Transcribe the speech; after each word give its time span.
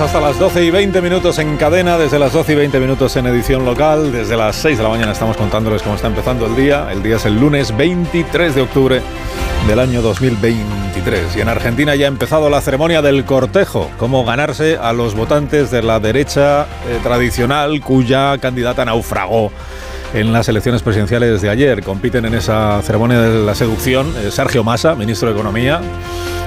Hasta 0.00 0.20
las 0.20 0.38
12 0.38 0.64
y 0.64 0.70
20 0.70 1.00
minutos 1.00 1.38
en 1.38 1.56
cadena, 1.56 1.96
desde 1.96 2.18
las 2.18 2.32
12 2.32 2.52
y 2.52 2.56
20 2.56 2.80
minutos 2.80 3.16
en 3.16 3.26
edición 3.26 3.64
local, 3.64 4.12
desde 4.12 4.36
las 4.36 4.56
6 4.56 4.76
de 4.76 4.82
la 4.82 4.90
mañana 4.90 5.12
estamos 5.12 5.36
contándoles 5.36 5.82
cómo 5.82 5.94
está 5.94 6.08
empezando 6.08 6.46
el 6.46 6.56
día. 6.56 6.88
El 6.90 7.02
día 7.02 7.16
es 7.16 7.24
el 7.24 7.40
lunes 7.40 7.74
23 7.76 8.54
de 8.54 8.60
octubre 8.60 9.02
del 9.68 9.78
año 9.78 10.02
2023 10.02 11.36
y 11.36 11.40
en 11.40 11.48
Argentina 11.48 11.94
ya 11.94 12.06
ha 12.06 12.08
empezado 12.08 12.50
la 12.50 12.60
ceremonia 12.60 13.02
del 13.02 13.24
cortejo, 13.24 13.90
cómo 13.96 14.24
ganarse 14.24 14.76
a 14.76 14.92
los 14.92 15.14
votantes 15.14 15.70
de 15.70 15.82
la 15.82 16.00
derecha 16.00 16.64
eh, 16.64 16.98
tradicional 17.02 17.80
cuya 17.80 18.36
candidata 18.38 18.84
naufragó 18.84 19.52
en 20.14 20.32
las 20.32 20.48
elecciones 20.48 20.82
presidenciales 20.82 21.42
de 21.42 21.50
ayer. 21.50 21.82
Compiten 21.82 22.24
en 22.24 22.34
esa 22.34 22.80
ceremonia 22.82 23.20
de 23.20 23.44
la 23.44 23.54
seducción 23.54 24.06
eh, 24.16 24.30
Sergio 24.30 24.62
Massa, 24.64 24.94
ministro 24.94 25.28
de 25.28 25.34
Economía, 25.34 25.80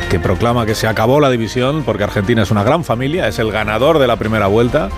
que 0.10 0.20
proclama 0.20 0.66
que 0.66 0.74
se 0.74 0.88
acabó 0.88 1.20
la 1.20 1.30
división 1.30 1.84
porque 1.84 2.06
Argentina 2.06 2.42
es 2.42 2.50
una 2.50 2.64
gran 2.64 2.84
familia, 2.84 3.28
es 3.28 3.40
el 3.40 3.52
ganador 3.52 4.00
de 4.00 4.08
la 4.08 4.16
primera 4.16 4.48
vuelta. 4.48 4.90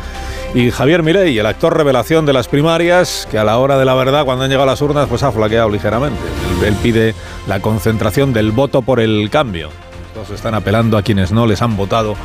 Y 0.53 0.71
Javier 0.71 1.03
Milei, 1.03 1.37
el 1.37 1.45
actor 1.45 1.75
revelación 1.75 2.25
de 2.25 2.33
las 2.33 2.47
primarias, 2.47 3.27
que 3.29 3.37
a 3.37 3.43
la 3.43 3.57
hora 3.57 3.77
de 3.77 3.85
la 3.85 3.95
verdad, 3.95 4.25
cuando 4.25 4.43
han 4.43 4.49
llegado 4.49 4.67
las 4.67 4.81
urnas, 4.81 5.07
pues 5.07 5.23
ha 5.23 5.31
flaqueado 5.31 5.69
ligeramente. 5.69 6.19
Él, 6.61 6.65
él 6.67 6.75
pide 6.81 7.15
la 7.47 7.59
concentración 7.59 8.33
del 8.33 8.51
voto 8.51 8.81
por 8.81 8.99
el 8.99 9.29
cambio. 9.31 9.69
Todos 10.13 10.29
están 10.31 10.53
apelando 10.53 10.97
a 10.97 11.01
quienes 11.01 11.31
no 11.31 11.45
les 11.45 11.61
han 11.61 11.75
votado 11.75 12.15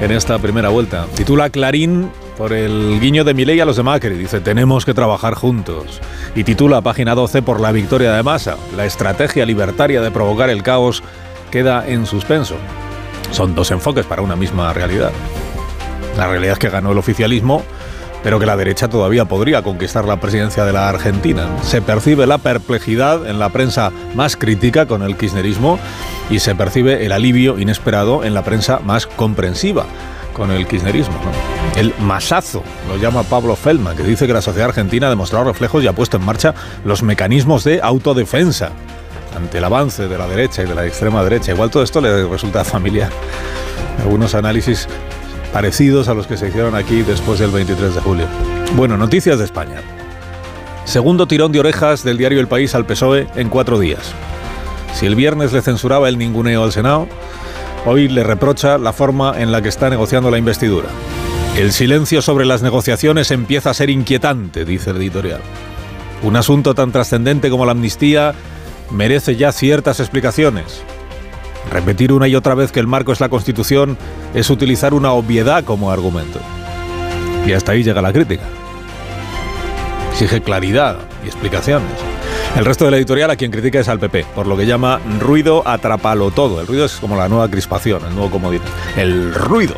en 0.00 0.10
esta 0.10 0.38
primera 0.38 0.68
vuelta. 0.68 1.06
Titula 1.14 1.50
Clarín 1.50 2.10
por 2.40 2.54
el 2.54 2.98
guiño 3.00 3.22
de 3.22 3.34
Milei 3.34 3.60
a 3.60 3.66
los 3.66 3.76
de 3.76 3.82
Macri. 3.82 4.14
Dice, 4.14 4.40
tenemos 4.40 4.86
que 4.86 4.94
trabajar 4.94 5.34
juntos. 5.34 6.00
Y 6.34 6.42
titula 6.42 6.80
página 6.80 7.14
12 7.14 7.42
por 7.42 7.60
la 7.60 7.70
victoria 7.70 8.14
de 8.14 8.22
Massa. 8.22 8.56
La 8.78 8.86
estrategia 8.86 9.44
libertaria 9.44 10.00
de 10.00 10.10
provocar 10.10 10.48
el 10.48 10.62
caos 10.62 11.02
queda 11.50 11.86
en 11.86 12.06
suspenso. 12.06 12.54
Son 13.30 13.54
dos 13.54 13.70
enfoques 13.72 14.06
para 14.06 14.22
una 14.22 14.36
misma 14.36 14.72
realidad. 14.72 15.12
La 16.16 16.28
realidad 16.28 16.54
es 16.54 16.58
que 16.58 16.70
ganó 16.70 16.92
el 16.92 16.98
oficialismo, 16.98 17.62
pero 18.22 18.40
que 18.40 18.46
la 18.46 18.56
derecha 18.56 18.88
todavía 18.88 19.26
podría 19.26 19.60
conquistar 19.60 20.06
la 20.06 20.18
presidencia 20.18 20.64
de 20.64 20.72
la 20.72 20.88
Argentina. 20.88 21.46
Se 21.60 21.82
percibe 21.82 22.26
la 22.26 22.38
perplejidad 22.38 23.28
en 23.28 23.38
la 23.38 23.50
prensa 23.50 23.92
más 24.14 24.38
crítica 24.38 24.86
con 24.86 25.02
el 25.02 25.18
kirchnerismo 25.18 25.78
y 26.30 26.38
se 26.38 26.54
percibe 26.54 27.04
el 27.04 27.12
alivio 27.12 27.58
inesperado 27.58 28.24
en 28.24 28.32
la 28.32 28.44
prensa 28.44 28.80
más 28.82 29.06
comprensiva 29.06 29.84
con 30.32 30.50
el 30.50 30.66
kirchnerismo. 30.66 31.14
¿no? 31.14 31.80
El 31.80 31.94
masazo, 32.00 32.62
lo 32.88 32.96
llama 32.96 33.22
Pablo 33.22 33.56
Feldman, 33.56 33.96
que 33.96 34.02
dice 34.02 34.26
que 34.26 34.32
la 34.32 34.42
sociedad 34.42 34.68
argentina 34.68 35.06
ha 35.06 35.10
demostrado 35.10 35.44
reflejos 35.44 35.82
y 35.82 35.86
ha 35.86 35.92
puesto 35.92 36.16
en 36.16 36.24
marcha 36.24 36.54
los 36.84 37.02
mecanismos 37.02 37.64
de 37.64 37.80
autodefensa 37.82 38.70
ante 39.36 39.58
el 39.58 39.64
avance 39.64 40.08
de 40.08 40.18
la 40.18 40.26
derecha 40.26 40.62
y 40.62 40.66
de 40.66 40.74
la 40.74 40.86
extrema 40.86 41.22
derecha. 41.22 41.52
Igual 41.52 41.70
todo 41.70 41.82
esto 41.82 42.00
le 42.00 42.26
resulta 42.26 42.64
familiar. 42.64 43.10
Algunos 44.00 44.34
análisis 44.34 44.88
parecidos 45.52 46.08
a 46.08 46.14
los 46.14 46.26
que 46.26 46.36
se 46.36 46.48
hicieron 46.48 46.74
aquí 46.74 47.02
después 47.02 47.38
del 47.38 47.50
23 47.50 47.94
de 47.94 48.00
julio. 48.00 48.26
Bueno, 48.74 48.96
noticias 48.96 49.38
de 49.38 49.44
España. 49.44 49.80
Segundo 50.84 51.26
tirón 51.26 51.52
de 51.52 51.60
orejas 51.60 52.02
del 52.02 52.18
diario 52.18 52.40
El 52.40 52.48
País 52.48 52.74
al 52.74 52.86
PSOE 52.86 53.28
en 53.36 53.48
cuatro 53.48 53.78
días. 53.78 54.12
Si 54.94 55.06
el 55.06 55.14
viernes 55.14 55.52
le 55.52 55.62
censuraba 55.62 56.08
el 56.08 56.18
ninguneo 56.18 56.64
al 56.64 56.72
Senado, 56.72 57.06
hoy 57.86 58.08
le 58.08 58.24
reprocha 58.24 58.78
la 58.78 58.92
forma 58.92 59.40
en 59.40 59.52
la 59.52 59.62
que 59.62 59.68
está 59.68 59.90
negociando 59.90 60.30
la 60.30 60.38
investidura. 60.38 60.88
El 61.56 61.72
silencio 61.72 62.22
sobre 62.22 62.46
las 62.46 62.62
negociaciones 62.62 63.30
empieza 63.30 63.70
a 63.70 63.74
ser 63.74 63.90
inquietante, 63.90 64.64
dice 64.64 64.90
el 64.90 64.98
editorial. 64.98 65.40
Un 66.22 66.36
asunto 66.36 66.74
tan 66.74 66.92
trascendente 66.92 67.50
como 67.50 67.66
la 67.66 67.72
amnistía 67.72 68.34
merece 68.90 69.36
ya 69.36 69.52
ciertas 69.52 70.00
explicaciones. 70.00 70.82
Repetir 71.72 72.12
una 72.12 72.28
y 72.28 72.34
otra 72.34 72.54
vez 72.54 72.72
que 72.72 72.80
el 72.80 72.86
marco 72.86 73.12
es 73.12 73.20
la 73.20 73.28
Constitución 73.28 73.96
es 74.34 74.50
utilizar 74.50 74.94
una 74.94 75.12
obviedad 75.12 75.64
como 75.64 75.90
argumento. 75.90 76.40
Y 77.46 77.52
hasta 77.52 77.72
ahí 77.72 77.82
llega 77.82 78.02
la 78.02 78.12
crítica. 78.12 78.44
Exige 80.12 80.42
claridad 80.42 80.98
y 81.24 81.28
explicaciones. 81.28 82.09
El 82.56 82.64
resto 82.64 82.84
de 82.84 82.90
la 82.90 82.96
editorial 82.96 83.30
a 83.30 83.36
quien 83.36 83.50
critica 83.50 83.80
es 83.80 83.88
al 83.88 83.98
PP, 83.98 84.26
por 84.34 84.46
lo 84.46 84.56
que 84.56 84.66
llama 84.66 85.00
ruido 85.18 85.62
atrapalo 85.66 86.30
todo. 86.30 86.60
El 86.60 86.66
ruido 86.66 86.84
es 86.84 86.96
como 86.96 87.16
la 87.16 87.28
nueva 87.28 87.48
crispación, 87.48 88.04
el 88.04 88.14
nuevo 88.14 88.30
comodín. 88.30 88.60
El 88.96 89.32
ruido. 89.34 89.74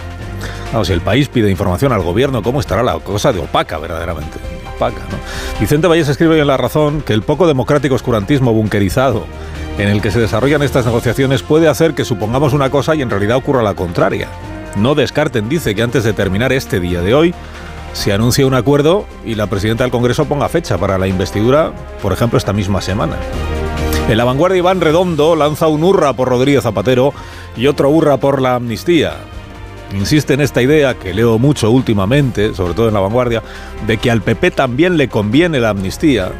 Vamos, 0.72 0.88
si 0.88 0.94
el 0.94 1.02
país 1.02 1.28
pide 1.28 1.50
información 1.50 1.92
al 1.92 2.02
gobierno, 2.02 2.42
¿cómo 2.42 2.58
estará 2.58 2.82
la 2.82 2.98
cosa 2.98 3.32
de 3.32 3.40
opaca 3.40 3.78
verdaderamente? 3.78 4.38
Opaca, 4.74 5.00
¿no? 5.10 5.18
Vicente 5.60 5.86
Valles 5.86 6.08
escribe 6.08 6.40
en 6.40 6.46
La 6.46 6.56
Razón 6.56 7.02
que 7.02 7.12
el 7.12 7.22
poco 7.22 7.46
democrático 7.46 7.94
oscurantismo 7.94 8.52
bunkerizado 8.52 9.26
en 9.78 9.88
el 9.88 10.00
que 10.00 10.10
se 10.10 10.20
desarrollan 10.20 10.62
estas 10.62 10.86
negociaciones 10.86 11.42
puede 11.42 11.68
hacer 11.68 11.94
que 11.94 12.04
supongamos 12.04 12.52
una 12.52 12.70
cosa 12.70 12.94
y 12.94 13.02
en 13.02 13.10
realidad 13.10 13.36
ocurra 13.36 13.62
la 13.62 13.74
contraria. 13.74 14.28
No 14.76 14.94
descarten, 14.94 15.48
dice, 15.48 15.74
que 15.74 15.82
antes 15.82 16.04
de 16.04 16.14
terminar 16.14 16.52
este 16.52 16.80
día 16.80 17.02
de 17.02 17.14
hoy, 17.14 17.34
se 17.92 18.12
anuncie 18.12 18.44
un 18.44 18.54
acuerdo 18.54 19.06
y 19.24 19.34
la 19.34 19.46
presidenta 19.46 19.84
del 19.84 19.90
Congreso 19.90 20.24
ponga 20.24 20.48
fecha 20.48 20.78
para 20.78 20.98
la 20.98 21.06
investidura, 21.06 21.72
por 22.00 22.12
ejemplo, 22.12 22.38
esta 22.38 22.52
misma 22.52 22.80
semana. 22.80 23.16
En 24.08 24.16
la 24.16 24.24
vanguardia 24.24 24.58
Iván 24.58 24.80
Redondo 24.80 25.36
lanza 25.36 25.68
un 25.68 25.84
hurra 25.84 26.12
por 26.12 26.28
Rodríguez 26.28 26.64
Zapatero 26.64 27.14
y 27.56 27.66
otro 27.66 27.88
hurra 27.90 28.16
por 28.16 28.40
la 28.40 28.56
amnistía. 28.56 29.14
Insiste 29.94 30.34
en 30.34 30.40
esta 30.40 30.62
idea, 30.62 30.94
que 30.94 31.14
leo 31.14 31.38
mucho 31.38 31.70
últimamente, 31.70 32.54
sobre 32.54 32.74
todo 32.74 32.88
en 32.88 32.94
la 32.94 33.00
vanguardia, 33.00 33.42
de 33.86 33.98
que 33.98 34.10
al 34.10 34.22
PP 34.22 34.50
también 34.52 34.96
le 34.96 35.08
conviene 35.08 35.60
la 35.60 35.70
amnistía, 35.70 36.32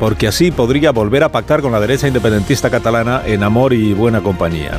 porque 0.00 0.26
así 0.26 0.50
podría 0.50 0.90
volver 0.90 1.22
a 1.22 1.30
pactar 1.30 1.60
con 1.60 1.70
la 1.70 1.80
derecha 1.80 2.08
independentista 2.08 2.70
catalana 2.70 3.22
en 3.26 3.42
amor 3.42 3.74
y 3.74 3.92
buena 3.92 4.22
compañía. 4.22 4.72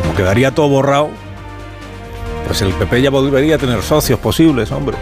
Como 0.00 0.14
quedaría 0.16 0.54
todo 0.54 0.68
borrado, 0.68 1.10
pues 2.46 2.62
el 2.62 2.72
PP 2.72 3.02
ya 3.02 3.10
volvería 3.10 3.56
a 3.56 3.58
tener 3.58 3.82
socios 3.82 4.18
posibles, 4.18 4.72
hombre. 4.72 4.96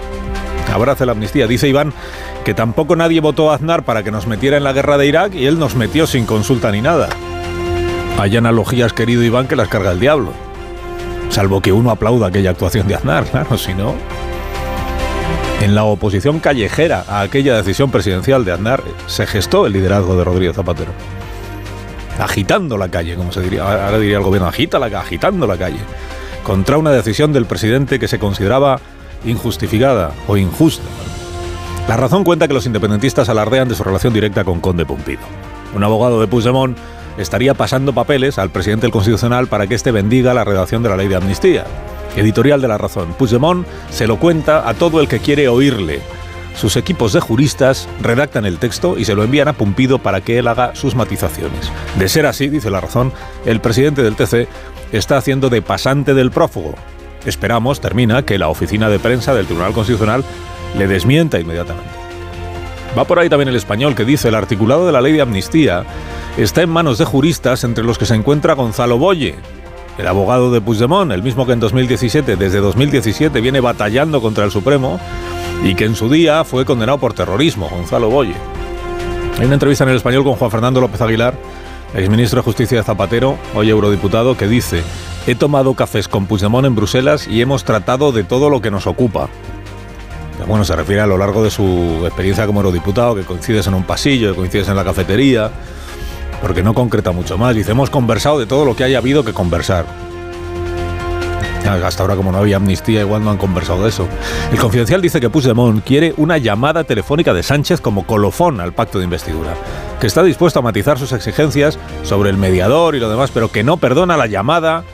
Abrace 0.71 1.07
la 1.07 1.13
amnistía. 1.13 1.47
Dice 1.47 1.69
Iván 1.69 1.93
que 2.45 2.55
tampoco 2.55 2.97
nadie 2.97 3.21
votó 3.21 3.51
a 3.51 3.55
Aznar 3.55 3.85
para 3.85 4.03
que 4.03 4.11
nos 4.11 4.27
metiera 4.27 4.57
en 4.57 4.65
la 4.65 4.73
guerra 4.73 4.99
de 4.99 5.07
Irak 5.07 5.35
y 5.35 5.47
él 5.47 5.59
nos 5.59 5.75
metió 5.75 6.07
sin 6.07 6.27
consulta 6.27 6.71
ni 6.71 6.81
nada. 6.81 7.09
Hay 8.19 8.37
analogías, 8.37 8.93
querido 8.93 9.23
Iván, 9.23 9.49
que 9.49 9.57
las 9.57 9.69
carga 9.69 9.93
el 9.93 10.01
diablo. 10.01 10.33
Salvo 11.31 11.61
que 11.61 11.73
uno 11.73 11.91
aplauda 11.91 12.27
aquella 12.27 12.51
actuación 12.51 12.89
de 12.89 12.97
Aznar, 12.97 13.25
claro, 13.25 13.57
si 13.57 13.73
no. 13.73 13.95
En 15.61 15.75
la 15.75 15.85
oposición 15.85 16.41
callejera 16.41 17.05
a 17.07 17.21
aquella 17.21 17.57
decisión 17.57 17.91
presidencial 17.91 18.45
de 18.45 18.53
Aznar 18.53 18.83
se 19.07 19.27
gestó 19.27 19.67
el 19.67 19.75
liderazgo 19.75 20.17
de 20.17 20.25
Rodríguez 20.25 20.57
Zapatero. 20.57 20.93
Agitando 22.19 22.77
la 22.77 22.89
calle, 22.89 23.15
como 23.15 23.33
se 23.33 23.41
diría, 23.41 23.63
ahora 23.63 23.99
diría 23.99 24.19
el 24.19 24.23
gobierno, 24.23 24.49
agita 24.49 24.79
la, 24.79 24.87
agitando 24.87 25.47
la 25.47 25.57
calle, 25.57 25.81
contra 26.43 26.79
una 26.79 26.91
decisión 26.91 27.33
del 27.33 27.47
presidente 27.47 27.99
que 27.99 28.09
se 28.09 28.19
consideraba 28.19 28.81
injustificada 29.25 30.13
o 30.27 30.37
injusta. 30.37 30.85
La 31.89 31.97
razón 31.97 32.25
cuenta 32.25 32.47
que 32.47 32.55
los 32.55 32.67
independentistas 32.67 33.29
alardean 33.29 33.69
de 33.69 33.75
su 33.75 33.83
relación 33.83 34.13
directa 34.13 34.45
con 34.45 34.61
Conde 34.61 34.87
Pumpido. 34.87 35.23
Un 35.75 35.83
abogado 35.85 36.21
de 36.21 36.27
Puigdemont 36.27 36.77
estaría 37.19 37.55
pasando 37.55 37.93
papeles 37.93 38.39
al 38.39 38.51
presidente 38.51 38.83
del 38.83 38.93
Constitucional 38.93 39.49
para 39.49 39.67
que 39.67 39.75
éste 39.75 39.91
bendiga 39.91 40.35
la 40.35 40.45
redacción 40.45 40.83
de 40.83 40.89
la 40.89 40.97
ley 40.97 41.09
de 41.09 41.17
amnistía. 41.17 41.65
Editorial 42.17 42.61
de 42.61 42.69
La 42.69 42.79
Razón. 42.79 43.15
Puigdemont 43.19 43.67
se 43.91 44.07
lo 44.07 44.19
cuenta 44.19 44.69
a 44.69 44.75
todo 44.75 45.01
el 45.01 45.09
que 45.09 45.21
quiere 45.21 45.49
oírle. 45.49 46.01
Sus 46.57 46.77
equipos 46.77 47.13
de 47.13 47.21
juristas 47.21 47.89
redactan 48.01 48.45
el 48.45 48.59
texto 48.59 48.99
y 48.99 49.05
se 49.05 49.15
lo 49.15 49.23
envían 49.23 49.49
a 49.49 49.53
Pumpido 49.53 49.99
para 49.99 50.21
que 50.21 50.39
él 50.39 50.49
haga 50.49 50.75
sus 50.75 50.95
matizaciones. 50.95 51.71
De 51.99 52.09
ser 52.09 52.27
así, 52.27 52.49
dice 52.49 52.71
La 52.71 52.81
Razón, 52.81 53.13
el 53.47 53.61
presidente 53.61 54.03
del 54.03 54.17
TC 54.17 54.49
está 54.93 55.17
haciendo 55.17 55.49
de 55.49 55.63
pasante 55.63 56.15
del 56.15 56.31
prófugo. 56.31 56.75
Esperamos, 57.27 57.81
termina, 57.81 58.23
que 58.23 58.39
la 58.39 58.49
oficina 58.49 58.89
de 58.89 58.99
prensa 58.99 59.35
del 59.35 59.47
Tribunal 59.47 59.73
Constitucional 59.73 60.25
le 60.77 60.87
desmienta 60.87 61.39
inmediatamente. 61.39 61.91
Va 62.97 63.05
por 63.05 63.19
ahí 63.19 63.29
también 63.29 63.49
el 63.49 63.57
español 63.57 63.95
que 63.95 64.05
dice 64.05 64.29
el 64.29 64.35
articulado 64.35 64.87
de 64.87 64.93
la 64.93 65.01
ley 65.01 65.13
de 65.13 65.21
amnistía 65.21 65.85
está 66.37 66.63
en 66.63 66.71
manos 66.71 66.99
de 66.99 67.05
juristas 67.05 67.63
entre 67.65 67.85
los 67.85 67.99
que 67.99 68.07
se 68.07 68.15
encuentra 68.15 68.55
Gonzalo 68.55 68.99
Boye, 68.99 69.37
el 69.99 70.07
abogado 70.07 70.51
de 70.51 70.61
Puigdemont, 70.61 71.13
el 71.13 71.23
mismo 71.23 71.47
que 71.47 71.53
en 71.53 71.61
2017, 71.61 72.37
desde 72.37 72.59
2017 72.59 73.41
viene 73.41 73.61
batallando 73.61 74.21
contra 74.21 74.45
el 74.45 74.51
Supremo 74.51 74.99
y 75.63 75.75
que 75.75 75.85
en 75.85 75.95
su 75.95 76.09
día 76.09 76.43
fue 76.45 76.65
condenado 76.65 76.99
por 76.99 77.13
terrorismo, 77.13 77.69
Gonzalo 77.69 78.09
Boye. 78.11 78.35
Hay 79.39 79.45
una 79.45 79.55
entrevista 79.55 79.85
en 79.85 79.91
el 79.91 79.97
español 79.97 80.25
con 80.25 80.35
Juan 80.35 80.51
Fernando 80.51 80.81
López 80.81 81.01
Aguilar, 81.01 81.35
exministro 81.95 82.41
de 82.41 82.45
Justicia 82.45 82.83
Zapatero, 82.83 83.39
hoy 83.55 83.71
eurodiputado, 83.71 84.37
que 84.37 84.47
dice, 84.47 84.83
he 85.27 85.35
tomado 85.35 85.75
cafés 85.75 86.09
con 86.09 86.27
Puigdemont 86.27 86.67
en 86.67 86.75
Bruselas 86.75 87.27
y 87.27 87.41
hemos 87.41 87.65
tratado 87.65 88.13
de 88.13 88.25
todo 88.25 88.51
lo 88.51 88.61
que 88.61 88.71
nos 88.71 88.87
ocupa. 88.87 89.29
Bueno, 90.47 90.65
se 90.65 90.75
refiere 90.75 91.03
a 91.03 91.07
lo 91.07 91.19
largo 91.19 91.45
de 91.45 91.51
su 91.51 92.03
experiencia 92.05 92.47
como 92.47 92.61
eurodiputado, 92.61 93.15
que 93.15 93.23
coincides 93.23 93.67
en 93.67 93.75
un 93.75 93.85
pasillo, 93.85 94.31
que 94.31 94.37
coincides 94.37 94.69
en 94.69 94.77
la 94.77 94.85
cafetería, 94.85 95.51
porque 96.41 96.63
no 96.63 96.73
concreta 96.73 97.13
mucho 97.13 97.37
más. 97.37 97.55
Dice, 97.55 97.73
hemos 97.73 97.91
conversado 97.91 98.39
de 98.39 98.47
todo 98.47 98.65
lo 98.65 98.75
que 98.75 98.85
haya 98.85 98.99
habido 98.99 99.25
que 99.25 99.33
conversar. 99.33 100.10
Hasta 101.67 102.03
ahora, 102.03 102.17
como 102.17 102.33
no 102.33 102.39
había 102.39 102.57
amnistía, 102.57 103.01
igual 103.01 103.23
no 103.25 103.31
han 103.31 103.37
conversado 103.37 103.83
de 103.83 103.91
eso. 103.91 104.09
El 104.53 104.59
confidencial 104.59 105.01
dice 105.01 105.21
que 105.21 105.31
Puigdemont 105.31 105.85
quiere 105.85 106.15
una 106.17 106.39
llamada 106.39 106.85
telefónica 106.85 107.35
de 107.35 107.43
Sánchez 107.43 107.81
como 107.81 108.07
colofón 108.07 108.61
al 108.61 108.73
pacto 108.73 108.99
de 108.99 109.05
investidura, 109.05 109.55
que 110.01 110.07
está 110.07 110.23
dispuesto 110.23 110.59
a 110.59 110.63
matizar 110.63 110.99
sus 110.99 111.13
exigencias 111.13 111.79
sobre 112.03 112.31
el 112.31 112.37
mediador 112.37 112.95
y 112.95 113.01
lo 113.01 113.11
demás, 113.11 113.31
pero 113.33 113.53
que 113.53 113.63
no 113.63 113.77
perdona 113.77 114.17
la 114.17 114.27
llamada 114.27 114.85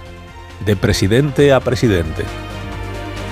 de 0.64 0.76
presidente 0.76 1.52
a 1.52 1.60
presidente. 1.60 2.24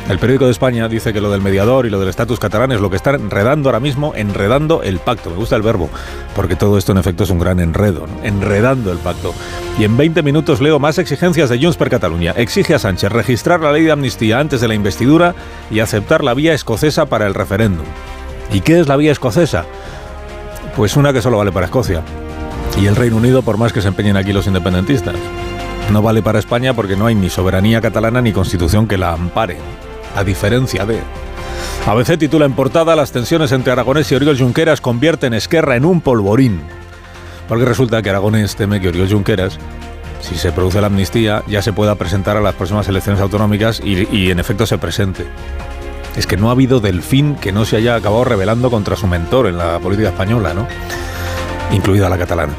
El 0.09 0.19
periódico 0.19 0.45
de 0.45 0.51
España 0.51 0.87
dice 0.87 1.15
que 1.15 1.21
lo 1.23 1.31
del 1.31 1.41
mediador 1.41 1.87
y 1.87 1.91
lo 1.91 1.99
del 1.99 2.11
estatus 2.11 2.39
catalán 2.39 2.73
es 2.73 2.81
lo 2.81 2.91
que 2.91 2.97
está 2.97 3.15
enredando 3.15 3.71
ahora 3.71 3.81
mismo, 3.81 4.13
enredando 4.15 4.83
el 4.83 4.99
pacto. 4.99 5.31
Me 5.31 5.37
gusta 5.37 5.57
el 5.57 5.63
verbo, 5.63 5.89
porque 6.37 6.57
todo 6.57 6.77
esto 6.77 6.93
en 6.93 6.99
efecto 6.99 7.25
es 7.25 7.31
un 7.31 7.39
gran 7.39 7.59
enredo, 7.59 8.07
enredando 8.23 8.93
el 8.93 8.99
pacto. 8.99 9.33
Y 9.79 9.85
en 9.85 9.97
20 9.97 10.23
minutos 10.23 10.61
leo 10.61 10.79
más 10.79 10.99
exigencias 10.99 11.49
de 11.49 11.59
Junts 11.59 11.79
per 11.79 11.89
Catalunya. 11.89 12.33
Exige 12.33 12.75
a 12.75 12.79
Sánchez 12.79 13.11
registrar 13.13 13.61
la 13.61 13.73
ley 13.73 13.85
de 13.85 13.93
amnistía 13.93 14.41
antes 14.41 14.61
de 14.61 14.69
la 14.69 14.75
investidura 14.75 15.35
y 15.71 15.81
aceptar 15.81 16.23
la 16.23 16.35
vía 16.35 16.53
escocesa 16.53 17.07
para 17.07 17.27
el 17.27 17.33
referéndum. 17.33 17.87
¿Y 18.53 18.61
qué 18.61 18.81
es 18.81 18.89
la 18.89 18.97
vía 18.97 19.11
escocesa? 19.11 19.65
Pues 20.77 20.97
una 20.99 21.15
que 21.15 21.23
solo 21.23 21.39
vale 21.39 21.51
para 21.51 21.67
Escocia. 21.67 22.03
Y 22.79 22.87
el 22.87 22.97
Reino 22.97 23.17
Unido, 23.17 23.41
por 23.41 23.57
más 23.57 23.73
que 23.73 23.81
se 23.81 23.89
empeñen 23.89 24.19
aquí 24.19 24.35
los 24.35 24.47
independentistas. 24.47 25.15
No 25.91 26.03
vale 26.03 26.21
para 26.21 26.41
España 26.41 26.75
porque 26.75 26.97
no 26.97 27.07
hay 27.07 27.15
ni 27.15 27.31
soberanía 27.31 27.81
catalana 27.81 28.21
ni 28.21 28.33
constitución 28.33 28.87
que 28.87 28.99
la 28.99 29.13
ampare 29.13 29.57
a 30.15 30.25
diferencia 30.25 30.85
de... 30.87 31.01
ABC 31.87 32.19
titula 32.19 32.47
en 32.47 32.55
portada 32.55 32.97
Las 32.97 33.13
tensiones 33.13 33.53
entre 33.53 33.73
Aragonés 33.73 34.11
y 34.11 34.15
Oriol 34.15 34.39
Junqueras 34.39 34.81
convierten 34.81 35.35
Esquerra 35.35 35.77
en 35.77 35.85
un 35.85 36.01
polvorín. 36.01 36.63
Porque 37.49 37.65
resulta 37.65 38.01
que 38.01 38.11
Aragonés 38.11 38.57
teme 38.57 38.81
que 38.81 38.89
Oriol 38.89 39.11
Junqueras, 39.11 39.59
si 40.21 40.37
se 40.37 40.53
produce 40.53 40.81
la 40.81 40.87
amnistía, 40.87 41.43
ya 41.47 41.61
se 41.61 41.73
pueda 41.73 41.95
presentar 41.97 42.37
a 42.37 42.41
las 42.41 42.55
próximas 42.55 42.89
elecciones 42.89 43.21
autonómicas 43.21 43.81
y, 43.85 44.09
y 44.17 44.31
en 44.31 44.39
efecto 44.39 44.67
se 44.67 44.79
presente. 44.79 45.27
Es 46.17 46.27
que 46.27 46.37
no 46.37 46.49
ha 46.49 46.53
habido 46.53 46.81
delfín 46.81 47.35
que 47.35 47.53
no 47.53 47.65
se 47.65 47.77
haya 47.77 47.97
acabado 47.97 48.25
rebelando 48.25 48.71
contra 48.71 48.97
su 48.97 49.07
mentor 49.07 49.47
en 49.47 49.59
la 49.59 49.79
política 49.79 50.09
española, 50.09 50.55
¿no? 50.55 50.67
Incluida 51.73 52.09
la 52.09 52.17
catalana. 52.17 52.55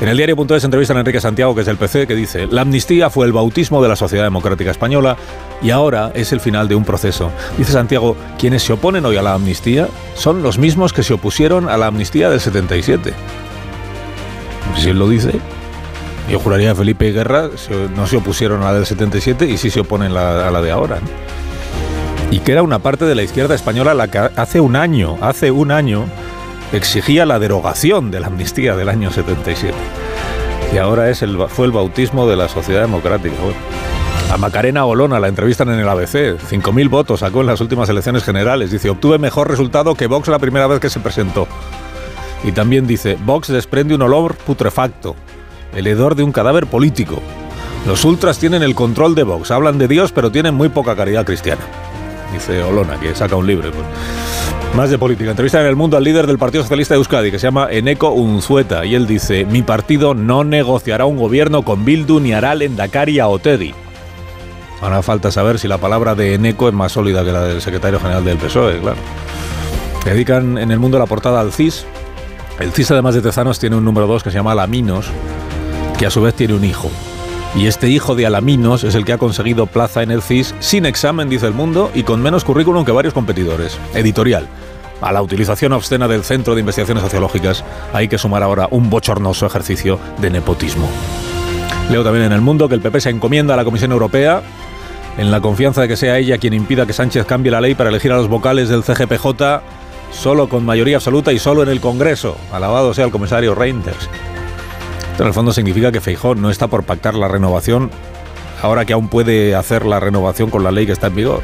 En 0.00 0.08
el 0.08 0.16
diario.es 0.16 0.64
entrevistan 0.64 0.96
a 0.96 1.00
Enrique 1.00 1.20
Santiago, 1.20 1.54
que 1.54 1.60
es 1.60 1.66
del 1.66 1.76
PC, 1.76 2.06
que 2.06 2.14
dice, 2.14 2.46
la 2.46 2.62
amnistía 2.62 3.10
fue 3.10 3.26
el 3.26 3.32
bautismo 3.32 3.82
de 3.82 3.88
la 3.88 3.96
sociedad 3.96 4.24
democrática 4.24 4.70
española 4.70 5.16
y 5.62 5.70
ahora 5.70 6.10
es 6.14 6.32
el 6.32 6.40
final 6.40 6.68
de 6.68 6.74
un 6.74 6.84
proceso. 6.84 7.30
Dice 7.56 7.72
Santiago, 7.72 8.16
quienes 8.38 8.62
se 8.62 8.72
oponen 8.72 9.06
hoy 9.06 9.16
a 9.16 9.22
la 9.22 9.34
amnistía 9.34 9.88
son 10.14 10.42
los 10.42 10.58
mismos 10.58 10.92
que 10.92 11.02
se 11.02 11.14
opusieron 11.14 11.68
a 11.68 11.76
la 11.76 11.86
amnistía 11.86 12.28
del 12.28 12.40
77. 12.40 13.14
Si 14.76 14.88
él 14.90 14.98
lo 14.98 15.08
dice, 15.08 15.32
yo 16.28 16.38
juraría 16.40 16.70
que 16.70 16.76
Felipe 16.76 17.12
Guerra 17.12 17.48
no 17.94 18.06
se 18.06 18.16
opusieron 18.16 18.62
a 18.62 18.66
la 18.66 18.74
del 18.74 18.86
77 18.86 19.46
y 19.46 19.56
sí 19.56 19.70
se 19.70 19.80
oponen 19.80 20.16
a 20.16 20.50
la 20.50 20.60
de 20.60 20.70
ahora. 20.70 20.98
Y 22.30 22.40
que 22.40 22.52
era 22.52 22.62
una 22.62 22.80
parte 22.80 23.04
de 23.04 23.14
la 23.14 23.22
izquierda 23.22 23.54
española 23.54 23.94
la 23.94 24.08
que 24.08 24.18
hace 24.18 24.60
un 24.60 24.74
año, 24.74 25.16
hace 25.20 25.50
un 25.50 25.70
año, 25.70 26.06
exigía 26.76 27.24
la 27.26 27.38
derogación 27.38 28.10
de 28.10 28.20
la 28.20 28.26
amnistía 28.26 28.76
del 28.76 28.88
año 28.88 29.10
77. 29.10 29.74
Y 30.72 30.78
ahora 30.78 31.10
es 31.10 31.22
el, 31.22 31.38
fue 31.48 31.66
el 31.66 31.72
bautismo 31.72 32.26
de 32.26 32.36
la 32.36 32.48
sociedad 32.48 32.82
democrática. 32.82 33.36
A 34.32 34.36
Macarena 34.36 34.84
Olona 34.84 35.20
la 35.20 35.28
entrevistan 35.28 35.68
en 35.68 35.78
el 35.78 35.88
ABC. 35.88 36.36
5.000 36.36 36.88
votos 36.88 37.20
sacó 37.20 37.42
en 37.42 37.46
las 37.46 37.60
últimas 37.60 37.88
elecciones 37.88 38.24
generales. 38.24 38.72
Dice, 38.72 38.90
obtuve 38.90 39.18
mejor 39.18 39.48
resultado 39.48 39.94
que 39.94 40.08
Vox 40.08 40.28
la 40.28 40.38
primera 40.38 40.66
vez 40.66 40.80
que 40.80 40.90
se 40.90 41.00
presentó. 41.00 41.46
Y 42.42 42.52
también 42.52 42.86
dice, 42.86 43.16
Vox 43.24 43.48
desprende 43.48 43.94
un 43.94 44.02
olor 44.02 44.34
putrefacto, 44.34 45.14
el 45.74 45.86
hedor 45.86 46.14
de 46.14 46.24
un 46.24 46.32
cadáver 46.32 46.66
político. 46.66 47.22
Los 47.86 48.04
ultras 48.04 48.38
tienen 48.38 48.62
el 48.62 48.74
control 48.74 49.14
de 49.14 49.22
Vox, 49.22 49.50
hablan 49.50 49.78
de 49.78 49.88
Dios, 49.88 50.10
pero 50.10 50.32
tienen 50.32 50.54
muy 50.54 50.68
poca 50.68 50.96
caridad 50.96 51.24
cristiana. 51.24 51.62
Dice 52.34 52.64
Olona, 52.64 52.98
que 52.98 53.14
saca 53.14 53.36
un 53.36 53.46
libro. 53.46 53.70
Más 54.74 54.90
de 54.90 54.98
política. 54.98 55.30
Entrevista 55.30 55.60
en 55.60 55.68
el 55.68 55.76
mundo 55.76 55.96
al 55.96 56.02
líder 56.02 56.26
del 56.26 56.36
Partido 56.36 56.64
Socialista 56.64 56.94
de 56.94 56.98
Euskadi, 56.98 57.30
que 57.30 57.38
se 57.38 57.46
llama 57.46 57.68
Eneco 57.70 58.10
Unzueta, 58.10 58.84
y 58.84 58.96
él 58.96 59.06
dice, 59.06 59.44
mi 59.44 59.62
partido 59.62 60.14
no 60.14 60.42
negociará 60.42 61.04
un 61.04 61.16
gobierno 61.16 61.62
con 61.62 61.84
Bildu 61.84 62.18
ni 62.18 62.32
hará 62.32 62.56
Lendakari 62.56 63.20
a 63.20 63.28
Otedi. 63.28 63.72
Ahora 64.80 65.00
falta 65.02 65.30
saber 65.30 65.60
si 65.60 65.68
la 65.68 65.78
palabra 65.78 66.16
de 66.16 66.34
Eneco 66.34 66.66
es 66.66 66.74
más 66.74 66.90
sólida 66.90 67.24
que 67.24 67.30
la 67.30 67.42
del 67.42 67.62
secretario 67.62 68.00
general 68.00 68.24
del 68.24 68.36
PSOE, 68.36 68.80
claro. 68.80 68.98
Dedican 70.04 70.58
en 70.58 70.72
el 70.72 70.80
mundo 70.80 70.98
la 70.98 71.06
portada 71.06 71.40
al 71.40 71.52
CIS. 71.52 71.86
El 72.58 72.72
CIS, 72.72 72.90
además 72.90 73.14
de 73.14 73.22
Tezanos, 73.22 73.60
tiene 73.60 73.76
un 73.76 73.84
número 73.84 74.08
2 74.08 74.24
que 74.24 74.30
se 74.32 74.36
llama 74.36 74.52
Alaminos, 74.52 75.06
que 75.96 76.06
a 76.06 76.10
su 76.10 76.20
vez 76.20 76.34
tiene 76.34 76.54
un 76.54 76.64
hijo. 76.64 76.90
Y 77.56 77.68
este 77.68 77.88
hijo 77.88 78.16
de 78.16 78.26
Alaminos 78.26 78.82
es 78.82 78.96
el 78.96 79.04
que 79.04 79.12
ha 79.12 79.18
conseguido 79.18 79.66
plaza 79.66 80.02
en 80.02 80.10
el 80.10 80.22
CIS 80.22 80.54
sin 80.58 80.86
examen, 80.86 81.28
dice 81.28 81.46
el 81.46 81.54
mundo, 81.54 81.90
y 81.94 82.02
con 82.02 82.20
menos 82.20 82.42
currículum 82.42 82.84
que 82.84 82.90
varios 82.90 83.14
competidores. 83.14 83.78
Editorial. 83.94 84.48
A 85.00 85.12
la 85.12 85.22
utilización 85.22 85.72
obscena 85.72 86.08
del 86.08 86.24
Centro 86.24 86.54
de 86.54 86.60
Investigaciones 86.60 87.04
Sociológicas 87.04 87.64
hay 87.92 88.08
que 88.08 88.18
sumar 88.18 88.42
ahora 88.42 88.66
un 88.70 88.90
bochornoso 88.90 89.46
ejercicio 89.46 90.00
de 90.18 90.30
nepotismo. 90.30 90.88
Leo 91.90 92.02
también 92.02 92.24
en 92.24 92.32
el 92.32 92.40
mundo 92.40 92.68
que 92.68 92.74
el 92.74 92.80
PP 92.80 93.00
se 93.00 93.10
encomienda 93.10 93.54
a 93.54 93.56
la 93.56 93.64
Comisión 93.64 93.92
Europea 93.92 94.42
en 95.16 95.30
la 95.30 95.40
confianza 95.40 95.82
de 95.82 95.88
que 95.88 95.96
sea 95.96 96.18
ella 96.18 96.38
quien 96.38 96.54
impida 96.54 96.86
que 96.86 96.92
Sánchez 96.92 97.24
cambie 97.24 97.52
la 97.52 97.60
ley 97.60 97.76
para 97.76 97.90
elegir 97.90 98.10
a 98.10 98.16
los 98.16 98.28
vocales 98.28 98.68
del 98.68 98.82
CGPJ 98.82 99.60
solo 100.10 100.48
con 100.48 100.64
mayoría 100.64 100.96
absoluta 100.96 101.32
y 101.32 101.38
solo 101.38 101.62
en 101.62 101.68
el 101.68 101.80
Congreso. 101.80 102.36
Alabado 102.52 102.94
sea 102.94 103.04
el 103.04 103.12
comisario 103.12 103.54
Reinders. 103.54 104.08
En 105.18 105.26
el 105.26 105.32
fondo 105.32 105.52
significa 105.52 105.92
que 105.92 106.00
Feijó 106.00 106.34
no 106.34 106.50
está 106.50 106.66
por 106.66 106.84
pactar 106.84 107.14
la 107.14 107.28
renovación 107.28 107.90
ahora 108.62 108.84
que 108.84 108.94
aún 108.94 109.08
puede 109.08 109.54
hacer 109.54 109.84
la 109.84 110.00
renovación 110.00 110.50
con 110.50 110.64
la 110.64 110.72
ley 110.72 110.86
que 110.86 110.92
está 110.92 111.08
en 111.08 111.14
vigor. 111.14 111.42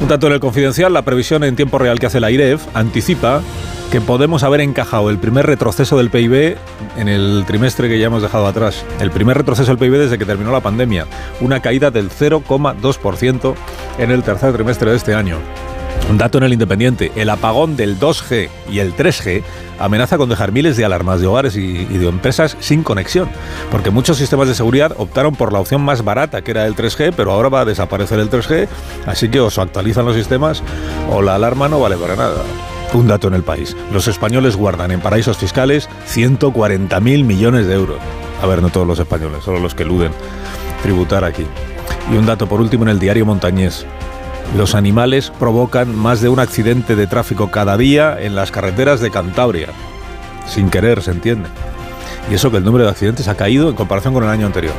Un 0.00 0.08
dato 0.08 0.26
en 0.26 0.34
el 0.34 0.40
confidencial, 0.40 0.92
la 0.92 1.02
previsión 1.02 1.42
en 1.42 1.56
tiempo 1.56 1.78
real 1.78 1.98
que 1.98 2.06
hace 2.06 2.20
la 2.20 2.30
IREF 2.30 2.62
anticipa 2.74 3.40
que 3.90 4.00
podemos 4.00 4.42
haber 4.42 4.60
encajado 4.60 5.08
el 5.08 5.18
primer 5.18 5.46
retroceso 5.46 5.96
del 5.96 6.10
PIB 6.10 6.56
en 6.98 7.08
el 7.08 7.44
trimestre 7.46 7.88
que 7.88 7.98
ya 7.98 8.06
hemos 8.06 8.22
dejado 8.22 8.46
atrás. 8.46 8.84
El 9.00 9.10
primer 9.10 9.38
retroceso 9.38 9.70
del 9.70 9.78
PIB 9.78 9.98
desde 9.98 10.18
que 10.18 10.26
terminó 10.26 10.52
la 10.52 10.60
pandemia. 10.60 11.06
Una 11.40 11.60
caída 11.60 11.90
del 11.90 12.10
0,2% 12.10 13.54
en 13.98 14.10
el 14.10 14.22
tercer 14.22 14.52
trimestre 14.52 14.90
de 14.90 14.96
este 14.98 15.14
año. 15.14 15.38
Un 16.10 16.18
dato 16.18 16.38
en 16.38 16.44
el 16.44 16.52
Independiente, 16.52 17.10
el 17.16 17.30
apagón 17.30 17.76
del 17.76 17.98
2G 17.98 18.48
y 18.70 18.78
el 18.78 18.94
3G 18.94 19.42
amenaza 19.78 20.16
con 20.18 20.28
dejar 20.28 20.52
miles 20.52 20.76
de 20.76 20.84
alarmas 20.84 21.20
de 21.20 21.26
hogares 21.26 21.56
y, 21.56 21.84
de 21.84 22.08
empresas 22.08 22.56
sin 22.60 22.82
conexión, 22.82 23.28
porque 23.70 23.90
muchos 23.90 24.16
sistemas 24.16 24.48
de 24.48 24.54
seguridad 24.54 24.94
optaron 24.96 25.34
por 25.34 25.52
la 25.52 25.60
opción 25.60 25.82
más 25.82 26.04
barata, 26.04 26.42
que 26.42 26.50
era 26.50 26.66
el 26.66 26.74
3G, 26.74 27.12
pero 27.16 27.32
ahora 27.32 27.48
va 27.48 27.60
a 27.60 27.64
desaparecer 27.64 28.18
el 28.18 28.30
3G, 28.30 28.68
así 29.06 29.28
que 29.28 29.40
o 29.40 29.50
se 29.50 29.60
actualizan 29.60 30.04
los 30.04 30.16
sistemas 30.16 30.62
o 31.10 31.22
la 31.22 31.34
alarma 31.34 31.68
no 31.68 31.80
vale 31.80 31.96
para 31.96 32.16
nada. 32.16 32.42
Un 32.94 33.06
dato 33.06 33.28
en 33.28 33.34
el 33.34 33.42
país, 33.42 33.76
los 33.92 34.08
españoles 34.08 34.56
guardan 34.56 34.90
en 34.90 35.00
paraísos 35.00 35.36
fiscales 35.36 35.88
140.000 36.08 37.00
millones 37.24 37.66
de 37.66 37.74
euros. 37.74 37.98
A 38.42 38.46
ver, 38.46 38.62
no 38.62 38.70
todos 38.70 38.86
los 38.86 38.98
españoles, 38.98 39.44
solo 39.44 39.60
los 39.60 39.74
que 39.74 39.82
eluden 39.82 40.12
tributar 40.82 41.24
aquí. 41.24 41.44
Y 42.10 42.16
un 42.16 42.24
dato 42.24 42.48
por 42.48 42.60
último 42.60 42.84
en 42.84 42.90
el 42.90 42.98
diario 42.98 43.26
Montañés. 43.26 43.84
Los 44.56 44.74
animales 44.74 45.30
provocan 45.38 45.94
más 45.94 46.20
de 46.20 46.28
un 46.28 46.40
accidente 46.40 46.96
de 46.96 47.06
tráfico 47.06 47.50
cada 47.50 47.76
día 47.76 48.16
en 48.20 48.34
las 48.34 48.50
carreteras 48.50 49.00
de 49.00 49.10
Cantabria. 49.10 49.68
Sin 50.46 50.70
querer, 50.70 51.02
se 51.02 51.10
entiende. 51.10 51.48
Y 52.30 52.34
eso 52.34 52.50
que 52.50 52.56
el 52.56 52.64
número 52.64 52.84
de 52.84 52.90
accidentes 52.90 53.28
ha 53.28 53.36
caído 53.36 53.68
en 53.68 53.76
comparación 53.76 54.14
con 54.14 54.24
el 54.24 54.30
año 54.30 54.46
anterior. 54.46 54.74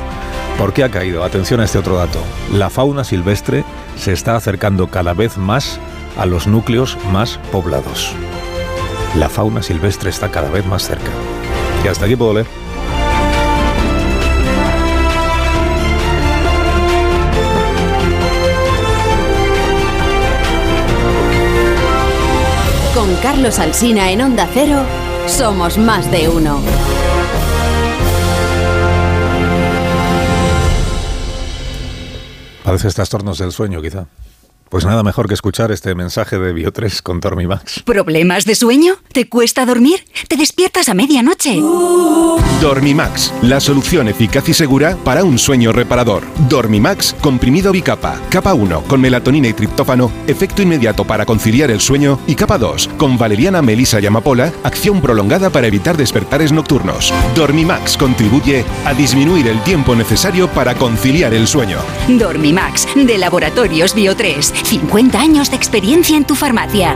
¿Por 0.57 0.73
qué 0.73 0.83
ha 0.83 0.89
caído? 0.89 1.23
Atención 1.23 1.59
a 1.61 1.65
este 1.65 1.77
otro 1.77 1.95
dato. 1.95 2.19
La 2.51 2.69
fauna 2.69 3.03
silvestre 3.03 3.63
se 3.95 4.11
está 4.11 4.35
acercando 4.35 4.88
cada 4.88 5.13
vez 5.13 5.38
más 5.38 5.79
a 6.17 6.25
los 6.25 6.47
núcleos 6.47 6.97
más 7.11 7.39
poblados. 7.51 8.13
La 9.15 9.29
fauna 9.29 9.63
silvestre 9.63 10.09
está 10.09 10.29
cada 10.29 10.49
vez 10.49 10.65
más 10.65 10.83
cerca. 10.83 11.11
Y 11.85 11.88
hasta 11.88 12.05
aquí 12.05 12.15
puedo 12.15 12.33
leer. 12.33 12.47
Carlos 23.39 23.60
Alsina 23.60 24.12
en 24.12 24.19
Onda 24.19 24.50
Cero, 24.53 24.81
somos 25.25 25.77
más 25.77 26.12
de 26.12 26.27
uno. 26.27 26.60
Padeces 32.65 32.96
trastornos 32.96 33.38
del 33.38 33.53
sueño, 33.53 33.81
quizá. 33.81 34.08
Pues 34.69 34.85
nada 34.85 35.01
mejor 35.01 35.27
que 35.27 35.33
escuchar 35.33 35.71
este 35.71 35.95
mensaje 35.95 36.38
de 36.38 36.53
Bio3 36.53 37.01
con 37.01 37.19
Dormimax. 37.19 37.81
¿Problemas 37.81 38.45
de 38.45 38.53
sueño? 38.53 38.97
¿Te 39.11 39.27
cuesta 39.27 39.65
dormir? 39.65 40.05
¿Te 40.27 40.38
despiertas 40.38 40.89
a 40.89 40.93
medianoche? 40.93 41.59
Dormimax, 42.61 43.33
la 43.41 43.59
solución 43.59 44.09
eficaz 44.09 44.47
y 44.47 44.53
segura 44.53 44.95
para 45.03 45.23
un 45.23 45.39
sueño 45.39 45.71
reparador. 45.71 46.23
Dormimax, 46.47 47.15
comprimido 47.19 47.71
bicapa. 47.71 48.19
Capa 48.29 48.53
1, 48.53 48.83
con 48.83 49.01
melatonina 49.01 49.47
y 49.47 49.53
triptófano, 49.53 50.11
efecto 50.27 50.61
inmediato 50.61 51.03
para 51.03 51.25
conciliar 51.25 51.71
el 51.71 51.81
sueño. 51.81 52.19
Y 52.27 52.35
capa 52.35 52.59
2, 52.59 52.91
con 52.97 53.17
valeriana, 53.17 53.63
melisa 53.63 53.99
y 53.99 54.05
amapola, 54.05 54.53
acción 54.63 55.01
prolongada 55.01 55.49
para 55.49 55.65
evitar 55.65 55.97
despertares 55.97 56.51
nocturnos. 56.51 57.11
Dormimax 57.35 57.97
contribuye 57.97 58.63
a 58.85 58.93
disminuir 58.93 59.47
el 59.47 59.63
tiempo 59.63 59.95
necesario 59.95 60.47
para 60.49 60.75
conciliar 60.75 61.33
el 61.33 61.47
sueño. 61.47 61.79
Dormimax, 62.07 62.88
de 62.93 63.17
Laboratorios 63.17 63.95
Bio3. 63.95 64.58
50 64.63 65.19
años 65.19 65.49
de 65.49 65.55
experiencia 65.55 66.15
en 66.17 66.25
tu 66.25 66.35
farmacia. 66.35 66.95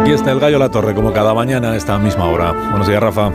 Aquí 0.00 0.12
está 0.12 0.32
el 0.32 0.40
gallo 0.40 0.58
La 0.58 0.70
Torre, 0.70 0.94
como 0.94 1.12
cada 1.12 1.32
mañana 1.34 1.72
a 1.72 1.76
esta 1.76 1.98
misma 1.98 2.26
hora. 2.26 2.52
Buenos 2.52 2.88
días, 2.88 3.00
Rafa. 3.00 3.32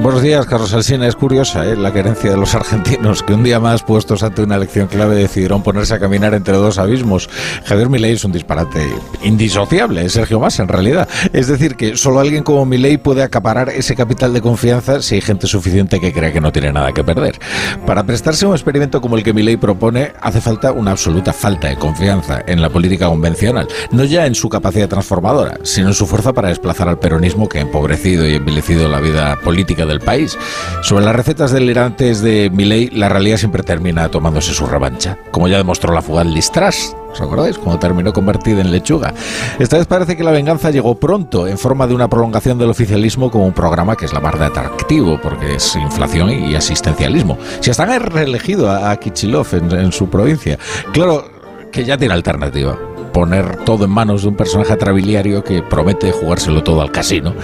Buenos 0.00 0.22
días, 0.22 0.46
Carlos 0.46 0.72
Alsina. 0.74 1.08
Es 1.08 1.16
curiosa 1.16 1.66
¿eh? 1.66 1.74
la 1.74 1.92
querencia 1.92 2.30
de 2.30 2.36
los 2.36 2.54
argentinos 2.54 3.24
que 3.24 3.34
un 3.34 3.42
día 3.42 3.58
más 3.58 3.82
puestos 3.82 4.22
ante 4.22 4.42
una 4.42 4.54
elección 4.54 4.86
clave 4.86 5.16
decidieron 5.16 5.64
ponerse 5.64 5.92
a 5.92 5.98
caminar 5.98 6.34
entre 6.34 6.56
dos 6.56 6.78
abismos. 6.78 7.28
Javier 7.64 7.88
Milei 7.88 8.12
es 8.12 8.24
un 8.24 8.30
disparate 8.30 8.86
indisociable, 9.24 10.04
es 10.04 10.12
Sergio 10.12 10.38
Massa 10.38 10.62
en 10.62 10.68
realidad. 10.68 11.08
Es 11.32 11.48
decir, 11.48 11.74
que 11.74 11.96
solo 11.96 12.20
alguien 12.20 12.44
como 12.44 12.64
Milei 12.64 12.96
puede 12.96 13.24
acaparar 13.24 13.70
ese 13.70 13.96
capital 13.96 14.32
de 14.32 14.40
confianza 14.40 15.02
si 15.02 15.16
hay 15.16 15.20
gente 15.20 15.48
suficiente 15.48 15.98
que 15.98 16.12
crea 16.12 16.32
que 16.32 16.40
no 16.40 16.52
tiene 16.52 16.72
nada 16.72 16.92
que 16.92 17.02
perder. 17.02 17.40
Para 17.84 18.04
prestarse 18.04 18.44
a 18.44 18.48
un 18.48 18.54
experimento 18.54 19.00
como 19.00 19.16
el 19.16 19.24
que 19.24 19.32
Milei 19.32 19.56
propone, 19.56 20.12
hace 20.20 20.40
falta 20.40 20.70
una 20.70 20.92
absoluta 20.92 21.32
falta 21.32 21.66
de 21.66 21.76
confianza 21.76 22.44
en 22.46 22.62
la 22.62 22.70
política 22.70 23.08
convencional, 23.08 23.66
no 23.90 24.04
ya 24.04 24.26
en 24.26 24.36
su 24.36 24.48
capacidad 24.48 24.88
transformadora, 24.88 25.58
sino 25.64 25.88
en 25.88 25.94
su 25.94 26.06
fuerza 26.06 26.32
para 26.32 26.50
desplazar 26.50 26.88
al 26.88 27.00
peronismo 27.00 27.48
que 27.48 27.58
ha 27.58 27.62
empobrecido 27.62 28.28
y 28.28 28.36
envilecido 28.36 28.88
la 28.88 29.00
vida 29.00 29.36
política 29.42 29.87
del 29.88 30.00
país. 30.00 30.38
Sobre 30.82 31.04
las 31.04 31.16
recetas 31.16 31.50
delirantes 31.50 32.22
de 32.22 32.50
Milei, 32.50 32.90
la 32.90 33.08
realidad 33.08 33.38
siempre 33.38 33.62
termina 33.62 34.08
tomándose 34.08 34.54
su 34.54 34.66
revancha, 34.66 35.18
como 35.30 35.48
ya 35.48 35.56
demostró 35.56 35.92
la 35.92 36.02
fugaz 36.02 36.26
Listras. 36.26 36.94
¿Os 37.10 37.20
acordáis? 37.20 37.58
Cuando 37.58 37.78
terminó 37.78 38.12
convertida 38.12 38.60
en 38.60 38.70
lechuga. 38.70 39.14
Esta 39.58 39.78
vez 39.78 39.86
parece 39.86 40.16
que 40.16 40.22
la 40.22 40.30
venganza 40.30 40.70
llegó 40.70 40.94
pronto, 40.94 41.46
en 41.46 41.58
forma 41.58 41.86
de 41.86 41.94
una 41.94 42.08
prolongación 42.08 42.58
del 42.58 42.70
oficialismo 42.70 43.30
como 43.30 43.46
un 43.46 43.54
programa 43.54 43.96
que 43.96 44.04
es 44.04 44.12
la 44.12 44.20
mar 44.20 44.38
de 44.38 44.44
atractivo, 44.44 45.18
porque 45.20 45.56
es 45.56 45.74
inflación 45.74 46.30
y 46.30 46.54
asistencialismo. 46.54 47.38
Si 47.60 47.70
hasta 47.70 47.84
han 47.84 48.00
reelegido 48.00 48.70
a 48.70 48.94
Kichilov 48.96 49.46
en, 49.52 49.72
en 49.72 49.92
su 49.92 50.08
provincia. 50.08 50.58
Claro 50.92 51.24
que 51.72 51.84
ya 51.84 51.96
tiene 51.96 52.14
alternativa 52.14 52.78
poner 53.18 53.56
todo 53.64 53.84
en 53.84 53.90
manos 53.90 54.22
de 54.22 54.28
un 54.28 54.36
personaje 54.36 54.72
atrabiliario 54.72 55.42
que 55.42 55.60
promete 55.60 56.12
jugárselo 56.12 56.62
todo 56.62 56.82
al 56.82 56.92
casino. 56.92 57.34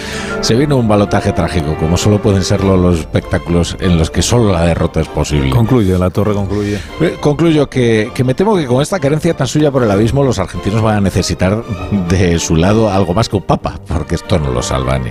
Se 0.40 0.54
viene 0.54 0.72
un 0.72 0.86
balotaje 0.86 1.32
trágico, 1.32 1.74
como 1.80 1.96
solo 1.96 2.22
pueden 2.22 2.44
serlo 2.44 2.76
los 2.76 3.00
espectáculos 3.00 3.76
en 3.80 3.98
los 3.98 4.08
que 4.08 4.22
solo 4.22 4.52
la 4.52 4.66
derrota 4.66 5.00
es 5.00 5.08
posible. 5.08 5.50
Concluye, 5.50 5.98
la 5.98 6.10
torre 6.10 6.32
concluye. 6.32 6.78
Eh, 7.00 7.16
Concluyo 7.20 7.68
que, 7.68 8.12
que 8.14 8.22
me 8.22 8.34
temo 8.34 8.54
que 8.56 8.66
con 8.66 8.82
esta 8.82 9.00
carencia 9.00 9.34
tan 9.34 9.48
suya 9.48 9.72
por 9.72 9.82
el 9.82 9.90
abismo, 9.90 10.22
los 10.22 10.38
argentinos 10.38 10.80
van 10.80 10.98
a 10.98 11.00
necesitar 11.00 11.64
de 12.08 12.38
su 12.38 12.54
lado 12.54 12.88
algo 12.88 13.12
más 13.12 13.28
que 13.28 13.34
un 13.34 13.42
papa, 13.42 13.80
porque 13.88 14.14
esto 14.14 14.38
no 14.38 14.52
lo 14.52 14.62
salva 14.62 14.96
ni, 15.00 15.10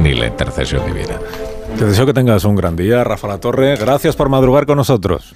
ni 0.00 0.14
la 0.14 0.28
intercesión 0.28 0.86
divina. 0.86 1.18
Te 1.76 1.86
deseo 1.86 2.06
que 2.06 2.14
tengas 2.14 2.44
un 2.44 2.54
gran 2.54 2.76
día, 2.76 3.02
Rafa 3.02 3.26
La 3.26 3.38
Torre. 3.38 3.74
Gracias 3.74 4.14
por 4.14 4.28
madrugar 4.28 4.64
con 4.64 4.76
nosotros. 4.76 5.34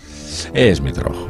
Es 0.54 0.80
mi 0.80 0.92
trabajo. 0.92 1.26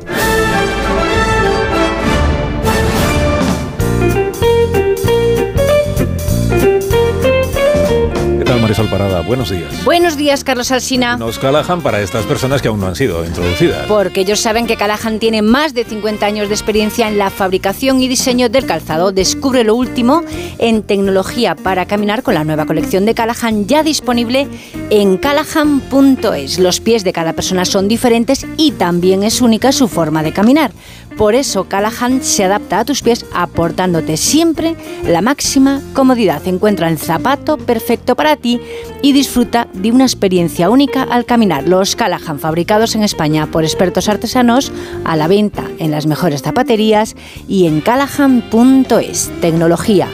Tal, 8.58 8.62
Marisol 8.62 8.88
Parada? 8.88 9.20
Buenos 9.20 9.50
días. 9.50 9.84
Buenos 9.84 10.16
días, 10.16 10.44
Carlos 10.44 10.70
Alsina. 10.70 11.16
Nos 11.16 11.38
Callahan 11.38 11.80
para 11.80 12.00
estas 12.00 12.24
personas 12.26 12.62
que 12.62 12.68
aún 12.68 12.80
no 12.80 12.86
han 12.86 12.96
sido 12.96 13.24
introducidas. 13.24 13.86
Porque 13.86 14.20
ellos 14.20 14.40
saben 14.40 14.66
que 14.66 14.76
Callahan 14.76 15.18
tiene 15.18 15.42
más 15.42 15.74
de 15.74 15.84
50 15.84 16.26
años 16.26 16.48
de 16.48 16.54
experiencia 16.54 17.08
en 17.08 17.18
la 17.18 17.30
fabricación 17.30 18.02
y 18.02 18.08
diseño 18.08 18.48
del 18.48 18.66
calzado. 18.66 19.12
Descubre 19.12 19.64
lo 19.64 19.74
último 19.74 20.22
en 20.58 20.82
tecnología 20.82 21.54
para 21.54 21.86
caminar 21.86 22.22
con 22.22 22.34
la 22.34 22.44
nueva 22.44 22.66
colección 22.66 23.04
de 23.04 23.14
Callahan 23.14 23.66
ya 23.66 23.82
disponible 23.82 24.48
en 24.90 25.16
callahan.es. 25.18 26.58
Los 26.58 26.80
pies 26.80 27.04
de 27.04 27.12
cada 27.12 27.32
persona 27.34 27.64
son 27.64 27.88
diferentes 27.88 28.46
y 28.56 28.72
también 28.72 29.22
es 29.22 29.40
única 29.40 29.72
su 29.72 29.88
forma 29.88 30.22
de 30.22 30.32
caminar. 30.32 30.72
Por 31.18 31.34
eso 31.34 31.64
Callahan 31.64 32.22
se 32.22 32.44
adapta 32.44 32.78
a 32.78 32.84
tus 32.84 33.02
pies 33.02 33.26
aportándote 33.34 34.16
siempre 34.16 34.76
la 35.04 35.20
máxima 35.20 35.82
comodidad. 35.92 36.46
Encuentra 36.46 36.88
el 36.88 36.96
zapato 36.96 37.58
perfecto 37.58 38.14
para 38.14 38.36
ti 38.36 38.60
y 39.02 39.12
disfruta 39.12 39.66
de 39.72 39.90
una 39.90 40.04
experiencia 40.04 40.70
única 40.70 41.02
al 41.02 41.24
caminar. 41.24 41.66
Los 41.66 41.96
Callahan 41.96 42.38
fabricados 42.38 42.94
en 42.94 43.02
España 43.02 43.48
por 43.50 43.64
expertos 43.64 44.08
artesanos 44.08 44.70
a 45.04 45.16
la 45.16 45.26
venta 45.26 45.64
en 45.78 45.90
las 45.90 46.06
mejores 46.06 46.42
zapaterías 46.42 47.16
y 47.48 47.66
en 47.66 47.80
callahan.es. 47.80 49.32
Tecnología, 49.40 50.08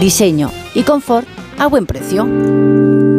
diseño 0.00 0.50
y 0.74 0.82
confort 0.82 1.28
a 1.56 1.68
buen 1.68 1.86
precio. 1.86 3.17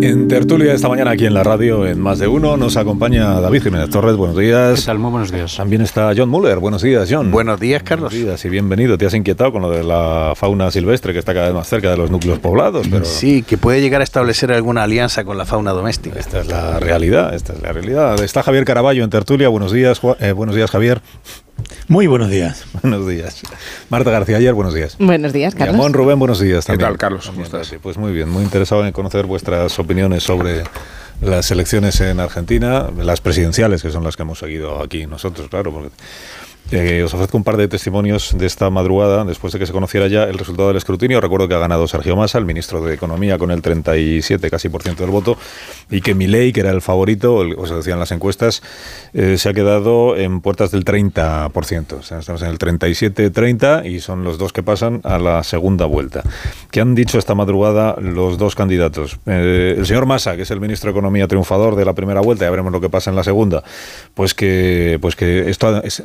En 0.00 0.28
tertulia 0.28 0.74
esta 0.74 0.88
mañana 0.88 1.12
aquí 1.12 1.24
en 1.24 1.32
la 1.34 1.42
radio, 1.42 1.86
en 1.86 1.98
Más 2.00 2.18
de 2.18 2.26
Uno, 2.28 2.56
nos 2.56 2.76
acompaña 2.76 3.40
David 3.40 3.62
Jiménez 3.62 3.88
Torres. 3.90 4.16
Buenos 4.16 4.36
días. 4.36 4.80
¿Qué 4.80 4.86
tal? 4.86 4.98
Muy 4.98 5.10
buenos 5.10 5.32
días. 5.32 5.56
También 5.56 5.80
está 5.82 6.12
John 6.16 6.28
Muller. 6.28 6.58
Buenos 6.58 6.82
días, 6.82 7.08
John. 7.10 7.30
Buenos 7.30 7.58
días, 7.58 7.82
Carlos. 7.82 8.12
Buenos 8.12 8.26
días 8.28 8.44
y 8.44 8.48
bienvenido. 8.50 8.98
Te 8.98 9.06
has 9.06 9.14
inquietado 9.14 9.52
con 9.52 9.62
lo 9.62 9.70
de 9.70 9.82
la 9.82 10.34
fauna 10.36 10.70
silvestre 10.70 11.12
que 11.12 11.18
está 11.20 11.32
cada 11.32 11.46
vez 11.46 11.54
más 11.54 11.68
cerca 11.68 11.90
de 11.90 11.96
los 11.96 12.10
núcleos 12.10 12.38
poblados, 12.38 12.86
pero 12.90 13.04
Sí, 13.04 13.42
que 13.42 13.56
puede 13.56 13.80
llegar 13.80 14.00
a 14.02 14.04
establecer 14.04 14.52
alguna 14.52 14.82
alianza 14.82 15.24
con 15.24 15.38
la 15.38 15.46
fauna 15.46 15.70
doméstica. 15.72 16.18
esta 16.18 16.40
es 16.40 16.48
la 16.48 16.78
realidad. 16.80 17.34
Esta 17.34 17.52
es 17.54 17.62
la 17.62 17.72
realidad. 17.72 18.20
Está 18.22 18.42
Javier 18.42 18.64
Caraballo 18.64 19.04
en 19.04 19.10
tertulia. 19.10 19.48
Buenos 19.48 19.72
días, 19.72 20.00
Ju- 20.02 20.16
eh, 20.20 20.32
buenos 20.32 20.54
días, 20.54 20.70
Javier. 20.70 21.00
Muy 21.88 22.06
buenos 22.06 22.30
días. 22.30 22.64
Buenos 22.82 23.06
días. 23.06 23.42
Marta 23.90 24.10
García 24.10 24.38
Ayer, 24.38 24.54
buenos 24.54 24.74
días. 24.74 24.96
Buenos 24.98 25.32
días, 25.32 25.54
Carlos. 25.54 25.76
Ramón 25.76 25.92
Rubén, 25.92 26.18
buenos 26.18 26.40
días. 26.40 26.64
¿Qué 26.64 26.72
también. 26.72 26.90
tal, 26.90 26.98
Carlos? 26.98 27.26
¿Cómo 27.26 27.42
estás? 27.42 27.74
Pues 27.82 27.98
muy 27.98 28.12
bien, 28.12 28.28
muy 28.28 28.42
interesado 28.42 28.86
en 28.86 28.92
conocer 28.92 29.26
vuestras 29.26 29.78
opiniones 29.78 30.22
sobre 30.22 30.64
las 31.20 31.50
elecciones 31.50 32.00
en 32.00 32.20
Argentina, 32.20 32.88
las 32.96 33.20
presidenciales, 33.20 33.82
que 33.82 33.90
son 33.90 34.02
las 34.04 34.16
que 34.16 34.22
hemos 34.22 34.38
seguido 34.38 34.82
aquí 34.82 35.06
nosotros, 35.06 35.48
claro, 35.48 35.72
porque 35.72 35.90
eh, 36.70 37.02
os 37.04 37.12
ofrezco 37.14 37.36
un 37.36 37.44
par 37.44 37.56
de 37.56 37.68
testimonios 37.68 38.36
de 38.36 38.46
esta 38.46 38.68
madrugada, 38.70 39.24
después 39.24 39.52
de 39.52 39.58
que 39.58 39.66
se 39.66 39.72
conociera 39.72 40.06
ya 40.08 40.24
el 40.24 40.38
resultado 40.38 40.68
del 40.68 40.76
escrutinio. 40.76 41.20
Recuerdo 41.20 41.46
que 41.48 41.54
ha 41.54 41.58
ganado 41.58 41.86
Sergio 41.86 42.16
Massa, 42.16 42.38
el 42.38 42.44
ministro 42.46 42.82
de 42.82 42.94
Economía, 42.94 43.38
con 43.38 43.50
el 43.50 43.62
37 43.62 44.50
casi 44.50 44.68
por 44.68 44.82
ciento 44.82 45.02
del 45.02 45.10
voto, 45.10 45.36
y 45.90 46.00
que 46.00 46.14
Milei, 46.14 46.52
que 46.52 46.60
era 46.60 46.70
el 46.70 46.80
favorito, 46.82 47.42
el- 47.42 47.54
o 47.58 47.66
se 47.66 47.74
decían 47.74 47.98
las 47.98 48.10
encuestas, 48.12 48.62
eh, 49.12 49.36
se 49.38 49.48
ha 49.48 49.54
quedado 49.54 50.16
en 50.16 50.40
puertas 50.40 50.70
del 50.70 50.84
30%. 50.84 51.96
O 51.98 52.02
sea, 52.02 52.18
estamos 52.18 52.42
en 52.42 52.48
el 52.48 52.58
37-30 52.58 53.84
y 53.86 54.00
son 54.00 54.24
los 54.24 54.38
dos 54.38 54.52
que 54.52 54.62
pasan 54.62 55.00
a 55.04 55.18
la 55.18 55.42
segunda 55.44 55.84
vuelta. 55.86 56.22
¿Qué 56.70 56.80
han 56.80 56.94
dicho 56.94 57.18
esta 57.18 57.34
madrugada 57.34 57.96
los 58.00 58.38
dos 58.38 58.54
candidatos? 58.54 59.18
Eh, 59.26 59.74
el 59.78 59.86
señor 59.86 60.06
Massa, 60.06 60.36
que 60.36 60.42
es 60.42 60.50
el 60.50 60.60
ministro 60.60 60.88
de 60.88 60.92
Economía 60.98 61.28
triunfador 61.28 61.76
de 61.76 61.84
la 61.84 61.92
primera 61.92 62.20
vuelta, 62.20 62.44
ya 62.46 62.50
veremos 62.50 62.72
lo 62.72 62.80
que 62.80 62.88
pasa 62.90 63.10
en 63.10 63.16
la 63.16 63.24
segunda, 63.24 63.62
pues 64.14 64.34
que, 64.34 64.98
pues 65.00 65.14
que 65.16 65.50
esto 65.50 65.82
es- 65.82 66.02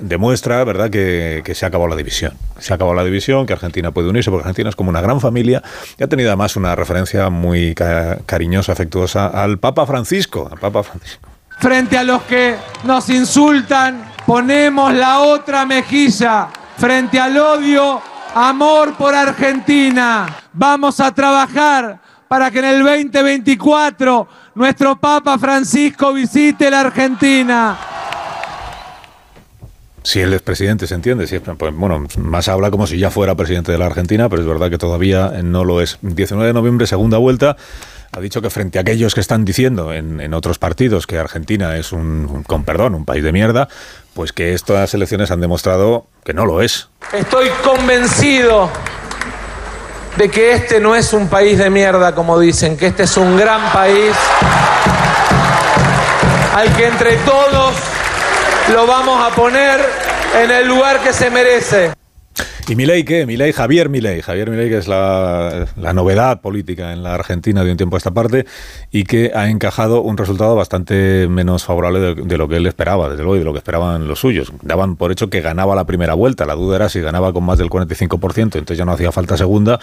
demuestra, 0.58 0.64
¿verdad?, 0.64 0.90
que, 0.90 1.42
que 1.46 1.56
se 1.56 1.66
ha 1.66 1.68
acabado 1.70 1.90
la 1.90 1.96
división. 1.96 2.34
Se 2.60 2.74
ha 2.74 2.76
acabado 2.76 2.96
la 2.96 3.04
división, 3.04 3.46
que 3.46 3.54
Argentina 3.54 3.92
puede 3.92 4.10
unirse, 4.10 4.30
porque 4.32 4.44
Argentina 4.44 4.70
es 4.70 4.76
como 4.76 4.90
una 4.90 5.02
gran 5.02 5.22
familia 5.22 5.62
y 5.98 6.04
ha 6.04 6.08
tenido 6.08 6.30
además 6.30 6.56
una 6.56 6.76
referencia 6.76 7.30
muy 7.30 7.74
ca- 7.76 8.18
cariñosa, 8.26 8.72
afectuosa 8.74 9.28
al 9.28 9.60
Papa 9.60 9.86
Francisco. 9.86 10.50
Al 10.52 10.60
Papa 10.60 10.84
Francisco. 10.84 11.30
Frente 11.60 11.98
a 11.98 12.04
los 12.04 12.22
que 12.24 12.56
nos 12.84 13.10
insultan, 13.10 14.04
ponemos 14.26 14.94
la 14.94 15.20
otra 15.20 15.66
mejilla. 15.66 16.48
Frente 16.78 17.20
al 17.20 17.38
odio, 17.38 18.02
amor 18.34 18.96
por 18.96 19.14
Argentina. 19.14 20.28
Vamos 20.54 21.00
a 21.02 21.14
trabajar 21.14 22.00
para 22.30 22.50
que 22.52 22.60
en 22.60 22.66
el 22.66 22.84
2024 22.84 24.28
nuestro 24.56 24.96
Papa 25.00 25.38
Francisco 25.38 26.14
visite 26.14 26.70
la 26.72 26.82
Argentina. 26.82 27.78
Si 30.04 30.22
él 30.22 30.34
es 30.34 30.42
presidente, 30.42 30.88
se 30.88 30.96
entiende. 30.96 31.28
Si 31.28 31.36
es- 31.36 31.42
pues, 31.42 31.74
bueno, 31.76 32.06
más 32.18 32.48
habla 32.48 32.72
como 32.72 32.88
si 32.88 32.98
ya 32.98 33.12
fuera 33.12 33.36
presidente 33.36 33.72
de 33.72 33.78
la 33.78 33.86
Argentina, 33.88 34.30
pero 34.30 34.42
es 34.42 34.48
verdad 34.48 34.70
que 34.70 34.78
todavía 34.78 35.32
no 35.44 35.64
lo 35.66 35.82
es. 35.82 35.98
19 36.02 36.48
de 36.48 36.54
noviembre, 36.54 36.88
segunda 36.88 37.18
vuelta. 37.18 37.58
ha 38.12 38.20
dicho 38.20 38.42
que 38.42 38.50
frente 38.50 38.80
a 38.80 38.82
aquellos 38.82 39.14
que 39.14 39.20
están 39.22 39.46
diciendo 39.46 39.94
en, 39.94 40.34
otros 40.34 40.58
partidos 40.58 41.06
que 41.06 41.20
Argentina 41.20 41.78
es 41.78 41.92
un, 41.92 42.44
con 42.48 42.64
perdón, 42.64 42.96
un 42.96 43.06
país 43.06 43.24
de 43.24 43.32
mierda, 43.32 43.68
pues 44.16 44.34
que 44.34 44.56
estas 44.56 44.96
elecciones 44.96 45.30
han 45.30 45.42
demostrado 45.42 46.08
que 46.26 46.34
no 46.34 46.48
lo 46.48 46.64
es. 46.64 46.90
Estoy 47.14 47.50
convencido 47.64 48.72
de 50.18 50.28
que 50.30 50.54
este 50.54 50.80
no 50.80 50.96
es 50.96 51.14
un 51.14 51.28
país 51.28 51.60
de 51.60 51.70
mierda, 51.70 52.16
como 52.16 52.40
dicen, 52.40 52.78
que 52.78 52.88
este 52.88 53.04
es 53.04 53.16
un 53.16 53.38
gran 53.38 53.72
país 53.72 54.16
al 56.56 56.76
que 56.76 56.88
entre 56.88 57.16
todos 57.18 57.76
lo 58.72 58.86
vamos 58.86 59.20
a 59.22 59.36
poner 59.36 59.80
en 60.36 60.52
el 60.52 60.68
lugar 60.68 61.00
que 61.00 61.12
se 61.12 61.30
merece. 61.30 61.92
¿Y 62.70 62.76
Milei 62.76 63.04
qué? 63.04 63.26
Milei, 63.26 63.52
Javier 63.52 63.90
Milei. 63.90 64.22
Javier 64.22 64.52
Milei, 64.52 64.70
que 64.70 64.78
es 64.78 64.88
la, 64.88 65.66
novedad 65.92 66.40
política 66.40 66.94
en 66.94 67.02
la 67.02 67.16
Argentina 67.16 67.64
de 67.64 67.72
un 67.72 67.78
tiempo 67.78 67.96
a 67.96 67.98
esta 67.98 68.12
parte 68.12 68.46
y 68.92 69.06
que 69.06 69.32
ha 69.34 69.50
encajado 69.50 70.04
un 70.04 70.18
resultado 70.18 70.56
bastante 70.56 71.28
menos 71.28 71.64
favorable 71.64 72.00
de, 72.00 72.14
de, 72.14 72.38
lo 72.38 72.48
que 72.48 72.58
él 72.58 72.68
esperaba, 72.68 73.10
desde 73.10 73.24
luego, 73.24 73.38
y 73.38 73.40
de 73.40 73.46
lo 73.46 73.54
que 73.54 73.58
esperaban 73.58 74.08
los 74.08 74.20
suyos. 74.20 74.54
Daban 74.62 74.98
por 74.98 75.12
hecho 75.12 75.32
que 75.32 75.42
ganaba 75.42 75.74
la 75.74 75.86
primera 75.86 76.14
vuelta. 76.14 76.46
La 76.46 76.54
duda 76.54 76.76
era 76.76 76.90
si 76.90 77.02
ganaba 77.02 77.34
con 77.34 77.44
más 77.44 77.58
del 77.58 77.72
45%, 77.72 78.38
entonces 78.38 78.78
ya 78.78 78.86
no 78.86 78.92
hacía 78.92 79.12
falta 79.12 79.36
segunda, 79.36 79.80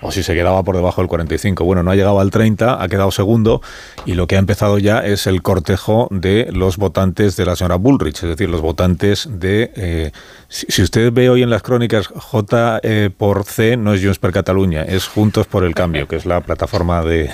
o 0.00 0.12
si 0.12 0.22
se 0.22 0.34
quedaba 0.34 0.62
por 0.62 0.76
debajo 0.76 1.02
del 1.02 1.10
45%. 1.10 1.64
Bueno, 1.64 1.82
no 1.82 1.90
ha 1.90 1.96
llegado 1.96 2.20
al 2.20 2.30
30%, 2.30 2.76
ha 2.78 2.88
quedado 2.88 3.10
segundo, 3.10 3.62
y 4.06 4.14
lo 4.14 4.28
que 4.28 4.36
ha 4.36 4.38
empezado 4.38 4.78
ya 4.78 5.00
es 5.00 5.26
el 5.26 5.42
cortejo 5.42 6.06
de 6.12 6.48
los 6.52 6.76
votantes 6.76 7.34
de 7.34 7.46
la 7.46 7.56
señora 7.56 7.74
Bullrich, 7.74 8.22
es 8.22 8.28
decir, 8.28 8.48
los 8.48 8.60
votantes 8.60 9.28
de... 9.28 9.72
Eh, 9.74 10.12
si, 10.46 10.66
si 10.68 10.82
usted 10.82 11.12
ve 11.12 11.28
hoy 11.28 11.42
en 11.42 11.50
las 11.50 11.62
crónicas 11.62 12.08
J 12.30 12.80
eh, 12.82 13.10
por 13.16 13.44
C 13.44 13.78
no 13.78 13.94
es 13.94 14.02
Junts 14.02 14.18
per 14.18 14.32
Catalunya, 14.32 14.82
es 14.82 15.06
Juntos 15.06 15.46
por 15.46 15.64
el 15.64 15.74
Cambio, 15.74 16.06
que 16.06 16.16
es 16.16 16.26
la 16.26 16.42
plataforma 16.42 17.02
de, 17.02 17.30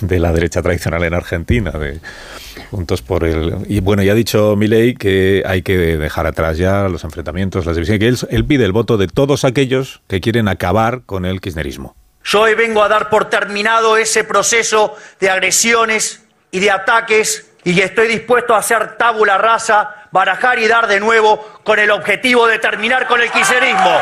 de 0.00 0.20
la 0.20 0.32
derecha 0.32 0.62
tradicional 0.62 1.02
en 1.02 1.14
Argentina, 1.14 1.72
de 1.72 1.98
Juntos 2.70 3.02
por 3.02 3.24
el... 3.24 3.56
Y 3.66 3.80
bueno, 3.80 4.04
ya 4.04 4.12
ha 4.12 4.14
dicho 4.14 4.54
Milei 4.54 4.94
que 4.94 5.42
hay 5.44 5.62
que 5.62 5.76
dejar 5.76 6.28
atrás 6.28 6.58
ya 6.58 6.88
los 6.88 7.02
enfrentamientos, 7.02 7.66
las 7.66 7.74
divisiones, 7.74 8.24
que 8.28 8.36
él, 8.36 8.44
pide 8.44 8.64
el 8.64 8.70
voto 8.70 8.98
de 8.98 9.08
todos 9.08 9.44
aquellos 9.44 10.00
que 10.06 10.20
quieren 10.20 10.46
acabar 10.46 11.02
con 11.04 11.26
el 11.26 11.40
kirchnerismo. 11.40 11.96
Yo 12.22 12.42
hoy 12.42 12.54
vengo 12.54 12.84
a 12.84 12.88
dar 12.88 13.10
por 13.10 13.28
terminado 13.28 13.96
ese 13.96 14.22
proceso 14.22 14.94
de 15.18 15.28
agresiones 15.28 16.22
y 16.52 16.60
de 16.60 16.70
ataques 16.70 17.47
y 17.64 17.80
estoy 17.80 18.08
dispuesto 18.08 18.54
a 18.54 18.58
hacer 18.58 18.96
tabula 18.96 19.38
rasa, 19.38 20.06
barajar 20.10 20.58
y 20.58 20.68
dar 20.68 20.86
de 20.86 21.00
nuevo 21.00 21.44
con 21.64 21.78
el 21.78 21.90
objetivo 21.90 22.46
de 22.46 22.58
terminar 22.58 23.06
con 23.06 23.20
el 23.20 23.30
kirchnerismo. 23.30 23.98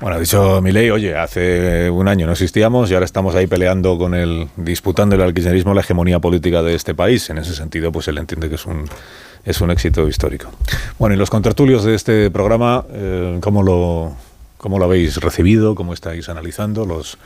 Bueno, 0.00 0.20
dicho 0.20 0.62
Milei, 0.62 0.90
oye, 0.90 1.16
hace 1.16 1.90
un 1.90 2.06
año 2.06 2.26
no 2.26 2.32
existíamos 2.32 2.88
y 2.88 2.94
ahora 2.94 3.04
estamos 3.04 3.34
ahí 3.34 3.48
peleando 3.48 3.98
con 3.98 4.14
el, 4.14 4.48
disputándole 4.56 5.24
al 5.24 5.34
kirchnerismo 5.34 5.74
la 5.74 5.80
hegemonía 5.80 6.20
política 6.20 6.62
de 6.62 6.76
este 6.76 6.94
país. 6.94 7.28
En 7.30 7.38
ese 7.38 7.52
sentido, 7.52 7.90
pues 7.90 8.06
él 8.06 8.16
entiende 8.18 8.48
que 8.48 8.54
es 8.54 8.64
un, 8.64 8.84
es 9.44 9.60
un 9.60 9.72
éxito 9.72 10.06
histórico. 10.06 10.50
Bueno, 11.00 11.16
y 11.16 11.18
los 11.18 11.30
contertulios 11.30 11.82
de 11.82 11.96
este 11.96 12.30
programa, 12.30 12.84
eh, 12.92 13.38
¿cómo, 13.40 13.64
lo, 13.64 14.12
¿cómo 14.56 14.78
lo 14.78 14.84
habéis 14.84 15.16
recibido? 15.16 15.74
¿Cómo 15.74 15.92
estáis 15.92 16.28
analizando 16.28 16.86
los 16.86 17.18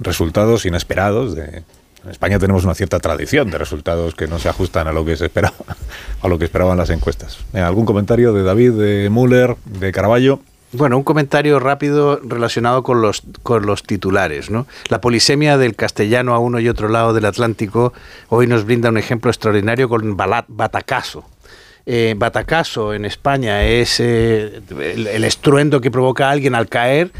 resultados 0.00 0.66
inesperados 0.66 1.34
de, 1.34 1.62
en 2.04 2.10
España 2.10 2.38
tenemos 2.38 2.64
una 2.64 2.74
cierta 2.74 3.00
tradición 3.00 3.50
de 3.50 3.58
resultados 3.58 4.14
que 4.14 4.26
no 4.28 4.38
se 4.38 4.48
ajustan 4.48 4.86
a 4.86 4.92
lo 4.92 5.04
que 5.04 5.16
se 5.16 5.26
esperaba, 5.26 5.56
a 6.22 6.28
lo 6.28 6.38
que 6.38 6.44
esperaban 6.44 6.78
las 6.78 6.90
encuestas. 6.90 7.38
¿Algún 7.52 7.84
comentario 7.84 8.32
de 8.32 8.42
David, 8.42 8.72
de 8.72 9.10
Müller, 9.10 9.56
de 9.64 9.92
Caraballo? 9.92 10.40
Bueno, 10.72 10.98
un 10.98 11.02
comentario 11.02 11.58
rápido 11.60 12.20
relacionado 12.22 12.82
con 12.82 13.00
los, 13.00 13.22
con 13.42 13.66
los 13.66 13.82
titulares. 13.82 14.50
¿no? 14.50 14.66
La 14.88 15.00
polisemia 15.00 15.56
del 15.56 15.74
castellano 15.74 16.34
a 16.34 16.38
uno 16.38 16.60
y 16.60 16.68
otro 16.68 16.88
lado 16.88 17.14
del 17.14 17.24
Atlántico 17.24 17.92
hoy 18.28 18.46
nos 18.46 18.64
brinda 18.64 18.90
un 18.90 18.98
ejemplo 18.98 19.30
extraordinario 19.30 19.88
con 19.88 20.16
Balat, 20.16 20.44
Batacaso. 20.48 21.24
Eh, 21.90 22.12
batacazo 22.18 22.92
en 22.92 23.06
España 23.06 23.64
es 23.64 23.98
eh, 23.98 24.60
el, 24.78 25.24
estruendo 25.24 25.80
que 25.80 25.90
provoca 25.90 26.28
a 26.28 26.32
alguien 26.32 26.54
al 26.54 26.68
caer, 26.68 27.12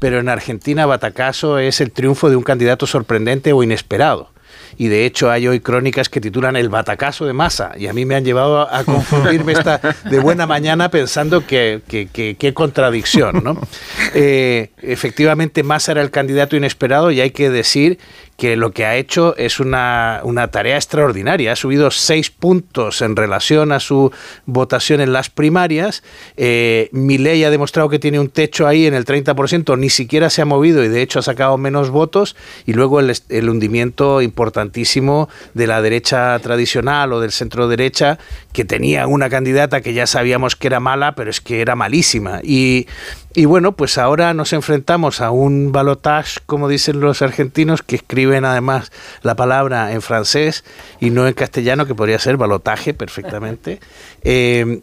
pero 0.00 0.18
en 0.18 0.28
Argentina 0.28 0.84
batacazo 0.84 1.60
es 1.60 1.80
el 1.80 1.92
triunfo 1.92 2.28
de 2.28 2.34
un 2.34 2.42
candidato 2.42 2.88
sorprendente 2.88 3.52
o 3.52 3.62
inesperado 3.62 4.30
y 4.78 4.88
de 4.88 5.06
hecho 5.06 5.30
hay 5.30 5.48
hoy 5.48 5.60
crónicas 5.60 6.08
que 6.08 6.20
titulan 6.20 6.56
El 6.56 6.68
batacazo 6.68 7.26
de 7.26 7.32
masa 7.32 7.72
y 7.76 7.86
a 7.86 7.92
mí 7.92 8.04
me 8.04 8.14
han 8.14 8.24
llevado 8.24 8.72
a 8.72 8.84
confundirme 8.84 9.52
esta 9.52 9.80
de 10.10 10.18
buena 10.18 10.46
mañana 10.46 10.90
pensando 10.90 11.46
que 11.46 11.82
qué 11.86 12.54
contradicción, 12.54 13.42
¿no? 13.42 13.60
Eh, 14.14 14.70
efectivamente 14.82 15.62
Massa 15.62 15.92
era 15.92 16.02
el 16.02 16.10
candidato 16.10 16.56
inesperado 16.56 17.10
y 17.10 17.20
hay 17.20 17.30
que 17.30 17.50
decir 17.50 17.98
que 18.36 18.56
lo 18.56 18.72
que 18.72 18.84
ha 18.84 18.96
hecho 18.96 19.34
es 19.36 19.60
una, 19.60 20.20
una, 20.22 20.48
tarea 20.48 20.76
extraordinaria. 20.76 21.52
Ha 21.52 21.56
subido 21.56 21.90
seis 21.90 22.30
puntos 22.30 23.00
en 23.00 23.16
relación 23.16 23.72
a 23.72 23.80
su 23.80 24.12
votación 24.44 25.00
en 25.00 25.12
las 25.12 25.30
primarias. 25.30 26.02
Eh, 26.36 26.90
ha 26.92 27.50
demostrado 27.50 27.88
que 27.88 27.98
tiene 27.98 28.20
un 28.20 28.28
techo 28.28 28.66
ahí 28.66 28.86
en 28.86 28.94
el 28.94 29.04
30%, 29.04 29.78
ni 29.78 29.88
siquiera 29.88 30.28
se 30.30 30.42
ha 30.42 30.44
movido 30.44 30.84
y 30.84 30.88
de 30.88 31.02
hecho 31.02 31.18
ha 31.18 31.22
sacado 31.22 31.56
menos 31.56 31.90
votos. 31.90 32.36
Y 32.66 32.74
luego 32.74 33.00
el, 33.00 33.12
el 33.28 33.48
hundimiento 33.48 34.20
importantísimo 34.20 35.28
de 35.54 35.66
la 35.66 35.80
derecha 35.80 36.38
tradicional 36.40 37.12
o 37.12 37.20
del 37.20 37.32
centro 37.32 37.68
derecha, 37.68 38.18
que 38.52 38.64
tenía 38.64 39.06
una 39.06 39.30
candidata 39.30 39.80
que 39.80 39.94
ya 39.94 40.06
sabíamos 40.06 40.56
que 40.56 40.66
era 40.66 40.80
mala, 40.80 41.14
pero 41.14 41.30
es 41.30 41.40
que 41.40 41.60
era 41.62 41.74
malísima. 41.74 42.40
Y 42.42 42.86
y 43.36 43.44
bueno, 43.44 43.72
pues 43.72 43.98
ahora 43.98 44.32
nos 44.32 44.54
enfrentamos 44.54 45.20
a 45.20 45.30
un 45.30 45.70
balotage, 45.70 46.40
como 46.46 46.70
dicen 46.70 47.00
los 47.00 47.20
argentinos, 47.20 47.82
que 47.82 47.96
escriben 48.26 48.44
además 48.44 48.90
la 49.22 49.36
palabra 49.36 49.92
en 49.92 50.02
francés 50.02 50.64
y 51.00 51.10
no 51.10 51.26
en 51.28 51.34
castellano, 51.34 51.86
que 51.86 51.94
podría 51.94 52.18
ser 52.18 52.36
balotaje 52.36 52.94
perfectamente. 52.94 53.80
Eh, 54.28 54.80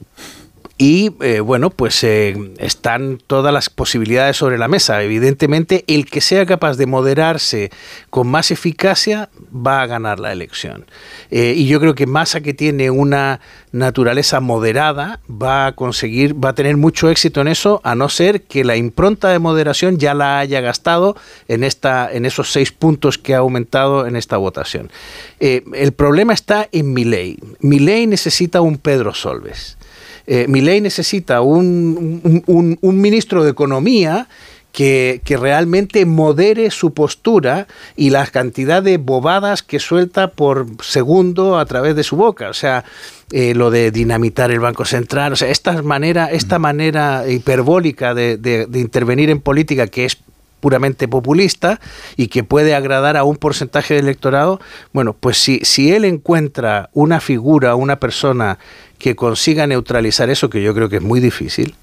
y 0.84 1.16
eh, 1.22 1.40
bueno, 1.40 1.70
pues 1.70 2.04
eh, 2.04 2.36
están 2.58 3.18
todas 3.26 3.54
las 3.54 3.70
posibilidades 3.70 4.36
sobre 4.36 4.58
la 4.58 4.68
mesa. 4.68 5.02
Evidentemente, 5.02 5.86
el 5.88 6.06
que 6.06 6.20
sea 6.20 6.46
capaz 6.46 6.76
de 6.76 6.88
moderarse 6.88 7.72
con 8.10 8.28
más 8.28 8.52
eficacia 8.52 9.30
va 9.56 9.82
a 9.82 9.88
ganar 9.88 10.20
la 10.20 10.34
elección. 10.34 10.86
Eh, 11.32 11.54
y 11.56 11.68
yo 11.68 11.80
creo 11.80 11.96
que 11.96 12.06
Massa, 12.06 12.42
que 12.42 12.54
tiene 12.54 12.92
una 12.92 13.40
naturaleza 13.72 14.42
moderada, 14.42 15.22
va 15.30 15.68
a 15.68 15.72
conseguir, 15.72 16.36
va 16.36 16.50
a 16.50 16.54
tener 16.54 16.76
mucho 16.76 17.10
éxito 17.10 17.40
en 17.40 17.48
eso, 17.48 17.80
a 17.86 17.96
no 17.96 18.10
ser 18.10 18.42
que 18.42 18.66
la 18.66 18.76
impronta 18.76 19.30
de 19.30 19.40
moderación 19.40 20.00
ya 20.00 20.14
la 20.14 20.40
haya 20.40 20.60
gastado 20.60 21.16
en, 21.48 21.64
esta, 21.64 22.12
en 22.12 22.26
esos 22.26 22.52
seis 22.52 22.74
puntos 22.74 23.18
que 23.18 23.36
ha 23.36 23.38
aumentado 23.38 24.06
en 24.06 24.18
esta 24.18 24.36
votación. 24.36 24.92
el 25.40 25.94
problema 25.94 26.34
está 26.34 26.68
en 26.74 26.92
Milei. 26.92 27.38
Milei 27.62 28.06
necesita 28.06 28.60
un 28.60 28.78
Pedro 28.78 29.14
Solves 29.14 29.78
eh, 30.28 30.46
Milei 30.48 30.82
necesita 30.82 31.42
un, 31.42 32.44
un, 32.48 32.78
un, 32.80 33.02
ministro 33.02 33.44
de 33.44 33.52
Economía 33.52 34.28
que, 34.72 35.22
que, 35.24 35.38
realmente 35.38 36.06
modere 36.06 36.72
su 36.72 36.94
postura 36.94 37.68
y 37.96 38.10
la 38.10 38.26
cantidad 38.28 38.82
de 38.82 38.98
bobadas 38.98 39.64
que 39.64 39.80
suelta 39.80 40.30
por 40.30 40.66
segundo 40.82 41.60
a 41.60 41.66
través 41.66 41.96
de 41.96 42.04
su 42.04 42.16
boca. 42.16 42.50
O 42.50 42.54
sea, 42.54 42.86
eh, 43.32 43.54
lo 43.54 43.70
de 43.70 43.92
dinamitar 43.92 44.50
el 44.52 44.60
Banco 44.60 44.86
Central, 44.86 45.34
o 45.34 45.36
sea, 45.36 45.50
esta 45.50 45.82
manera, 45.82 46.32
esta 46.32 46.58
manera 46.58 47.28
hiperbólica 47.28 48.14
de, 48.14 48.38
de, 48.38 48.66
de 48.66 48.80
intervenir 48.80 49.30
en 49.30 49.42
política 49.42 49.88
que 49.88 50.06
es 50.06 50.18
puramente 50.64 51.10
populista 51.10 51.82
y 52.16 52.28
que 52.28 52.46
puede 52.46 52.74
agradar 52.74 53.18
a 53.18 53.26
un 53.26 53.36
porcentaje 53.36 53.96
de 53.96 54.00
electorado, 54.00 54.62
bueno, 54.94 55.12
pues 55.12 55.38
si, 55.38 55.60
si 55.64 55.92
él 55.92 56.06
encuentra 56.06 56.90
una 56.94 57.20
figura, 57.20 57.76
una 57.76 58.00
persona 58.00 58.60
que 58.98 59.14
consiga 59.14 59.68
neutralizar 59.68 60.30
eso, 60.30 60.50
que 60.50 60.64
yo 60.64 60.74
creo 60.74 60.88
que 60.88 60.96
es 60.96 61.02
muy 61.02 61.20
difícil, 61.20 61.76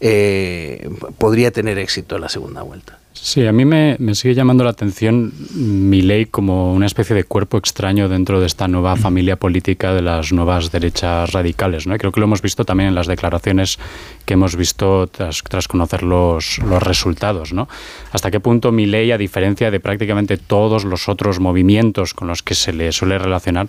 eh, 0.00 0.90
podría 1.16 1.52
tener 1.52 1.78
éxito 1.78 2.16
en 2.16 2.22
la 2.22 2.28
segunda 2.28 2.62
vuelta. 2.62 2.98
Sí, 3.24 3.46
a 3.46 3.52
mí 3.52 3.64
me, 3.64 3.96
sigue 4.14 4.34
llamando 4.34 4.64
la 4.64 4.70
atención 4.70 5.32
mi 5.54 6.02
ley 6.02 6.26
como 6.26 6.74
una 6.74 6.84
especie 6.84 7.16
de 7.16 7.24
cuerpo 7.24 7.56
extraño 7.56 8.06
dentro 8.06 8.38
de 8.38 8.44
esta 8.44 8.68
nueva 8.68 8.96
familia 8.96 9.36
política 9.36 9.94
de 9.94 10.02
las 10.02 10.30
nuevas 10.30 10.70
derechas 10.70 11.32
radicales. 11.32 11.86
¿no? 11.86 11.96
Creo 11.96 12.12
que 12.12 12.20
lo 12.20 12.24
hemos 12.24 12.42
visto 12.42 12.66
también 12.66 12.90
en 12.90 12.94
las 12.94 13.06
declaraciones 13.06 13.78
que 14.26 14.34
hemos 14.34 14.56
visto 14.56 15.06
tras, 15.06 15.42
tras 15.42 15.68
conocer 15.68 16.02
los, 16.02 16.58
los, 16.58 16.82
resultados. 16.82 17.54
¿no? 17.54 17.66
Hasta 18.12 18.30
qué 18.30 18.40
punto 18.40 18.72
mi 18.72 18.84
ley, 18.84 19.10
a 19.10 19.16
diferencia 19.16 19.70
de 19.70 19.80
prácticamente 19.80 20.36
todos 20.36 20.84
los 20.84 21.08
otros 21.08 21.40
movimientos 21.40 22.12
con 22.12 22.28
los 22.28 22.42
que 22.42 22.54
se 22.54 22.74
le 22.74 22.92
suele 22.92 23.16
relacionar, 23.16 23.68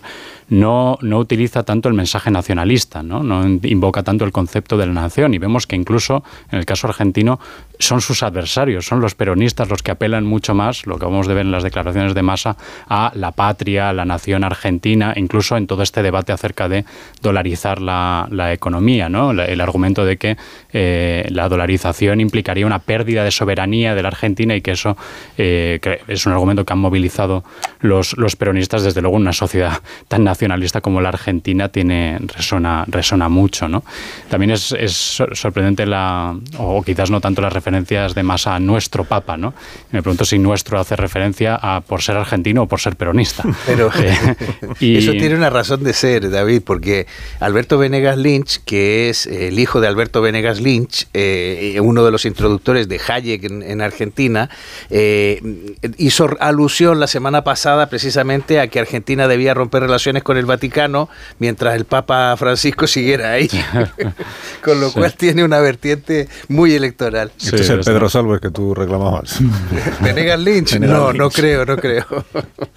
no, 0.49 0.97
no 1.01 1.17
utiliza 1.17 1.63
tanto 1.63 1.87
el 1.87 1.95
mensaje 1.95 2.29
nacionalista, 2.29 3.03
¿no? 3.03 3.23
no 3.23 3.47
invoca 3.63 4.03
tanto 4.03 4.25
el 4.25 4.33
concepto 4.33 4.75
de 4.75 4.85
la 4.85 4.93
nación. 4.93 5.33
Y 5.33 5.37
vemos 5.37 5.65
que 5.65 5.77
incluso 5.77 6.25
en 6.51 6.59
el 6.59 6.65
caso 6.65 6.87
argentino 6.87 7.39
son 7.79 8.01
sus 8.01 8.23
adversarios, 8.23 8.85
son 8.85 8.99
los 9.01 9.15
peronistas 9.15 9.69
los 9.69 9.83
que 9.83 9.91
apelan 9.91 10.25
mucho 10.25 10.53
más, 10.53 10.85
lo 10.85 10.97
que 10.97 11.05
vamos 11.05 11.27
a 11.27 11.33
ver 11.33 11.45
en 11.45 11.51
las 11.51 11.63
declaraciones 11.63 12.13
de 12.13 12.21
masa, 12.21 12.57
a 12.88 13.11
la 13.15 13.31
patria, 13.31 13.89
a 13.89 13.93
la 13.93 14.05
nación 14.05 14.43
argentina, 14.43 15.13
incluso 15.15 15.57
en 15.57 15.67
todo 15.67 15.83
este 15.83 16.01
debate 16.01 16.31
acerca 16.31 16.69
de 16.69 16.85
dolarizar 17.21 17.81
la, 17.81 18.27
economía, 18.51 19.09
¿no? 19.09 19.31
el 19.31 19.59
argumento 19.59 20.05
de 20.05 20.17
que 20.17 20.38
eh, 20.71 21.25
la 21.29 21.49
dolarización 21.49 22.21
implicaría 22.21 22.65
una 22.65 22.79
pérdida 22.79 23.23
de 23.23 23.31
soberanía 23.31 23.95
de 23.95 24.01
la 24.01 24.09
Argentina 24.09 24.55
y 24.55 24.61
que 24.61 24.71
eso 24.71 24.97
eh, 25.38 25.79
es 26.07 26.25
un 26.25 26.33
argumento 26.33 26.65
que 26.65 26.73
han 26.73 26.79
movilizado 26.79 27.43
los, 27.79 28.17
los 28.17 28.35
peronistas, 28.35 28.83
desde 28.83 29.01
luego, 29.01 29.17
en 29.17 29.23
una 29.23 29.33
sociedad 29.33 29.81
tan 30.07 30.23
nacionalista 30.23 30.81
como 30.81 31.01
la 31.01 31.09
Argentina 31.09 31.69
tiene 31.69 32.19
resona, 32.19 32.85
resona 32.88 33.29
mucho. 33.29 33.67
¿no? 33.67 33.83
También 34.29 34.51
es, 34.51 34.71
es 34.71 34.93
sorprendente 35.33 35.85
la, 35.85 36.35
o 36.57 36.81
quizás 36.83 37.09
no 37.09 37.21
tanto 37.21 37.41
la 37.41 37.49
referencias 37.65 38.13
de 38.13 38.21
masa 38.21 38.56
a 38.56 38.60
nuestro 38.60 39.06
Papa, 39.06 39.38
¿no? 39.38 39.56
Me 39.91 40.04
pregunto 40.04 40.23
si 40.23 40.38
nuestro 40.38 40.80
hace 40.80 40.95
referencia 40.95 41.56
a 41.56 41.82
por 41.82 42.04
ser 42.04 42.15
argentino 42.15 42.63
o 42.63 42.67
por 42.67 42.80
ser 42.80 42.95
peronista. 42.95 43.43
Pero 43.65 43.89
eh, 43.97 44.36
y... 44.80 44.97
eso 44.97 45.13
tiene 45.13 45.34
una 45.34 45.49
razón 45.49 45.84
de 45.84 45.93
ser, 45.93 46.30
David, 46.30 46.62
porque 46.63 47.08
Alberto 47.39 47.80
Venegas 47.80 48.17
Lynch, 48.17 48.62
que 48.65 49.10
es 49.10 49.25
el 49.25 49.58
hijo 49.58 49.82
de 49.82 49.88
Alberto 49.88 50.21
Venegas 50.21 50.62
Lynch, 50.62 51.08
eh, 51.13 51.80
uno 51.82 52.06
de 52.06 52.12
los 52.12 52.25
introductores 52.25 52.88
de 52.88 53.01
Hayek 53.08 53.43
en, 53.45 53.82
Argentina, 53.82 54.49
eh, 54.91 55.41
hizo 55.97 56.30
alusión 56.39 56.99
la 56.99 57.08
semana 57.08 57.43
pasada 57.43 57.89
precisamente 57.89 58.60
a 58.60 58.67
que 58.67 58.80
Argentina 58.80 59.28
debía 59.28 59.56
romper 59.56 59.82
relaciones 59.82 60.21
con 60.21 60.38
el 60.38 60.45
Vaticano 60.45 61.10
mientras 61.39 61.75
el 61.75 61.86
Papa 61.86 62.36
Francisco 62.38 62.86
siguiera 62.86 63.32
ahí. 63.32 63.49
con 64.63 64.80
lo 64.80 64.91
cual 64.91 65.15
tiene 65.15 65.43
una 65.43 65.60
vertiente 65.60 66.28
muy 66.47 66.75
electoral. 66.75 67.32
Este 67.55 67.73
es 67.73 67.87
el 67.87 67.93
Pedro 67.93 68.09
Salves 68.09 68.39
que 68.39 68.51
tú 68.51 68.73
reclamabas. 68.73 69.39
¿Venegas 70.01 70.39
Lynch? 70.39 70.79
no, 70.79 71.13
no 71.13 71.29
creo, 71.29 71.65
no 71.65 71.77
creo. 71.77 72.05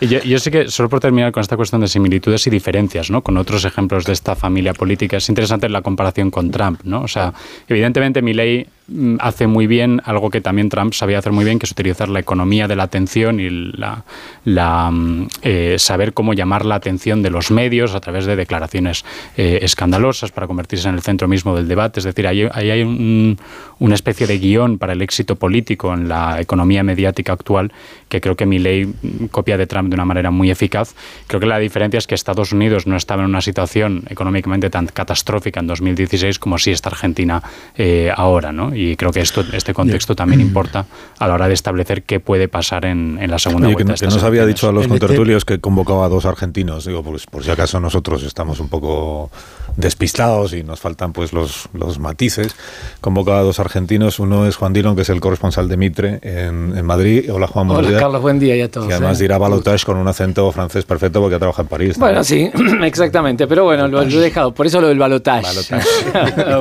yo, 0.01 0.21
yo, 0.21 0.39
sí 0.39 0.51
que, 0.51 0.71
solo 0.71 0.89
por 0.89 1.01
terminar 1.01 1.33
con 1.33 1.41
esta 1.41 1.57
cuestión 1.57 1.81
de 1.81 1.89
similitudes 1.89 2.47
y 2.47 2.51
diferencias, 2.51 3.11
¿no? 3.11 3.23
Con 3.23 3.37
otros 3.37 3.65
ejemplos 3.65 4.05
de 4.05 4.13
esta 4.13 4.35
familia 4.37 4.75
política, 4.75 5.17
es 5.17 5.29
interesante 5.29 5.69
la 5.69 5.83
comparación 5.83 6.31
con 6.31 6.51
Trump, 6.51 6.81
¿no? 6.85 7.03
O 7.03 7.09
sea, 7.09 7.33
evidentemente 7.69 8.23
mi 8.23 8.35
ley 8.35 8.67
Mm, 8.69 8.78
hace 9.19 9.47
muy 9.47 9.67
bien 9.67 10.01
algo 10.05 10.31
que 10.31 10.41
también 10.41 10.69
Trump 10.69 10.95
sabía 10.95 11.19
hacer 11.19 11.33
muy 11.33 11.45
bien, 11.45 11.59
que 11.59 11.67
es 11.67 11.73
utilizar 11.73 12.09
la 12.09 12.21
economía 12.21 12.69
de 12.69 12.77
la 12.77 12.85
atención 12.85 13.39
y 13.39 13.51
la, 13.51 14.05
la 14.45 14.91
mm, 14.91 15.29
eh, 15.43 15.77
saber 15.79 16.15
cómo 16.15 16.33
llamar 16.33 16.65
la 16.65 16.77
atención 16.77 17.23
de 17.23 17.31
los 17.31 17.51
medios 17.51 17.95
a 17.95 18.01
través 18.01 18.25
de 18.25 18.37
declaraciones 18.37 19.05
eh, 19.37 19.59
escandalosas 19.63 20.33
para 20.33 20.47
convertirse 20.47 20.89
en 20.89 20.95
el 20.95 21.03
centro 21.03 21.29
mismo 21.29 21.55
del 21.55 21.69
debate. 21.69 22.01
Es 22.01 22.05
decir, 22.05 22.27
ahí, 22.27 22.43
hay 22.43 23.37
una 23.79 23.95
especie 23.95 24.27
de 24.27 24.39
guion 24.39 24.79
para 24.79 24.95
el 24.95 25.03
éxito 25.03 25.37
político 25.37 25.93
en 25.93 26.09
la 26.09 26.41
economía 26.41 26.83
mediática 26.83 27.33
actual 27.33 27.73
que 28.09 28.21
creo 28.21 28.37
que 28.37 28.47
mi 28.47 28.59
ley 28.59 28.87
mm, 28.87 29.27
copia 29.27 29.59
de 29.59 29.67
Trump 29.67 29.91
de 29.91 29.95
una 29.95 30.05
manera 30.07 30.31
muy 30.31 30.51
eficaz. 30.51 30.95
Creo 31.27 31.41
que 31.41 31.47
la 31.47 31.59
diferencia 31.59 31.99
es 31.99 32.07
que 32.07 32.15
Estados 32.15 32.53
Unidos 32.53 32.87
no 32.87 32.97
estaba 32.97 33.23
en 33.23 33.29
una 33.29 33.43
situación 33.43 34.05
económicamente 34.09 34.71
tan 34.71 34.87
catastrófica 34.87 35.61
en 35.61 35.67
2016 35.67 36.39
como 36.39 36.57
si 36.59 36.71
está 36.71 36.89
Argentina 36.89 37.43
eh, 37.77 38.11
ahora, 38.15 38.51
¿no? 38.53 38.75
Y 38.79 38.95
creo 38.95 39.11
que 39.11 39.21
esto, 39.21 39.45
este 39.53 39.75
contexto 39.75 40.15
también 40.15 40.41
importa 40.49 40.87
a 41.19 41.27
la 41.27 41.35
hora 41.35 41.49
de 41.49 41.55
establecer 41.55 42.05
qué 42.05 42.21
puede 42.21 42.47
pasar 42.47 42.85
en, 42.85 43.19
la 43.29 43.39
segunda 43.39 43.69
vuelta. 43.69 43.95
Que, 43.95 44.07
nos 44.07 44.23
había 44.23 44.47
dicho 44.47 44.69
a 44.69 44.73
los 44.73 44.87
contertulios 44.87 45.45
que 45.45 45.59
convocaba 45.59 46.07
a 46.07 46.09
dos 46.09 46.25
argentinos, 46.27 46.85
digo, 46.85 47.03
pues 47.03 47.27
por 47.27 47.43
si 47.43 47.51
acaso 47.51 47.81
nosotros 47.81 48.23
estamos 48.23 48.61
un 48.61 48.69
poco 48.69 49.31
despistados 49.77 50.53
y 50.55 50.63
nos 50.63 50.81
faltan 50.81 51.13
pues 51.13 51.33
los, 51.33 51.69
los 51.73 51.99
matices. 51.99 52.55
Convocaba 53.01 53.41
a 53.41 53.43
dos 53.43 53.59
argentinos, 53.59 54.21
uno 54.21 54.47
es 54.47 54.57
Juan 54.57 54.73
Dillon, 54.73 54.95
que 54.95 55.03
es 55.03 55.09
el 55.09 55.21
corresponsal 55.21 55.69
de 55.69 55.77
Mitre 55.77 56.21
en, 56.23 56.85
Madrid. 56.85 57.31
Hola 57.33 57.49
Juan, 57.49 57.71
Hola 57.71 57.99
Carlos, 57.99 58.23
buen 58.23 58.39
día 58.39 58.57
y 58.57 58.61
a 58.61 58.71
todos. 58.71 58.89
Y 58.89 58.93
además 58.93 59.19
¿eh? 59.19 59.25
dirá 59.25 59.39
balotage 59.39 59.85
con 59.85 59.97
un 59.97 60.07
acento 60.07 60.51
francés 60.53 60.85
perfecto 60.85 61.21
porque 61.21 61.39
trabaja 61.39 61.63
en 61.63 61.69
París. 61.69 61.99
Bueno, 61.99 62.23
sí, 62.23 62.49
exactamente, 62.83 63.47
pero 63.47 63.65
bueno, 63.65 63.89
lo, 63.89 64.03
he 64.03 64.07
dejado, 64.07 64.53
por 64.53 64.67
eso 64.67 64.81
lo 64.81 64.89
del 64.89 64.99
balotage. 64.99 65.47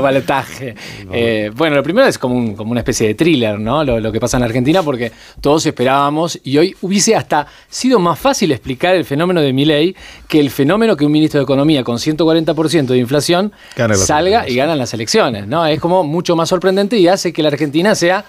Balotage. 0.02 0.76
Eh, 1.10 1.52
bueno, 1.56 1.76
lo 1.76 1.84
primero 1.84 2.07
es 2.08 2.18
como, 2.18 2.56
como 2.56 2.72
una 2.72 2.82
especie 2.82 3.08
de 3.08 3.16
thriller, 3.16 3.60
¿no? 3.60 3.84
Lo, 3.84 4.12
que 4.12 4.20
pasa 4.20 4.38
en 4.38 4.44
Argentina, 4.44 4.84
porque 4.84 5.12
todos 5.42 5.66
esperábamos 5.66 6.40
y 6.44 6.58
hoy 6.58 6.76
hubiese 6.82 7.16
hasta 7.16 7.48
sido 7.70 8.00
más 8.00 8.20
fácil 8.20 8.52
explicar 8.52 8.96
el 8.96 9.06
fenómeno 9.06 9.42
de 9.42 9.54
Milei 9.54 9.96
que 10.28 10.40
el 10.40 10.50
fenómeno 10.50 10.96
que 10.96 11.06
un 11.06 11.12
ministro 11.12 11.40
de 11.40 11.44
Economía 11.44 11.84
con 11.84 11.98
140% 11.98 12.86
de 12.86 12.98
inflación 12.98 13.52
salga 13.96 14.48
y 14.48 14.56
ganan 14.56 14.78
las 14.78 14.94
elecciones, 14.94 15.48
¿no? 15.48 15.66
Es 15.66 15.80
como 15.80 16.04
mucho 16.04 16.36
más 16.36 16.50
sorprendente 16.50 16.98
y 16.98 17.08
hace 17.08 17.34
que 17.34 17.44
la 17.44 17.50
Argentina 17.50 17.96
sea 17.96 18.26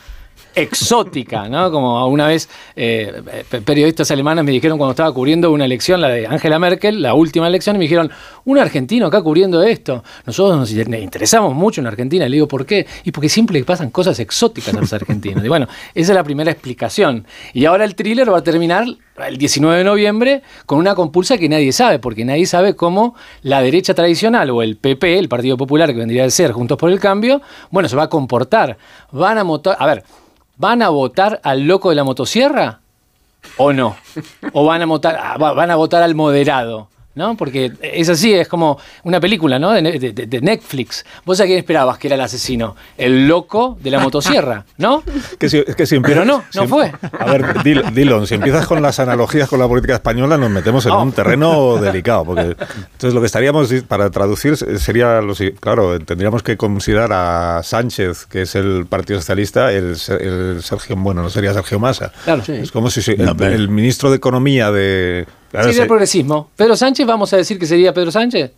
exótica, 0.61 1.49
¿no? 1.49 1.71
Como 1.71 2.07
una 2.07 2.27
vez 2.27 2.49
eh, 2.77 3.23
periodistas 3.64 4.11
alemanes 4.11 4.44
me 4.44 4.53
dijeron 4.53 4.79
cuando 4.79 4.92
estaba 4.92 5.12
cubriendo 5.12 5.51
una 5.53 5.64
elección, 5.64 6.01
la 6.01 6.09
de 6.09 6.27
Angela 6.27 6.59
Merkel, 6.59 7.01
la 7.03 7.14
última 7.14 7.47
elección, 7.47 7.77
y 7.77 7.79
me 7.79 7.85
dijeron, 7.85 8.11
un 8.44 8.59
argentino 8.59 9.07
acá 9.07 9.23
cubriendo 9.23 9.62
esto. 9.62 10.03
Nosotros 10.27 10.59
nos 10.59 10.71
interesamos 10.71 11.55
mucho 11.55 11.81
en 11.81 11.87
Argentina. 11.87 12.29
Le 12.29 12.37
digo, 12.37 12.49
¿por 12.49 12.66
qué? 12.66 12.87
Y 13.05 13.12
porque 13.12 13.29
siempre 13.29 13.62
pasan 13.64 13.90
cosas 13.90 14.18
exóticas 14.21 14.75
a 14.75 14.81
los 14.81 14.92
argentinos. 14.92 15.44
Y 15.44 15.49
bueno, 15.49 15.68
esa 15.94 16.12
es 16.12 16.16
la 16.16 16.25
primera 16.25 16.51
explicación. 16.51 17.27
Y 17.53 17.64
ahora 17.64 17.85
el 17.85 17.94
thriller 17.94 18.33
va 18.33 18.38
a 18.38 18.42
terminar 18.42 18.87
el 19.27 19.37
19 19.37 19.79
de 19.79 19.85
noviembre 19.85 20.42
con 20.66 20.79
una 20.79 20.94
compulsa 20.94 21.38
que 21.38 21.49
nadie 21.49 21.73
sabe, 21.73 21.99
porque 21.99 22.25
nadie 22.25 22.47
sabe 22.47 22.75
cómo 22.77 23.14
la 23.42 23.61
derecha 23.62 23.94
tradicional 23.94 24.51
o 24.51 24.62
el 24.62 24.77
PP, 24.77 25.18
el 25.18 25.29
Partido 25.29 25.57
Popular 25.57 25.90
que 25.90 25.99
vendría 25.99 26.25
a 26.25 26.31
ser 26.31 26.53
Juntos 26.53 26.79
por 26.79 26.90
el 26.90 27.01
Cambio, 27.01 27.40
bueno, 27.71 27.88
se 27.88 27.97
va 27.97 28.05
a 28.05 28.09
comportar. 28.09 28.79
Van 29.12 29.38
a 29.38 29.44
motor, 29.44 29.77
a 29.79 29.87
ver, 29.87 30.05
¿van 30.59 30.83
a 30.83 30.90
votar 30.90 31.40
al 31.42 31.62
loco 31.66 31.90
de 31.90 31.97
la 31.97 32.05
motosierra? 32.05 32.81
¿O 33.57 33.73
no? 33.73 33.97
¿O 34.53 34.66
van 34.66 34.83
a 34.83 34.87
votar, 34.87 35.18
ah, 35.21 35.38
van 35.38 35.71
a 35.71 35.77
votar 35.77 36.03
al 36.03 36.14
moderado? 36.14 36.88
¿No? 37.19 37.37
Porque 37.37 37.73
es 37.83 38.09
así, 38.09 38.33
es 38.33 38.49
como 38.49 38.79
una 39.03 39.21
película, 39.21 39.59
¿no? 39.59 39.73
De, 39.73 40.39
Netflix. 40.41 41.05
¿Vos 41.25 41.41
a 41.41 41.45
quién 41.45 41.59
esperabas 41.59 41.99
que 41.99 42.07
era 42.07 42.15
el 42.15 42.21
asesino? 42.21 42.77
El 42.97 43.27
loco 43.29 43.77
de 43.83 43.91
la 43.91 43.99
motosierra, 43.99 44.65
¿no? 44.79 45.03
que 45.39 45.49
si, 45.49 45.65
que 45.65 46.01
Pero 46.01 46.25
no, 46.25 46.45
no 46.55 46.69
fue. 46.69 46.93
A 47.19 47.25
ver, 47.27 47.63
Dillon, 47.93 48.27
si 48.27 48.37
empiezas 48.37 48.67
con 48.67 48.81
las 48.81 49.01
analogías 49.01 49.49
con 49.49 49.59
la 49.59 49.67
política 49.67 49.95
española, 49.95 50.39
nos 50.39 50.51
metemos 50.51 50.87
en 50.87 50.93
un 50.93 51.13
terreno 51.13 51.77
delicado. 51.77 52.25
Porque 52.25 52.43
entonces 52.43 53.13
lo 53.13 53.21
que 53.21 53.27
estaríamos 53.27 53.73
para 53.89 54.11
traducir 54.11 54.57
sería, 54.57 55.21
lo, 55.21 55.35
claro, 55.61 55.99
tendríamos 55.99 56.43
que 56.43 56.57
considerar 56.57 57.13
a 57.13 57.63
Sánchez, 57.65 58.27
que 58.27 58.43
es 58.43 58.55
el 58.55 58.87
Partido 58.89 59.19
Socialista, 59.19 59.73
el, 59.73 59.97
Sergio, 59.97 60.97
bueno, 60.97 61.23
no 61.23 61.31
sería 61.31 61.53
Sergio 61.53 61.81
Massa. 61.81 62.13
Claro, 62.25 62.45
sí. 62.45 62.53
Es 62.53 62.71
como 62.71 62.91
si 62.91 63.01
el 63.11 63.69
ministro 63.69 64.11
de 64.11 64.17
Economía 64.17 64.71
de 64.71 65.27
Sería 65.53 65.83
el 65.83 65.89
progresismo. 65.89 66.51
Pedro 66.57 66.77
Sánchez, 66.77 67.07
vamos 67.07 67.33
a 67.33 67.37
decir 67.37 67.59
que 67.59 67.67
sería 67.67 67.93
Pedro 67.93 68.11
Sánchez. 68.11 68.53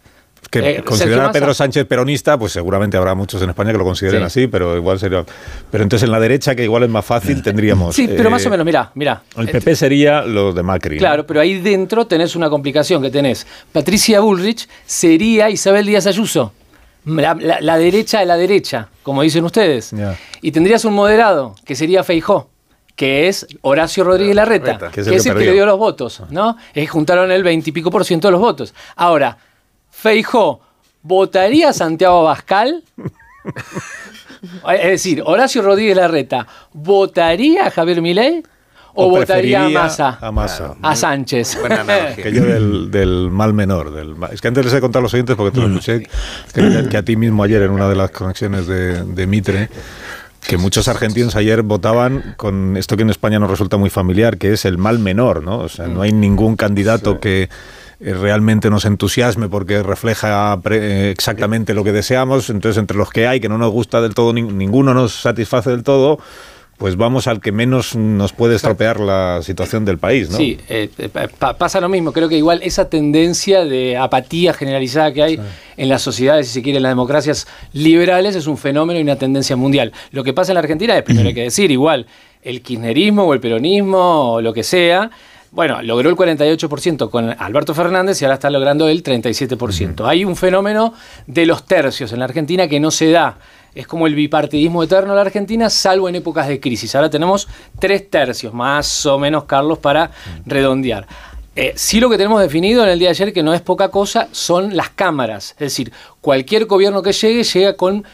Que 0.49 0.71
eh, 0.71 0.83
considerar 0.83 1.27
a 1.27 1.33
Pedro 1.33 1.55
Sánchez 1.55 1.87
peronista, 1.87 2.39
pues 2.39 2.53
seguramente 2.53 2.97
habrá 2.97 3.15
muchos 3.15 3.41
en 3.43 3.51
España 3.51 3.73
que 3.73 3.79
lo 3.79 3.85
consideren 3.85 4.23
así, 4.23 4.47
pero 4.47 4.77
igual 4.77 4.99
sería. 4.99 5.25
Pero 5.71 5.85
entonces 5.85 6.07
en 6.07 6.11
la 6.11 6.19
derecha, 6.19 6.55
que 6.55 6.65
igual 6.65 6.83
es 6.83 6.89
más 6.89 7.05
fácil, 7.05 7.43
tendríamos. 7.43 7.95
Sí, 7.95 8.09
pero 8.09 8.31
más 8.31 8.45
o 8.45 8.49
eh, 8.49 8.51
menos, 8.51 8.65
mira, 8.65 8.91
mira. 8.95 9.23
El 9.37 9.49
PP 9.49 9.77
sería 9.77 10.23
lo 10.23 10.53
de 10.53 10.63
Macri. 10.63 10.99
Claro, 10.99 11.27
pero 11.27 11.41
ahí 11.41 11.61
dentro 11.61 12.07
tenés 12.07 12.35
una 12.35 12.49
complicación 12.49 13.03
que 13.03 13.11
tenés. 13.11 13.47
Patricia 13.71 14.21
Bullrich 14.21 14.67
sería 14.87 15.51
Isabel 15.51 15.87
Díaz 15.87 16.07
Ayuso. 16.07 16.53
La, 17.05 17.79
derecha 17.79 18.21
de 18.21 18.27
la 18.27 18.37
derecha, 18.37 18.89
como 19.03 19.23
dicen 19.23 19.45
ustedes. 19.45 19.95
Y 20.43 20.53
tendrías 20.53 20.85
un 20.85 20.95
moderado, 20.95 21.55
que 21.65 21.77
sería 21.77 22.03
Feijó 22.03 22.50
que 23.01 23.29
es 23.29 23.47
Horacio 23.63 24.05
Rodríguez 24.05 24.37
Larreta, 24.37 24.91
que 24.91 25.01
es 25.01 25.07
el, 25.07 25.33
que, 25.33 25.47
le 25.47 25.53
dio 25.55 25.65
los 25.65 25.79
votos, 25.79 26.23
¿no? 26.29 26.59
Es, 26.75 26.91
juntaron 26.91 27.33
el 27.33 27.43
20 27.43 27.71
y 27.71 27.73
pico 27.73 27.91
por 27.91 28.05
ciento 28.05 28.29
de 28.29 28.33
los 28.33 28.43
votos. 28.43 28.75
Ahora, 28.95 29.39
Feijó, 29.89 30.61
¿votaría 31.01 31.71
a 31.71 31.73
Santiago 31.73 32.19
Abascal? 32.19 32.85
es 34.75 34.87
decir, 34.87 35.23
Horacio 35.25 35.63
Rodríguez 35.63 35.97
Larreta, 35.97 36.47
¿votaría 36.75 37.69
a 37.69 37.71
Javier 37.71 38.03
Milei? 38.03 38.43
¿O, 38.93 39.09
votaría 39.09 39.65
a 39.65 39.71
Massa? 39.71 40.19
A 40.21 40.31
Massa. 40.31 40.75
A 40.83 40.95
Sánchez. 40.95 41.57
Aquello 41.57 42.45
del, 42.53 42.91
del, 42.91 43.31
mal 43.31 43.55
menor. 43.55 43.95
Del, 43.95 44.15
es 44.31 44.43
que 44.43 44.49
antes 44.49 44.63
les 44.63 44.75
he 44.75 44.81
contado 44.83 45.05
los 45.05 45.15
oyentes 45.15 45.37
porque 45.37 45.59
te 45.59 45.67
lo 45.67 45.69
escuché 45.69 46.07
que, 46.53 46.97
a 46.99 47.03
ti 47.03 47.17
mismo 47.17 47.45
ayer 47.45 47.63
en 47.63 47.71
una 47.71 47.89
de 47.89 47.97
las 47.97 48.11
conexiones 48.11 48.67
de, 48.67 49.05
de 49.05 49.27
Mitre 49.27 49.71
que 50.47 50.57
muchos 50.57 50.89
argentinos 50.89 51.37
ayer 51.37 51.63
votaban 51.63 52.35
con 52.37 52.77
esto 52.77 52.97
que 52.97 53.03
en 53.03 53.11
España 53.11 53.39
nos 53.39 53.51
resulta 53.51 53.77
muy 53.77 53.91
familiar, 53.91 54.39
que 54.39 54.53
es 54.53 54.65
el 54.65 54.79
mal 54.79 54.99
menor, 54.99 55.43
¿no? 55.43 55.59
O 55.59 55.69
sea, 55.69 55.87
no 55.87 56.03
hay 56.03 56.13
ningún 56.13 56.57
candidato 56.57 57.21
que 57.21 57.49
eh, 58.01 58.15
realmente 58.15 58.71
nos 58.71 58.87
entusiasme 58.87 59.49
porque 59.51 59.83
refleja 59.83 60.59
eh, 60.71 61.11
exactamente 61.13 61.75
lo 61.75 61.85
que 61.85 61.93
deseamos. 61.93 62.49
Entonces, 62.49 62.79
entre 62.79 62.97
los 62.97 63.11
que 63.11 63.27
hay 63.27 63.41
que 63.41 63.49
no 63.49 63.59
nos 63.59 63.71
gusta 63.71 64.01
del 64.01 64.15
todo, 64.15 64.33
ninguno 64.33 64.95
nos 64.95 65.21
satisface 65.21 65.71
del 65.71 65.83
todo, 65.83 66.19
pues 66.81 66.97
vamos 66.97 67.27
al 67.27 67.43
que 67.43 67.53
menos 67.53 67.95
nos 67.95 68.33
puede 68.33 68.57
estropear 68.57 68.99
la 69.01 69.41
situación 69.43 69.85
del 69.85 69.99
país, 69.99 70.31
¿no? 70.31 70.39
Sí, 70.39 70.59
eh, 70.71 70.89
eh, 70.97 71.11
pa- 71.11 71.53
pasa 71.59 71.79
lo 71.79 71.91
mismo. 71.91 72.11
Creo 72.11 72.27
que 72.27 72.39
igual 72.39 72.61
esa 72.63 72.89
tendencia 72.89 73.67
de 73.67 73.99
apatía 73.99 74.55
generalizada 74.55 75.13
que 75.13 75.23
hay 75.23 75.41
en 75.77 75.89
las 75.91 76.01
sociedades, 76.01 76.47
si 76.49 76.55
se 76.55 76.63
quiere, 76.63 76.79
en 76.79 76.83
las 76.85 76.93
democracias 76.93 77.47
liberales, 77.75 78.35
es 78.35 78.47
un 78.47 78.57
fenómeno 78.57 78.99
y 78.99 79.03
una 79.03 79.17
tendencia 79.17 79.57
mundial. 79.57 79.93
Lo 80.11 80.25
que 80.25 80.33
pasa 80.33 80.53
en 80.53 80.55
la 80.55 80.61
Argentina 80.61 80.97
es, 80.97 81.03
primero 81.03 81.29
hay 81.29 81.35
que 81.35 81.43
decir, 81.43 81.71
igual, 81.71 82.07
el 82.43 82.63
kirchnerismo 82.63 83.25
o 83.25 83.35
el 83.35 83.41
peronismo 83.41 84.33
o 84.33 84.41
lo 84.41 84.55
que 84.55 84.63
sea, 84.63 85.11
bueno, 85.53 85.83
logró 85.83 86.09
el 86.09 86.17
48% 86.17 87.11
con 87.11 87.35
Alberto 87.37 87.75
Fernández 87.75 88.23
y 88.23 88.25
ahora 88.25 88.35
está 88.35 88.51
logrando 88.51 88.89
el 88.89 89.03
37%. 89.03 90.07
Hay 90.07 90.25
un 90.25 90.37
fenómeno 90.37 90.95
de 91.27 91.45
los 91.45 91.67
tercios 91.67 92.13
en 92.13 92.21
la 92.21 92.27
Argentina 92.27 92.69
que 92.69 92.79
no 92.79 92.93
se 92.93 93.11
da. 93.11 93.39
Es 93.75 93.87
como 93.87 94.07
el 94.07 94.15
bipartidismo 94.15 94.83
eterno 94.83 95.11
en 95.11 95.17
la 95.17 95.23
Argentina, 95.23 95.69
salvo 95.69 96.09
en 96.09 96.17
épocas 96.17 96.47
de 96.47 96.61
crisis. 96.61 96.95
Ahora 96.95 97.11
tenemos 97.11 97.49
tres 97.79 98.09
tercios, 98.09 98.55
más 98.55 99.07
o 99.07 99.19
menos, 99.19 99.45
Carlos, 99.45 99.79
para 99.79 100.11
redondear. 100.47 101.07
Eh, 101.57 101.73
sí 101.75 101.99
lo 101.99 102.09
que 102.09 102.17
tenemos 102.17 102.41
definido 102.41 102.85
en 102.85 102.91
el 102.91 102.99
día 102.99 103.09
de 103.09 103.15
ayer, 103.15 103.33
que 103.33 103.43
no 103.43 103.53
es 103.53 103.61
poca 103.61 103.89
cosa, 103.89 104.29
son 104.31 104.77
las 104.77 104.91
cámaras. 104.91 105.51
Es 105.53 105.59
decir, 105.59 105.93
cualquier 106.21 106.67
gobierno 106.67 107.03
que 107.03 107.13
llegue 107.13 107.43
llega 107.43 107.75
con 107.75 108.05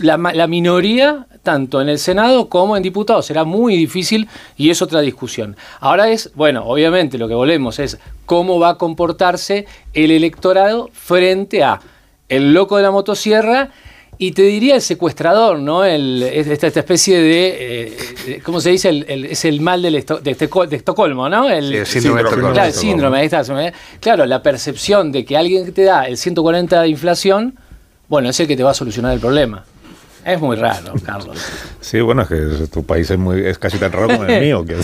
la, 0.00 0.16
ma- 0.16 0.32
la 0.34 0.46
minoría, 0.46 1.26
tanto 1.42 1.80
en 1.80 1.88
el 1.88 1.98
Senado 1.98 2.48
como 2.48 2.76
en 2.76 2.82
diputados. 2.82 3.26
Será 3.26 3.44
muy 3.44 3.76
difícil 3.76 4.28
y 4.56 4.70
es 4.70 4.82
otra 4.82 5.00
discusión. 5.00 5.56
Ahora 5.80 6.08
es, 6.10 6.30
bueno, 6.34 6.64
obviamente 6.66 7.18
lo 7.18 7.28
que 7.28 7.34
volvemos 7.34 7.78
es 7.78 7.98
cómo 8.26 8.58
va 8.58 8.70
a 8.70 8.74
comportarse 8.78 9.66
el 9.94 10.10
electorado 10.10 10.90
frente 10.92 11.62
a 11.62 11.80
el 12.28 12.52
loco 12.54 12.76
de 12.76 12.82
la 12.84 12.90
motosierra 12.90 13.70
y 14.18 14.32
te 14.32 14.42
diría 14.42 14.74
el 14.74 14.82
secuestrador, 14.82 15.58
¿no? 15.58 15.82
El, 15.82 16.22
esta, 16.22 16.66
esta 16.66 16.80
especie 16.80 17.18
de, 17.18 17.48
eh, 17.48 17.96
eh, 18.26 18.42
¿cómo 18.44 18.60
se 18.60 18.68
dice? 18.70 18.90
El- 18.90 19.06
el- 19.08 19.24
es 19.24 19.44
el 19.46 19.62
mal 19.62 19.80
del 19.80 19.94
Esto- 19.94 20.18
de, 20.20 20.32
Estoco- 20.36 20.66
de 20.68 20.76
Estocolmo, 20.76 21.28
¿no? 21.30 21.48
El, 21.48 21.68
Sí, 21.70 21.76
el 21.76 21.86
síndrome 21.86 22.22
de 22.22 22.28
Estocolmo. 22.28 22.52
Claro, 22.52 22.68
el 22.68 22.74
síndrome, 22.74 23.72
Claro, 23.98 24.26
la 24.26 24.42
percepción 24.42 25.10
de 25.10 25.24
que 25.24 25.38
alguien 25.38 25.64
que 25.64 25.72
te 25.72 25.84
da 25.84 26.06
el 26.06 26.18
140 26.18 26.82
de 26.82 26.88
inflación, 26.88 27.54
bueno, 28.08 28.28
es 28.28 28.38
el 28.40 28.46
que 28.46 28.56
te 28.58 28.62
va 28.62 28.72
a 28.72 28.74
solucionar 28.74 29.14
el 29.14 29.20
problema. 29.20 29.64
Es 30.24 30.40
muy 30.40 30.56
raro, 30.56 30.94
Carlos. 31.04 31.38
Sí, 31.80 32.00
bueno, 32.00 32.22
es 32.22 32.28
que 32.28 32.66
tu 32.70 32.84
país 32.84 33.10
es, 33.10 33.18
muy, 33.18 33.44
es 33.44 33.58
casi 33.58 33.78
tan 33.78 33.92
raro 33.92 34.08
como 34.08 34.24
el 34.24 34.40
mío, 34.44 34.64
que 34.64 34.76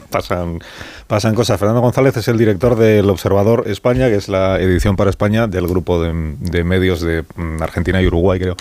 pasan, 0.10 0.58
pasan 1.06 1.34
cosas. 1.34 1.58
Fernando 1.58 1.80
González 1.80 2.16
es 2.16 2.28
el 2.28 2.38
director 2.38 2.76
del 2.76 3.08
Observador 3.08 3.64
España, 3.66 4.08
que 4.08 4.16
es 4.16 4.28
la 4.28 4.58
edición 4.58 4.96
para 4.96 5.10
España 5.10 5.46
del 5.46 5.66
grupo 5.66 6.02
de, 6.02 6.34
de 6.40 6.64
medios 6.64 7.00
de 7.00 7.24
mm, 7.36 7.62
Argentina 7.62 8.02
y 8.02 8.06
Uruguay, 8.06 8.40
creo. 8.40 8.56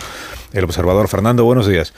El 0.54 0.64
Observador. 0.66 1.08
Fernando, 1.08 1.44
buenos 1.46 1.68
días. 1.68 1.94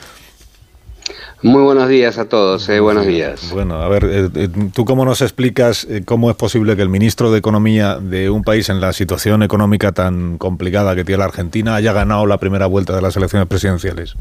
Muy 1.42 1.62
buenos 1.62 1.88
días 1.88 2.18
a 2.18 2.28
todos, 2.28 2.68
eh, 2.68 2.80
buenos 2.80 3.06
días. 3.06 3.50
Bueno, 3.52 3.76
a 3.82 3.88
ver, 3.88 4.04
eh, 4.04 4.30
eh, 4.34 4.48
¿tú 4.74 4.84
cómo 4.84 5.04
nos 5.04 5.20
explicas 5.20 5.84
eh, 5.84 6.02
cómo 6.04 6.30
es 6.30 6.36
posible 6.36 6.76
que 6.76 6.82
el 6.82 6.88
ministro 6.88 7.30
de 7.30 7.38
Economía 7.38 7.98
de 8.00 8.30
un 8.30 8.42
país 8.42 8.68
en 8.70 8.80
la 8.80 8.92
situación 8.92 9.42
económica 9.42 9.92
tan 9.92 10.38
complicada 10.38 10.96
que 10.96 11.04
tiene 11.04 11.18
la 11.18 11.26
Argentina 11.26 11.74
haya 11.74 11.92
ganado 11.92 12.26
la 12.26 12.38
primera 12.38 12.66
vuelta 12.66 12.96
de 12.96 13.02
las 13.02 13.16
elecciones 13.16 13.48
presidenciales? 13.48 14.16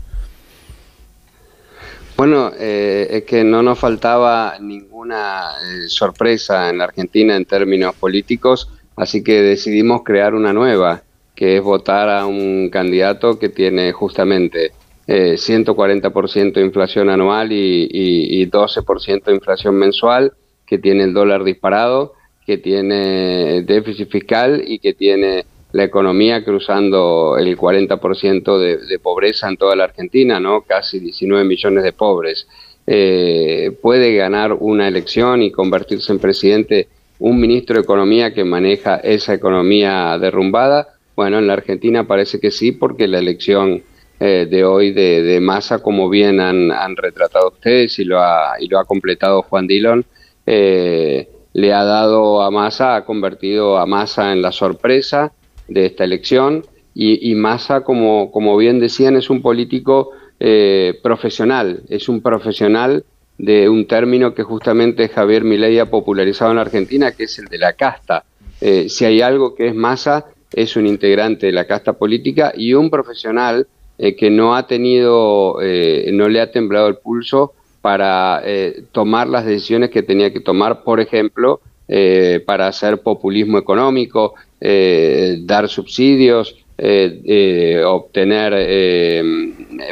Bueno, 2.18 2.52
eh, 2.58 3.08
es 3.10 3.24
que 3.24 3.44
no 3.44 3.62
nos 3.62 3.78
faltaba 3.78 4.58
ninguna 4.60 5.52
eh, 5.62 5.90
sorpresa 5.90 6.70
en 6.70 6.78
la 6.78 6.86
Argentina 6.86 7.36
en 7.36 7.44
términos 7.44 7.94
políticos, 7.96 8.70
así 8.96 9.22
que 9.22 9.42
decidimos 9.42 10.04
crear 10.04 10.34
una 10.34 10.54
nueva, 10.54 11.04
que 11.36 11.58
es 11.58 11.62
votar 11.62 12.10
a 12.10 12.26
un 12.26 12.70
candidato 12.70 13.38
que 13.38 13.50
tiene 13.50 13.92
justamente 13.92 14.72
eh, 15.08 15.36
140% 15.38 16.54
de 16.54 16.62
inflación 16.62 17.10
anual 17.10 17.52
y, 17.52 17.88
y, 17.92 18.42
y 18.42 18.50
12% 18.50 19.24
de 19.24 19.34
inflación 19.34 19.76
mensual, 19.76 20.34
que 20.66 20.78
tiene 20.78 21.04
el 21.04 21.14
dólar 21.14 21.44
disparado, 21.44 22.14
que 22.46 22.58
tiene 22.58 23.64
déficit 23.64 24.10
fiscal 24.10 24.64
y 24.66 24.80
que 24.80 24.94
tiene 24.94 25.46
la 25.72 25.84
economía 25.84 26.44
cruzando 26.44 27.36
el 27.38 27.58
40% 27.58 28.58
de, 28.58 28.78
de 28.78 29.00
pobreza 29.00 29.50
en 29.50 29.58
toda 29.58 29.76
la 29.76 29.84
Argentina, 29.84 30.40
¿no? 30.40 30.62
Casi 30.62 31.00
19 31.00 31.44
millones 31.44 31.84
de 31.84 31.92
pobres. 31.92 32.48
Eh, 32.88 33.76
puede 33.82 34.16
ganar 34.16 34.54
una 34.54 34.88
elección 34.88 35.42
y 35.42 35.52
convertirse 35.52 36.14
en 36.14 36.20
presidente 36.20 36.88
un 37.18 37.40
ministro 37.40 37.76
de 37.76 37.82
Economía 37.82 38.34
que 38.34 38.44
maneja 38.44 38.98
esa 38.98 39.34
economía 39.34 40.18
derrumbada. 40.20 40.90
Bueno, 41.16 41.40
en 41.40 41.48
la 41.48 41.54
Argentina 41.54 42.06
parece 42.06 42.40
que 42.40 42.52
sí, 42.52 42.72
porque 42.72 43.08
la 43.08 43.20
elección 43.20 43.84
eh, 44.20 44.48
de 44.50 44.64
hoy 44.64 44.92
de, 44.92 45.22
de 45.22 45.40
Massa, 45.40 45.80
como 45.80 46.10
bien 46.10 46.40
han, 46.40 46.72
han, 46.72 46.96
retratado 46.96 47.50
ustedes 47.50 48.00
y 48.00 48.06
lo 48.06 48.22
ha, 48.22 48.56
y 48.60 48.68
lo 48.68 48.80
ha 48.80 48.86
completado 48.86 49.42
Juan 49.42 49.68
Dillon, 49.68 50.06
eh, 50.46 51.30
le 51.54 51.74
ha 51.74 51.84
dado 51.84 52.42
a 52.42 52.52
Massa, 52.52 52.96
ha 52.96 53.06
convertido 53.06 53.78
a 53.78 53.86
Massa 53.86 54.32
en 54.32 54.42
la 54.42 54.52
sorpresa 54.52 55.34
de 55.68 55.86
esta 55.86 56.04
elección 56.04 56.66
y, 56.94 57.32
y 57.32 57.36
Massa, 57.36 57.82
como, 57.82 58.32
como 58.32 58.56
bien 58.58 58.80
decían, 58.80 59.16
es 59.16 59.30
un 59.30 59.42
político 59.42 60.12
eh, 60.40 61.00
profesional, 61.02 61.84
es 61.90 62.10
un 62.10 62.22
profesional 62.22 63.06
de 63.38 63.70
un 63.70 63.88
término 63.88 64.34
que 64.34 64.44
justamente 64.44 65.10
Javier 65.10 65.44
Milei 65.44 65.80
ha 65.80 65.90
popularizado 65.90 66.52
en 66.52 66.58
Argentina, 66.58 67.12
que 67.12 67.24
es 67.24 67.40
el 67.40 67.46
de 67.46 67.58
la 67.58 67.74
casta. 67.74 68.24
Eh, 68.62 68.88
si 68.90 69.06
hay 69.06 69.22
algo 69.22 69.56
que 69.56 69.68
es 69.68 69.76
Massa, 69.76 70.26
es 70.54 70.76
un 70.76 70.88
integrante 70.88 71.48
de 71.48 71.52
la 71.52 71.66
casta 71.66 71.94
política 71.94 72.54
y 72.56 72.74
un 72.74 72.90
profesional 72.90 73.68
eh, 73.98 74.16
que 74.16 74.30
no 74.30 74.56
ha 74.56 74.68
tenido, 74.68 75.62
eh, 75.62 76.10
no 76.14 76.28
le 76.30 76.42
ha 76.42 76.52
temblado 76.52 76.88
el 76.88 76.98
pulso 76.98 77.54
para 77.82 78.42
eh, 78.44 78.84
tomar 78.92 79.28
las 79.28 79.46
decisiones 79.46 79.92
que 79.92 80.04
tenía 80.04 80.34
que 80.34 80.40
tomar, 80.40 80.84
por 80.84 81.00
ejemplo, 81.00 81.62
eh, 81.88 82.42
para 82.44 82.66
hacer 82.66 83.04
populismo 83.04 83.60
económico, 83.60 84.34
eh, 84.60 85.38
dar 85.42 85.70
subsidios, 85.70 86.56
eh, 86.80 87.80
obtener, 87.86 88.52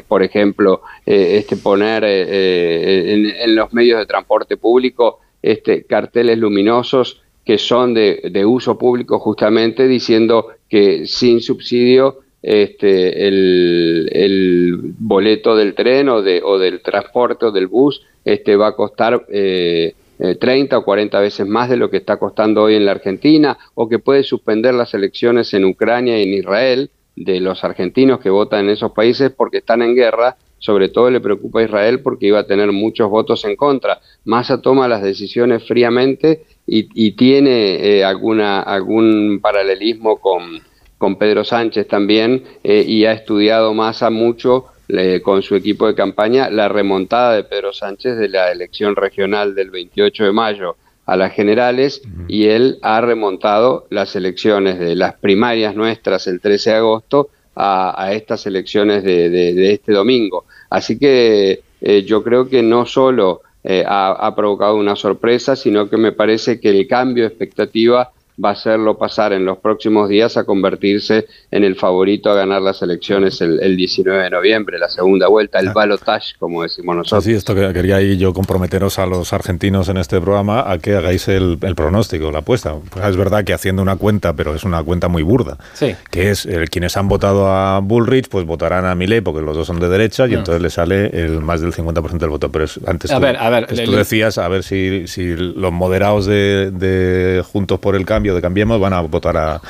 por 0.08 0.24
ejemplo, 0.24 0.82
este 1.06 1.56
poner 1.56 2.04
en, 2.04 3.56
los 3.56 3.72
medios 3.74 4.00
de 4.00 4.08
transporte 4.08 4.58
público 4.58 5.20
este, 5.44 5.84
carteles 5.84 6.40
luminosos 6.40 7.22
que 7.46 7.60
son 7.60 7.94
de 7.94 8.46
uso 8.46 8.78
público 8.78 9.20
justamente 9.20 9.88
diciendo 9.88 10.48
que 10.68 11.06
sin 11.06 11.42
subsidio 11.42 12.22
este, 12.44 13.28
el, 13.28 14.94
boleto 15.00 15.56
del 15.56 15.74
tren 15.74 16.10
o, 16.10 16.22
de, 16.22 16.42
o, 16.44 16.60
del 16.60 16.82
transporte 16.82 17.46
o 17.46 17.52
del 17.52 17.68
bus 17.68 18.02
este, 18.26 18.58
va 18.58 18.68
a 18.68 18.76
costar 18.76 19.26
eh, 19.30 19.96
30 20.40 20.78
o 20.78 20.84
40 20.84 21.20
veces 21.20 21.48
más 21.48 21.70
de 21.70 21.78
lo 21.78 21.90
que 21.90 21.98
está 21.98 22.18
costando 22.18 22.64
hoy 22.64 22.76
en 22.76 22.86
la 22.86 22.92
Argentina, 22.92 23.58
o 23.76 23.90
que 23.90 24.00
puede 24.00 24.24
suspender 24.24 24.74
las 24.74 24.94
elecciones 24.94 25.54
en 25.54 25.66
Ucrania 25.66 26.20
y 26.20 26.24
en 26.24 26.34
Israel 26.34 26.92
de 27.16 27.40
los 27.40 27.64
argentinos 27.64 28.20
que 28.20 28.30
votan 28.30 28.66
en 28.66 28.72
esos 28.72 28.92
países 28.92 29.32
porque 29.32 29.58
están 29.58 29.82
en 29.82 29.96
guerra. 29.96 30.38
Sobre 30.60 30.88
todo 30.88 31.12
le 31.12 31.20
preocupa 31.20 31.60
a 31.60 31.64
Israel 31.64 32.00
porque 32.00 32.28
iba 32.28 32.40
a 32.40 32.48
tener 32.48 32.72
muchos 32.72 33.10
votos 33.10 33.44
en 33.44 33.58
contra. 33.58 34.00
Massa 34.24 34.62
toma 34.62 34.88
las 34.88 35.04
decisiones 35.04 35.68
fríamente 35.68 36.44
y, 36.66 36.88
y 36.94 37.12
tiene 37.18 37.76
eh, 37.86 38.06
alguna, 38.06 38.62
algún 38.62 39.40
paralelismo 39.42 40.22
con, 40.22 40.62
con 41.04 41.18
Pedro 41.18 41.44
Sánchez 41.44 41.86
también 41.90 42.46
eh, 42.64 42.82
y 42.88 43.04
ha 43.04 43.12
estudiado 43.12 43.74
Massa 43.74 44.10
mucho 44.10 44.68
eh, 44.88 45.20
con 45.22 45.42
su 45.44 45.54
equipo 45.54 45.86
de 45.86 45.96
campaña 45.96 46.50
la 46.50 46.70
remontada 46.70 47.36
de 47.36 47.44
Pedro 47.44 47.74
Sánchez 47.74 48.16
de 48.16 48.30
la 48.30 48.50
elección 48.54 48.96
regional 48.96 49.54
del 49.54 49.70
28 49.70 50.24
de 50.24 50.32
mayo 50.32 50.78
a 51.06 51.18
las 51.18 51.34
generales 51.34 52.04
y 52.30 52.46
él 52.46 52.80
ha 52.82 53.02
remontado 53.02 53.86
las 53.90 54.16
elecciones 54.16 54.80
de 54.80 54.96
las 54.96 55.16
primarias 55.16 55.76
nuestras 55.76 56.26
el 56.28 56.40
13 56.40 56.70
de 56.70 56.76
agosto 56.78 57.28
a, 57.54 58.02
a 58.02 58.14
estas 58.14 58.46
elecciones 58.46 59.04
de, 59.04 59.30
de, 59.30 59.54
de, 59.54 59.74
este 59.74 59.92
domingo. 59.92 60.46
Así 60.70 60.98
que 60.98 61.64
eh, 61.82 62.04
yo 62.04 62.24
creo 62.24 62.48
que 62.48 62.64
no 62.64 62.86
solo 62.86 63.42
eh, 63.66 63.84
ha, 63.86 64.12
ha 64.26 64.34
provocado 64.34 64.78
una 64.78 64.96
sorpresa, 64.96 65.58
sino 65.58 65.90
que 65.90 65.98
me 65.98 66.14
parece 66.14 66.62
que 66.62 66.70
el 66.70 66.88
cambio 66.88 67.26
de 67.26 67.28
expectativa 67.28 68.14
va 68.44 68.50
a 68.50 68.52
hacerlo 68.54 68.98
pasar 68.98 69.34
en 69.34 69.46
los 69.46 69.60
próximos 69.60 70.10
días 70.10 70.38
a 70.38 70.44
convertirse 70.44 71.28
en 71.52 71.64
el 71.64 71.76
favorito 71.76 72.32
a 72.32 72.36
ganar 72.36 72.62
las 72.62 72.82
elecciones 72.82 73.42
el, 73.42 73.62
el 73.62 73.78
19 73.78 74.24
de 74.24 74.30
noviembre, 74.30 74.80
la 74.80 74.90
segunda 74.90 75.28
vuelta, 75.28 75.60
el 75.60 75.70
balotage, 75.70 76.36
como 76.40 76.64
decimos 76.64 76.96
nosotros. 76.96 77.24
Sí, 77.24 77.34
esto 77.34 77.54
que 77.54 77.72
quería 77.74 77.98
ahí 77.98 78.18
yo 78.18 78.34
comprometeros 78.34 78.98
a 79.00 79.06
los 79.06 79.34
argentinos 79.34 79.90
en 79.90 79.98
este 79.98 80.20
programa 80.20 80.72
a 80.72 80.80
que 80.80 80.96
hagáis 80.96 81.28
el, 81.28 81.60
el 81.62 81.76
pronóstico, 81.76 82.32
la 82.32 82.40
apuesta. 82.40 82.76
Pues 82.90 83.06
es 83.06 83.18
verdad 83.18 83.44
que 83.44 83.54
haciendo 83.54 83.82
una 83.82 83.98
cuenta, 83.98 84.34
pero 84.34 84.56
es 84.56 84.64
una 84.64 84.84
cuenta 84.84 85.08
muy 85.08 85.22
burda, 85.22 85.58
sí. 85.74 85.96
que 86.10 86.32
es 86.32 86.46
eh, 86.46 86.66
quienes 86.70 86.98
han 86.98 87.08
votado 87.08 87.48
a 87.48 87.80
Bullrich, 87.80 88.30
pues 88.30 88.46
votarán 88.46 88.86
a 88.86 88.96
Milei 88.96 89.22
porque 89.22 89.42
los 89.42 89.56
dos 89.56 89.68
son 89.68 89.80
de 89.80 89.90
derecha 89.90 90.28
y 90.28 90.32
no. 90.32 90.40
entonces 90.40 90.62
le 90.62 90.70
sale 90.70 91.08
el 91.14 91.42
más 91.42 91.62
del 91.62 91.72
50% 91.72 92.18
del 92.18 92.30
voto. 92.30 92.52
Pero 92.52 92.66
es, 92.66 92.80
antes, 92.88 93.12
a 93.12 93.16
tú, 93.16 93.22
ver, 93.22 93.38
a 93.38 93.50
ver, 93.50 93.64
antes 93.70 93.84
tú 93.84 93.92
decías 93.92 94.38
a 94.38 94.48
ver 94.48 94.64
si, 94.64 95.08
si 95.08 95.36
los 95.36 95.72
moderados 95.72 96.26
de, 96.26 96.72
de 96.72 97.44
Juntos 97.44 97.80
por 97.80 97.96
el 97.96 98.06
Cambio 98.06 98.23
de 98.32 98.42
Cambiemos 98.42 98.80
van 98.80 98.94
a 98.94 99.02
votar 99.02 99.36
a, 99.38 99.62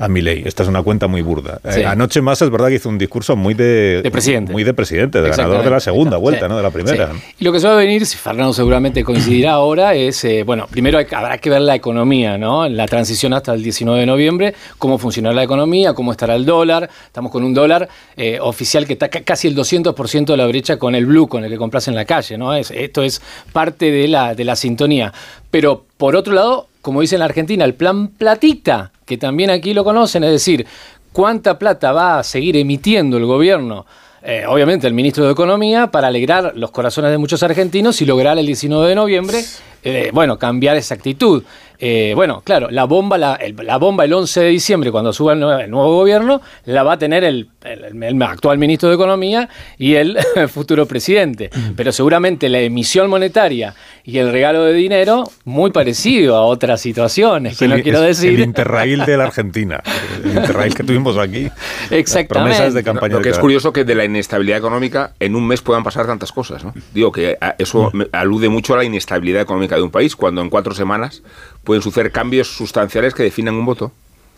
a 0.00 0.06
Milei. 0.06 0.44
Esta 0.46 0.62
es 0.62 0.68
una 0.68 0.80
cuenta 0.84 1.08
muy 1.08 1.22
burda. 1.22 1.58
Sí. 1.70 1.80
Eh, 1.80 1.86
anoche 1.86 2.20
más 2.22 2.40
es 2.40 2.48
verdad 2.50 2.68
que 2.68 2.76
hizo 2.76 2.88
un 2.88 2.98
discurso 2.98 3.34
muy 3.34 3.54
de, 3.54 4.00
De 4.00 4.10
presidente. 4.12 4.52
muy 4.52 4.62
de 4.62 4.72
presidente, 4.72 5.20
de 5.20 5.28
ganador 5.28 5.64
de 5.64 5.70
la 5.70 5.80
segunda 5.80 6.16
vuelta, 6.18 6.46
¿no? 6.46 6.56
De 6.56 6.62
la 6.62 6.70
primera. 6.70 7.10
Sí. 7.12 7.20
Y 7.40 7.44
lo 7.44 7.50
que 7.52 7.58
se 7.58 7.66
va 7.66 7.72
a 7.72 7.76
venir, 7.76 8.06
si 8.06 8.16
Fernando 8.16 8.52
seguramente 8.52 9.02
coincidirá 9.02 9.52
ahora, 9.54 9.94
es, 9.94 10.22
eh, 10.24 10.44
bueno, 10.44 10.68
primero 10.70 10.98
hay- 10.98 11.06
habrá 11.10 11.38
que 11.38 11.50
ver 11.50 11.62
la 11.62 11.74
economía, 11.74 12.38
¿no? 12.38 12.68
La 12.68 12.86
transición 12.86 13.32
hasta 13.34 13.52
el 13.54 13.62
19 13.64 13.98
de 13.98 14.06
noviembre, 14.06 14.54
cómo 14.78 14.98
funcionará 14.98 15.34
la 15.34 15.42
economía, 15.42 15.94
cómo 15.94 16.12
estará 16.12 16.36
el 16.36 16.46
dólar. 16.46 16.88
Estamos 17.06 17.32
con 17.32 17.42
un 17.42 17.52
dólar 17.52 17.88
eh, 18.16 18.38
oficial 18.40 18.86
que 18.86 18.92
está 18.92 19.08
ca- 19.08 19.22
casi 19.22 19.48
el 19.48 19.56
200% 19.56 20.26
de 20.26 20.36
la 20.36 20.46
brecha 20.46 20.76
con 20.76 20.94
el 20.94 21.06
blue, 21.06 21.26
con 21.26 21.42
el 21.44 21.50
que 21.50 21.56
compras 21.56 21.88
en 21.88 21.96
la 21.96 22.04
calle, 22.04 22.38
¿no? 22.38 22.54
Es, 22.54 22.70
esto 22.70 23.02
es 23.02 23.20
parte 23.52 23.90
de 23.90 24.06
la, 24.06 24.36
de 24.36 24.44
la 24.44 24.54
sintonía. 24.54 25.12
Pero 25.50 25.86
por 25.96 26.14
otro 26.14 26.34
lado, 26.34 26.67
como 26.82 27.00
dice 27.00 27.16
en 27.16 27.20
la 27.20 27.26
Argentina, 27.26 27.64
el 27.64 27.74
plan 27.74 28.08
platita, 28.08 28.92
que 29.04 29.18
también 29.18 29.50
aquí 29.50 29.74
lo 29.74 29.84
conocen, 29.84 30.24
es 30.24 30.30
decir, 30.30 30.66
cuánta 31.12 31.58
plata 31.58 31.92
va 31.92 32.18
a 32.18 32.22
seguir 32.24 32.56
emitiendo 32.56 33.16
el 33.16 33.26
gobierno 33.26 33.86
eh, 34.22 34.44
obviamente 34.48 34.86
el 34.86 34.94
ministro 34.94 35.24
de 35.24 35.32
Economía, 35.32 35.90
para 35.90 36.08
alegrar 36.08 36.52
los 36.56 36.70
corazones 36.70 37.10
de 37.10 37.18
muchos 37.18 37.42
argentinos 37.42 38.02
y 38.02 38.06
lograr 38.06 38.36
el 38.36 38.46
19 38.46 38.88
de 38.88 38.94
noviembre, 38.94 39.44
eh, 39.84 40.10
bueno, 40.12 40.38
cambiar 40.38 40.76
esa 40.76 40.94
actitud. 40.94 41.44
Eh, 41.80 42.12
bueno, 42.16 42.40
claro, 42.44 42.68
la 42.70 42.84
bomba, 42.84 43.18
la, 43.18 43.34
el, 43.36 43.54
la 43.62 43.76
bomba 43.76 44.04
el 44.04 44.12
11 44.12 44.40
de 44.40 44.48
diciembre, 44.48 44.90
cuando 44.90 45.12
suba 45.12 45.32
el, 45.34 45.40
nuevo, 45.40 45.60
el 45.60 45.70
nuevo 45.70 45.94
gobierno, 45.96 46.40
la 46.64 46.82
va 46.82 46.94
a 46.94 46.98
tener 46.98 47.22
el, 47.24 47.48
el- 47.64 48.02
el 48.02 48.22
actual 48.22 48.58
ministro 48.58 48.88
de 48.88 48.96
Economía 48.96 49.48
y 49.78 49.94
el 49.94 50.18
futuro 50.48 50.86
presidente. 50.86 51.50
Pero 51.76 51.92
seguramente 51.92 52.48
la 52.48 52.58
emisión 52.60 53.08
monetaria 53.08 53.74
y 54.04 54.18
el 54.18 54.32
regalo 54.32 54.64
de 54.64 54.72
dinero, 54.72 55.24
muy 55.44 55.70
parecido 55.70 56.36
a 56.36 56.42
otras 56.42 56.80
situaciones, 56.80 57.56
que 57.58 57.66
el, 57.66 57.70
no 57.70 57.82
quiero 57.82 58.00
decir. 58.00 58.30
el 58.34 58.40
Interrail 58.40 59.04
de 59.04 59.16
la 59.16 59.24
Argentina. 59.24 59.80
El 60.24 60.36
Interrail 60.36 60.74
que 60.74 60.82
tuvimos 60.82 61.16
aquí. 61.16 61.48
Exactamente. 61.90 62.26
Promesas 62.56 62.74
de 62.74 62.82
campaña. 62.82 63.14
Lo 63.16 63.22
que 63.22 63.28
es 63.30 63.38
curioso 63.38 63.72
que 63.72 63.84
de 63.84 63.94
la 63.94 64.04
inestabilidad 64.04 64.58
económica 64.58 65.12
en 65.20 65.36
un 65.36 65.46
mes 65.46 65.62
puedan 65.62 65.84
pasar 65.84 66.06
tantas 66.06 66.32
cosas. 66.32 66.64
¿no? 66.64 66.74
Digo 66.92 67.12
que 67.12 67.36
a- 67.40 67.54
eso 67.58 67.90
me- 67.92 68.06
alude 68.12 68.48
mucho 68.48 68.74
a 68.74 68.78
la 68.78 68.84
inestabilidad 68.84 69.42
económica 69.42 69.76
de 69.76 69.82
un 69.82 69.90
país, 69.90 70.16
cuando 70.16 70.40
en 70.42 70.50
cuatro 70.50 70.74
semanas 70.74 71.22
pueden 71.68 71.82
suceder 71.82 72.10
cambios 72.10 72.48
sustanciales 72.48 73.12
que 73.12 73.24
definan 73.24 73.54
un 73.54 73.66
voto. 73.66 73.92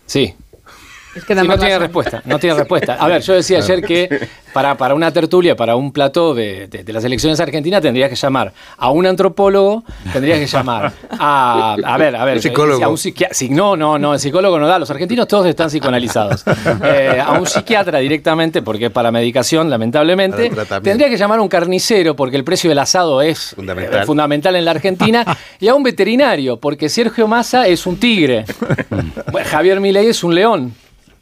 Sí. 0.05 0.35
Es 1.15 1.25
que 1.25 1.35
Sí, 1.35 1.47
no 1.47 1.59
tiene 1.59 1.79
respuesta, 1.79 2.23
no 2.25 2.39
tiene 2.39 2.55
respuesta. 2.59 2.95
A 2.95 3.09
ver, 3.09 3.21
yo 3.23 3.33
decía 3.35 3.59
ayer 3.59 3.83
que 3.83 4.29
para, 4.53 4.77
para 4.77 4.95
una 4.95 5.13
tertulia, 5.13 5.57
para 5.57 5.75
un 5.77 5.93
plató 5.93 6.35
de, 6.35 6.69
de- 6.69 6.85
de 6.85 6.93
las 6.93 7.03
elecciones 7.05 7.41
argentinas, 7.41 7.83
tendrías 7.83 8.09
que 8.09 8.17
llamar 8.17 8.53
a 8.77 8.91
un 8.91 9.07
antropólogo, 9.07 9.83
tendrías 10.13 10.39
que 10.39 10.47
llamar 10.47 10.93
a. 11.19 11.77
A 11.85 11.99
ver, 11.99 12.15
a 12.17 12.25
ver. 12.25 12.37
Un 12.37 12.43
psicólogo. 12.43 12.85
A 12.85 12.89
un 12.89 12.99
psiquiatra. 12.99 13.37
no, 13.51 13.77
no, 13.77 13.99
no, 13.99 14.15
el 14.15 14.21
psicólogo 14.21 14.59
no 14.59 14.67
da. 14.69 14.79
Los 14.79 14.91
argentinos 14.91 15.27
todos 15.29 15.47
están 15.47 15.69
psicoanalizados. 15.69 16.45
Eh, 16.85 17.21
a 17.25 17.33
un 17.33 17.47
psiquiatra 17.47 17.99
directamente, 17.99 18.63
porque 18.63 18.87
es 18.87 18.91
para 18.93 19.11
medicación, 19.11 19.69
lamentablemente. 19.71 20.45
Para 20.51 20.55
tratamiento. 20.65 20.89
Tendría 20.91 21.09
que 21.09 21.17
llamar 21.17 21.39
a 21.39 21.43
un 21.43 21.49
carnicero, 21.49 22.15
porque 22.17 22.37
el 22.37 22.45
precio 22.45 22.71
del 22.71 22.79
asado 22.79 23.21
es 23.23 23.53
Fundamental. 23.55 24.03
eh, 24.03 24.07
fundamental 24.07 24.57
en 24.57 24.65
la 24.65 24.71
Argentina. 24.71 25.25
y 25.59 25.69
a 25.69 25.75
un 25.75 25.83
veterinario, 25.83 26.59
porque 26.59 26.89
Sergio 26.89 27.27
Massa 27.29 27.67
es 27.67 27.87
un 27.87 27.97
tigre. 27.99 28.45
Bueno, 29.33 29.49
Javier 29.51 29.81
Milei 29.81 30.09
es 30.09 30.25
un 30.25 30.35
león. 30.35 30.75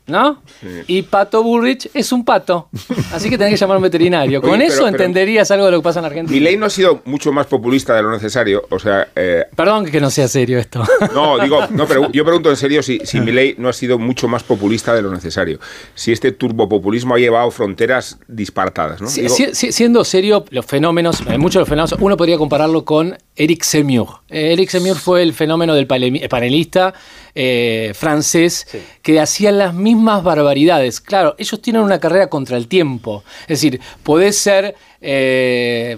¿No? 0.09 0.42
Y 0.87 1.03
Pato 1.03 1.42
Bullrich 1.42 1.90
es 1.94 2.11
un 2.12 2.25
pato. 2.25 2.68
Así 3.12 3.29
que 3.31 3.37
tenés 3.38 3.53
que 3.55 3.59
llamar 3.59 3.75
a 3.77 3.79
un 3.79 3.83
veterinario. 3.85 4.40
Con 4.40 4.51
Oye, 4.53 4.64
eso 4.66 4.77
pero- 4.79 4.88
entenderías 4.88 5.51
algo 5.51 5.66
de 5.66 5.73
lo 5.73 5.79
que 5.79 5.85
pasa 5.85 6.01
en 6.01 6.07
Argentina. 6.07 6.35
Mi 6.35 6.40
ley 6.42 6.57
no 6.57 6.66
ha 6.66 6.71
sido 6.71 7.03
mucho 7.05 7.31
más 7.31 7.47
populista 7.47 7.94
de 7.94 8.03
lo 8.03 8.11
necesario. 8.11 8.66
O 8.71 8.79
sea, 8.79 9.09
eh, 9.14 9.44
Perdón 9.55 9.85
que 9.87 10.01
no 10.01 10.11
sea 10.11 10.27
serio 10.27 10.59
esto. 10.59 10.83
no, 11.14 11.38
digo, 11.38 11.61
no, 11.71 11.87
pero 11.87 12.11
yo 12.11 12.25
pregunto 12.25 12.49
en 12.51 12.57
serio 12.57 12.83
si, 12.83 13.01
si 13.05 13.21
mi 13.21 13.33
ley 13.33 13.55
no 13.59 13.68
ha 13.68 13.73
sido 13.75 13.99
mucho 13.99 14.29
más 14.29 14.42
populista 14.42 14.94
de 14.94 15.03
lo 15.03 15.11
necesario. 15.12 15.61
Si 15.94 16.11
este 16.11 16.33
turbopopulismo 16.33 17.14
ha 17.14 17.18
llevado 17.18 17.51
fronteras 17.51 18.18
disparatadas, 18.29 19.01
¿no? 19.03 19.09
Si- 19.09 19.21
Digo, 19.23 19.35
si- 19.35 19.55
si- 19.55 19.73
siendo 19.73 20.05
serio, 20.05 20.44
los 20.51 20.64
fenómenos, 20.64 21.21
eh, 21.29 21.37
muchos 21.37 21.55
de 21.55 21.61
los 21.61 21.68
fenómenos, 21.68 21.94
uno 22.01 22.16
podría 22.16 22.38
compararlo 22.38 22.85
con 22.87 23.16
Eric 23.37 23.62
Zemmour. 23.62 24.21
Eh, 24.31 24.55
Eric 24.55 24.71
Zemmour 24.71 24.97
fue 24.97 25.23
el 25.23 25.35
fenómeno 25.35 25.75
del 25.75 25.87
panelista 25.87 26.94
eh, 27.40 27.92
francés 27.94 28.66
que 29.01 29.20
hacía 29.20 29.53
las 29.53 29.72
mismas 29.72 30.24
barbaridades. 30.24 31.01
Claro, 31.01 31.37
ellos 31.38 31.62
tienen 31.62 31.83
una 31.83 32.01
carrera 32.01 32.29
contra 32.29 32.57
el 32.57 32.66
tiempo. 32.66 33.22
Es 33.42 33.61
decir, 33.61 33.81
podés 34.03 34.37
ser 34.37 34.74
eh, 35.01 35.96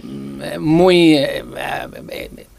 muy, 0.59 1.17
eh, 1.17 1.43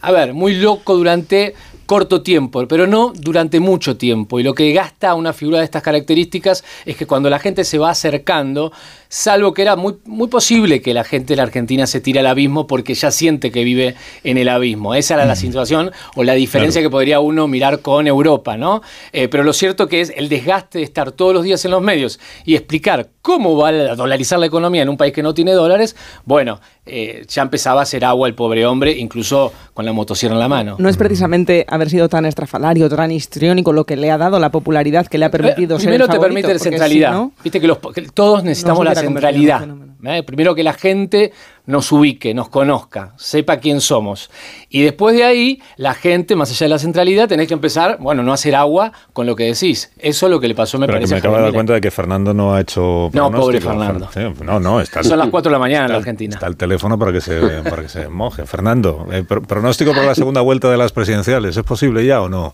a 0.02 0.12
ver, 0.12 0.34
muy 0.34 0.56
loco 0.56 0.96
durante 0.96 1.54
corto 1.92 2.22
tiempo, 2.22 2.66
pero 2.70 2.88
no 2.88 3.12
durante 3.14 3.60
mucho 3.60 3.98
tiempo. 3.98 4.40
Y 4.40 4.44
lo 4.44 4.54
que 4.54 4.72
gasta 4.72 5.14
una 5.14 5.34
figura 5.34 5.58
de 5.58 5.66
estas 5.66 5.84
características 5.84 6.64
es 6.86 6.96
que 6.96 7.06
cuando 7.06 7.30
la 7.30 7.38
gente 7.38 7.66
se 7.66 7.78
va 7.78 7.90
acercando, 7.90 8.72
salvo 9.10 9.54
que 9.54 9.62
era 9.62 9.76
muy, 9.76 9.96
muy 10.06 10.30
posible 10.30 10.82
que 10.82 10.94
la 10.94 11.04
gente 11.04 11.34
de 11.34 11.36
la 11.36 11.44
Argentina 11.44 11.86
se 11.86 12.00
tire 12.00 12.22
al 12.22 12.28
abismo 12.28 12.66
porque 12.66 12.94
ya 12.94 13.12
siente 13.12 13.52
que 13.52 13.66
vive 13.66 13.96
en 14.24 14.38
el 14.38 14.48
abismo. 14.48 14.96
Esa 14.96 15.16
era 15.16 15.26
la 15.26 15.36
situación 15.36 15.92
o 16.16 16.24
la 16.24 16.32
diferencia 16.32 16.82
que 16.82 16.90
podría 16.90 17.20
uno 17.20 17.50
mirar 17.50 17.82
con 17.82 18.08
Europa, 18.08 18.56
¿no? 18.56 18.82
Eh, 19.12 19.28
pero 19.28 19.44
lo 19.44 19.52
cierto 19.52 19.90
que 19.90 20.00
es 20.00 20.14
el 20.16 20.30
desgaste 20.30 20.78
de 20.78 20.86
estar 20.86 21.12
todos 21.12 21.34
los 21.34 21.44
días 21.44 21.66
en 21.66 21.72
los 21.72 21.82
medios 21.82 22.22
y 22.46 22.56
explicar 22.56 23.10
cómo 23.22 23.58
va 23.58 23.68
a 23.68 23.96
dolarizar 23.96 24.40
la 24.40 24.46
economía 24.46 24.84
en 24.84 24.88
un 24.88 24.96
país 24.96 25.12
que 25.12 25.24
no 25.24 25.34
tiene 25.34 25.52
dólares, 25.52 25.98
bueno, 26.24 26.62
eh, 26.86 27.26
ya 27.28 27.44
empezaba 27.44 27.82
a 27.82 27.84
hacer 27.84 28.04
agua 28.04 28.28
el 28.28 28.34
pobre 28.34 28.66
hombre, 28.66 28.92
incluso 28.98 29.54
con 29.74 29.86
la 29.86 29.94
motosierra 29.94 30.34
en 30.34 30.40
la 30.40 30.48
mano. 30.48 30.76
No 30.80 30.90
es 30.90 30.98
precisamente 30.98 31.66
haber 31.70 31.90
sido 31.90 32.10
tan 32.10 32.26
estrafalario, 32.26 32.90
tan 32.90 33.12
histriónico 33.12 33.72
lo 33.72 33.86
que 33.86 33.96
le 33.96 34.10
ha 34.12 34.18
dado 34.18 34.40
la 34.40 34.50
popularidad 34.52 35.06
que 35.08 35.18
le 35.18 35.26
ha 35.26 35.32
permitido 35.32 35.80
ser 35.80 35.90
el 35.90 35.96
Eh, 35.96 35.98
Primero 35.98 36.06
te 36.08 36.14
favorito, 36.14 36.48
permite 36.48 36.54
la 36.54 36.60
centralidad. 36.60 37.10
si 37.12 37.16
no, 37.18 37.32
Viste 37.44 37.62
que, 37.62 37.68
los, 37.68 37.78
que 37.94 38.02
todos 38.14 38.44
necesitamos 38.44 38.84
la 38.84 38.96
centralidad. 38.96 39.68
¿eh? 40.06 40.24
Primero 40.24 40.56
que 40.56 40.64
la 40.64 40.74
gente 40.74 41.32
nos 41.72 41.92
ubique, 41.92 42.34
nos 42.36 42.50
conozca, 42.50 43.14
sepa 43.18 43.58
quién 43.58 43.82
somos. 43.82 44.30
Y 44.70 44.84
después 44.84 45.16
de 45.16 45.24
ahí, 45.24 45.62
la 45.78 45.94
gente, 45.96 46.36
más 46.36 46.52
allá 46.52 46.66
de 46.66 46.70
la 46.70 46.78
centralidad, 46.80 47.28
tenés 47.28 47.48
que 47.48 47.54
empezar, 47.56 47.98
bueno, 48.00 48.22
no 48.22 48.34
hacer 48.34 48.54
agua 48.56 48.92
con 49.14 49.26
lo 49.26 49.36
que 49.36 49.46
decís. 49.46 49.92
Eso 49.98 50.26
es 50.28 50.30
lo 50.32 50.40
que 50.40 50.48
le 50.48 50.54
pasó, 50.56 50.78
me 50.78 50.86
Pero 50.86 51.00
que 51.00 51.08
parece. 51.08 51.14
me 51.14 51.18
a 51.18 51.20
acabo 51.20 51.36
de 51.38 51.42
dar 51.44 51.54
cuenta 51.54 51.74
de 51.74 51.82
que 51.82 51.90
Fernando 51.90 52.34
no 52.34 52.54
ha 52.54 52.62
hecho. 52.62 53.10
No, 53.14 53.32
pobre. 53.32 53.60
Fernando. 53.60 54.08
No, 54.44 54.60
no, 54.60 54.80
está. 54.82 55.04
Son 55.04 55.18
las 55.18 55.30
4 55.30 55.50
de 55.50 55.54
la 55.54 55.60
mañana 55.60 55.86
en 55.86 55.86
está 55.86 55.94
la 55.94 55.98
el- 55.98 56.02
Argentina. 56.04 56.34
Está 56.36 56.48
el 56.48 56.58
teléfono 56.58 57.00
para 57.00 57.12
que 57.12 57.22
se, 57.22 57.40
para 57.64 57.82
que 57.82 57.90
se 57.90 58.08
moje. 58.08 58.46
Fernando, 58.46 59.08
eh, 59.12 59.24
pr- 59.28 59.46
pronóstico 59.48 59.92
para 59.94 60.06
la 60.06 60.16
segunda 60.16 60.42
vuelta 60.42 60.70
de 60.70 60.78
las 60.78 60.92
presidenciales. 60.92 61.58
¿Es 61.58 61.64
posible 61.64 62.06
ya 62.06 62.22
o 62.22 62.30
no? 62.30 62.54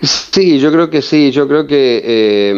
Sí, 0.00 0.58
yo 0.58 0.70
creo 0.72 0.90
que 0.90 1.00
sí. 1.02 1.30
Yo 1.30 1.46
creo 1.48 1.66
que 1.66 2.02
eh, 2.04 2.50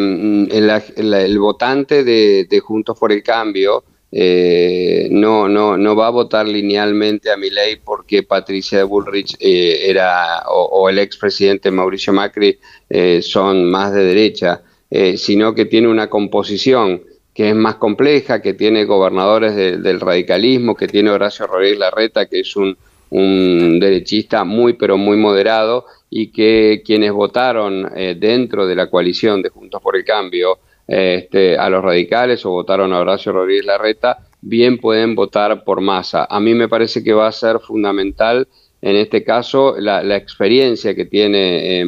el, 0.51 0.71
el- 0.97 1.15
el 1.15 1.39
votante 1.39 2.03
de, 2.03 2.47
de 2.49 2.61
Juntos 2.61 2.99
por 2.99 3.13
el 3.13 3.23
Cambio 3.23 3.85
eh, 4.19 5.09
no, 5.11 5.47
no, 5.49 5.77
no 5.77 5.95
va 5.95 6.07
a 6.07 6.11
votar 6.11 6.49
linealmente 6.49 7.31
a 7.31 7.37
Milei 7.37 7.77
porque 7.77 8.23
Patricia 8.23 8.83
Bullrich 8.85 9.37
eh, 9.41 9.91
era 9.91 10.45
o, 10.49 10.63
o 10.65 10.89
el 10.89 10.99
expresidente 10.99 11.71
Mauricio 11.71 12.13
Macri 12.15 12.59
eh, 12.89 13.21
son 13.23 13.71
más 13.71 13.93
de 13.93 14.05
derecha, 14.05 14.63
eh, 14.91 15.17
sino 15.19 15.55
que 15.55 15.67
tiene 15.67 15.89
una 15.89 16.09
composición 16.09 17.03
que 17.35 17.51
es 17.51 17.55
más 17.55 17.75
compleja, 17.77 18.41
que 18.41 18.55
tiene 18.55 18.85
gobernadores 18.87 19.55
de- 19.55 19.77
del 19.77 20.01
radicalismo, 20.01 20.75
que 20.75 20.89
tiene 20.89 21.11
Horacio 21.11 21.47
Rodríguez 21.47 21.79
Larreta, 21.79 22.25
que 22.27 22.41
es 22.41 22.57
un, 22.57 22.75
un 23.11 23.79
derechista 23.79 24.45
muy 24.45 24.73
pero 24.75 24.97
muy 24.97 25.17
moderado 25.19 25.85
y 26.09 26.29
que 26.33 26.83
quienes 26.85 27.13
votaron 27.13 27.91
eh, 27.95 28.17
dentro 28.19 28.67
de 28.67 28.75
la 28.77 28.89
coalición 28.89 29.43
de 29.43 29.51
Juntos 29.51 29.83
por 29.83 29.97
el 29.97 30.05
Cambio 30.05 30.59
este, 30.87 31.57
a 31.57 31.69
los 31.69 31.83
radicales 31.83 32.45
o 32.47 32.51
votaron 32.51 32.93
a 32.93 33.01
Horacio 33.01 33.33
Rodríguez 33.33 33.67
Larreta, 33.67 34.19
bien 34.41 34.79
pueden 34.79 35.15
votar 35.15 35.65
por 35.65 35.81
masa. 35.81 36.27
A 36.31 36.41
mí 36.41 36.55
me 36.55 36.69
parece 36.69 37.03
que 37.03 37.13
va 37.13 37.27
a 37.27 37.33
ser 37.33 37.59
fundamental 37.61 38.47
en 38.83 38.97
este 38.97 39.25
caso 39.25 39.75
la, 39.79 40.17
experiencia 40.17 40.95
que 40.95 41.07
tiene 41.07 41.81
eh, 41.81 41.87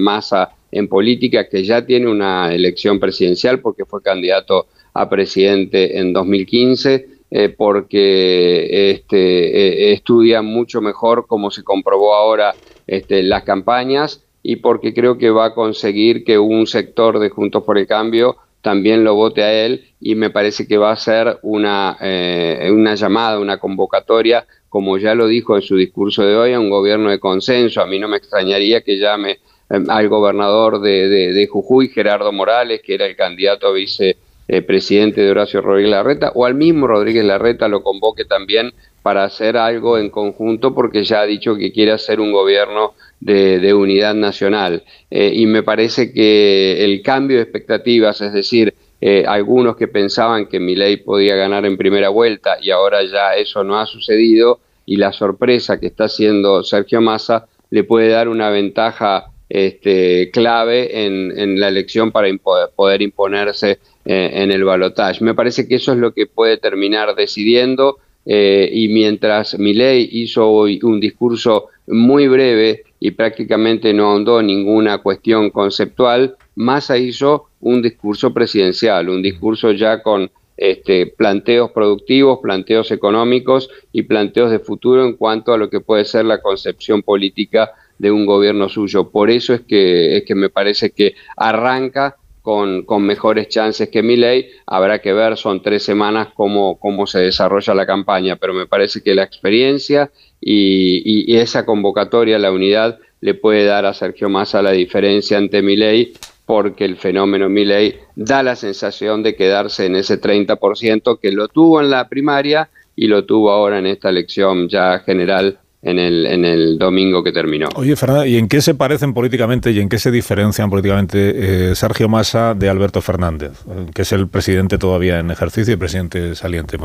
en 0.72 0.88
política, 0.88 1.48
que 1.48 1.62
ya 1.62 1.84
tiene 1.84 2.08
una 2.08 2.52
elección 2.52 2.98
presidencial 2.98 3.61
porque 3.61 3.84
fue 3.84 4.02
candidato 4.02 4.66
a 4.94 5.08
presidente 5.08 5.98
en 5.98 6.12
2015, 6.12 7.08
eh, 7.30 7.48
porque 7.50 8.90
este, 8.90 9.90
eh, 9.90 9.92
estudia 9.92 10.42
mucho 10.42 10.80
mejor, 10.80 11.26
como 11.26 11.50
se 11.50 11.62
comprobó 11.62 12.14
ahora, 12.14 12.54
este, 12.87 13.22
las 13.22 13.44
campañas 13.44 14.24
y 14.42 14.56
porque 14.56 14.94
creo 14.94 15.18
que 15.18 15.30
va 15.30 15.46
a 15.46 15.54
conseguir 15.54 16.24
que 16.24 16.38
un 16.38 16.66
sector 16.66 17.18
de 17.18 17.28
Juntos 17.28 17.62
por 17.64 17.78
el 17.78 17.87
Cambio 17.87 18.37
también 18.62 19.05
lo 19.05 19.14
vote 19.14 19.42
a 19.42 19.53
él 19.64 19.85
y 20.01 20.14
me 20.14 20.31
parece 20.31 20.66
que 20.66 20.77
va 20.79 20.92
a 20.92 20.97
ser 20.97 21.38
una, 21.42 21.97
eh, 22.01 22.68
una 22.73 22.94
llamada, 22.94 23.38
una 23.38 23.59
convocatoria, 23.59 24.47
como 24.68 24.99
ya 24.99 25.14
lo 25.14 25.27
dijo 25.27 25.57
en 25.57 25.62
su 25.62 25.77
discurso 25.77 26.25
de 26.25 26.37
hoy, 26.37 26.53
a 26.53 26.61
un 26.61 26.68
gobierno 26.71 27.11
de 27.11 27.18
consenso. 27.21 27.81
A 27.81 27.87
mí 27.87 27.99
no 27.99 28.09
me 28.09 28.16
extrañaría 28.18 28.83
que 28.83 28.99
llame 28.99 29.38
eh, 29.71 29.83
al 29.88 30.09
gobernador 30.09 30.81
de, 30.81 31.09
de- 31.09 31.33
de 31.33 31.47
Jujuy, 31.47 31.88
Gerardo 31.88 32.33
Morales, 32.33 32.81
que 32.85 32.94
era 32.94 33.07
el 33.07 33.16
candidato 33.16 33.68
a 33.68 33.73
vicepresidente 33.73 35.21
de 35.21 35.31
Horacio 35.31 35.61
Rodríguez 35.61 35.90
Larreta, 35.92 36.33
o 36.35 36.44
al 36.44 36.55
mismo 36.55 36.87
Rodríguez 36.87 37.25
Larreta 37.25 37.68
lo 37.68 37.83
convoque 37.83 38.25
también 38.25 38.73
para 39.09 39.25
hacer 39.25 39.57
algo 39.57 39.97
en 39.97 40.11
conjunto 40.11 40.75
porque 40.75 41.03
ya 41.03 41.23
ha 41.23 41.25
dicho 41.25 41.57
que 41.57 41.73
quiere 41.73 41.92
hacer 41.92 42.21
un 42.21 42.31
gobierno 42.31 42.92
de, 43.21 43.59
de 43.59 43.73
unidad 43.73 44.14
nacional. 44.14 44.83
Eh, 45.11 45.33
y 45.35 45.47
me 45.47 45.62
parece 45.62 46.12
que 46.12 46.85
el 46.85 47.01
cambio 47.01 47.39
de 47.39 47.45
expectativas, 47.45 48.20
es 48.20 48.35
decir, 48.35 48.74
eh, 49.01 49.24
algunos 49.26 49.76
que 49.76 49.89
pensaban 49.89 50.45
que 50.45 50.61
Milei 50.61 50.99
podía 50.99 51.37
ganar 51.37 51.64
en 51.64 51.78
primera 51.78 52.11
vuelta 52.11 52.59
y 52.61 52.70
ahora 52.70 53.03
ya 53.03 53.35
eso 53.35 53.64
no 53.64 53.80
ha 53.80 53.87
sucedido 53.87 54.61
y 54.85 54.97
la 54.97 55.14
sorpresa 55.14 55.80
que 55.80 55.87
está 55.87 56.05
haciendo 56.05 56.62
Sergio 56.62 57.01
Massa 57.01 57.47
le 57.70 57.85
puede 57.85 58.11
dar 58.11 58.28
una 58.28 58.51
ventaja 58.51 59.30
este, 59.49 60.30
clave 60.30 61.07
en, 61.07 61.59
la 61.59 61.68
elección 61.68 62.12
para 62.12 62.28
poder 62.76 63.01
imponerse 63.01 63.78
eh, 64.05 64.30
en 64.35 64.53
el 64.53 64.64
balotaje. 64.64 65.24
Me 65.24 65.32
parece 65.32 65.66
que 65.66 65.76
eso 65.76 65.93
es 65.93 65.99
lo 65.99 66.12
que 66.12 66.26
puede 66.26 66.59
terminar 66.59 67.14
decidiendo 67.14 68.01
eh, 68.31 68.68
y 68.70 68.89
mientras 68.89 69.59
Milei 69.59 70.07
hizo 70.12 70.47
hoy 70.47 70.79
un 70.83 71.01
discurso 71.01 71.68
muy 71.87 72.29
breve 72.29 72.85
y 73.01 73.12
prácticamente 73.12 73.95
no 73.95 74.11
ahondó 74.11 74.43
ninguna 74.43 74.99
cuestión 74.99 75.49
conceptual, 75.49 76.37
Massa 76.55 76.99
hizo 76.99 77.47
un 77.61 77.81
discurso 77.81 78.35
presidencial, 78.35 79.09
un 79.09 79.22
discurso 79.22 79.72
ya 79.72 80.03
con 80.03 80.31
este, 80.59 81.07
planteos 81.07 81.70
productivos, 81.70 82.41
planteos 82.43 82.91
económicos 82.91 83.70
y 83.93 84.03
planteos 84.03 84.51
de 84.51 84.59
futuro 84.59 85.07
en 85.07 85.14
cuanto 85.14 85.55
a 85.55 85.57
lo 85.57 85.70
que 85.70 85.81
puede 85.81 86.05
ser 86.05 86.26
la 86.26 86.43
concepción 86.43 87.03
política 87.03 87.72
de 87.97 88.11
un 88.11 88.26
gobierno 88.26 88.68
suyo. 88.68 89.09
Por 89.09 89.31
eso 89.31 89.55
es 89.55 89.62
que, 89.62 90.18
es 90.18 90.24
que 90.24 90.35
me 90.35 90.51
parece 90.51 90.91
que 90.91 91.14
arranca 91.35 92.16
con, 92.49 92.86
con, 92.86 93.03
mejores 93.03 93.49
chances 93.49 93.90
que 93.90 94.03
Milei. 94.03 94.49
Habrá 94.64 95.01
que 95.01 95.12
ver, 95.12 95.36
son 95.36 95.61
tres 95.61 95.82
semanas 95.82 96.28
cómo, 96.34 96.78
cómo 96.80 97.07
se 97.07 97.18
desarrolla 97.18 97.74
la 97.74 97.84
campaña, 97.84 98.36
pero 98.36 98.55
me 98.55 98.64
parece 98.64 99.03
que 99.03 99.14
la 99.14 99.22
experiencia 99.22 100.11
y, 100.40 101.36
esa 101.36 101.66
convocatoria, 101.66 102.38
la 102.38 102.51
unidad, 102.51 103.01
le 103.20 103.34
puede 103.34 103.66
dar 103.66 103.84
a 103.84 103.92
Sergio 103.92 104.30
Massa 104.30 104.62
la 104.62 104.72
diferencia 104.72 105.36
ante 105.36 105.61
Milei 105.61 106.14
porque 106.46 106.86
el 106.86 106.96
fenómeno 106.96 107.51
Milley 107.51 107.96
da 108.16 108.42
la 108.42 108.57
sensación 108.57 109.22
de 109.22 109.36
quedarse 109.36 109.84
en 109.84 109.96
ese 109.96 110.18
30% 110.18 111.20
que 111.20 111.32
lo 111.32 111.49
tuvo 111.49 111.82
en 111.82 111.90
la 111.90 112.09
primaria 112.09 112.70
y 112.96 113.09
lo 113.09 113.26
tuvo 113.26 113.51
ahora 113.51 113.78
en 113.78 113.84
esta 113.84 114.09
elección 114.09 114.70
ya 114.70 115.01
general 115.01 115.59
en 115.81 115.99
el, 115.99 116.26
en 116.26 116.45
el 116.45 116.79
domingo 116.79 117.22
que 117.22 117.33
terminó. 117.33 117.68
Oye, 117.76 117.95
Fernando, 117.95 118.26
¿y 118.26 118.37
en 118.37 118.49
qué 118.49 118.61
se 118.61 118.74
parecen 118.74 119.14
políticamente 119.14 119.70
y 119.70 119.79
en 119.79 119.89
qué 119.89 119.99
se 119.99 120.11
diferencian 120.11 120.70
políticamente 120.70 121.70
eh, 121.70 121.74
Sergio 121.74 122.09
Massa 122.09 122.55
de 122.55 122.68
Alberto 122.68 123.01
Fernández, 123.01 123.53
que 123.95 124.03
es 124.03 124.12
el 124.12 124.26
presidente 124.29 124.79
todavía 124.79 125.20
en 125.20 125.31
ejercicio 125.31 125.74
y 125.74 125.76
presidente 125.76 126.35
saliente? 126.35 126.79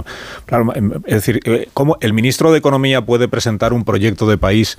Claro, 0.46 0.74
em, 0.76 0.91
es 1.06 1.16
decir, 1.16 1.39
eh, 1.46 1.68
¿cómo 1.74 1.98
el 2.02 2.14
ministro 2.14 2.52
de 2.52 2.60
Economía 2.60 3.02
puede 3.02 3.28
presentar 3.28 3.74
un 3.74 3.84
proyecto 3.84 4.28
de 4.28 4.38
país 4.38 4.78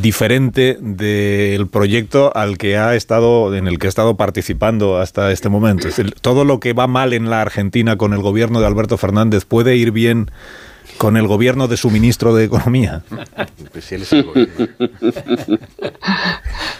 diferente 0.00 0.78
del 0.80 1.66
proyecto 1.66 2.34
al 2.36 2.58
que 2.58 2.76
ha 2.76 2.94
estado 2.94 3.54
en 3.54 3.66
el 3.66 3.78
que 3.78 3.86
ha 3.86 3.88
estado 3.88 4.16
participando 4.16 4.98
hasta 4.98 5.32
este 5.32 5.48
momento. 5.48 5.88
todo 6.20 6.44
lo 6.44 6.60
que 6.60 6.72
va 6.72 6.86
mal 6.86 7.12
en 7.12 7.28
la 7.28 7.42
Argentina 7.42 7.96
con 7.96 8.12
el 8.12 8.20
gobierno 8.20 8.60
de 8.60 8.66
Alberto 8.66 8.96
Fernández 8.96 9.44
puede 9.44 9.76
ir 9.76 9.90
bien 9.90 10.30
con 10.98 11.16
el 11.16 11.26
gobierno 11.26 11.66
de 11.68 11.76
su 11.76 11.90
ministro 11.90 12.34
de 12.34 12.44
Economía. 12.44 13.02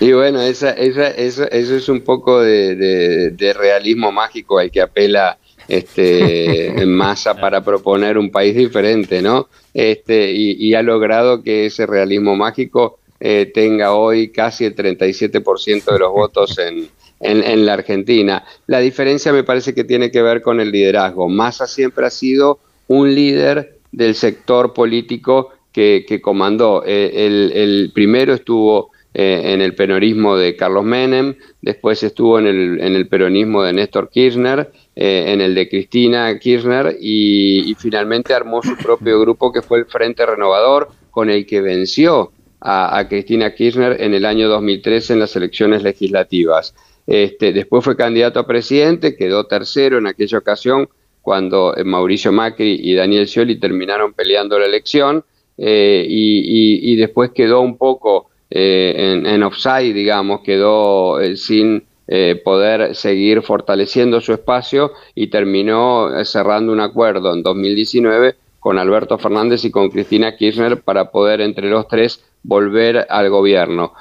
y 0.01 0.13
bueno, 0.13 0.41
esa, 0.43 0.71
esa, 0.71 1.09
eso, 1.09 1.51
eso, 1.51 1.77
es 1.77 1.89
un 1.89 2.03
poco 2.03 2.41
de, 2.41 3.55
realismo 3.57 4.13
mágico 4.13 4.59
al 4.59 4.71
que 4.71 4.81
apela 4.81 5.39
este, 5.69 6.81
en 6.81 6.95
masa 6.95 7.35
para 7.35 7.65
proponer 7.65 8.19
un 8.19 8.31
país 8.31 8.55
diferente, 8.55 9.23
¿no? 9.23 9.49
Este, 9.73 10.31
y, 10.33 10.75
ha 10.75 10.83
logrado 10.83 11.43
que 11.43 11.67
ese 11.67 11.87
realismo 11.87 12.37
mágico 12.37 12.99
eh, 13.21 13.51
tenga 13.53 13.95
hoy 13.95 14.29
casi 14.29 14.65
el 14.65 14.77
37% 14.77 15.85
de 15.93 15.99
los 15.99 16.13
votos 16.13 16.59
en, 16.59 16.89
en, 17.21 17.67
la 17.67 17.75
Argentina. 17.75 18.45
La 18.67 18.81
diferencia 18.81 19.33
me 19.33 19.45
parece 19.45 19.75
que 19.75 19.85
tiene 19.85 20.11
que 20.11 20.23
ver 20.23 20.43
con 20.43 20.61
el 20.61 20.71
liderazgo. 20.71 21.29
Massa 21.29 21.67
siempre 21.67 22.07
ha 22.07 22.11
sido 22.11 22.59
un 22.87 23.15
líder 23.15 23.74
del 23.95 24.15
sector 24.15 24.73
político 24.73 25.51
que, 25.73 26.05
que 26.07 26.21
comandó. 26.21 26.83
Eh, 26.85 27.27
el, 27.27 27.53
el, 27.55 27.93
primero 27.95 28.35
estuvo 28.35 28.91
eh, 29.13 29.53
en 29.53 29.61
el 29.61 29.75
peronismo 29.75 30.37
de 30.37 30.57
Carlos 30.57 30.85
Menem, 30.85 31.37
después 31.63 32.03
estuvo 32.03 32.39
en 32.39 32.47
el, 32.47 32.81
en 32.81 32.95
el 32.95 33.07
peronismo 33.07 33.63
de 33.63 33.73
Néstor 33.73 34.11
Kirchner, 34.11 34.73
eh, 34.97 35.25
en 35.29 35.41
el 35.41 35.55
de 35.55 35.69
Cristina 35.69 36.37
Kirchner 36.39 36.97
y, 37.01 37.75
finalmente 37.79 38.35
armó 38.35 38.63
su 38.63 38.77
propio 38.77 39.21
grupo 39.21 39.53
que 39.53 39.63
fue 39.63 39.79
el 39.79 39.87
Frente 39.87 40.27
Renovador, 40.27 40.89
con 41.11 41.31
el 41.31 41.47
que 41.47 41.61
venció 41.61 42.33
a, 42.61 43.07
Cristina 43.09 43.55
Kirchner 43.55 44.01
en 44.01 44.15
el 44.15 44.25
año 44.25 44.49
2013 44.49 45.13
en 45.13 45.21
las 45.21 45.37
elecciones 45.37 45.83
legislativas. 45.83 46.75
Este, 47.07 47.53
después 47.53 47.85
fue 47.85 47.97
candidato 47.97 48.41
a 48.41 48.47
presidente, 48.47 49.15
quedó 49.15 49.45
tercero 49.45 49.99
en 49.99 50.07
aquella 50.07 50.39
ocasión 50.39 50.89
cuando 51.25 51.75
eh, 51.77 51.83
Mauricio 51.83 52.31
Macri 52.31 52.79
y 52.81 52.95
Daniel 52.95 53.27
Scioli 53.27 53.57
terminaron 53.57 54.13
peleando 54.13 54.59
la 54.59 54.67
elección 54.67 55.25
y, 55.57 56.97
después 56.97 57.31
quedó 57.31 57.61
un 57.61 57.77
poco 57.79 58.29
eh, 58.57 59.21
en, 59.25 59.43
offside, 59.43 59.93
digamos, 59.93 60.43
quedó 60.43 61.19
eh, 61.21 61.37
sin 61.37 61.83
eh, 62.07 62.41
poder 62.45 62.95
seguir 62.95 63.43
fortaleciendo 63.43 64.21
su 64.21 64.33
espacio 64.33 64.93
y 65.15 65.27
terminó 65.27 66.25
cerrando 66.25 66.73
un 66.73 66.79
acuerdo 66.79 67.35
en 67.35 67.43
2019 67.43 68.37
con 68.61 68.79
Alberto 68.79 69.19
Fernández 69.19 69.65
y 69.65 69.73
con 69.73 69.91
Cristina 69.91 70.37
Kirchner 70.37 70.83
para 70.83 71.11
poder 71.11 71.41
entre 71.41 71.69
los 71.69 71.89
tres 71.89 72.25
volver 72.45 73.07
al 73.09 73.29
gobierno. 73.29 73.93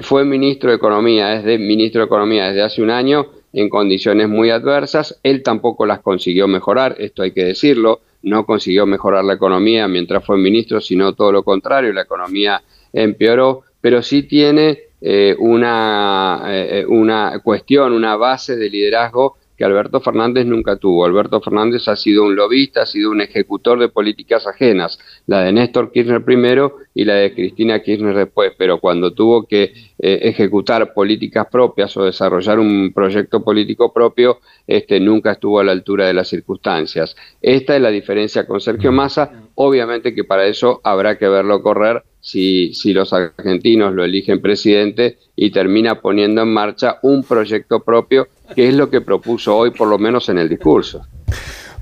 fue 0.00 0.24
ministro 0.24 0.70
de 0.70 0.76
Economía, 0.76 1.34
es 1.34 1.60
ministro 1.60 2.00
de 2.00 2.06
Economía 2.06 2.46
desde 2.46 2.62
hace 2.62 2.80
un 2.82 2.90
año 2.90 3.26
en 3.52 3.68
condiciones 3.68 4.28
muy 4.28 4.50
adversas. 4.50 5.18
Él 5.22 5.42
tampoco 5.42 5.86
las 5.86 6.00
consiguió 6.00 6.48
mejorar, 6.48 6.96
esto 6.98 7.22
hay 7.22 7.32
que 7.32 7.44
decirlo. 7.44 8.00
No 8.22 8.44
consiguió 8.44 8.84
mejorar 8.84 9.24
la 9.24 9.34
economía 9.34 9.86
mientras 9.86 10.24
fue 10.24 10.36
ministro, 10.36 10.80
sino 10.80 11.14
todo 11.14 11.30
lo 11.30 11.42
contrario, 11.44 11.92
la 11.92 12.02
economía 12.02 12.60
empeoró 12.92 13.64
pero 13.80 14.02
sí 14.02 14.24
tiene 14.24 14.78
eh, 15.00 15.36
una, 15.38 16.42
eh, 16.48 16.84
una 16.86 17.40
cuestión, 17.42 17.92
una 17.92 18.16
base 18.16 18.56
de 18.56 18.68
liderazgo 18.68 19.37
que 19.58 19.64
Alberto 19.64 20.00
Fernández 20.00 20.46
nunca 20.46 20.76
tuvo. 20.76 21.04
Alberto 21.04 21.40
Fernández 21.40 21.88
ha 21.88 21.96
sido 21.96 22.24
un 22.24 22.36
lobista, 22.36 22.82
ha 22.82 22.86
sido 22.86 23.10
un 23.10 23.20
ejecutor 23.20 23.80
de 23.80 23.88
políticas 23.88 24.46
ajenas, 24.46 25.00
la 25.26 25.42
de 25.42 25.52
Néstor 25.52 25.90
Kirchner 25.90 26.24
primero 26.24 26.76
y 26.94 27.04
la 27.04 27.14
de 27.14 27.34
Cristina 27.34 27.82
Kirchner 27.82 28.14
después, 28.14 28.52
pero 28.56 28.78
cuando 28.78 29.12
tuvo 29.12 29.46
que 29.48 29.72
eh, 29.98 30.20
ejecutar 30.22 30.94
políticas 30.94 31.48
propias 31.50 31.96
o 31.96 32.04
desarrollar 32.04 32.60
un 32.60 32.92
proyecto 32.94 33.42
político 33.42 33.92
propio, 33.92 34.38
este, 34.64 35.00
nunca 35.00 35.32
estuvo 35.32 35.58
a 35.58 35.64
la 35.64 35.72
altura 35.72 36.06
de 36.06 36.14
las 36.14 36.28
circunstancias. 36.28 37.16
Esta 37.42 37.74
es 37.74 37.82
la 37.82 37.90
diferencia 37.90 38.46
con 38.46 38.60
Sergio 38.60 38.92
Massa, 38.92 39.47
obviamente 39.60 40.14
que 40.14 40.24
para 40.24 40.46
eso 40.46 40.80
habrá 40.84 41.18
que 41.18 41.28
verlo 41.28 41.62
correr 41.62 42.04
si, 42.20 42.74
si 42.74 42.92
los 42.92 43.12
argentinos 43.12 43.92
lo 43.92 44.04
eligen 44.04 44.40
presidente 44.40 45.18
y 45.34 45.50
termina 45.50 46.00
poniendo 46.00 46.42
en 46.42 46.52
marcha 46.52 46.98
un 47.02 47.24
proyecto 47.24 47.80
propio, 47.80 48.28
que 48.54 48.68
es 48.68 48.74
lo 48.74 48.88
que 48.88 49.00
propuso 49.00 49.56
hoy, 49.56 49.72
por 49.72 49.88
lo 49.88 49.98
menos 49.98 50.28
en 50.28 50.38
el 50.38 50.48
discurso. 50.48 51.04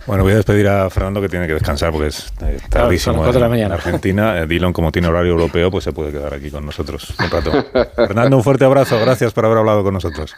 Bueno, 0.07 0.23
voy 0.23 0.33
a 0.33 0.37
despedir 0.37 0.69
a 0.69 0.89
Fernando 0.89 1.21
que 1.21 1.29
tiene 1.29 1.47
que 1.47 1.55
descansar 1.55 1.93
porque 1.93 2.09
es 2.09 2.33
eh, 2.43 2.59
tardísimo 2.71 3.27
en, 3.27 3.55
en, 3.55 3.73
Argentina. 3.73 4.41
Eh, 4.41 4.47
Dillon, 4.47 4.73
como 4.73 4.91
tiene 4.91 5.09
horario 5.09 5.33
europeo, 5.33 5.71
pues 5.71 5.85
se 5.85 5.93
puede 5.93 6.13
quedar 6.13 6.33
aquí 6.33 6.51
con 6.51 6.65
nosotros 6.65 7.13
un 7.19 7.31
rato. 7.31 7.51
Fernando, 7.97 8.37
un 8.37 8.45
fuerte 8.45 8.65
abrazo. 8.65 8.99
Gracias 9.01 9.33
por 9.33 9.45
haber 9.45 9.59
hablado 9.59 9.83
con 9.83 9.93
nosotros. 9.93 10.35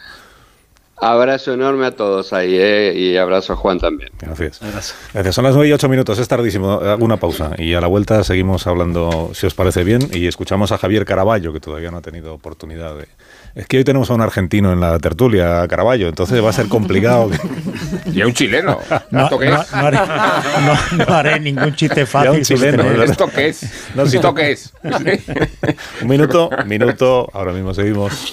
Abrazo 1.00 1.52
enorme 1.54 1.86
a 1.86 1.92
todos 1.92 2.32
ahí 2.32 2.56
eh, 2.56 2.92
y 2.96 3.16
abrazo 3.16 3.52
a 3.52 3.56
Juan 3.56 3.78
también. 3.78 4.10
Gracias. 4.20 4.60
Gracias. 5.12 5.34
Son 5.34 5.44
las 5.44 5.54
9 5.54 5.68
y 5.68 5.72
8 5.72 5.88
minutos, 5.88 6.18
es 6.18 6.26
tardísimo. 6.26 6.72
Hago 6.72 7.04
una 7.04 7.18
pausa 7.18 7.52
y 7.56 7.74
a 7.74 7.80
la 7.80 7.86
vuelta 7.86 8.24
seguimos 8.24 8.66
hablando, 8.66 9.30
si 9.32 9.46
os 9.46 9.54
parece 9.54 9.84
bien, 9.84 10.08
y 10.12 10.26
escuchamos 10.26 10.72
a 10.72 10.78
Javier 10.78 11.04
Caraballo, 11.04 11.52
que 11.52 11.60
todavía 11.60 11.90
no 11.90 11.98
ha 11.98 12.02
tenido 12.02 12.34
oportunidad 12.34 12.96
de. 12.96 13.06
Es 13.54 13.66
que 13.66 13.78
hoy 13.78 13.84
tenemos 13.84 14.10
a 14.10 14.14
un 14.14 14.20
argentino 14.20 14.72
en 14.72 14.80
la 14.80 14.98
tertulia, 14.98 15.66
Caraballo, 15.68 16.08
entonces 16.08 16.44
va 16.44 16.50
a 16.50 16.52
ser 16.52 16.68
complicado. 16.68 17.30
y 18.12 18.20
a 18.20 18.26
un 18.26 18.34
chileno. 18.34 18.78
No, 19.10 19.28
haré, 21.08 21.40
ningún 21.40 21.74
chiste 21.74 22.06
fácil. 22.06 22.42
Chileno, 22.42 23.02
¿Esto 23.02 23.28
qué 23.28 23.48
es? 23.48 23.62
¿Esto 23.96 24.34
qué 24.34 24.52
es? 24.52 24.72
un 26.02 26.08
minuto, 26.08 26.50
minuto, 26.66 27.28
ahora 27.32 27.52
mismo 27.52 27.72
seguimos. 27.72 28.32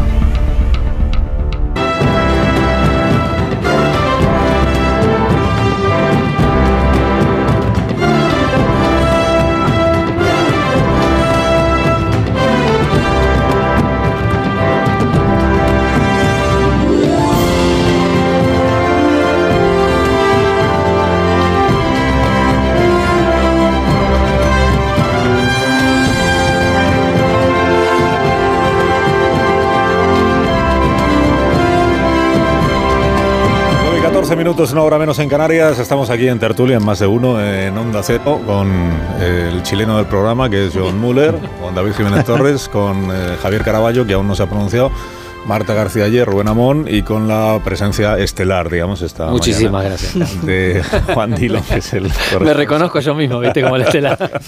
Minutos, 34.43 34.71
una 34.71 34.81
hora 34.81 34.97
menos 34.97 35.19
en 35.19 35.29
Canarias. 35.29 35.77
Estamos 35.77 36.09
aquí 36.09 36.27
en 36.27 36.39
Tertulia, 36.39 36.77
en 36.77 36.83
más 36.83 36.97
de 36.97 37.05
uno, 37.05 37.39
en 37.39 37.77
Onda 37.77 38.01
Cero, 38.01 38.41
con 38.43 38.91
el 39.19 39.61
chileno 39.61 39.97
del 39.97 40.07
programa, 40.07 40.49
que 40.49 40.65
es 40.65 40.73
John 40.73 40.97
Muller, 40.97 41.35
con 41.61 41.75
David 41.75 41.91
Jiménez 41.93 42.25
Torres, 42.25 42.67
con 42.67 43.11
eh, 43.11 43.37
Javier 43.39 43.61
Caraballo, 43.61 44.03
que 44.03 44.13
aún 44.13 44.27
no 44.27 44.33
se 44.33 44.41
ha 44.41 44.47
pronunciado, 44.47 44.91
Marta 45.45 45.75
García 45.75 46.05
Ayer, 46.05 46.27
Rubén 46.27 46.47
Amón, 46.47 46.87
y 46.89 47.03
con 47.03 47.27
la 47.27 47.61
presencia 47.63 48.17
estelar, 48.17 48.71
digamos, 48.71 49.03
esta 49.03 49.27
Muchísimas 49.27 49.73
mañana, 49.73 49.89
gracias. 49.89 50.43
De 50.43 50.81
Juan 51.13 51.35
Dillon, 51.35 51.61
que 51.61 51.75
es 51.75 51.93
el 51.93 52.11
Me 52.39 52.55
reconozco 52.55 52.99
yo 52.99 53.13
mismo, 53.13 53.39
viste, 53.41 53.61
como 53.61 53.75
el 53.75 53.83
estelar. 53.83 54.17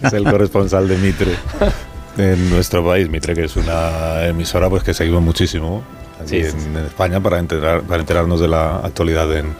es 0.00 0.12
el 0.12 0.22
corresponsal 0.22 0.86
de 0.86 0.96
Mitre 0.98 1.32
en 2.18 2.50
nuestro 2.50 2.86
país. 2.86 3.10
Mitre, 3.10 3.34
que 3.34 3.46
es 3.46 3.56
una 3.56 4.26
emisora 4.26 4.70
pues 4.70 4.84
que 4.84 4.94
seguimos 4.94 5.22
muchísimo 5.22 5.82
aquí 6.20 6.42
Sí, 6.42 6.50
sí, 6.50 6.66
en, 6.66 6.76
en 6.76 6.86
España 6.86 7.20
para, 7.20 7.38
enterar, 7.38 7.82
para 7.82 8.00
enterarnos 8.00 8.40
de 8.40 8.48
la 8.48 8.76
actualidad 8.78 9.36
en, 9.36 9.54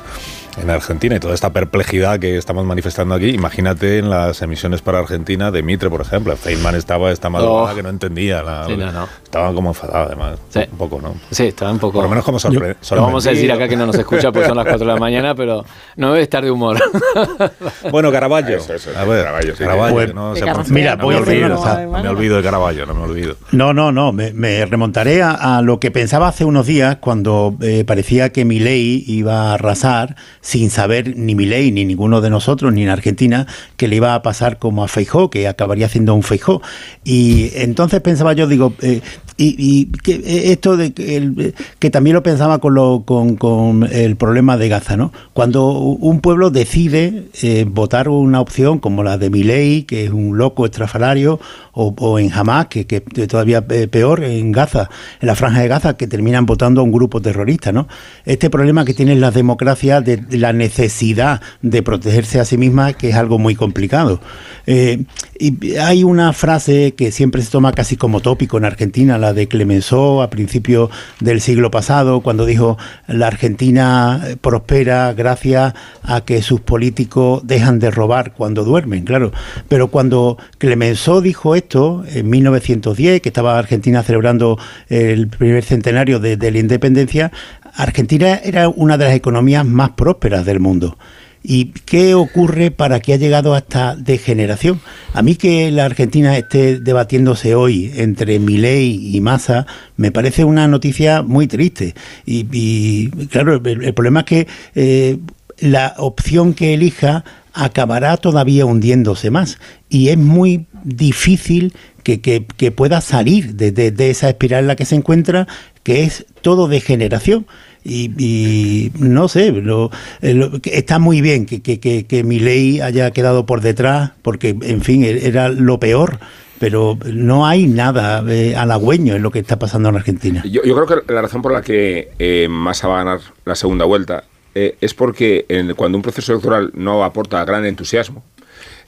en 0.61 0.71
Argentina 0.71 1.17
y 1.17 1.21
toda 1.21 1.35
esta 1.35 1.51
perplejidad 1.53 2.19
que 2.19 2.37
estamos 2.37 2.65
manifestando 2.65 3.15
aquí. 3.15 3.29
Imagínate 3.31 3.99
en 3.99 4.09
las 4.11 4.41
emisiones 4.43 4.81
para 4.83 4.99
Argentina 4.99 5.51
de 5.51 5.63
Mitre, 5.63 5.91
por 5.91 6.01
ejemplo. 6.01 6.37
Feynman 6.37 6.75
estaba 6.75 7.11
esta 7.13 7.29
madrugada 7.31 7.73
Oh. 7.73 7.75
que 7.77 7.83
no 7.83 7.89
entendía. 7.91 8.43
La, 8.43 8.67
Sí, 8.67 8.77
no, 8.77 8.91
no. 8.93 9.09
Estaba 9.23 9.53
como 9.53 9.71
enfadado, 9.71 10.07
además. 10.07 10.39
Sí. 10.51 10.61
Un 10.73 10.79
poco, 10.79 11.01
¿no? 11.01 11.15
Sí, 11.31 11.45
estaba 11.49 11.71
un 11.73 11.79
poco. 11.79 11.95
Por 11.95 12.05
lo 12.05 12.09
menos 12.09 12.25
como 12.25 12.39
sorpre- 12.39 12.77
Lo 12.91 13.03
vamos 13.03 13.27
a 13.27 13.31
decir 13.31 13.49
sorprendido. 13.49 13.55
acá 13.55 13.69
que 13.69 13.77
no 13.77 13.87
nos 13.87 13.97
escucha 13.97 14.33
porque 14.33 14.49
son 14.49 14.57
las 14.57 14.67
4 14.67 14.87
de 14.87 14.93
la 14.93 14.99
mañana, 14.99 15.35
pero 15.35 15.65
no 15.97 16.09
debe 16.13 16.23
estar 16.23 16.43
de 16.45 16.51
humor. 16.51 16.79
Bueno, 17.91 18.11
Caraballo. 18.13 18.57
Eso, 18.57 18.75
eso, 18.75 18.91
a 18.97 19.05
ver, 19.05 19.25
Caraballo, 19.25 19.57
sí. 19.57 19.63
Caraballo, 19.65 19.95
Pues, 19.95 20.15
no 20.15 20.35
se. 20.37 20.45
Mira, 20.73 20.97
no 20.97 21.05
voy 21.05 21.15
me 21.15 21.21
a 21.21 21.25
decir 21.25 21.45
olvido, 21.45 21.65
no 21.93 22.03
me 22.03 22.09
olvido 22.09 22.37
de 22.37 22.43
Caraballo, 22.43 22.87
no 22.87 22.95
me 22.95 23.03
olvido. 23.03 23.37
No, 23.53 23.73
no, 23.73 23.93
no, 23.93 24.13
me, 24.13 24.33
me 24.33 24.65
remontaré 24.67 25.23
a, 25.23 25.57
a 25.59 25.63
lo 25.63 25.79
que 25.81 25.91
pensaba 25.91 26.29
hace 26.29 26.45
unos 26.45 26.67
días 26.67 26.97
cuando 26.97 27.55
eh, 27.61 27.85
parecía 27.87 28.31
que 28.31 28.45
Milei 28.45 29.05
iba 29.07 29.51
a 29.51 29.55
arrasar 29.55 30.17
sin 30.47 30.71
saber 30.71 31.17
ni 31.17 31.35
Milei 31.35 31.73
ni 31.73 31.85
ninguno 31.85 32.21
de 32.21 32.31
nosotros 32.31 32.73
ni 32.73 32.85
en 32.85 32.89
Argentina 32.89 33.49
que 33.77 33.89
le 33.89 33.97
iba 33.97 34.15
a 34.15 34.23
pasar 34.23 34.61
como 34.61 34.85
a 34.85 34.89
Feijó, 34.89 35.29
que 35.29 35.49
acabaría 35.49 35.89
siendo 35.89 36.15
un 36.15 36.23
Feijó. 36.23 36.63
Y 37.03 37.51
entonces 37.57 38.01
pensaba 38.01 38.33
yo, 38.33 38.47
digo, 38.47 38.73
eh, 38.81 39.01
y, 39.39 39.87
que 40.05 40.13
eh, 40.13 40.53
esto 40.53 40.77
de 40.77 40.93
que, 40.93 41.17
el- 41.17 41.53
que 41.81 41.91
también 41.91 42.15
lo 42.15 42.23
pensaba 42.23 42.59
con, 42.61 42.75
lo, 42.75 43.03
con, 43.05 43.35
con 43.35 43.89
el 43.93 44.15
problema 44.15 44.57
de 44.57 44.69
Gaza, 44.69 44.97
¿no? 44.97 45.13
Cuando 45.33 45.73
un 45.73 46.21
pueblo 46.21 46.51
decide 46.51 47.25
eh, 47.43 47.67
votar 47.69 48.09
una 48.09 48.41
opción 48.41 48.79
como 48.79 49.03
la 49.03 49.19
de 49.19 49.31
Milei, 49.31 49.83
que 49.83 50.05
es 50.05 50.11
un 50.13 50.39
loco 50.39 50.65
estrafalario, 50.65 51.41
o, 51.79 52.19
en 52.19 52.33
Hamas, 52.33 52.67
que, 52.67 52.87
que 52.87 53.01
todavía 53.01 53.65
eh, 53.69 53.87
peor, 53.87 54.25
en 54.25 54.51
Gaza, 54.51 54.89
en 55.21 55.27
la 55.27 55.35
franja 55.35 55.61
de 55.61 55.69
Gaza, 55.69 55.97
que 55.97 56.07
terminan 56.07 56.47
votando 56.47 56.81
a 56.81 56.85
un 56.85 56.91
grupo 56.91 57.21
terrorista, 57.21 57.71
¿no? 57.71 57.87
Este 58.25 58.49
problema 58.49 58.87
que 58.87 58.95
tienen 58.95 59.21
las 59.21 59.35
democracias 59.35 60.03
de, 60.03 60.17
de 60.17 60.39
la 60.39 60.55
necesidad 60.55 61.43
de 61.61 61.83
protegerse 61.83 62.41
a 62.41 62.47
sí 62.47 62.57
mismas, 62.57 62.97
que 62.97 63.11
es 63.11 63.15
algo 63.15 63.39
muy 63.39 63.55
complicado. 63.55 64.21
Eh, 64.67 65.05
y 65.39 65.77
hay 65.77 66.03
una 66.03 66.33
frase 66.33 66.95
que 66.95 67.13
siempre 67.13 67.43
se 67.43 67.51
toma 67.51 67.73
casi 67.73 67.97
como 67.97 68.21
tópico 68.21 68.57
en 68.57 68.65
Argentina, 68.65 69.19
la 69.19 69.35
de 69.35 69.47
Clemenceau 69.47 70.23
a 70.23 70.31
principios 70.31 70.89
del 71.21 71.43
siglo 71.43 71.71
pasado, 71.71 72.23
cuando 72.23 72.47
dijo 72.47 72.79
la 73.07 73.27
Argentina 73.27 74.23
eh, 74.25 74.37
prospera 74.41 75.13
gracias 75.13 75.75
a 76.03 76.23
que 76.23 76.41
sus 76.41 76.61
políticos 76.61 77.43
dejan 77.45 77.79
de 77.79 77.91
robar 77.91 78.33
cuando 78.33 78.65
duermen, 78.65 79.05
claro. 79.05 79.31
Pero 79.69 79.89
cuando 79.89 80.39
Clemenceau 80.59 81.21
dijo 81.21 81.55
esto 81.55 81.66
en 81.75 82.31
1910, 82.31 83.21
que 83.21 83.29
estaba 83.29 83.59
Argentina 83.59 84.03
celebrando 84.03 84.59
el 84.89 85.29
primer 85.29 85.65
centenario 85.65 86.21
de, 86.21 86.37
la 86.37 86.59
independencia, 86.59 87.33
Argentina 87.75 88.41
era 88.43 88.69
una 88.69 88.97
de 88.97 89.07
las 89.07 89.15
economías 89.15 89.65
más 89.65 89.91
prósperas 89.91 90.45
del 90.45 90.61
mundo. 90.61 90.97
¿Y 91.43 91.67
qué 91.85 92.15
ocurre 92.15 92.71
para 92.71 92.99
que 93.01 93.13
ha 93.13 93.17
llegado 93.17 93.55
a 93.55 93.59
esta 93.59 93.95
degeneración? 93.95 94.81
A 95.13 95.23
mí 95.23 95.37
que 95.37 95.71
la 95.71 95.85
Argentina 95.85 96.37
esté 96.37 96.81
debatiéndose 96.81 97.55
hoy 97.55 97.93
entre 97.97 98.39
Milei 98.41 99.15
y 99.15 99.21
Massa 99.21 99.67
me 99.97 100.11
parece 100.11 100.45
una 100.45 100.67
noticia 100.67 101.23
muy 101.23 101.47
triste. 101.47 101.95
Y, 102.25 103.11
claro, 103.27 103.61
el, 103.65 103.85
el 103.85 103.95
problema 103.95 104.21
es 104.21 104.27
que 104.27 104.47
eh, 104.75 105.19
la 105.59 105.95
opción 105.99 106.55
que 106.55 106.75
elija 106.75 107.25
acabará 107.57 108.17
todavía 108.19 108.67
hundiéndose 108.67 109.31
más. 109.31 109.59
Y 109.89 110.09
es 110.09 110.19
muy 110.19 110.67
difícil 110.87 111.73
que, 112.03 112.21
que- 112.21 112.47
pueda 112.71 113.01
salir 113.01 113.55
de, 113.57 113.71
esa 114.11 114.29
espiral 114.31 114.61
en 114.61 114.69
la 114.69 114.77
que 114.77 114.85
se 114.85 114.95
encuentra, 114.95 115.47
que 115.83 116.05
es 116.05 116.25
todo 116.41 116.69
degeneración. 116.69 117.47
Y, 117.85 118.11
y 118.19 118.93
no 118.99 119.29
sé, 119.29 119.53
lo- 119.53 119.91
eh, 120.23 120.35
lo- 120.35 120.51
está 120.65 120.99
muy 120.99 121.21
bien 121.21 121.47
que, 121.47 121.61
que, 121.63 121.79
que 122.05 122.25
Milei 122.25 122.81
haya 122.81 123.11
quedado 123.13 123.47
por 123.47 123.61
detrás, 123.61 124.11
porque, 124.23 124.57
en 124.63 124.81
fin, 124.83 125.05
e- 125.05 125.27
era 125.27 125.49
lo 125.51 125.79
peor, 125.79 126.19
pero 126.59 126.99
no 127.13 127.47
hay 127.47 127.67
nada 127.67 128.25
eh, 128.29 128.57
halagüeño 128.57 129.15
en 129.15 129.23
lo 129.23 129.31
que 129.31 129.39
está 129.41 129.59
pasando 129.59 129.89
en 129.89 129.97
Argentina. 129.97 130.43
Yo, 130.51 130.63
yo 130.65 130.75
creo 130.75 130.87
que 131.05 131.13
la 131.13 131.23
razón 131.23 131.43
por 131.43 131.53
la 131.53 131.63
que 131.63 132.09
eh, 132.19 132.49
Massa 132.51 132.89
va 132.89 133.01
a 133.01 133.05
ganar 133.05 133.21
la 133.45 133.55
segunda 133.55 133.85
vuelta 133.85 134.25
eh, 134.55 134.77
es 134.81 134.95
porque 134.95 135.45
en- 135.49 135.75
cuando 135.75 135.97
un 135.99 136.03
proceso 136.03 136.33
electoral 136.33 136.73
no 136.75 137.05
aporta 137.05 137.45
gran 137.45 137.65
entusiasmo, 137.67 138.25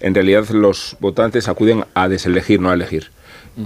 en 0.01 0.15
realidad 0.15 0.49
los 0.51 0.97
votantes 1.01 1.49
acuden 1.49 1.85
a 1.95 2.09
deselegir, 2.09 2.61
no 2.61 2.71
a 2.71 2.75
elegir. 2.75 3.11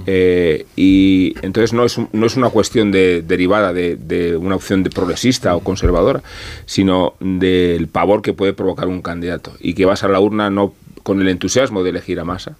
Eh, 0.07 0.65
y 0.75 1.35
entonces 1.43 1.75
no 1.75 1.85
es, 1.85 1.99
no 2.13 2.25
es 2.27 2.37
una 2.37 2.49
cuestión 2.49 2.91
de, 2.91 3.21
derivada 3.21 3.75
de, 3.75 3.97
de 3.97 4.39
una 4.39 4.57
opción 4.57 4.83
de 4.83 4.89
progresista 4.89 5.55
o 5.55 5.61
conservadora, 5.61 6.23
sino 6.65 7.13
del 7.21 7.89
pavor 7.89 8.23
que 8.23 8.33
puede 8.33 8.55
provocar 8.55 8.89
un 8.89 9.03
candidato 9.03 9.53
y 9.61 9.75
que 9.75 9.85
vas 9.85 10.03
a 10.03 10.09
la 10.09 10.19
urna 10.19 10.49
no 10.49 10.73
con 11.03 11.21
el 11.21 11.29
entusiasmo 11.29 11.83
de 11.83 11.91
elegir 11.91 12.19
a 12.21 12.25
Massa, 12.25 12.57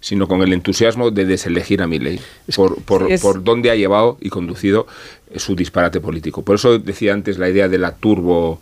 sino 0.00 0.28
con 0.28 0.42
el 0.42 0.52
entusiasmo 0.52 1.10
de 1.10 1.24
deselegir 1.24 1.82
a 1.82 1.88
Milley 1.88 2.20
por, 2.54 2.80
por, 2.82 3.10
es- 3.10 3.20
por 3.20 3.42
dónde 3.42 3.70
ha 3.72 3.74
llevado 3.74 4.16
y 4.20 4.28
conducido 4.28 4.86
su 5.34 5.56
disparate 5.56 5.98
político. 6.00 6.42
Por 6.42 6.54
eso 6.54 6.78
decía 6.78 7.14
antes 7.14 7.36
la 7.38 7.48
idea 7.48 7.68
de 7.68 7.78
la 7.78 7.96
turbo 7.96 8.60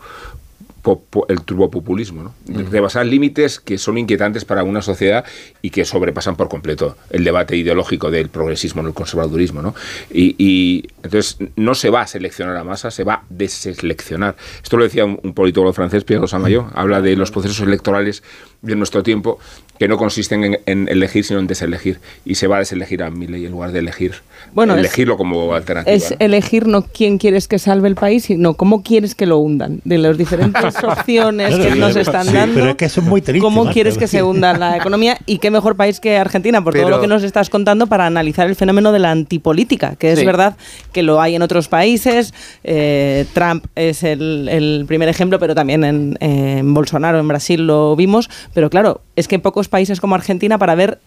el 1.29 1.41
turbopopulismo, 1.43 2.23
¿no? 2.23 2.35
De 2.47 2.63
rebasar 2.65 3.07
límites 3.07 3.61
que 3.61 3.79
son 3.79 3.97
inquietantes 3.99 4.45
para 4.45 4.63
una 4.65 4.83
sociedad 4.83 5.25
y 5.63 5.71
que 5.71 5.85
sobrepasan 5.85 6.37
por 6.37 6.49
completo 6.49 6.97
el 7.11 7.25
debate 7.25 7.57
ideológico 7.57 8.11
del 8.11 8.29
progresismo 8.29 8.81
en 8.83 8.89
el 8.89 8.95
conservadurismo, 8.95 9.63
¿no? 9.63 9.75
Y, 10.13 10.35
y 10.39 10.85
entonces 11.03 11.39
no 11.57 11.75
se 11.75 11.91
va 11.91 12.03
a 12.03 12.07
seleccionar 12.07 12.57
a 12.57 12.65
masa, 12.65 12.91
se 12.91 13.05
va 13.05 13.15
a 13.15 13.23
deseleccionar. 13.31 14.37
Esto 14.63 14.77
lo 14.77 14.85
decía 14.85 15.05
un, 15.05 15.19
un 15.23 15.35
politólogo 15.35 15.73
francés, 15.73 16.05
Pierre 16.05 16.27
Samayo, 16.29 16.67
habla 16.75 17.01
de 17.01 17.17
los 17.17 17.31
procesos 17.31 17.61
electorales 17.61 18.23
de 18.63 18.77
nuestro 18.77 19.03
tiempo 19.03 19.39
que 19.79 19.89
no 19.89 19.99
consisten 19.99 20.45
en, 20.45 20.59
en 20.67 20.89
elegir 20.89 21.25
sino 21.25 21.41
en 21.41 21.47
deselegir 21.47 21.99
y 22.25 22.37
se 22.37 22.47
va 22.47 22.57
a 22.57 22.59
deselegir 22.61 23.03
a 23.03 23.11
Milley 23.11 23.45
en 23.45 23.51
lugar 23.53 23.73
de 23.73 23.81
elegir 23.81 24.15
Bueno, 24.53 24.73
es- 24.75 24.79
elegirlo 24.81 25.17
como 25.17 25.53
alternativa. 25.55 25.95
Es 25.95 26.13
¿no? 26.13 26.17
elegir 26.21 26.67
no 26.67 26.83
quién 26.83 27.19
quieres 27.19 27.49
que 27.49 27.59
salve 27.59 27.89
el 27.89 27.95
país, 27.95 28.25
sino 28.25 28.55
cómo 28.55 28.83
quieres 28.83 29.15
que 29.15 29.27
lo 29.27 29.39
hundan. 29.39 29.81
De 29.85 29.99
las 29.99 30.17
diferentes 30.17 30.74
opciones 30.83 31.55
que 31.57 31.75
nos 31.77 31.95
están 31.97 32.25
sí, 32.27 32.33
dando. 32.33 32.55
pero 32.55 32.71
es 32.71 32.77
que 32.77 32.85
eso 32.87 33.01
es 33.01 33.07
muy 33.07 33.21
triste, 33.21 33.41
¿Cómo 33.41 33.65
Marta. 33.65 33.73
quieres 33.75 33.99
que 33.99 34.07
se 34.09 34.23
hunda 34.23 34.53
la 34.57 34.77
economía? 34.77 35.19
Y 35.27 35.39
qué 35.39 35.51
mejor 35.51 35.77
país 35.77 36.01
que 36.01 36.17
Argentina, 36.17 36.63
por 36.65 36.75
todo 36.75 36.89
lo 36.89 37.01
que 37.01 37.07
nos 37.07 37.23
estás 37.23 37.51
contando, 37.51 37.87
para 37.87 38.07
analizar 38.07 38.47
el 38.49 38.57
fenómeno 38.57 38.93
de 38.93 38.99
la 38.99 39.11
antipolítica, 39.11 39.97
que 39.97 40.13
es 40.13 40.19
Sí. 40.19 40.25
verdad 40.27 40.57
que 40.93 41.03
lo 41.03 41.21
hay 41.21 41.35
en 41.35 41.43
otros 41.43 41.69
países. 41.69 42.33
Eh, 42.65 43.27
Trump 43.35 43.67
es 43.75 44.03
el, 44.03 44.49
el 44.51 44.85
primer 44.89 45.09
ejemplo, 45.09 45.39
pero 45.39 45.55
también 45.55 45.85
en, 45.85 46.17
en 46.21 46.73
Bolsonaro, 46.75 47.19
en 47.21 47.29
Brasil 47.29 47.67
lo 47.67 47.95
vimos. 47.97 48.31
Pero 48.55 48.71
claro, 48.71 49.03
es 49.17 49.29
que 49.29 49.37
en 49.37 49.41
pocos 49.41 49.69
países 49.69 50.01
como 50.01 50.15
Argentina, 50.15 50.59
para 50.59 50.75
ver 50.75 50.99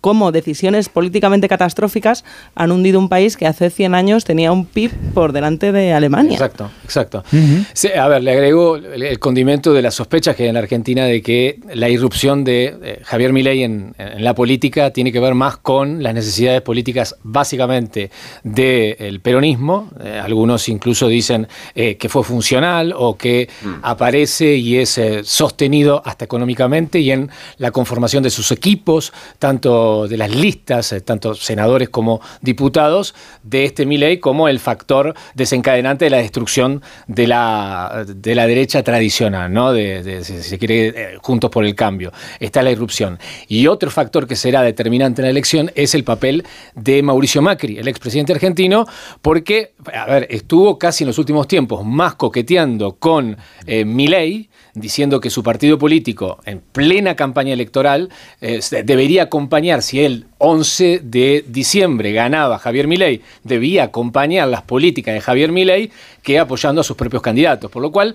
cómo 0.00 0.32
decisiones 0.32 0.88
políticamente 0.88 1.48
catastróficas 1.48 2.24
han 2.54 2.72
hundido 2.72 2.98
un 2.98 3.08
país 3.08 3.36
que 3.36 3.46
hace 3.46 3.70
100 3.70 3.94
años 3.94 4.24
tenía 4.24 4.52
un 4.52 4.66
PIB 4.66 4.92
por 5.14 5.32
delante 5.32 5.72
de 5.72 5.92
Alemania. 5.92 6.32
Exacto, 6.32 6.70
exacto. 6.84 7.24
Sí, 7.72 7.88
a 7.88 8.08
ver, 8.08 8.22
le 8.22 8.32
agregó 8.32 8.76
el, 8.76 9.02
el 9.02 9.18
condimento 9.18 9.72
de 9.72 9.82
las 9.82 9.94
sospechas 9.94 10.36
que 10.36 10.44
hay 10.44 10.48
en 10.48 10.54
la 10.54 10.60
Argentina 10.60 11.04
de 11.04 11.22
que 11.22 11.58
la 11.74 11.88
irrupción 11.88 12.44
de 12.44 12.76
eh, 12.82 13.00
Javier 13.04 13.32
Milei 13.32 13.64
en, 13.64 13.94
en 13.98 14.24
la 14.24 14.34
política 14.34 14.90
tiene 14.92 15.12
que 15.12 15.20
ver 15.20 15.34
más 15.34 15.56
con 15.56 16.02
las 16.02 16.14
necesidades 16.14 16.62
políticas 16.62 17.16
básicamente 17.22 18.10
del 18.42 19.20
peronismo. 19.20 19.90
Eh, 20.02 20.20
algunos 20.22 20.68
incluso 20.68 21.08
dicen 21.08 21.48
eh, 21.74 21.96
que 21.96 22.08
fue 22.08 22.24
funcional 22.24 22.94
o 22.96 23.16
que 23.16 23.48
aparece 23.82 24.56
y 24.56 24.78
es 24.78 24.98
eh, 24.98 25.22
sostenido 25.24 26.02
hasta 26.04 26.24
económicamente 26.24 27.00
y 27.00 27.10
en 27.10 27.30
la 27.58 27.70
conformación 27.70 28.22
de 28.22 28.30
sus 28.30 28.52
equipos, 28.52 29.12
tanto 29.38 30.08
de 30.08 30.16
las 30.16 30.34
listas, 30.34 30.92
eh, 30.92 31.00
tanto 31.00 31.34
senadores 31.34 31.88
como 31.88 32.20
diputados, 32.40 33.14
de 33.42 33.64
este 33.64 33.86
Milei 33.86 34.18
como 34.18 34.48
el 34.48 34.58
factor 34.58 35.14
desencadenante 35.34 36.04
de 36.06 36.10
la 36.10 36.18
destrucción 36.18 36.82
de 37.06 37.26
la, 37.26 38.04
de 38.06 38.34
la 38.34 38.46
derecha 38.46 38.82
tradicional, 38.82 39.52
¿no? 39.52 39.74
Si 39.74 40.22
se 40.22 40.58
quiere, 40.58 40.88
eh, 40.88 41.18
juntos 41.20 41.50
por 41.50 41.64
el 41.64 41.74
cambio. 41.74 42.12
Está 42.38 42.62
la 42.62 42.70
irrupción. 42.70 43.18
Y 43.48 43.66
otro 43.66 43.90
factor 43.90 44.26
que 44.26 44.36
será 44.36 44.62
determinante 44.62 45.22
en 45.22 45.26
la 45.26 45.30
elección 45.30 45.70
es 45.74 45.94
el 45.94 46.04
papel 46.04 46.44
de 46.74 47.02
Mauricio 47.02 47.42
Macri, 47.42 47.78
el 47.78 47.88
expresidente 47.88 48.32
argentino, 48.32 48.86
porque, 49.22 49.74
a 49.92 50.06
ver, 50.06 50.26
estuvo 50.30 50.78
casi 50.78 51.04
en 51.04 51.08
los 51.08 51.18
últimos 51.18 51.48
tiempos 51.48 51.84
más 51.84 52.14
coqueteando 52.14 52.96
con 52.96 53.36
eh, 53.66 53.84
Milei, 53.84 54.50
diciendo 54.74 55.20
que 55.20 55.30
su 55.30 55.42
partido 55.42 55.78
político, 55.78 56.38
en 56.44 56.60
plena 56.60 57.16
campaña 57.16 57.52
electoral, 57.52 58.10
eh, 58.40 58.60
debería 58.84 59.24
acompañar, 59.24 59.82
si 59.82 60.00
él 60.00 60.26
11 60.38 61.00
de 61.02 61.44
diciembre 61.46 62.12
ganaba 62.12 62.58
Javier 62.58 62.86
Milei, 62.86 63.22
debía 63.44 63.84
acompañar 63.84 64.48
las 64.48 64.62
políticas 64.62 65.14
de 65.14 65.20
Javier 65.20 65.52
Milei 65.52 65.90
que 66.22 66.38
apoyando 66.38 66.80
a 66.80 66.84
sus 66.84 66.96
propios 66.96 67.22
candidatos. 67.22 67.70
Por 67.70 67.82
lo 67.82 67.90
cual, 67.92 68.14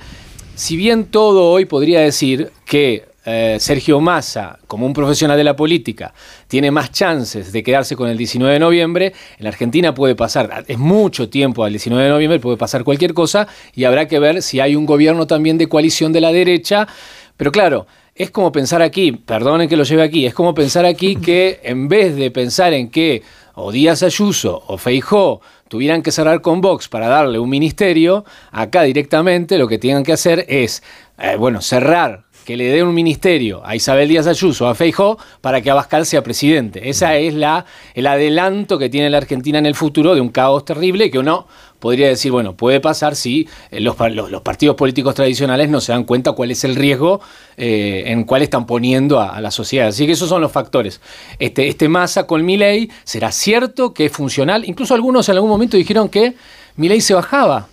si 0.55 0.77
bien 0.77 1.05
todo 1.05 1.49
hoy 1.49 1.65
podría 1.65 2.01
decir 2.01 2.51
que 2.65 3.14
eh, 3.25 3.57
Sergio 3.59 3.99
Massa, 3.99 4.59
como 4.67 4.85
un 4.85 4.93
profesional 4.93 5.35
de 5.35 5.43
la 5.43 5.55
política, 5.55 6.13
tiene 6.47 6.71
más 6.71 6.91
chances 6.91 7.51
de 7.51 7.63
quedarse 7.63 7.95
con 7.95 8.07
el 8.07 8.17
19 8.17 8.53
de 8.53 8.59
noviembre, 8.59 9.13
en 9.37 9.43
la 9.43 9.49
Argentina 9.49 9.93
puede 9.93 10.15
pasar, 10.15 10.63
es 10.67 10.77
mucho 10.77 11.29
tiempo 11.29 11.63
al 11.63 11.71
19 11.71 12.03
de 12.03 12.09
noviembre, 12.09 12.39
puede 12.39 12.57
pasar 12.57 12.83
cualquier 12.83 13.13
cosa 13.13 13.47
y 13.73 13.85
habrá 13.85 14.07
que 14.07 14.19
ver 14.19 14.41
si 14.41 14.59
hay 14.59 14.75
un 14.75 14.85
gobierno 14.85 15.27
también 15.27 15.57
de 15.57 15.67
coalición 15.67 16.13
de 16.13 16.21
la 16.21 16.31
derecha. 16.31 16.87
Pero 17.35 17.51
claro, 17.51 17.87
es 18.13 18.31
como 18.31 18.51
pensar 18.51 18.81
aquí, 18.81 19.11
perdonen 19.11 19.67
que 19.67 19.75
lo 19.75 19.83
lleve 19.83 20.03
aquí, 20.03 20.25
es 20.25 20.33
como 20.33 20.53
pensar 20.53 20.85
aquí 20.85 21.15
que 21.21 21.59
en 21.63 21.87
vez 21.87 22.15
de 22.15 22.31
pensar 22.31 22.73
en 22.73 22.89
que 22.89 23.23
o 23.55 23.71
Díaz 23.71 24.03
Ayuso 24.03 24.63
o 24.67 24.77
Feijó 24.77 25.41
tuvieran 25.67 26.01
que 26.01 26.11
cerrar 26.11 26.41
con 26.41 26.61
Vox 26.61 26.87
para 26.87 27.07
darle 27.07 27.39
un 27.39 27.49
ministerio, 27.49 28.25
acá 28.51 28.83
directamente 28.83 29.57
lo 29.57 29.67
que 29.67 29.77
tengan 29.77 30.03
que 30.03 30.13
hacer 30.13 30.45
es, 30.47 30.83
eh, 31.17 31.35
bueno, 31.37 31.61
cerrar 31.61 32.24
que 32.45 32.55
le 32.55 32.65
den 32.65 32.85
un 32.87 32.93
ministerio 32.93 33.61
a 33.65 33.75
Isabel 33.75 34.07
Díaz 34.07 34.27
Ayuso, 34.27 34.67
a 34.67 34.75
Feijó, 34.75 35.17
para 35.41 35.61
que 35.61 35.69
Abascal 35.71 36.05
sea 36.05 36.23
presidente. 36.23 36.89
Esa 36.89 37.15
es 37.17 37.33
la, 37.33 37.65
el 37.95 38.07
adelanto 38.07 38.77
que 38.77 38.87
tiene 38.89 39.09
la 39.09 39.17
Argentina 39.17 39.57
en 39.59 39.65
el 39.65 39.75
futuro 39.75 40.15
de 40.15 40.21
un 40.21 40.29
caos 40.29 40.63
terrible 40.63 41.09
que 41.11 41.19
uno 41.19 41.47
podría 41.79 42.07
decir, 42.07 42.31
bueno, 42.31 42.55
puede 42.55 42.79
pasar 42.79 43.15
si 43.15 43.47
eh, 43.69 43.79
los, 43.79 43.95
los- 44.11 44.31
los 44.31 44.41
partidos 44.41 44.75
políticos 44.75 45.13
tradicionales 45.15 45.69
no 45.69 45.81
se 45.81 45.91
dan 45.91 46.03
cuenta 46.03 46.31
cuál 46.31 46.49
es 46.51 46.63
el 46.63 46.75
riesgo 46.75 47.19
eh, 47.57 48.03
en 48.07 48.23
cuál 48.23 48.41
están 48.43 48.65
poniendo 48.65 49.19
a, 49.19 49.35
a 49.35 49.41
la 49.41 49.51
sociedad. 49.51 49.87
Así 49.89 50.05
que 50.05 50.13
esos 50.13 50.29
son 50.29 50.41
los 50.41 50.51
factores. 50.51 51.01
Este, 51.37 51.67
este 51.67 51.89
masa 51.89 52.25
con 52.25 52.45
Milei 52.45 52.89
será 53.03 53.31
cierto 53.31 53.93
que 53.93 54.05
es 54.05 54.11
funcional. 54.11 54.63
Incluso 54.65 54.93
algunos 54.95 55.27
en 55.29 55.35
algún 55.35 55.49
momento 55.49 55.77
dijeron 55.77 56.09
que 56.09 56.33
Milei 56.77 57.01
se 57.01 57.13
bajaba 57.13 57.67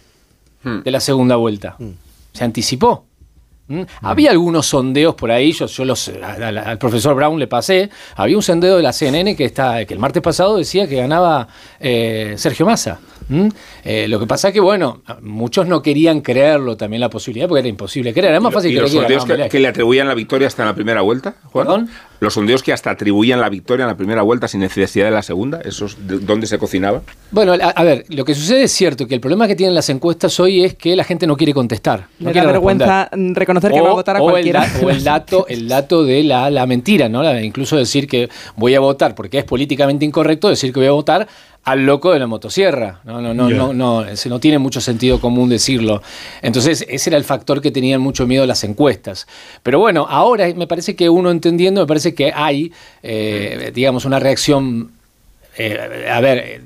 de 0.65 0.91
la 0.91 1.01
segunda 1.01 1.37
vuelta. 1.37 1.77
Se 2.33 2.45
anticipó. 2.45 3.05
¿Mm? 3.73 3.83
Había 4.03 4.31
algunos 4.33 4.67
sondeos 4.67 5.15
por 5.15 5.31
ahí, 5.31 5.53
yo, 5.53 5.65
yo 5.67 5.85
los, 5.87 6.09
a- 6.23 6.33
a- 6.33 6.49
al 6.71 6.79
profesor 6.79 7.15
Brown 7.15 7.39
le 7.39 7.47
pasé, 7.47 7.89
había 8.17 8.37
un 8.37 8.43
sondeo 8.43 8.77
de 8.77 8.83
la 8.83 8.93
CNN 8.93 9.35
que, 9.35 9.47
está, 9.47 9.85
que 9.87 9.95
el 9.95 10.01
martes 10.01 10.23
pasado 10.23 10.59
decía 10.59 10.87
que 10.87 10.97
ganaba 10.97 11.49
eh, 11.81 12.35
Sergio 12.37 12.67
Massa. 12.67 12.99
¿Mm? 13.33 13.49
Eh, 13.85 14.07
lo 14.09 14.19
que 14.21 14.27
pasa 14.27 14.49
es 14.49 14.55
que, 14.55 14.61
bueno, 14.61 15.03
muchos 15.23 15.67
no 15.67 15.81
querían 15.83 16.21
creerlo 16.21 16.77
también 16.77 17.01
la 17.01 17.09
posibilidad, 17.11 17.49
porque 17.49 17.61
era 17.61 17.69
imposible 17.69 18.13
creer, 18.13 18.31
era 18.33 18.41
más 18.41 18.53
fácil 18.53 18.71
¿Y 18.71 18.75
creer 18.75 18.83
los 18.85 18.93
sondeos 18.93 19.25
que, 19.25 19.49
que 19.49 19.59
le 19.61 19.69
atribuían 19.69 20.07
la 20.07 20.15
victoria 20.15 20.47
hasta 20.49 20.63
en 20.63 20.69
la 20.69 20.75
primera 20.75 21.01
vuelta, 21.01 21.35
Juan? 21.45 21.89
Los 22.21 22.35
sondeos 22.35 22.63
que 22.63 22.73
hasta 22.73 22.91
atribuían 22.91 23.41
la 23.41 23.49
victoria 23.49 23.83
en 23.85 23.89
la 23.89 23.97
primera 23.97 24.23
vuelta 24.23 24.47
sin 24.47 24.61
necesidad 24.61 25.07
de 25.07 25.11
la 25.11 25.23
segunda, 25.23 25.61
¿esos 25.65 26.07
de- 26.07 26.19
dónde 26.21 26.47
se 26.47 26.57
cocinaba? 26.59 27.03
Bueno, 27.33 27.53
a, 27.55 27.57
a 27.57 27.83
ver, 27.85 28.05
lo 28.11 28.25
que 28.25 28.35
sucede 28.35 28.63
es 28.65 28.73
cierto 28.73 29.09
que 29.09 29.15
el 29.17 29.21
problema 29.21 29.49
que 29.49 29.57
tienen 29.57 29.75
las 29.75 29.89
encuestas 29.89 30.39
hoy 30.39 30.63
es 30.63 30.75
que 30.75 30.95
la 30.95 31.03
gente 31.03 31.27
no 31.27 31.37
quiere 31.37 31.53
contestar. 31.53 32.01
No 32.01 32.07
Le 32.19 32.27
da 32.27 32.33
quiere 32.33 32.47
vergüenza 32.47 33.05
responder. 33.11 33.37
reconocer 33.39 33.73
que 33.73 33.81
va 33.81 33.91
a 33.91 33.95
votar 33.95 34.17
a 34.19 34.23
o 34.23 34.27
el 34.29 34.33
cualquiera. 34.35 34.61
da- 34.61 34.87
o 34.87 34.91
el 34.91 35.03
dato, 35.03 35.47
el 35.49 35.67
dato 35.69 36.05
de 36.05 36.23
la, 36.23 36.49
la 36.51 36.65
mentira, 36.67 37.09
¿no? 37.09 37.23
La- 37.25 37.43
incluso 37.43 37.77
decir 37.77 38.07
que 38.07 38.29
voy 38.57 38.75
a 38.77 38.81
votar 38.81 39.17
porque 39.17 39.39
es 39.39 39.45
políticamente 39.45 40.05
incorrecto 40.05 40.49
decir 40.49 40.73
que 40.73 40.79
voy 40.79 40.89
a 40.89 40.93
votar 40.93 41.27
al 41.65 41.87
loco 41.87 42.13
de 42.13 42.19
la 42.19 42.27
motosierra. 42.27 43.01
No, 43.05 43.21
no, 43.21 43.35
no, 43.35 43.49
Ya. 43.49 43.57
no, 43.57 43.73
no, 43.73 44.05
no 44.05 44.41
tiene 44.41 44.59
mucho 44.59 44.81
sentido 44.81 45.21
común 45.21 45.49
decirlo. 45.49 46.03
Entonces, 46.43 46.85
ese 46.89 47.11
era 47.11 47.17
el 47.17 47.25
factor 47.25 47.61
que 47.61 47.71
tenían 47.71 48.01
mucho 48.01 48.27
miedo 48.27 48.45
las 48.47 48.65
encuestas. 48.65 49.27
Pero 49.63 49.79
bueno, 49.79 50.07
ahora 50.09 50.53
me 50.55 50.67
parece 50.67 50.97
que 50.97 51.09
uno 51.09 51.31
entendiendo, 51.31 51.81
me 51.83 51.87
parece 51.87 52.15
que 52.15 52.33
hay, 52.35 52.73
eh, 53.03 53.71
digamos, 53.75 54.05
una 54.05 54.19
reacción 54.19 54.91
eh, 55.59 56.09
a 56.11 56.21
ver, 56.21 56.63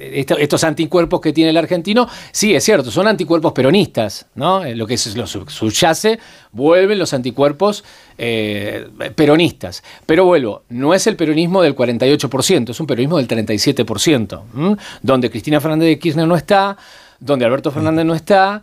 estos 0.00 0.64
anticuerpos 0.64 1.20
que 1.20 1.32
tiene 1.32 1.50
el 1.50 1.56
argentino, 1.56 2.08
sí, 2.32 2.54
es 2.54 2.64
cierto, 2.64 2.90
son 2.90 3.06
anticuerpos 3.06 3.52
peronistas, 3.52 4.26
¿no? 4.34 4.64
Eh, 4.64 4.74
Lo 4.74 4.86
que 4.86 4.94
es, 4.94 5.16
lo 5.16 5.26
su- 5.26 5.46
subyace, 5.48 6.18
vuelven 6.52 6.98
los 6.98 7.14
anticuerpos 7.14 7.84
eh, 8.18 8.88
peronistas. 9.14 9.82
Pero 10.06 10.24
vuelvo, 10.24 10.62
no 10.68 10.94
es 10.94 11.06
el 11.06 11.16
peronismo 11.16 11.62
del 11.62 11.74
48%, 11.76 12.70
es 12.70 12.80
un 12.80 12.86
peronismo 12.86 13.18
del 13.18 13.28
37%, 13.28 14.42
¿m? 14.56 14.76
donde 15.02 15.30
Cristina 15.30 15.60
Fernández 15.60 15.88
de 15.88 15.98
Kirchner 15.98 16.26
no 16.26 16.36
está, 16.36 16.76
donde 17.20 17.44
Alberto 17.44 17.70
Fernández 17.70 18.04
no 18.04 18.14
está. 18.14 18.62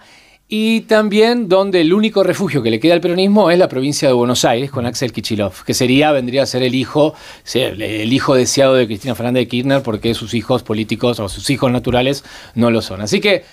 Y 0.53 0.81
también 0.81 1.47
donde 1.47 1.79
el 1.79 1.93
único 1.93 2.23
refugio 2.23 2.61
que 2.61 2.69
le 2.69 2.81
queda 2.81 2.93
al 2.93 2.99
peronismo 2.99 3.51
es 3.51 3.57
la 3.57 3.69
provincia 3.69 4.09
de 4.09 4.13
Buenos 4.13 4.43
Aires 4.43 4.69
con 4.69 4.85
Axel 4.85 5.13
Kichilov, 5.13 5.63
que 5.63 5.73
sería, 5.73 6.11
vendría 6.11 6.43
a 6.43 6.45
ser 6.45 6.61
el 6.61 6.75
hijo, 6.75 7.13
el 7.53 8.11
hijo 8.11 8.35
deseado 8.35 8.73
de 8.73 8.85
Cristina 8.85 9.15
Fernández 9.15 9.43
de 9.43 9.47
Kirchner, 9.47 9.81
porque 9.81 10.13
sus 10.13 10.33
hijos 10.33 10.61
políticos 10.61 11.21
o 11.21 11.29
sus 11.29 11.49
hijos 11.49 11.71
naturales 11.71 12.25
no 12.53 12.69
lo 12.69 12.81
son. 12.81 12.99
Así 12.99 13.21
que, 13.21 13.45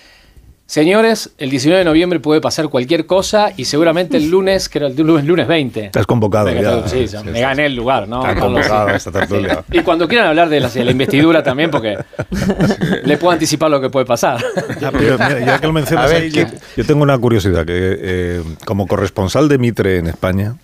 señores, 0.69 1.31
el 1.39 1.49
19 1.49 1.79
de 1.79 1.85
noviembre 1.85 2.19
puede 2.19 2.41
pasar 2.41 2.69
cualquier 2.69 3.07
cosa 3.07 3.51
y 3.57 3.65
seguramente 3.65 4.17
el 4.17 4.29
lunes, 4.29 4.69
que 4.69 4.77
era 4.77 4.87
el 4.87 4.95
lunes, 4.95 5.25
lunes 5.25 5.47
20. 5.47 5.85
Estás 5.85 6.05
convocado 6.05 6.51
ya. 6.51 6.87
sí, 6.87 7.07
ya, 7.07 7.23
me 7.23 7.41
gané 7.41 7.65
el 7.65 7.75
lugar, 7.75 8.07
¿no? 8.07 8.21
Está 8.21 8.35
Carlos? 8.35 8.67
convocado 8.67 8.89
esta 8.89 9.11
tertulia. 9.11 9.63
Y 9.71 9.79
cuando 9.79 10.07
quieran 10.07 10.27
hablar 10.27 10.47
de 10.47 10.59
la, 10.59 10.69
de 10.69 10.85
la 10.85 10.91
investidura 10.91 11.41
también, 11.41 11.71
porque 11.71 11.97
le 13.03 13.17
puedo 13.17 13.31
anticipar 13.31 13.71
lo 13.71 13.81
que 13.81 13.89
puede 13.89 14.05
pasar. 14.05 14.39
Ah, 14.81 14.91
pero 14.97 15.17
mira, 15.17 15.39
ya 15.45 15.59
que 15.59 15.67
lo 15.67 15.73
mencionas, 15.73 16.09
ver, 16.09 16.23
ahí, 16.23 16.31
yo, 16.31 16.45
yo 16.77 16.85
tengo 16.85 17.03
una 17.03 17.17
curiosidad, 17.17 17.65
que 17.65 17.97
eh, 18.01 18.43
como 18.65 18.87
corresponsal 18.87 19.49
de 19.49 19.57
Mitre 19.57 19.97
en 19.97 20.07
España, 20.07 20.55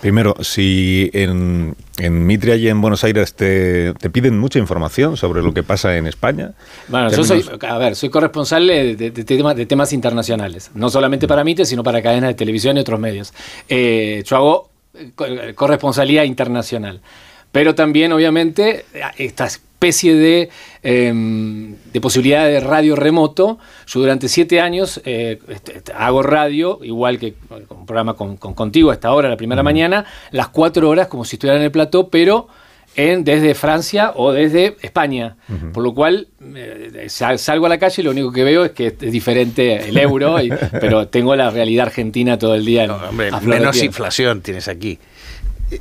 primero, 0.00 0.34
si 0.40 1.10
en, 1.12 1.74
en 1.98 2.26
Mitre 2.26 2.56
y 2.56 2.68
en 2.68 2.80
Buenos 2.80 3.04
Aires 3.04 3.34
te, 3.34 3.92
te 3.94 4.10
piden 4.10 4.38
mucha 4.38 4.58
información 4.58 5.16
sobre 5.16 5.42
lo 5.42 5.52
que 5.54 5.62
pasa 5.62 5.96
en 5.96 6.06
España. 6.06 6.52
Bueno, 6.88 7.10
yo 7.10 7.24
soy, 7.24 7.44
a 7.68 7.78
ver, 7.78 7.94
soy 7.96 8.08
corresponsal 8.08 8.66
de, 8.66 8.96
de- 8.96 9.10
de 9.10 9.24
temas, 9.24 9.54
de 9.56 9.66
temas 9.66 9.92
internacionales, 9.92 10.70
no 10.74 10.88
solamente 10.90 11.28
para 11.28 11.44
MITE, 11.44 11.64
sino 11.66 11.82
para 11.82 12.02
cadenas 12.02 12.28
de 12.28 12.34
televisión 12.34 12.76
y 12.76 12.80
otros 12.80 12.98
medios. 12.98 13.32
Eh, 13.68 14.22
yo 14.26 14.36
hago 14.36 14.70
eh, 14.94 15.12
co- 15.14 15.26
corresponsalía 15.54 16.24
internacional, 16.24 17.00
pero 17.52 17.74
también, 17.74 18.12
obviamente, 18.12 18.84
esta 19.18 19.44
especie 19.46 20.14
de, 20.14 20.48
em, 20.82 21.74
de 21.92 22.00
posibilidad 22.00 22.46
de 22.46 22.60
radio 22.60 22.96
remoto. 22.96 23.58
Yo 23.86 24.00
durante 24.00 24.28
siete 24.28 24.60
años 24.60 25.00
eh, 25.04 25.38
este, 25.48 25.78
este, 25.78 25.92
hago 25.92 26.22
radio, 26.22 26.78
igual 26.82 27.18
que 27.18 27.34
un 27.68 27.86
programa 27.86 28.14
con, 28.14 28.36
con- 28.36 28.54
contigo 28.54 28.90
a 28.90 28.94
esta 28.94 29.12
hora, 29.12 29.28
la 29.28 29.36
primera 29.36 29.62
mañana, 29.62 30.04
las 30.30 30.48
cuatro 30.48 30.88
horas 30.88 31.08
como 31.08 31.24
si 31.24 31.36
estuviera 31.36 31.58
en 31.58 31.64
el 31.64 31.70
plató, 31.70 32.08
pero 32.08 32.48
en, 32.94 33.24
desde 33.24 33.54
Francia 33.54 34.12
o 34.16 34.32
desde 34.32 34.76
España. 34.82 35.36
Por 35.72 35.82
lo 35.82 35.94
cual 35.94 36.28
eh, 36.54 37.06
sal- 37.08 37.38
salgo 37.38 37.66
a 37.66 37.68
la 37.70 37.78
calle 37.78 38.02
y 38.02 38.04
lo 38.04 38.10
único 38.10 38.30
que 38.32 38.44
veo 38.44 38.64
es 38.66 38.72
que 38.72 38.88
es 38.88 38.98
diferente 38.98 39.88
el 39.88 39.96
euro, 39.98 40.40
y- 40.42 40.52
pero 40.80 41.08
tengo 41.08 41.34
la 41.34 41.50
realidad 41.50 41.86
argentina 41.86 42.38
todo 42.38 42.54
el 42.54 42.64
día. 42.64 42.84
en- 42.84 42.90
Hombre, 42.90 43.30
menos 43.60 43.76
inflación 43.86 44.42
tienes 44.42 44.68
aquí. 44.68 44.98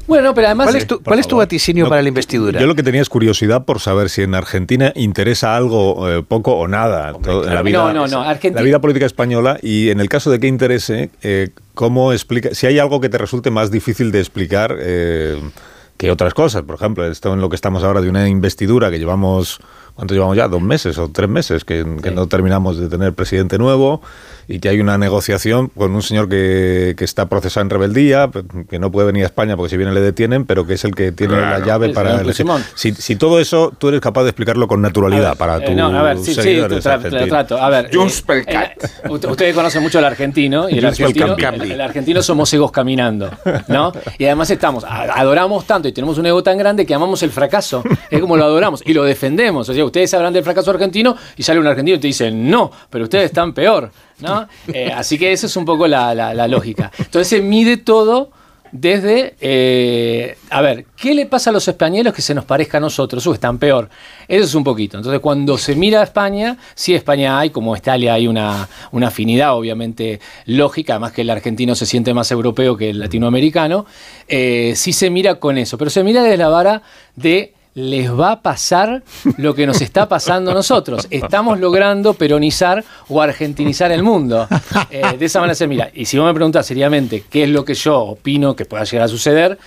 Bueno, 0.08 0.34
pero 0.34 0.48
además... 0.48 0.68
¿Cuál 0.68 0.76
es 0.78 0.88
tu, 0.88 1.02
cuál 1.02 1.20
es 1.20 1.28
tu 1.28 1.38
vaticinio 1.38 1.86
No, 1.86 1.89
para 1.89 2.02
la 2.02 2.08
investidura? 2.10 2.60
Yo 2.60 2.68
lo 2.68 2.76
que 2.76 2.84
tenía 2.84 3.02
es 3.02 3.10
curiosidad 3.10 3.66
por 3.66 3.80
saber 3.80 4.10
si 4.10 4.22
en 4.24 4.36
Argentina 4.36 4.92
interesa 4.96 5.56
algo, 5.56 6.10
eh, 6.10 6.24
poco 6.24 6.54
o 6.56 6.68
nada, 6.68 7.14
todo- 7.14 7.48
en 7.48 7.54
la 7.56 7.62
vida, 7.62 7.78
No, 7.80 7.94
no, 7.94 8.08
no, 8.08 8.22
Argentina- 8.22 8.62
la 8.62 8.66
vida 8.66 8.80
política 8.82 9.06
española 9.06 9.58
y 9.62 9.89
en 9.89 10.00
el 10.00 10.10
caso 10.10 10.32
de 10.32 10.39
que 10.39 10.48
interese, 10.48 11.10
eh, 11.24 11.50
cómo 11.74 12.14
explica, 12.14 12.50
si 12.54 12.68
hay 12.68 12.80
algo 12.80 13.02
que 13.02 13.10
te 13.10 13.18
resulte 13.18 13.52
más 13.52 13.72
difícil 13.72 14.12
de 14.12 14.20
explicar 14.20 14.76
eh, 14.80 15.38
que 15.98 16.10
otras 16.12 16.34
cosas, 16.34 16.64
por 16.64 16.76
ejemplo, 16.76 17.06
esto 17.06 17.34
en 17.34 17.42
lo 17.42 17.50
que 17.50 17.56
estamos 17.56 17.84
ahora 17.84 18.02
de 18.02 18.10
una 18.10 18.28
investidura 18.28 18.89
que 18.89 18.98
llevamos 19.00 19.60
¿cuánto 19.96 20.14
llevamos 20.14 20.36
ya? 20.38 20.48
Dos 20.48 20.62
meses 20.62 20.98
o 20.98 21.10
tres 21.10 21.30
meses 21.30 21.64
que, 21.66 21.86
que 22.02 22.12
no 22.12 22.28
terminamos 22.28 22.78
de 22.78 22.88
tener 22.88 23.14
presidente 23.14 23.58
nuevo 23.58 24.02
y 24.48 24.60
que 24.60 24.68
hay 24.70 24.80
una 24.82 24.98
negociación 24.98 25.68
con 25.70 25.94
un 25.96 26.02
señor 26.02 26.28
que, 26.28 26.96
que 26.98 27.06
está 27.06 27.28
procesado 27.30 27.64
en 27.64 27.70
rebeldía, 27.70 28.30
que 28.70 28.80
no 28.80 28.92
puede 28.92 29.08
venir 29.08 29.24
a 29.24 29.28
España 29.28 29.56
porque 29.56 29.70
si 29.70 29.78
viene 29.78 29.94
le 29.94 30.02
detienen, 30.02 30.46
pero 30.46 30.66
que 30.68 30.74
es 30.74 30.84
el 30.84 30.94
que 30.96 31.12
tiene 31.12 31.36
Claro. 31.36 31.60
la 31.60 31.66
llave 31.66 31.86
El 31.88 31.94
para. 31.94 32.20
Puigdemont. 32.22 32.64
Si, 32.76 32.92
si 32.94 33.16
todo 33.16 33.39
eso 33.39 33.72
tú 33.78 33.88
eres 33.89 34.02
capaz 34.02 34.24
de 34.24 34.30
explicarlo 34.30 34.68
con 34.68 34.82
naturalidad 34.82 35.38
para 35.38 35.58
Eh, 35.58 35.66
tu 35.68 35.74
no, 35.74 35.88
a 35.98 36.04
ver, 36.04 36.18
sí, 36.18 36.34
sí, 36.34 36.42
seguidores 36.42 36.86
tra- 36.86 36.94
argentinos. 36.96 37.30
trato. 37.30 37.58
A 37.62 37.70
ver, 37.70 37.86
eh, 37.86 38.44
eh, 38.48 39.10
ustedes 39.10 39.56
conocen 39.56 39.82
mucho 39.84 40.00
al 40.00 40.06
argentino 40.06 40.70
y 40.70 40.80
el 40.80 40.86
argentino, 40.86 41.36
el, 41.38 41.72
el 41.72 41.82
argentino 41.82 42.22
somos 42.22 42.52
egos 42.54 42.72
caminando, 42.72 43.30
¿no? 43.68 43.92
Y 44.18 44.26
además 44.26 44.50
estamos, 44.50 44.84
adoramos 44.84 45.66
tanto 45.66 45.88
y 45.88 45.92
tenemos 45.94 46.18
un 46.18 46.26
ego 46.26 46.44
tan 46.44 46.58
grande 46.58 46.86
que 46.86 46.94
amamos 46.94 47.24
el 47.24 47.32
fracaso, 47.32 47.84
es 48.10 48.20
como 48.20 48.36
lo 48.38 48.44
adoramos 48.44 48.82
y 48.86 48.94
lo 48.94 49.04
defendemos. 49.04 49.70
O 49.70 49.74
sea, 49.74 49.81
ustedes 49.84 50.14
hablan 50.14 50.34
del 50.34 50.44
fracaso 50.44 50.72
argentino 50.72 51.16
y 51.38 51.44
sale 51.44 51.60
un 51.60 51.68
argentino 51.68 51.98
y 51.98 52.00
te 52.00 52.08
dice, 52.08 52.32
no, 52.32 52.72
pero 52.90 53.06
ustedes 53.06 53.26
están 53.26 53.54
peor, 53.54 53.92
¿no? 54.20 54.48
Eh, 54.74 54.92
así 54.96 55.18
que 55.18 55.32
esa 55.32 55.48
es 55.48 55.56
un 55.56 55.66
poco 55.66 55.88
la, 55.88 56.14
la- 56.16 56.34
la 56.34 56.48
lógica. 56.48 56.92
Entonces 56.98 57.28
se 57.28 57.42
mide 57.42 57.78
todo 57.78 58.32
desde, 58.74 59.36
eh, 59.42 60.38
a 60.50 60.62
ver, 60.62 60.86
¿qué 60.96 61.14
le 61.14 61.26
pasa 61.26 61.50
a 61.50 61.54
los 61.54 61.68
españoles 61.68 62.14
que 62.14 62.22
se 62.22 62.34
nos 62.34 62.46
parezca 62.46 62.78
a 62.78 62.80
nosotros? 62.80 63.28
O 63.28 63.34
están 63.34 63.58
peor. 63.58 63.90
Eso 64.30 64.46
es 64.46 64.56
un 64.56 64.64
poquito. 64.64 64.96
Entonces, 64.96 65.20
cuando 65.20 65.58
se 65.58 65.76
mira 65.76 66.00
a 66.00 66.04
España, 66.06 66.56
sí 66.74 66.94
España 66.96 67.38
hay, 67.38 67.50
como 67.50 67.76
Italia 67.76 68.14
hay 68.14 68.28
una, 68.28 68.70
una 68.94 69.08
afinidad 69.08 69.58
obviamente 69.58 70.22
lógica, 70.46 70.94
además 70.94 71.12
que 71.12 71.22
el 71.24 71.30
argentino 71.32 71.76
se 71.76 71.86
siente 71.86 72.14
más 72.14 72.32
europeo 72.32 72.78
que 72.78 72.92
el 72.92 73.00
latinoamericano, 73.00 73.86
eh, 74.30 74.72
sí 74.78 74.94
se 74.94 75.10
mira 75.10 75.36
con 75.36 75.58
eso, 75.58 75.78
pero 75.78 75.90
se 75.92 76.02
mira 76.06 76.24
desde 76.24 76.38
la 76.38 76.48
vara 76.48 76.82
de 77.18 77.54
les 77.74 78.12
va 78.12 78.34
a 78.34 78.42
pasar 78.42 79.02
lo 79.38 79.56
que 79.56 79.66
nos 79.66 79.82
está 79.82 80.08
pasando 80.10 80.52
a 80.52 80.54
nosotros. 80.54 81.08
Estamos 81.10 81.60
logrando 81.60 82.14
peronizar 82.14 82.84
o 83.08 83.22
argentinizar 83.22 83.92
el 83.92 84.04
mundo. 84.04 84.48
Eh, 84.90 85.02
de 85.18 85.26
esa 85.26 85.40
manera 85.40 85.56
se 85.56 85.68
mira. 85.68 85.90
Y 85.94 86.06
si 86.06 86.18
vos 86.18 86.28
me 86.28 86.34
preguntás 86.34 86.66
seriamente 86.66 87.24
qué 87.30 87.44
es 87.44 87.50
lo 87.50 87.64
que 87.64 87.74
yo 87.74 88.00
opino 88.00 88.56
que 88.56 88.66
pueda 88.66 88.84
llegar 88.84 89.06
a 89.06 89.08
suceder, 89.08 89.58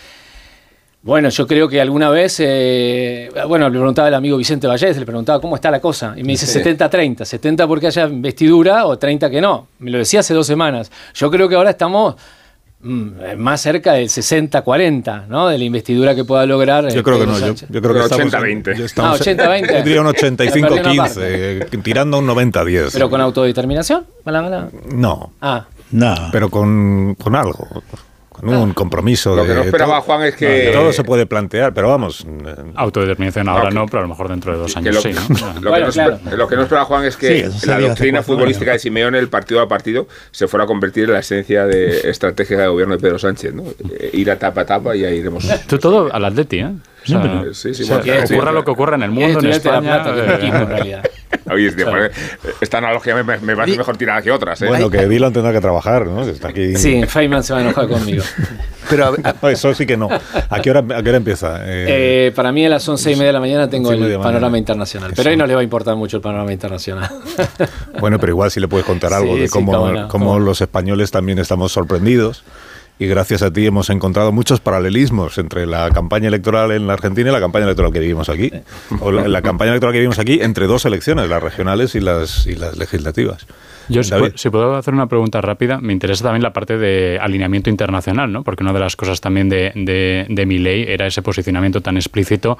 bueno, 1.02 1.28
yo 1.28 1.46
creo 1.46 1.68
que 1.68 1.80
alguna 1.80 2.08
vez, 2.10 2.36
eh, 2.40 3.30
bueno, 3.46 3.68
le 3.68 3.78
preguntaba 3.78 4.08
al 4.08 4.14
amigo 4.14 4.36
Vicente 4.38 4.66
Vallés, 4.66 4.96
le 4.96 5.04
preguntaba 5.04 5.40
cómo 5.40 5.54
está 5.54 5.70
la 5.70 5.80
cosa, 5.80 6.14
y 6.16 6.22
me 6.24 6.32
dice 6.32 6.46
Sí. 6.46 6.60
70-30, 6.60 7.24
70 7.24 7.66
porque 7.66 7.88
haya 7.88 8.04
investidura 8.06 8.86
o 8.86 8.98
30 8.98 9.28
que 9.30 9.40
no. 9.40 9.68
Me 9.80 9.90
lo 9.90 9.98
decía 9.98 10.20
hace 10.20 10.32
dos 10.32 10.46
semanas. 10.46 10.90
Yo 11.14 11.30
creo 11.30 11.48
que 11.48 11.56
ahora 11.56 11.70
estamos 11.70 12.14
más 12.84 13.60
cerca 13.62 13.92
del 13.94 14.08
60-40, 14.08 15.26
¿no? 15.28 15.48
De 15.48 15.56
la 15.58 15.64
investidura 15.64 16.14
que 16.14 16.24
pueda 16.24 16.44
lograr. 16.46 16.86
eh, 16.86 16.94
Yo 16.94 17.02
creo 17.02 17.18
que 17.18 17.26
no, 17.26 17.38
yo, 17.38 17.54
yo 17.54 17.80
creo 17.82 17.94
que 17.94 18.00
Un 18.00 18.04
estamos, 18.04 18.32
80-20. 18.32 18.76
yo 18.76 18.84
estamos- 18.84 19.20
Ah, 19.20 19.22
80-20. 19.22 19.34
Yo 19.34 19.36
diría 19.56 19.72
un 19.74 19.82
Perdió 19.84 20.00
una 20.02 20.10
85-15, 20.10 20.96
parte. 20.96 21.58
eh, 21.58 21.80
tirando 21.82 22.18
un 22.18 22.26
90-10. 22.26 22.90
Pero 22.92 23.08
con 23.10 23.20
autodeterminación, 23.20 24.04
mala, 24.24 24.42
mala. 24.42 24.68
No, 24.92 25.32
Ah, 25.40 25.64
No. 25.92 26.14
pero 26.32 26.50
con, 26.50 27.14
con 27.14 27.34
algo, 27.34 27.66
con 28.34 28.48
un 28.48 28.74
compromiso. 28.74 29.34
Lo 29.36 29.42
de 29.42 29.48
que 29.48 29.54
no 29.54 29.62
esperaba 29.62 29.94
todo- 29.94 30.02
Juan 30.02 30.22
es 30.24 30.34
que- 30.34 30.70
Todo 30.72 30.92
se 30.92 31.04
puede 31.04 31.24
plantear, 31.24 31.72
pero 31.72 31.88
vamos, 31.88 32.26
eh, 32.28 32.54
Autodeterminación 32.74 33.48
ahora 33.48 33.70
no, 33.70 33.86
pero 33.86 34.00
a 34.00 34.02
lo 34.02 34.08
mejor 34.08 34.28
dentro 34.28 34.52
de 34.52 34.58
dos 34.58 34.76
años 34.76 34.94
lo, 34.96 35.00
sí, 35.00 35.12
¿no? 35.12 35.20
lo 35.54 35.60
que 35.62 35.68
Bueno, 35.68 35.86
no 35.86 35.92
claro. 35.92 36.18
lo 36.36 36.48
que 36.48 36.56
no 36.56 36.62
esperaba 36.62 36.84
Juan 36.84 37.04
es 37.04 37.16
que 37.16 37.48
la 37.66 37.78
doctrina 37.80 38.22
futbolística 38.22 38.72
años. 38.72 38.82
de 38.82 38.88
Simeone, 38.88 39.18
el 39.20 39.28
partido 39.28 39.60
a 39.60 39.68
partido, 39.68 40.08
se 40.32 40.48
fuera 40.48 40.64
a 40.64 40.66
convertir 40.66 41.04
en 41.04 41.12
la 41.12 41.20
esencia 41.20 41.64
de 41.64 42.00
estrategia 42.10 42.58
de 42.58 42.66
gobierno 42.66 42.96
de 42.96 43.00
Pedro 43.00 43.18
Sánchez, 43.18 43.54
¿no? 43.54 43.62
Eh, 43.98 44.10
Ir 44.14 44.30
a 44.30 44.38
tapa 44.38 44.62
a 44.62 44.66
tapa 44.66 44.96
y 44.96 45.04
ahí 45.04 45.18
iremos. 45.18 45.46
Tú 45.68 45.78
todo 45.78 46.12
al 46.12 46.24
Atleti, 46.24 46.58
¿eh? 46.58 46.72
O 47.04 47.06
sea, 47.06 47.22
pero- 47.22 47.54
Sí, 47.54 47.74
sí, 47.74 47.82
o 47.82 47.86
sea, 47.86 47.98
bueno, 47.98 48.12
ocurra 48.24 48.50
sí. 48.50 48.54
lo 48.54 48.64
que 48.64 48.70
ocurra 48.70 48.96
en 48.96 49.02
el 49.02 49.10
mundo, 49.10 49.38
en 49.40 49.46
España. 49.46 50.02
Plata, 50.02 50.14
eh, 50.16 50.36
equipo, 50.40 50.56
en 50.56 50.68
realidad. 50.68 51.04
Oye, 51.50 51.66
este, 51.66 51.84
joder, 51.84 52.10
esta 52.60 52.78
analogía 52.78 53.14
me, 53.16 53.22
me 53.38 53.54
parece 53.56 53.76
mejor 53.76 53.96
tirada 53.98 54.22
que 54.22 54.30
otras, 54.30 54.62
¿eh? 54.62 54.66
bueno, 54.66 54.88
que 54.88 55.06
Dylan 55.06 55.32
tendrá 55.32 55.52
que 55.52 55.60
trabajar, 55.60 56.06
¿no? 56.06 56.22
Está 56.22 56.48
aquí. 56.48 56.74
Sí, 56.76 57.04
Feynman 57.06 57.42
se 57.44 57.52
va 57.52 57.58
a 57.58 57.62
enojar 57.62 57.86
conmigo. 57.86 58.22
Pero 58.88 59.06
a 59.08 59.32
No, 59.42 59.48
Eso 59.48 59.74
sí 59.74 59.84
que 59.84 59.96
no. 59.96 60.08
¿A 60.10 60.60
qué 60.62 60.70
hora, 60.70 60.80
a 60.80 61.02
qué 61.02 61.08
hora 61.10 61.16
empieza? 61.16 61.58
Eh, 61.66 62.26
Eh, 62.28 62.32
para 62.34 62.50
mí 62.52 62.64
a 62.64 62.68
las 62.70 62.88
once 62.88 63.10
y 63.10 63.14
media 63.14 63.26
de 63.28 63.32
la 63.34 63.40
mañana 63.40 63.68
tengo 63.68 63.92
el 63.92 63.98
panorama 64.14 64.32
mañana. 64.40 64.58
internacional. 64.58 65.10
Eso. 65.12 65.16
Pero 65.16 65.30
ahí 65.30 65.36
no 65.36 65.46
le 65.46 65.54
va 65.54 65.60
a 65.60 65.64
importar 65.64 65.96
mucho 65.96 66.16
el 66.16 66.22
panorama 66.22 66.52
internacional. 66.52 67.10
Bueno, 68.00 68.18
pero 68.18 68.32
igual 68.32 68.50
si 68.50 68.60
le 68.60 68.68
puedes 68.68 68.86
contar 68.86 69.12
algo 69.12 69.34
Sí, 69.34 69.40
de 69.40 69.48
sí, 69.48 69.52
cómo, 69.52 69.72
cómo 69.72 69.86
no, 69.88 70.08
cómo 70.08 70.08
cómo 70.26 70.38
no. 70.38 70.44
los 70.44 70.60
españoles 70.60 71.10
también 71.10 71.38
estamos 71.38 71.72
sorprendidos. 71.72 72.44
Y 72.96 73.06
gracias 73.08 73.42
a 73.42 73.52
ti 73.52 73.66
hemos 73.66 73.90
encontrado 73.90 74.30
muchos 74.30 74.60
paralelismos 74.60 75.36
entre 75.38 75.66
la 75.66 75.90
campaña 75.90 76.28
electoral 76.28 76.70
en 76.70 76.86
la 76.86 76.92
Argentina 76.92 77.28
y 77.30 77.32
la 77.32 77.40
campaña 77.40 77.64
electoral 77.64 77.92
que 77.92 77.98
vivimos 77.98 78.28
aquí. 78.28 78.52
O 79.00 79.10
la, 79.10 79.26
la 79.26 79.42
campaña 79.42 79.72
electoral 79.72 79.92
que 79.92 79.98
vivimos 79.98 80.20
aquí 80.20 80.38
entre 80.40 80.66
dos 80.68 80.84
elecciones, 80.84 81.28
las 81.28 81.42
regionales 81.42 81.96
y 81.96 82.00
las, 82.00 82.46
y 82.46 82.54
las 82.54 82.76
legislativas. 82.78 83.46
Yo, 83.88 84.02
si, 84.04 84.10
David. 84.12 84.28
pu- 84.28 84.36
si 84.38 84.48
puedo 84.48 84.76
hacer 84.76 84.94
una 84.94 85.08
pregunta 85.08 85.40
rápida, 85.40 85.78
me 85.80 85.92
interesa 85.92 86.22
también 86.24 86.42
la 86.42 86.52
parte 86.52 86.78
de 86.78 87.18
alineamiento 87.20 87.68
internacional, 87.68 88.32
¿no? 88.32 88.42
Porque 88.44 88.62
una 88.62 88.72
de 88.72 88.78
las 88.78 88.94
cosas 88.96 89.20
también 89.20 89.48
de, 89.48 89.72
de, 89.74 90.26
de 90.28 90.46
mi 90.46 90.58
ley 90.58 90.84
era 90.88 91.06
ese 91.06 91.20
posicionamiento 91.20 91.80
tan 91.82 91.96
explícito 91.96 92.56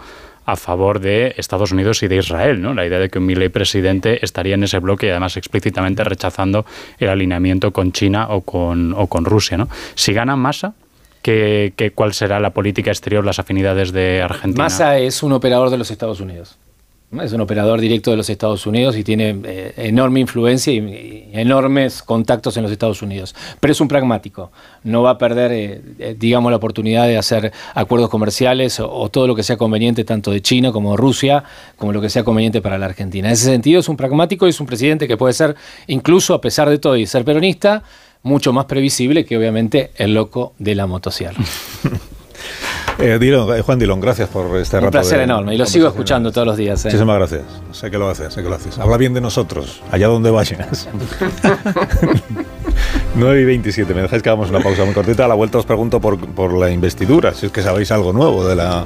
a 0.47 0.57
favor 0.57 1.01
de 1.01 1.35
Estados 1.37 1.73
Unidos 1.73 2.03
y 2.03 2.09
de 2.09 2.17
Israel, 2.17 2.61
¿no? 2.61 2.75
La 2.75 2.87
idea 2.87 2.99
de 2.99 3.09
que 3.09 3.19
un 3.19 3.27
Milei 3.27 3.49
presidente 3.49 4.25
estaría 4.25 4.55
en 4.55 4.65
ese 4.65 4.79
bloque 4.79 5.07
y 5.07 5.11
además 5.11 5.37
explícitamente 5.37 6.05
rechazando 6.05 6.67
el 6.99 7.09
alineamiento 7.09 7.73
con 7.73 7.93
China 7.93 8.29
o 8.31 8.43
con, 8.43 8.93
o 8.95 9.07
con 9.07 9.25
Rusia, 9.25 9.57
¿no? 9.57 9.69
Si 9.95 10.13
gana 10.13 10.37
Massa, 10.37 10.75
¿qué, 11.23 11.73
qué, 11.77 11.93
cuál 11.93 12.13
será 12.15 12.41
la 12.41 12.51
política 12.51 12.91
exterior, 12.91 13.25
las 13.25 13.39
afinidades 13.39 13.93
de 13.93 14.23
Argentina? 14.23 14.65
Massa 14.65 14.99
es 14.99 15.23
un 15.23 15.33
operador 15.33 15.71
de 15.71 15.79
los 15.79 15.91
Estados 15.91 16.21
Unidos. 16.21 16.59
Es 17.21 17.33
un 17.33 17.41
operador 17.41 17.81
directo 17.81 18.11
de 18.11 18.17
los 18.17 18.29
Estados 18.29 18.67
Unidos 18.67 18.97
y 18.97 19.05
tiene 19.05 19.41
eh, 19.45 19.73
enorme 19.77 20.21
influencia 20.21 20.73
y, 20.73 20.79
y 20.79 21.31
enormes 21.33 22.03
contactos 22.03 22.57
en 22.57 22.65
los 22.65 22.73
Estados 22.73 23.03
Unidos. 23.03 23.35
Pero 23.61 23.73
es 23.73 23.81
un 23.81 23.89
pragmático. 23.89 24.51
No 24.83 25.03
va 25.03 25.11
a 25.11 25.19
perder, 25.19 25.53
eh, 25.53 25.83
eh, 25.99 26.17
digamos, 26.19 26.51
la 26.51 26.57
oportunidad 26.57 27.07
de 27.07 27.17
hacer 27.17 27.53
acuerdos 27.75 28.11
comerciales 28.11 28.81
o, 28.81 28.91
o 28.93 29.11
todo 29.11 29.29
lo 29.29 29.37
que 29.37 29.43
sea 29.43 29.57
conveniente, 29.57 30.05
tanto 30.05 30.33
de 30.33 30.43
China 30.43 30.73
como 30.73 30.93
de 30.93 30.97
Rusia, 30.97 31.45
como 31.77 31.93
lo 31.93 32.01
que 32.01 32.11
sea 32.11 32.25
conveniente 32.25 32.61
para 32.61 32.79
la 32.79 32.87
Argentina. 32.87 33.29
En 33.29 33.35
ese 33.35 33.45
sentido, 33.45 33.81
es 33.81 33.89
un 33.89 33.97
pragmático 33.97 34.47
y 34.47 34.51
es 34.51 34.61
un 34.61 34.67
presidente 34.67 35.07
que 35.07 35.17
puede 35.17 35.35
ser, 35.35 35.55
incluso 35.87 36.35
a 36.35 36.41
pesar 36.41 36.69
de 36.69 36.79
todo 36.79 36.97
y 36.97 37.07
ser 37.07 37.25
peronista, 37.25 37.85
mucho 38.23 38.53
más 38.53 38.65
previsible 38.65 39.25
que 39.25 39.37
obviamente 39.37 39.93
el 39.97 40.15
loco 40.15 40.55
de 40.59 40.75
la 40.75 40.87
motosierra. 40.87 41.45
Eh, 42.99 43.19
Dillon, 43.19 43.57
eh, 43.57 43.63
Juan 43.63 43.79
Dillon, 43.79 44.01
gracias 44.01 44.29
por 44.29 44.57
este 44.57 44.77
rato. 44.77 44.87
Un 44.87 44.93
placer 44.93 45.19
de 45.19 45.25
enorme 45.25 45.55
y 45.55 45.59
lo 45.59 45.67
sigo 45.67 45.89
escuchando 45.89 46.31
todos 46.31 46.47
los 46.47 46.57
días. 46.57 46.85
¿eh? 46.85 46.89
Muchísimas 46.89 47.17
gracias. 47.17 47.43
Sé 47.73 47.91
que 47.91 47.99
lo 47.99 48.09
haces, 48.09 48.33
sé 48.33 48.43
que 48.43 48.49
lo 48.49 48.55
haces. 48.55 48.79
Habla 48.79 48.97
bien 48.97 49.15
de 49.15 49.21
nosotros, 49.21 49.83
allá 49.91 50.07
donde 50.07 50.31
vayas. 50.31 50.89
9 53.17 53.41
y 53.41 53.45
27, 53.45 53.95
me 53.95 54.03
dejáis 54.03 54.23
que 54.23 54.29
hagamos 54.29 54.51
una 54.51 54.61
pausa 54.61 54.85
muy 54.85 54.95
cortita. 54.95 55.25
A 55.25 55.29
la 55.29 55.35
vuelta 55.35 55.59
os 55.59 55.67
pregunto 55.67 56.01
por, 56.01 56.19
por 56.19 56.53
la 56.53 56.71
investidura, 56.71 57.33
si 57.35 57.47
es 57.47 57.53
que 57.53 57.63
sabéis 57.63 57.91
algo 57.93 58.13
nuevo 58.13 58.47
de 58.47 58.57
la 58.57 58.85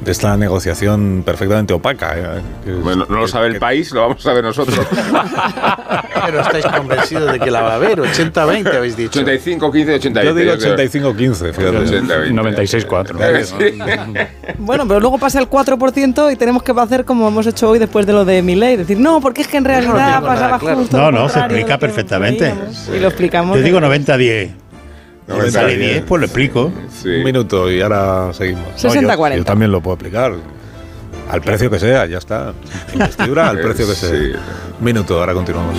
de 0.00 0.12
esta 0.12 0.36
negociación 0.36 1.22
perfectamente 1.24 1.72
opaca. 1.74 2.14
eh, 2.16 2.40
que- 2.64 2.72
Bueno, 2.72 3.06
no 3.08 3.16
lo 3.16 3.28
sabe 3.28 3.48
el 3.48 3.58
país, 3.58 3.90
lo 3.92 4.02
vamos 4.02 4.24
a 4.26 4.32
ver 4.32 4.44
nosotros. 4.44 4.78
pero 6.26 6.40
estáis 6.40 6.66
convencidos 6.66 7.32
de 7.32 7.38
que 7.40 7.50
la 7.50 7.62
va 7.62 7.72
a 7.72 7.76
haber. 7.76 7.98
80-20 8.00 8.76
habéis 8.76 8.96
dicho. 8.96 9.20
85, 9.20 9.72
15, 9.72 9.94
80. 9.94 10.24
Yo 10.24 10.34
digo 10.34 10.52
85-15, 10.52 11.52
fíjate. 11.52 12.32
96-4. 12.32 14.26
Bueno, 14.58 14.86
pero 14.88 15.00
luego 15.00 15.18
pasa 15.18 15.38
el 15.38 15.48
4% 15.48 16.32
y 16.32 16.36
tenemos 16.36 16.62
que 16.62 16.72
hacer 16.72 17.04
como 17.04 17.28
hemos 17.28 17.46
hecho 17.46 17.70
hoy 17.70 17.78
después 17.78 18.06
de 18.06 18.12
lo 18.12 18.24
de 18.24 18.42
mi 18.42 18.54
ley. 18.54 18.76
Decir, 18.76 18.98
no, 18.98 19.20
porque 19.20 19.42
es 19.42 19.48
que 19.48 19.56
en 19.58 19.64
realidad 19.64 19.94
nada 19.94 20.20
pasaba 20.20 20.58
claro. 20.58 20.78
justo. 20.78 20.96
No, 20.96 21.10
no, 21.12 21.28
se 21.28 21.38
explica 21.38 21.78
perfectamente. 21.78 22.52
Y 22.94 22.98
lo 22.98 23.08
explicamos. 23.08 23.56
Yo 23.56 23.62
digo 23.62 23.80
de- 25.26 25.34
90-10. 25.34 25.52
90, 25.52 25.62
90-10, 25.62 26.04
pues 26.04 26.20
lo 26.20 26.26
explico. 26.26 26.72
Un 27.04 27.24
minuto 27.24 27.70
y 27.70 27.80
ahora 27.80 28.32
seguimos. 28.32 28.64
No, 28.82 28.94
yo- 28.94 29.00
60-40. 29.00 29.36
Yo, 29.36 29.44
también 29.44 29.70
lo 29.72 29.80
puedo 29.80 29.94
explicar. 29.94 30.32
Al 31.30 31.40
precio 31.42 31.68
que 31.70 31.80
sea, 31.80 32.06
ya 32.06 32.18
está. 32.18 32.52
Investidura 32.92 33.48
al 33.50 33.58
precio 33.62 33.86
que 33.86 33.94
sea. 33.94 34.10
Sí. 34.10 34.16
Un 34.78 34.84
minuto, 34.84 35.18
ahora 35.18 35.34
continuamos. 35.34 35.74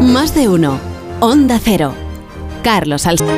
Más 0.00 0.34
de 0.34 0.48
uno. 0.48 0.78
Onda 1.20 1.58
Cero. 1.62 1.94
Carlos 2.62 3.06
Alsina. 3.06 3.32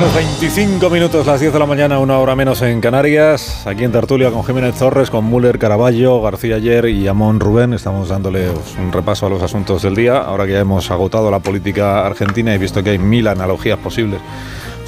Menos 0.00 0.14
25 0.14 0.88
minutos, 0.88 1.26
las 1.26 1.40
10 1.40 1.52
de 1.52 1.58
la 1.58 1.66
mañana, 1.66 1.98
una 1.98 2.18
hora 2.18 2.34
menos 2.34 2.62
en 2.62 2.80
Canarias. 2.80 3.66
Aquí 3.66 3.84
en 3.84 3.92
Tertulia 3.92 4.30
con 4.30 4.42
Jiménez 4.42 4.78
Torres, 4.78 5.10
con 5.10 5.28
Müller 5.28 5.58
Caraballo, 5.58 6.22
García 6.22 6.56
Ayer 6.56 6.86
y 6.86 7.06
Amón 7.06 7.38
Rubén. 7.38 7.74
Estamos 7.74 8.08
dándole 8.08 8.48
un 8.78 8.92
repaso 8.92 9.26
a 9.26 9.28
los 9.28 9.42
asuntos 9.42 9.82
del 9.82 9.94
día. 9.94 10.16
Ahora 10.16 10.46
que 10.46 10.52
ya 10.52 10.60
hemos 10.60 10.90
agotado 10.90 11.30
la 11.30 11.40
política 11.40 12.06
argentina 12.06 12.54
y 12.54 12.58
visto 12.58 12.82
que 12.82 12.90
hay 12.90 12.98
mil 12.98 13.28
analogías 13.28 13.78
posibles 13.78 14.22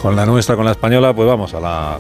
con 0.01 0.17
la 0.17 0.25
nuestra, 0.25 0.57
con 0.57 0.65
la 0.65 0.71
española, 0.71 1.13
pues 1.13 1.29
vamos 1.29 1.53
a 1.53 1.61
la, 1.61 1.99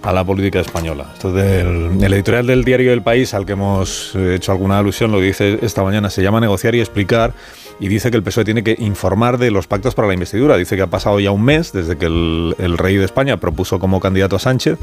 a 0.00 0.12
la 0.12 0.22
política 0.22 0.60
española. 0.60 1.06
Esto 1.14 1.32
del, 1.32 2.00
el 2.00 2.12
editorial 2.12 2.46
del 2.46 2.62
diario 2.62 2.92
El 2.92 3.02
País, 3.02 3.34
al 3.34 3.44
que 3.44 3.54
hemos 3.54 4.14
hecho 4.14 4.52
alguna 4.52 4.78
alusión, 4.78 5.10
lo 5.10 5.18
dice 5.18 5.58
esta 5.62 5.82
mañana, 5.82 6.10
se 6.10 6.22
llama 6.22 6.38
Negociar 6.38 6.76
y 6.76 6.80
Explicar 6.80 7.34
y 7.82 7.88
dice 7.88 8.12
que 8.12 8.16
el 8.16 8.22
PSOE 8.22 8.44
tiene 8.44 8.62
que 8.62 8.76
informar 8.78 9.38
de 9.38 9.50
los 9.50 9.66
pactos 9.66 9.96
para 9.96 10.06
la 10.06 10.14
investidura. 10.14 10.56
Dice 10.56 10.76
que 10.76 10.82
ha 10.82 10.86
pasado 10.86 11.18
ya 11.18 11.32
un 11.32 11.42
mes 11.42 11.72
desde 11.72 11.98
que 11.98 12.06
el, 12.06 12.54
el 12.58 12.78
rey 12.78 12.94
de 12.94 13.04
España 13.04 13.38
propuso 13.38 13.80
como 13.80 13.98
candidato 13.98 14.36
a 14.36 14.38
Sánchez. 14.38 14.78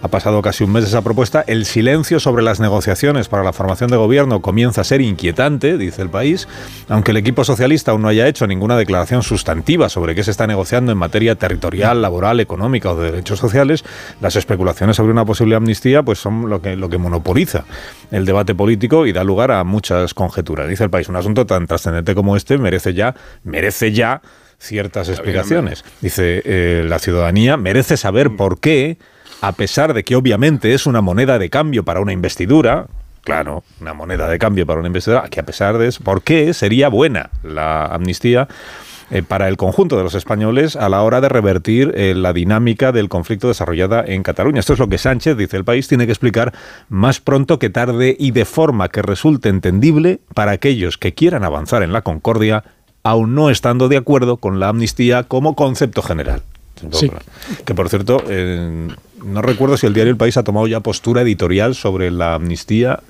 Ha 0.00 0.08
pasado 0.08 0.40
casi 0.40 0.64
un 0.64 0.72
mes 0.72 0.84
esa 0.84 1.02
propuesta. 1.02 1.44
El 1.46 1.66
silencio 1.66 2.20
sobre 2.20 2.42
las 2.42 2.58
negociaciones 2.58 3.28
para 3.28 3.44
la 3.44 3.52
formación 3.52 3.90
de 3.90 3.98
gobierno 3.98 4.40
comienza 4.40 4.80
a 4.80 4.84
ser 4.84 5.02
inquietante, 5.02 5.76
dice 5.76 6.00
el 6.00 6.08
país, 6.08 6.48
aunque 6.88 7.10
el 7.10 7.18
equipo 7.18 7.44
socialista 7.44 7.90
aún 7.90 8.00
no 8.00 8.08
haya 8.08 8.26
hecho 8.26 8.46
ninguna 8.46 8.78
declaración 8.78 9.22
sustantiva 9.22 9.90
sobre 9.90 10.14
qué 10.14 10.24
se 10.24 10.30
está 10.30 10.46
negociando 10.46 10.90
en 10.90 10.96
materia 10.96 11.34
territorial, 11.34 12.00
laboral, 12.00 12.40
económica 12.40 12.92
o 12.92 12.96
de 12.96 13.10
derechos 13.10 13.40
sociales, 13.40 13.84
las 14.22 14.36
especulaciones 14.36 14.96
sobre 14.96 15.12
una 15.12 15.26
posible 15.26 15.54
amnistía 15.54 16.02
pues 16.02 16.18
son 16.18 16.48
lo 16.48 16.62
que, 16.62 16.76
lo 16.76 16.88
que 16.88 16.96
monopoliza 16.96 17.64
el 18.10 18.24
debate 18.24 18.54
político 18.54 19.04
y 19.04 19.12
da 19.12 19.22
lugar 19.22 19.50
a 19.50 19.64
muchas 19.64 20.14
conjeturas. 20.14 20.66
Dice 20.66 20.84
el 20.84 20.90
país, 20.90 21.10
un 21.10 21.16
asunto 21.16 21.44
tan 21.44 21.66
trascendente 21.66 22.14
como 22.14 22.37
este 22.38 22.56
merece 22.56 22.94
ya, 22.94 23.14
merece 23.44 23.92
ya 23.92 24.22
ciertas 24.58 25.08
explicaciones. 25.08 25.84
Dice, 26.00 26.42
eh, 26.44 26.84
la 26.86 26.98
ciudadanía 26.98 27.56
merece 27.56 27.96
saber 27.96 28.30
por 28.36 28.58
qué 28.58 28.96
a 29.40 29.52
pesar 29.52 29.94
de 29.94 30.04
que 30.04 30.16
obviamente 30.16 30.74
es 30.74 30.86
una 30.86 31.00
moneda 31.00 31.38
de 31.38 31.48
cambio 31.48 31.84
para 31.84 32.00
una 32.00 32.12
investidura, 32.12 32.86
claro, 33.22 33.62
una 33.80 33.94
moneda 33.94 34.28
de 34.28 34.38
cambio 34.38 34.66
para 34.66 34.80
una 34.80 34.88
investidura, 34.88 35.28
que 35.28 35.40
a 35.40 35.46
pesar 35.46 35.78
de 35.78 35.88
eso, 35.88 36.02
¿por 36.02 36.22
qué 36.22 36.52
sería 36.54 36.88
buena 36.88 37.30
la 37.42 37.86
amnistía? 37.86 38.48
Eh, 39.10 39.22
para 39.22 39.48
el 39.48 39.56
conjunto 39.56 39.96
de 39.96 40.02
los 40.02 40.14
españoles 40.14 40.76
a 40.76 40.90
la 40.90 41.02
hora 41.02 41.22
de 41.22 41.30
revertir 41.30 41.92
eh, 41.96 42.14
la 42.14 42.34
dinámica 42.34 42.92
del 42.92 43.08
conflicto 43.08 43.48
desarrollada 43.48 44.04
en 44.06 44.22
Cataluña. 44.22 44.60
Esto 44.60 44.74
es 44.74 44.78
lo 44.78 44.88
que 44.88 44.98
Sánchez, 44.98 45.34
dice 45.38 45.56
el 45.56 45.64
país, 45.64 45.88
tiene 45.88 46.04
que 46.04 46.12
explicar 46.12 46.52
más 46.90 47.18
pronto 47.18 47.58
que 47.58 47.70
tarde 47.70 48.14
y 48.18 48.32
de 48.32 48.44
forma 48.44 48.90
que 48.90 49.00
resulte 49.00 49.48
entendible 49.48 50.20
para 50.34 50.52
aquellos 50.52 50.98
que 50.98 51.14
quieran 51.14 51.42
avanzar 51.42 51.82
en 51.82 51.94
la 51.94 52.02
concordia, 52.02 52.64
aún 53.02 53.34
no 53.34 53.48
estando 53.48 53.88
de 53.88 53.96
acuerdo 53.96 54.36
con 54.36 54.60
la 54.60 54.68
amnistía 54.68 55.22
como 55.22 55.54
concepto 55.54 56.02
general. 56.02 56.42
Sí. 56.92 57.10
Que 57.64 57.74
por 57.74 57.88
cierto, 57.88 58.22
eh, 58.28 58.88
no 59.24 59.40
recuerdo 59.40 59.78
si 59.78 59.86
el 59.86 59.94
diario 59.94 60.10
El 60.10 60.18
País 60.18 60.36
ha 60.36 60.44
tomado 60.44 60.66
ya 60.66 60.80
postura 60.80 61.22
editorial 61.22 61.74
sobre 61.74 62.10
la 62.10 62.34
amnistía. 62.34 63.00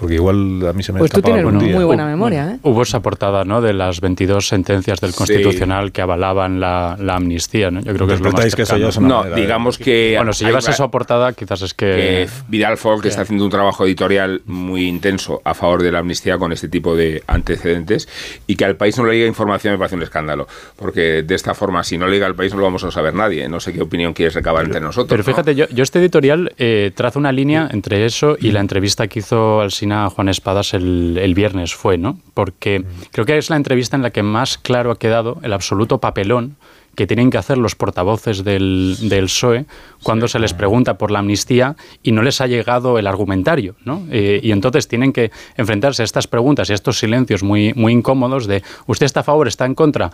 Porque 0.00 0.14
igual 0.14 0.66
a 0.66 0.72
mí 0.72 0.82
se 0.82 0.92
me 0.92 0.98
Pues 1.00 1.10
tú 1.12 1.20
tienes 1.20 1.44
algún 1.44 1.58
día. 1.60 1.74
muy 1.74 1.84
buena 1.84 2.06
memoria, 2.06 2.52
¿eh? 2.52 2.58
Hubo 2.62 2.82
esa 2.82 3.00
portada 3.00 3.44
¿no? 3.44 3.60
de 3.60 3.74
las 3.74 4.00
22 4.00 4.48
sentencias 4.48 4.98
del 5.00 5.14
Constitucional 5.14 5.92
que 5.92 6.00
avalaban 6.00 6.58
la, 6.58 6.96
la 6.98 7.16
amnistía. 7.16 7.70
¿no? 7.70 7.80
Yo 7.82 7.92
creo 7.94 8.06
que 8.06 8.14
es 8.14 8.20
lo 8.20 8.32
más 8.32 8.44
¿Interpretáis 8.44 8.54
que 8.56 8.62
eso 8.62 8.70
cercano. 8.76 8.84
ya 8.86 8.88
es 8.88 8.96
una 8.96 9.08
No, 9.08 9.18
manera 9.18 9.36
digamos 9.36 9.76
que... 9.78 10.14
Bueno, 10.16 10.32
si 10.32 10.44
llevas 10.46 10.66
va- 10.66 10.72
eso 10.72 10.84
a 10.84 10.90
portada, 10.90 11.32
quizás 11.34 11.60
es 11.62 11.74
que... 11.74 11.86
que 11.86 12.28
Vidal 12.48 12.78
Folk 12.78 13.04
está 13.04 13.22
haciendo 13.22 13.44
un 13.44 13.50
trabajo 13.50 13.84
editorial 13.84 14.40
muy 14.46 14.86
intenso 14.88 15.42
a 15.44 15.52
favor 15.54 15.82
de 15.82 15.92
la 15.92 15.98
amnistía 15.98 16.38
con 16.38 16.50
este 16.52 16.68
tipo 16.68 16.96
de 16.96 17.22
antecedentes 17.26 18.08
y 18.46 18.56
que 18.56 18.64
al 18.64 18.76
país 18.76 18.96
no 18.96 19.04
le 19.04 19.14
llega 19.16 19.26
información 19.28 19.74
me 19.74 19.78
parece 19.78 19.96
un 19.96 20.02
escándalo. 20.02 20.46
Porque 20.76 21.22
de 21.22 21.34
esta 21.34 21.52
forma, 21.54 21.84
si 21.84 21.98
no 21.98 22.06
le 22.06 22.12
llega 22.14 22.26
al 22.26 22.34
país, 22.34 22.52
no 22.52 22.58
lo 22.60 22.64
vamos 22.64 22.84
a 22.84 22.90
saber 22.90 23.12
nadie. 23.14 23.48
No 23.48 23.60
sé 23.60 23.72
qué 23.74 23.82
opinión 23.82 24.14
quieres 24.14 24.34
recabar 24.34 24.64
entre 24.64 24.80
nosotros. 24.80 25.08
Pero 25.08 25.18
¿no? 25.22 25.24
fíjate, 25.24 25.54
yo, 25.54 25.66
yo 25.68 25.82
este 25.82 25.98
editorial 25.98 26.54
eh, 26.56 26.90
trazo 26.94 27.18
una 27.18 27.32
línea 27.32 27.68
entre 27.70 28.06
eso 28.06 28.36
y 28.40 28.50
la 28.52 28.60
entrevista 28.60 29.06
que 29.06 29.18
hizo 29.18 29.60
Alsina 29.60 29.89
a 29.92 30.10
Juan 30.10 30.28
Espadas 30.28 30.74
el, 30.74 31.18
el 31.20 31.34
viernes 31.34 31.74
fue, 31.74 31.98
¿no? 31.98 32.18
Porque 32.34 32.84
creo 33.12 33.26
que 33.26 33.38
es 33.38 33.50
la 33.50 33.56
entrevista 33.56 33.96
en 33.96 34.02
la 34.02 34.10
que 34.10 34.22
más 34.22 34.58
claro 34.58 34.90
ha 34.90 34.98
quedado 34.98 35.38
el 35.42 35.52
absoluto 35.52 35.98
papelón 35.98 36.56
que 36.94 37.06
tienen 37.06 37.30
que 37.30 37.38
hacer 37.38 37.56
los 37.56 37.76
portavoces 37.76 38.44
del, 38.44 38.96
del 39.00 39.24
PSOE 39.24 39.66
cuando 40.02 40.28
se 40.28 40.38
les 40.38 40.54
pregunta 40.54 40.98
por 40.98 41.10
la 41.10 41.20
amnistía 41.20 41.76
y 42.02 42.12
no 42.12 42.22
les 42.22 42.40
ha 42.40 42.46
llegado 42.46 42.98
el 42.98 43.06
argumentario, 43.06 43.76
¿no? 43.84 44.06
Eh, 44.10 44.40
y 44.42 44.52
entonces 44.52 44.88
tienen 44.88 45.12
que 45.12 45.30
enfrentarse 45.56 46.02
a 46.02 46.04
estas 46.04 46.26
preguntas 46.26 46.68
y 46.68 46.72
a 46.72 46.74
estos 46.74 46.98
silencios 46.98 47.42
muy, 47.42 47.72
muy 47.74 47.92
incómodos 47.92 48.46
de 48.46 48.62
¿usted 48.86 49.06
está 49.06 49.20
a 49.20 49.24
favor, 49.24 49.48
está 49.48 49.66
en 49.66 49.74
contra? 49.74 50.10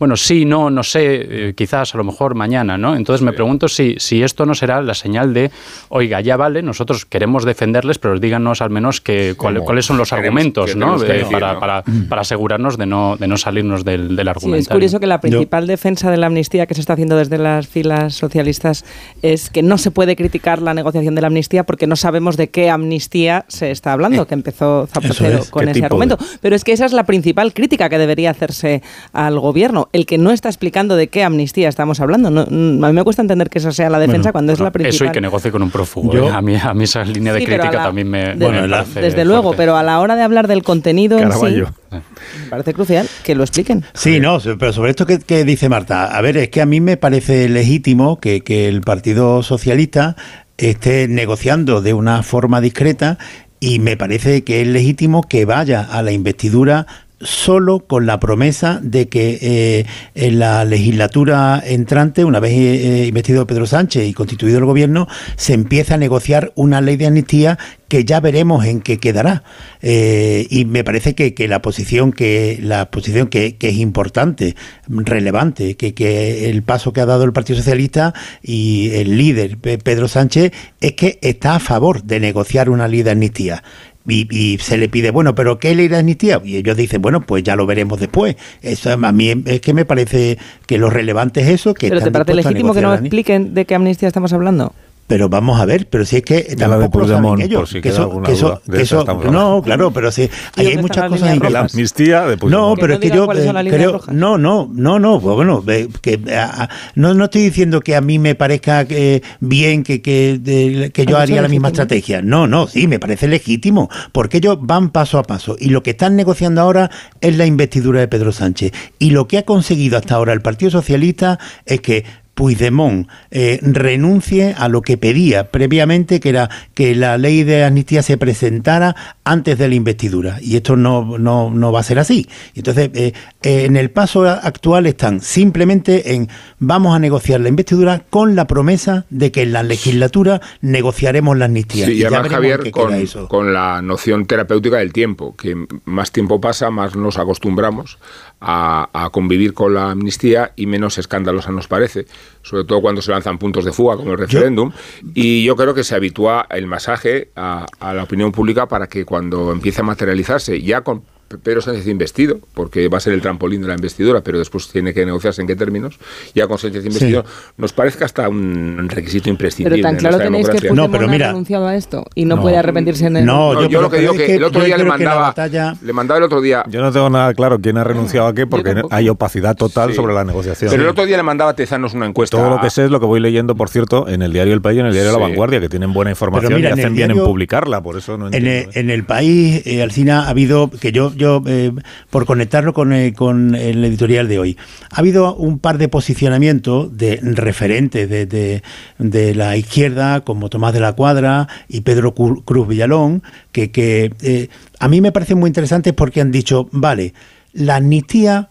Bueno, 0.00 0.16
sí, 0.16 0.44
no, 0.46 0.70
no 0.70 0.82
sé, 0.82 1.48
eh, 1.50 1.54
quizás 1.54 1.94
a 1.94 1.98
lo 1.98 2.04
mejor 2.04 2.34
mañana, 2.34 2.76
¿no? 2.78 2.96
Entonces 2.96 3.22
me 3.22 3.32
pregunto 3.34 3.68
si, 3.68 3.96
si 3.98 4.22
esto 4.22 4.46
no 4.46 4.54
será 4.54 4.80
la 4.80 4.94
señal 4.94 5.34
de, 5.34 5.50
oiga, 5.90 6.22
ya 6.22 6.36
vale, 6.38 6.62
nosotros 6.62 7.04
queremos 7.04 7.44
defenderles, 7.44 7.98
pero 7.98 8.18
díganos 8.18 8.62
al 8.62 8.70
menos 8.70 9.02
que, 9.02 9.34
cuál- 9.36 9.60
cuáles 9.60 9.84
son 9.84 9.98
los 9.98 10.08
Queremos- 10.10 10.24
argumentos, 10.24 10.70
qué 10.70 10.74
¿no? 10.76 10.96
Eh, 11.02 11.06
decir, 11.06 11.26
para, 11.30 11.52
¿no? 11.52 11.60
para- 11.60 11.84
para 12.08 12.22
asegurarnos 12.22 12.78
de 12.78 12.86
no, 12.86 13.16
de 13.18 13.28
no 13.28 13.36
salirnos 13.36 13.84
del, 13.84 14.16
del 14.16 14.24
Sí, 14.26 14.30
argumentario. 14.30 14.60
es 14.62 14.68
curioso 14.68 15.00
que 15.00 15.06
la 15.06 15.20
principal 15.20 15.66
defensa 15.66 16.10
de 16.10 16.16
la 16.16 16.28
amnistía 16.28 16.64
que 16.66 16.72
se 16.74 16.80
está 16.80 16.94
haciendo 16.94 17.16
desde 17.16 17.36
las 17.36 17.68
filas 17.68 18.14
socialistas 18.14 18.86
es 19.20 19.50
que 19.50 19.62
no 19.62 19.76
se 19.76 19.90
puede 19.90 20.16
criticar 20.16 20.62
la 20.62 20.72
negociación 20.72 21.14
de 21.14 21.20
la 21.20 21.26
amnistía 21.26 21.64
porque 21.64 21.86
no 21.86 21.96
sabemos 21.96 22.38
de 22.38 22.48
qué 22.48 22.70
amnistía 22.70 23.44
se 23.48 23.70
está 23.70 23.92
hablando, 23.92 24.26
que 24.26 24.32
empezó 24.32 24.86
Zapatero 24.86 25.40
es, 25.40 25.50
con 25.50 25.66
¿qué 25.66 25.72
ese 25.72 25.84
argumento. 25.84 26.16
Pero 26.40 26.56
es 26.56 26.64
que 26.64 26.72
esa 26.72 26.86
es 26.86 26.94
la 26.94 27.04
principal 27.04 27.52
crítica 27.52 27.90
que 27.90 27.98
debería 27.98 28.30
hacerse 28.30 28.82
al 29.12 29.38
gobierno, 29.38 29.88
el 29.92 30.06
que 30.06 30.18
no 30.18 30.30
está 30.30 30.48
explicando 30.48 30.94
de 30.94 31.08
qué 31.08 31.24
amnistía 31.24 31.68
estamos 31.68 31.98
hablando. 32.00 32.30
No, 32.30 32.46
mm, 32.48 32.84
a 32.84 32.88
mí 32.88 32.92
me 32.94 33.02
cuesta 33.02 33.22
entender 33.22 33.50
que 33.50 33.58
esa 33.58 33.72
sea 33.72 33.90
la 33.90 33.98
defensa 33.98 34.30
Bueno, 34.30 34.32
cuando 34.32 34.52
es 34.52 34.60
la 34.60 34.66
Eso 34.68 34.72
principal. 34.72 35.08
y 35.08 35.12
que 35.12 35.20
negocie 35.20 35.50
con 35.50 35.62
un 35.62 35.70
prófugo. 35.70 36.12
Yo- 36.12 36.28
¿eh? 36.28 36.32
A, 36.32 36.40
mí, 36.40 36.54
a 36.56 36.72
mí 36.74 36.84
esa 36.84 37.02
línea 37.04 37.32
de 37.32 37.40
Sí, 37.40 37.46
crítica 37.46 37.72
la- 37.72 37.82
también 37.84 38.08
me, 38.08 38.18
de- 38.20 38.34
me 38.36 38.44
Bueno, 38.44 38.66
la- 38.68 38.78
parece 38.84 39.00
Desde 39.00 39.24
luego, 39.24 39.54
pero 39.56 39.76
a 39.76 39.82
la 39.82 39.98
hora 40.00 40.14
de 40.14 40.22
hablar 40.22 40.46
del 40.46 40.62
contenido 40.62 41.18
en 41.18 41.24
sí, 41.24 41.28
Caraballo. 41.30 41.70
me 41.90 42.02
parece 42.50 42.72
crucial 42.72 43.08
que 43.24 43.34
lo 43.34 43.42
expliquen. 43.42 43.84
Sí, 43.94 44.20
no, 44.20 44.38
pero 44.58 44.72
sobre 44.72 44.90
esto 44.90 45.06
que, 45.06 45.18
que 45.18 45.44
dice 45.44 45.68
Marta, 45.68 46.16
a 46.16 46.20
ver, 46.20 46.36
es 46.36 46.50
que 46.50 46.60
a 46.62 46.66
mí 46.66 46.80
me 46.80 46.96
parece 46.96 47.48
legítimo 47.48 48.20
que, 48.20 48.42
que 48.42 48.68
el 48.68 48.82
Partido 48.82 49.42
Socialista 49.42 50.14
esté 50.56 51.08
negociando 51.08 51.80
de 51.82 51.94
una 51.94 52.22
forma 52.22 52.60
discreta 52.60 53.18
y 53.58 53.78
me 53.80 53.96
parece 53.96 54.44
que 54.44 54.60
es 54.62 54.68
legítimo 54.68 55.22
que 55.22 55.44
vaya 55.46 55.82
a 55.82 56.02
la 56.02 56.12
investidura 56.12 56.86
solo 57.20 57.80
con 57.80 58.06
la 58.06 58.18
promesa 58.18 58.80
de 58.82 59.08
que 59.08 59.38
eh, 59.42 59.86
en 60.14 60.38
la 60.38 60.64
legislatura 60.64 61.62
entrante, 61.64 62.24
una 62.24 62.40
vez 62.40 62.52
eh, 62.52 63.06
investido 63.06 63.46
Pedro 63.46 63.66
Sánchez 63.66 64.08
y 64.08 64.14
constituido 64.14 64.58
el 64.58 64.64
gobierno, 64.64 65.06
se 65.36 65.54
empieza 65.54 65.94
a 65.94 65.98
negociar 65.98 66.52
una 66.54 66.80
ley 66.80 66.96
de 66.96 67.06
amnistía 67.06 67.58
que 67.88 68.04
ya 68.04 68.20
veremos 68.20 68.64
en 68.64 68.80
qué 68.80 68.98
quedará. 68.98 69.42
Eh, 69.82 70.46
y 70.48 70.64
me 70.64 70.84
parece 70.84 71.14
que, 71.14 71.34
que 71.34 71.48
la 71.48 71.60
posición 71.60 72.12
que 72.12 72.58
la 72.62 72.90
posición 72.90 73.26
que, 73.26 73.56
es 73.60 73.76
importante, 73.76 74.54
relevante, 74.88 75.76
que, 75.76 76.48
el 76.50 76.62
paso 76.62 76.92
que 76.92 77.00
ha 77.00 77.06
dado 77.06 77.24
el 77.24 77.32
Partido 77.32 77.58
Socialista 77.58 78.14
y 78.42 78.90
el 78.94 79.18
líder 79.18 79.58
Pe- 79.58 79.78
Pedro 79.78 80.08
Sánchez 80.08 80.52
es 80.80 80.92
que 80.92 81.18
está 81.20 81.56
a 81.56 81.60
favor 81.60 82.04
de 82.04 82.20
negociar 82.20 82.70
una 82.70 82.86
ley 82.88 83.02
de 83.02 83.10
amnistía. 83.10 83.62
Y, 84.10 84.28
y 84.30 84.58
se 84.58 84.76
le 84.76 84.88
pide, 84.88 85.10
bueno, 85.10 85.34
pero 85.34 85.58
¿qué 85.58 85.74
ley 85.74 85.88
de 85.88 85.98
amnistía? 85.98 86.40
Y 86.44 86.56
ellos 86.56 86.76
dicen, 86.76 87.00
bueno, 87.00 87.20
pues 87.20 87.42
ya 87.42 87.56
lo 87.56 87.66
veremos 87.66 88.00
después. 88.00 88.36
Eso 88.62 88.92
a 88.92 89.12
mí 89.12 89.32
es 89.46 89.60
que 89.60 89.74
me 89.74 89.84
parece 89.84 90.38
que 90.66 90.78
lo 90.78 90.90
relevante 90.90 91.40
es 91.40 91.48
eso, 91.48 91.74
que 91.74 91.88
¿Pero 91.88 92.00
te 92.00 92.10
parece 92.10 92.34
legítimo 92.34 92.74
que 92.74 92.80
no 92.80 92.88
negociar 92.88 92.90
la 92.90 92.94
amnistía. 92.96 93.06
expliquen 93.06 93.54
de 93.54 93.64
qué 93.64 93.74
amnistía 93.74 94.08
estamos 94.08 94.32
hablando? 94.32 94.74
Pero 95.10 95.28
vamos 95.28 95.60
a 95.60 95.64
ver, 95.64 95.88
pero 95.88 96.04
si 96.04 96.18
es 96.18 96.22
que 96.22 96.54
la 96.56 96.68
de 96.76 96.82
tampoco 96.84 97.00
lo 97.00 97.08
saben 97.08 97.40
ellos. 97.40 97.60
por 97.62 97.68
si 97.68 97.80
que 97.80 97.88
eso, 97.88 98.22
que 98.22 98.30
eso- 98.32 98.62
que 98.70 98.80
eso- 98.82 99.04
no, 99.04 99.10
hablando. 99.10 99.62
claro, 99.64 99.90
pero 99.90 100.12
sí, 100.12 100.30
ahí 100.56 100.68
hay 100.68 100.76
muchas 100.78 101.08
cosas 101.10 101.30
en 101.36 101.52
La 101.52 101.60
amnistía 101.62 102.20
de 102.26 102.36
no, 102.36 102.38
Puigdemont. 102.38 102.78
pero 102.80 102.88
no 102.88 102.94
es 102.94 103.00
que 103.00 103.08
yo 103.10 103.24
eh, 103.32 103.68
creo, 103.70 104.00
no, 104.12 104.38
no, 104.38 104.70
no, 104.72 105.00
no, 105.00 105.20
pues 105.20 105.34
bueno, 105.34 105.64
eh, 105.66 105.88
que 106.00 106.20
a- 106.32 106.62
a- 106.62 106.68
no, 106.94 107.12
no 107.14 107.24
estoy 107.24 107.42
diciendo 107.42 107.80
que 107.80 107.96
a 107.96 108.00
mí 108.00 108.20
me 108.20 108.36
parezca 108.36 108.84
que, 108.84 109.20
bien 109.40 109.82
que, 109.82 110.00
que, 110.00 110.38
de- 110.40 110.90
que 110.92 111.06
yo 111.06 111.16
¿Has 111.16 111.24
haría 111.24 111.42
la 111.42 111.48
misma 111.48 111.68
estrategia. 111.68 112.22
No, 112.22 112.46
no, 112.46 112.68
sí, 112.68 112.86
me 112.86 113.00
parece 113.00 113.26
legítimo, 113.26 113.90
porque 114.12 114.36
ellos 114.36 114.58
van 114.60 114.90
paso 114.90 115.18
a 115.18 115.24
paso 115.24 115.56
y 115.58 115.70
lo 115.70 115.82
que 115.82 115.90
están 115.90 116.14
negociando 116.14 116.60
ahora 116.60 116.88
es 117.20 117.36
la 117.36 117.46
investidura 117.46 117.98
de 117.98 118.06
Pedro 118.06 118.30
Sánchez 118.30 118.70
y 119.00 119.10
lo 119.10 119.26
que 119.26 119.38
ha 119.38 119.42
conseguido 119.42 119.98
hasta 119.98 120.14
ahora 120.14 120.32
el 120.32 120.40
Partido 120.40 120.70
Socialista 120.70 121.40
es 121.66 121.80
que 121.80 122.04
Puigdemont 122.40 123.06
eh, 123.30 123.58
renuncie 123.60 124.54
a 124.56 124.70
lo 124.70 124.80
que 124.80 124.96
pedía 124.96 125.50
previamente, 125.50 126.20
que 126.20 126.30
era 126.30 126.48
que 126.72 126.94
la 126.94 127.18
ley 127.18 127.44
de 127.44 127.64
amnistía 127.64 128.02
se 128.02 128.16
presentara 128.16 128.96
antes 129.24 129.58
de 129.58 129.68
la 129.68 129.74
investidura. 129.74 130.38
Y 130.40 130.56
esto 130.56 130.74
no, 130.74 131.18
no, 131.18 131.50
no 131.50 131.70
va 131.70 131.80
a 131.80 131.82
ser 131.82 131.98
así. 131.98 132.26
Entonces, 132.54 132.92
eh, 132.94 133.12
eh, 133.42 133.64
en 133.66 133.76
el 133.76 133.90
paso 133.90 134.26
actual 134.26 134.86
están 134.86 135.20
simplemente 135.20 136.14
en 136.14 136.30
vamos 136.58 136.96
a 136.96 136.98
negociar 136.98 137.42
la 137.42 137.50
investidura 137.50 138.04
con 138.08 138.34
la 138.34 138.46
promesa 138.46 139.04
de 139.10 139.30
que 139.30 139.42
en 139.42 139.52
la 139.52 139.62
legislatura 139.62 140.40
negociaremos 140.62 141.36
la 141.36 141.44
amnistía. 141.44 141.84
Sí, 141.84 141.92
y 141.92 142.04
además, 142.04 142.30
Javier, 142.30 142.70
con, 142.70 142.94
eso. 142.94 143.28
con 143.28 143.52
la 143.52 143.82
noción 143.82 144.24
terapéutica 144.24 144.78
del 144.78 144.94
tiempo, 144.94 145.36
que 145.36 145.66
más 145.84 146.10
tiempo 146.10 146.40
pasa, 146.40 146.70
más 146.70 146.96
nos 146.96 147.18
acostumbramos 147.18 147.98
a, 148.40 148.88
a 148.92 149.10
convivir 149.10 149.54
con 149.54 149.74
la 149.74 149.90
amnistía 149.90 150.52
y 150.56 150.66
menos 150.66 150.98
escandalosa 150.98 151.52
nos 151.52 151.68
parece. 151.68 152.06
Sobre 152.42 152.64
todo 152.64 152.80
cuando 152.80 153.02
se 153.02 153.10
lanzan 153.10 153.38
puntos 153.38 153.64
de 153.64 153.72
fuga 153.72 153.96
como 153.96 154.12
el 154.12 154.18
referéndum, 154.18 154.72
y 155.14 155.44
yo 155.44 155.56
creo 155.56 155.74
que 155.74 155.84
se 155.84 155.94
habitúa 155.94 156.46
el 156.50 156.66
masaje 156.66 157.30
a, 157.36 157.66
a 157.80 157.94
la 157.94 158.02
opinión 158.04 158.32
pública 158.32 158.66
para 158.66 158.86
que 158.86 159.04
cuando 159.04 159.52
empiece 159.52 159.80
a 159.80 159.84
materializarse 159.84 160.60
ya 160.62 160.80
con 160.82 161.02
Pedro 161.44 161.60
Sánchez 161.60 161.86
investido, 161.86 162.40
porque 162.54 162.88
va 162.88 162.98
a 162.98 163.00
ser 163.00 163.12
el 163.12 163.20
trampolín 163.20 163.62
de 163.62 163.68
la 163.68 163.74
investidura, 163.74 164.20
pero 164.20 164.40
después 164.40 164.66
tiene 164.68 164.92
que 164.92 165.06
negociarse 165.06 165.40
en 165.40 165.46
qué 165.46 165.54
términos, 165.54 165.96
ya 166.34 166.48
con 166.48 166.58
Sánchez 166.58 166.84
investido, 166.84 167.24
nos 167.56 167.72
parezca 167.72 168.04
hasta 168.04 168.28
un 168.28 168.88
requisito 168.88 169.30
imprescindible. 169.30 169.76
Pero 169.76 169.88
tan 169.90 169.96
claro 169.96 170.16
en 170.16 170.22
tenéis 170.24 170.48
que 170.48 170.54
democracia. 170.54 170.70
Puigdemont 170.70 170.90
no, 170.92 170.98
pero 170.98 171.08
mira, 171.08 171.26
ha 171.26 171.28
renunciado 171.30 171.68
a 171.68 171.76
esto 171.76 172.04
y 172.16 172.24
no, 172.24 172.40
puede 172.42 172.56
arrepentirse 172.56 173.06
en 173.06 173.18
el... 173.18 173.24
No, 173.26 173.68
yo, 173.68 173.80
lo 173.80 173.88
que 173.88 173.98
digo 173.98 174.12
que, 174.14 174.34
el 174.34 174.42
otro 174.42 174.64
día 174.64 174.76
le 174.76 174.82
que 174.82 174.88
mandaba, 174.88 175.20
batalla- 175.32 175.76
le 175.80 175.92
mandaba 175.92 176.18
el 176.18 176.24
otro 176.24 176.40
día, 176.40 176.64
Yo 176.68 176.80
no 176.82 176.90
tengo 176.90 177.08
nada 177.08 177.32
claro 177.32 177.60
quién 177.60 177.76
ha 177.78 177.84
renunciado 177.84 178.26
a 178.26 178.34
qué 178.34 178.48
porque 178.48 178.82
hay 178.90 179.08
opacidad 179.08 179.54
total 179.56 179.90
Sí. 179.90 179.94
sobre 179.94 180.12
la 180.14 180.24
negociación. 180.24 180.68
pero 180.68 180.82
el 180.82 180.88
otro 180.88 181.06
día 181.06 181.16
le 181.16 181.22
mandaba 181.22 181.52
a 181.52 181.54
Tezanos 181.54 181.94
una 181.94 182.06
encuesta. 182.06 182.29
Todo 182.30 182.50
lo 182.50 182.60
que 182.60 182.70
sé 182.70 182.84
es 182.84 182.90
lo 182.90 183.00
que 183.00 183.06
voy 183.06 183.20
leyendo, 183.20 183.54
por 183.54 183.68
cierto, 183.68 184.08
en 184.08 184.22
el 184.22 184.32
diario 184.32 184.54
El 184.54 184.60
País 184.62 184.76
y 184.76 184.80
en 184.80 184.86
el 184.86 184.92
diario 184.92 185.10
Sí. 185.12 185.18
La 185.18 185.26
Vanguardia, 185.26 185.60
que 185.60 185.68
tienen 185.68 185.92
buena 185.92 186.10
información 186.10 186.54
mira, 186.54 186.70
y 186.70 186.72
en 186.72 186.78
hacen 186.78 186.94
bien 186.94 187.10
en 187.10 187.18
publicarla, 187.18 187.82
por 187.82 187.96
eso 187.98 188.16
no 188.16 188.28
En 188.28 188.46
el, 188.46 188.68
en 188.74 188.90
el 188.90 189.04
país, 189.04 189.62
eh, 189.66 189.82
Alcina, 189.82 190.24
ha 190.26 190.28
habido, 190.30 190.70
que 190.70 190.92
yo, 190.92 191.12
yo 191.14 191.42
eh, 191.46 191.72
por 192.10 192.26
conectarlo 192.26 192.72
con, 192.72 192.92
eh, 192.92 193.12
con 193.12 193.54
el 193.54 193.84
editorial 193.84 194.28
de 194.28 194.38
hoy, 194.38 194.56
ha 194.90 194.98
habido 195.00 195.34
un 195.34 195.58
par 195.58 195.78
de 195.78 195.88
posicionamientos 195.88 196.96
de 196.96 197.18
referentes 197.22 198.08
de, 198.08 198.26
de- 198.26 198.62
de 198.98 199.34
la 199.34 199.56
izquierda, 199.56 200.20
como 200.20 200.48
Tomás 200.50 200.72
de 200.72 200.80
la 200.80 200.92
Cuadra 200.92 201.48
y 201.68 201.80
Pedro 201.80 202.14
Cruz 202.14 202.68
Villalón, 202.68 203.22
que, 203.52 203.70
que 203.70 204.12
eh, 204.22 204.48
a 204.78 204.88
mí 204.88 205.00
me 205.00 205.12
parecen 205.12 205.38
muy 205.38 205.48
interesantes 205.48 205.92
porque 205.92 206.20
han 206.20 206.30
dicho, 206.30 206.68
vale, 206.72 207.14
la 207.52 207.76
amnistía 207.76 208.48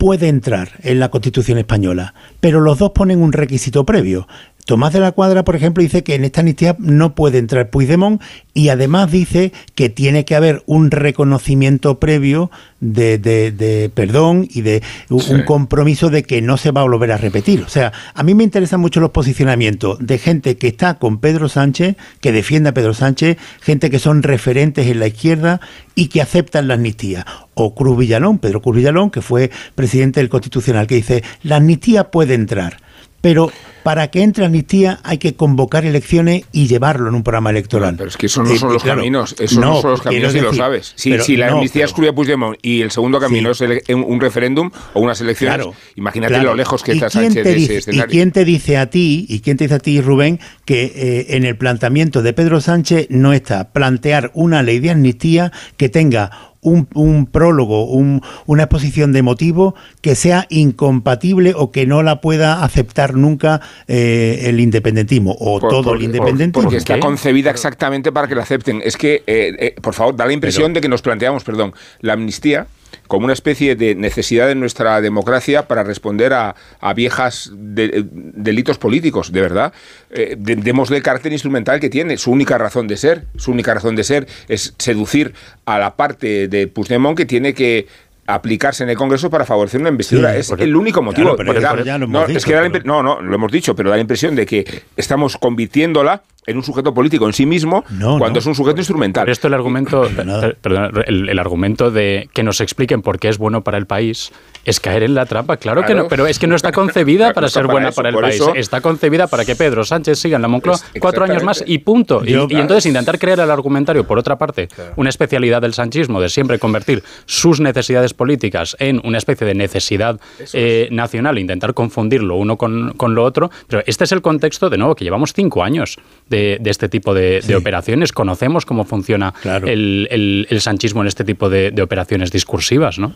puede 0.00 0.28
entrar 0.28 0.70
en 0.82 0.98
la 0.98 1.10
Constitución 1.10 1.58
española, 1.58 2.14
pero 2.40 2.60
los 2.60 2.78
dos 2.78 2.92
ponen 2.92 3.20
un 3.20 3.34
requisito 3.34 3.84
previo. 3.84 4.26
Tomás 4.70 4.92
de 4.92 5.00
la 5.00 5.10
Cuadra, 5.10 5.42
por 5.42 5.56
ejemplo, 5.56 5.82
dice 5.82 6.04
que 6.04 6.14
en 6.14 6.22
esta 6.24 6.42
amnistía 6.42 6.76
no 6.78 7.16
puede 7.16 7.38
entrar 7.38 7.70
Puigdemont 7.70 8.22
y 8.54 8.68
además 8.68 9.10
dice 9.10 9.52
que 9.74 9.88
tiene 9.88 10.24
que 10.24 10.36
haber 10.36 10.62
un 10.66 10.92
reconocimiento 10.92 11.98
previo 11.98 12.52
de, 12.78 13.18
de- 13.18 13.50
de 13.50 13.90
perdón 13.92 14.46
y 14.48 14.60
de 14.60 14.80
un 15.08 15.42
compromiso 15.42 16.08
de 16.08 16.22
que 16.22 16.40
no 16.40 16.56
se 16.56 16.70
va 16.70 16.82
a 16.82 16.84
volver 16.84 17.10
a 17.10 17.16
repetir. 17.16 17.62
O 17.62 17.68
sea, 17.68 17.92
a 18.14 18.22
mí 18.22 18.32
me 18.32 18.44
interesan 18.44 18.78
mucho 18.78 19.00
los 19.00 19.10
posicionamientos 19.10 19.98
de 20.00 20.18
gente 20.18 20.56
que 20.56 20.68
está 20.68 20.94
con 21.00 21.18
Pedro 21.18 21.48
Sánchez, 21.48 21.96
que 22.20 22.30
defiende 22.30 22.68
a 22.68 22.72
Pedro 22.74 22.94
Sánchez, 22.94 23.38
gente 23.60 23.90
que 23.90 23.98
son 23.98 24.22
referentes 24.22 24.86
en 24.86 25.00
la 25.00 25.08
izquierda 25.08 25.60
y 25.96 26.06
que 26.06 26.22
aceptan 26.22 26.68
la 26.68 26.74
amnistía. 26.74 27.26
O 27.54 27.74
Cruz 27.74 27.98
Villalón, 27.98 28.38
Pedro 28.38 28.62
Cruz 28.62 28.76
Villalón, 28.76 29.10
que 29.10 29.20
fue 29.20 29.50
presidente 29.74 30.20
del 30.20 30.28
Constitucional, 30.28 30.86
que 30.86 30.94
dice, 30.94 31.24
la 31.42 31.56
amnistía 31.56 32.12
puede 32.12 32.34
entrar. 32.34 32.76
Pero 33.20 33.50
para 33.82 34.08
que 34.10 34.22
entre 34.22 34.44
amnistía 34.44 35.00
hay 35.02 35.18
que 35.18 35.34
convocar 35.34 35.84
elecciones 35.84 36.44
y 36.52 36.66
llevarlo 36.66 37.08
en 37.08 37.14
un 37.14 37.22
programa 37.22 37.50
electoral. 37.50 37.94
Pero 37.96 38.08
es 38.10 38.16
que 38.16 38.26
esos 38.26 38.46
no 38.46 38.54
Eh, 38.54 38.58
son 38.58 38.72
los 38.72 38.82
claro, 38.82 39.00
caminos, 39.00 39.34
esos 39.38 39.58
no, 39.58 39.80
son 39.80 39.92
los 39.92 40.02
caminos 40.02 40.34
y 40.34 40.38
lo 40.40 40.44
decir, 40.44 40.58
sabes. 40.58 40.92
Si, 40.96 41.10
pero 41.10 41.24
si 41.24 41.36
la 41.36 41.48
no, 41.50 41.54
amnistía 41.56 41.80
pero- 41.80 41.86
excluye 41.90 42.10
a 42.10 42.12
Puigdemont 42.14 42.58
y 42.62 42.82
el 42.82 42.90
segundo 42.90 43.18
camino 43.20 43.50
es 43.50 43.60
un, 43.60 44.20
referéndum 44.20 44.70
o 44.94 45.00
unas 45.00 45.20
elecciones, 45.20 45.56
Claro, 45.56 45.74
imagínate 45.96 46.34
claro. 46.34 46.50
lo 46.50 46.54
lejos 46.56 46.82
que 46.82 46.92
¿Y 46.92 46.94
está 46.96 47.10
Sánchez 47.10 47.44
de 47.44 47.76
ese 47.76 47.94
¿Y 47.94 48.00
quién 48.02 48.32
te 48.32 48.44
dice 48.44 48.76
a 48.76 48.90
ti, 48.90 49.26
y 49.28 49.40
quién 49.40 49.56
te 49.56 49.64
dice 49.64 49.74
a 49.74 49.78
ti, 49.78 50.00
Rubén, 50.00 50.40
que 50.64 50.84
eh, 50.94 51.36
en 51.36 51.44
el 51.44 51.56
planteamiento 51.56 52.22
de 52.22 52.32
Pedro 52.32 52.60
Sánchez 52.60 53.06
no 53.10 53.32
está 53.32 53.72
plantear 53.72 54.30
una 54.34 54.62
ley 54.62 54.78
de 54.78 54.90
amnistía 54.90 55.52
que 55.76 55.88
tenga 55.88 56.49
un, 56.62 56.86
un 56.94 57.26
prólogo, 57.26 57.84
un- 57.86 58.20
una 58.46 58.64
exposición 58.64 59.12
de 59.12 59.22
motivos 59.22 59.74
que 60.02 60.14
sea 60.14 60.46
incompatible 60.50 61.52
o 61.56 61.70
que 61.70 61.86
no 61.86 62.02
la 62.02 62.20
pueda 62.20 62.62
aceptar 62.64 63.14
nunca 63.14 63.60
eh, 63.88 64.42
el 64.44 64.60
independentismo 64.60 65.36
o 65.38 65.58
Por- 65.60 65.70
todo 65.70 65.82
por- 65.84 65.96
el 65.96 66.02
independentismo? 66.04 66.62
Porque 66.62 66.76
está 66.76 66.98
concebida 67.00 67.50
exactamente 67.50 68.12
para 68.12 68.28
que 68.28 68.34
la 68.34 68.42
acepten. 68.42 68.82
Es 68.84 68.96
que, 68.96 69.22
eh, 69.26 69.52
eh, 69.58 69.74
por 69.80 69.94
favor, 69.94 70.16
da 70.16 70.26
la 70.26 70.32
impresión 70.32 70.72
de 70.72 70.80
que 70.80 70.88
nos 70.88 71.02
planteamos, 71.02 71.44
perdón, 71.44 71.72
la 72.00 72.12
amnistía 72.14 72.66
como 73.06 73.24
una 73.24 73.32
especie 73.32 73.76
de 73.76 73.94
necesidad 73.94 74.46
de 74.48 74.54
nuestra 74.54 75.00
democracia 75.00 75.66
para 75.68 75.82
responder 75.84 76.32
a, 76.32 76.54
a 76.80 76.94
viejas 76.94 77.50
de- 77.54 77.84
eh, 77.86 78.04
delitos 78.12 78.78
políticos, 78.78 79.32
de 79.32 79.40
verdad. 79.40 79.72
Eh, 80.10 80.36
de- 80.38 80.56
démosle 80.56 80.96
el 80.98 81.02
carácter 81.02 81.32
instrumental 81.32 81.80
que 81.80 81.90
tiene. 81.90 82.16
Su 82.18 82.30
única 82.32 82.58
razón 82.58 82.86
de 82.88 82.96
ser, 82.96 83.24
su 83.36 83.50
única 83.52 83.74
razón 83.74 83.96
de 83.96 84.04
ser 84.04 84.26
es 84.48 84.74
seducir 84.78 85.34
a 85.64 85.78
la 85.78 85.96
parte 85.96 86.48
de 86.48 86.66
Puigdemont 86.68 87.16
que 87.16 87.26
tiene 87.26 87.54
que 87.54 87.86
aplicarse 88.26 88.84
en 88.84 88.90
el 88.90 88.96
Congreso 88.96 89.28
para 89.28 89.44
favorecer 89.44 89.80
una 89.80 89.88
investidura. 89.90 90.32
Sí, 90.34 90.38
es 90.38 90.50
el 90.52 90.76
único 90.76 91.02
motivo. 91.02 91.34
claro, 91.34 91.36
pero 91.36 91.46
Porque 91.48 91.64
eso 91.66 91.76
da- 91.76 91.82
ya 91.82 91.98
lo 91.98 92.06
no, 92.06 92.18
hemos 92.20 92.30
es 92.30 92.36
dicho, 92.36 92.46
que 92.46 92.54
da 92.54 92.62
la 92.62 92.70
pero- 92.70 92.84
impre- 92.84 92.86
no, 92.86 93.02
no, 93.02 93.20
lo 93.20 93.34
hemos 93.34 93.50
dicho, 93.50 93.74
pero 93.74 93.90
da 93.90 93.96
la 93.96 94.02
impresión 94.02 94.36
de 94.36 94.46
que 94.46 94.82
estamos 94.96 95.36
convirtiéndola 95.36 96.22
en 96.46 96.56
un 96.56 96.62
sujeto 96.64 96.92
político 96.94 97.26
en 97.26 97.32
sí 97.32 97.46
mismo 97.46 97.84
cuando 98.18 98.38
es 98.38 98.46
un 98.46 98.54
sujeto 98.54 98.78
instrumental. 98.80 99.24
Pero 99.24 99.32
esto 99.32 99.48
el 99.48 99.54
argumento, 99.54 100.04
el, 100.04 101.28
el 101.28 101.38
argumento 101.38 101.90
de 101.90 102.28
que 102.32 102.42
nos 102.42 102.60
expliquen 102.60 103.02
por 103.02 103.18
qué 103.18 103.28
es 103.28 103.38
bueno 103.38 103.62
para 103.62 103.78
el 103.78 103.86
país 103.86 104.32
es 104.64 104.78
caer 104.80 105.02
en 105.02 105.14
la 105.14 105.26
trampa. 105.26 105.56
Claro, 105.56 105.84
que 105.84 105.94
no, 105.94 106.08
pero 106.08 106.26
es 106.26 106.38
que 106.38 106.46
no 106.46 106.54
está 106.54 106.70
concebida 106.72 107.32
para 107.34 107.48
ser 107.48 107.62
para 107.62 107.72
buena 107.72 107.88
eso, 107.88 107.96
para 107.96 108.08
el 108.10 108.14
país. 108.16 108.34
eso- 108.36 108.54
Está 108.54 108.80
concebida 108.80 109.26
para 109.26 109.44
que 109.44 109.56
Pedro 109.56 109.84
Sánchez 109.84 110.18
siga 110.18 110.36
en 110.36 110.42
la 110.42 110.48
Moncloa 110.48 110.76
Es- 110.76 111.00
cuatro 111.00 111.24
años 111.24 111.42
más 111.42 111.62
y 111.66 111.78
punto. 111.78 112.22
Y- 112.24 112.34
entonces 112.34 112.86
intentar 112.86 113.18
crear 113.18 113.40
el 113.40 113.50
argumentario, 113.50 114.06
por 114.06 114.18
otra 114.18 114.36
parte, 114.36 114.68
una 114.96 115.08
especialidad 115.08 115.62
del 115.62 115.74
sanchismo 115.74 116.20
de 116.20 116.28
siempre 116.28 116.58
convertir 116.58 117.02
sus 117.26 117.60
necesidades 117.60 118.12
políticas 118.14 118.76
en 118.78 119.00
una 119.04 119.18
especie 119.18 119.46
de 119.46 119.54
necesidad 119.54 120.20
eh, 120.52 120.88
nacional, 120.90 121.38
intentar 121.38 121.74
confundirlo 121.74 122.36
uno 122.36 122.56
con, 122.56 122.92
con 122.96 123.14
lo 123.14 123.24
otro. 123.24 123.50
Pero 123.68 123.82
este 123.86 124.04
es 124.04 124.12
el 124.12 124.20
contexto, 124.22 124.68
de 124.70 124.78
nuevo, 124.78 124.94
que 124.94 125.04
llevamos 125.04 125.32
cinco 125.32 125.62
años 125.62 125.98
de, 126.30 126.56
de 126.60 126.70
este 126.70 126.88
tipo 126.88 127.12
de, 127.12 127.40
de 127.46 127.56
operaciones. 127.56 128.12
Conocemos 128.12 128.64
cómo 128.64 128.84
funciona 128.86 129.34
el, 129.68 130.08
el- 130.10 130.46
el 130.48 130.60
sanchismo 130.62 131.02
en 131.02 131.08
este 131.08 131.24
tipo 131.24 131.50
de, 131.50 131.70
de 131.72 131.82
operaciones 131.82 132.30
discursivas, 132.32 132.98
¿no? 132.98 133.12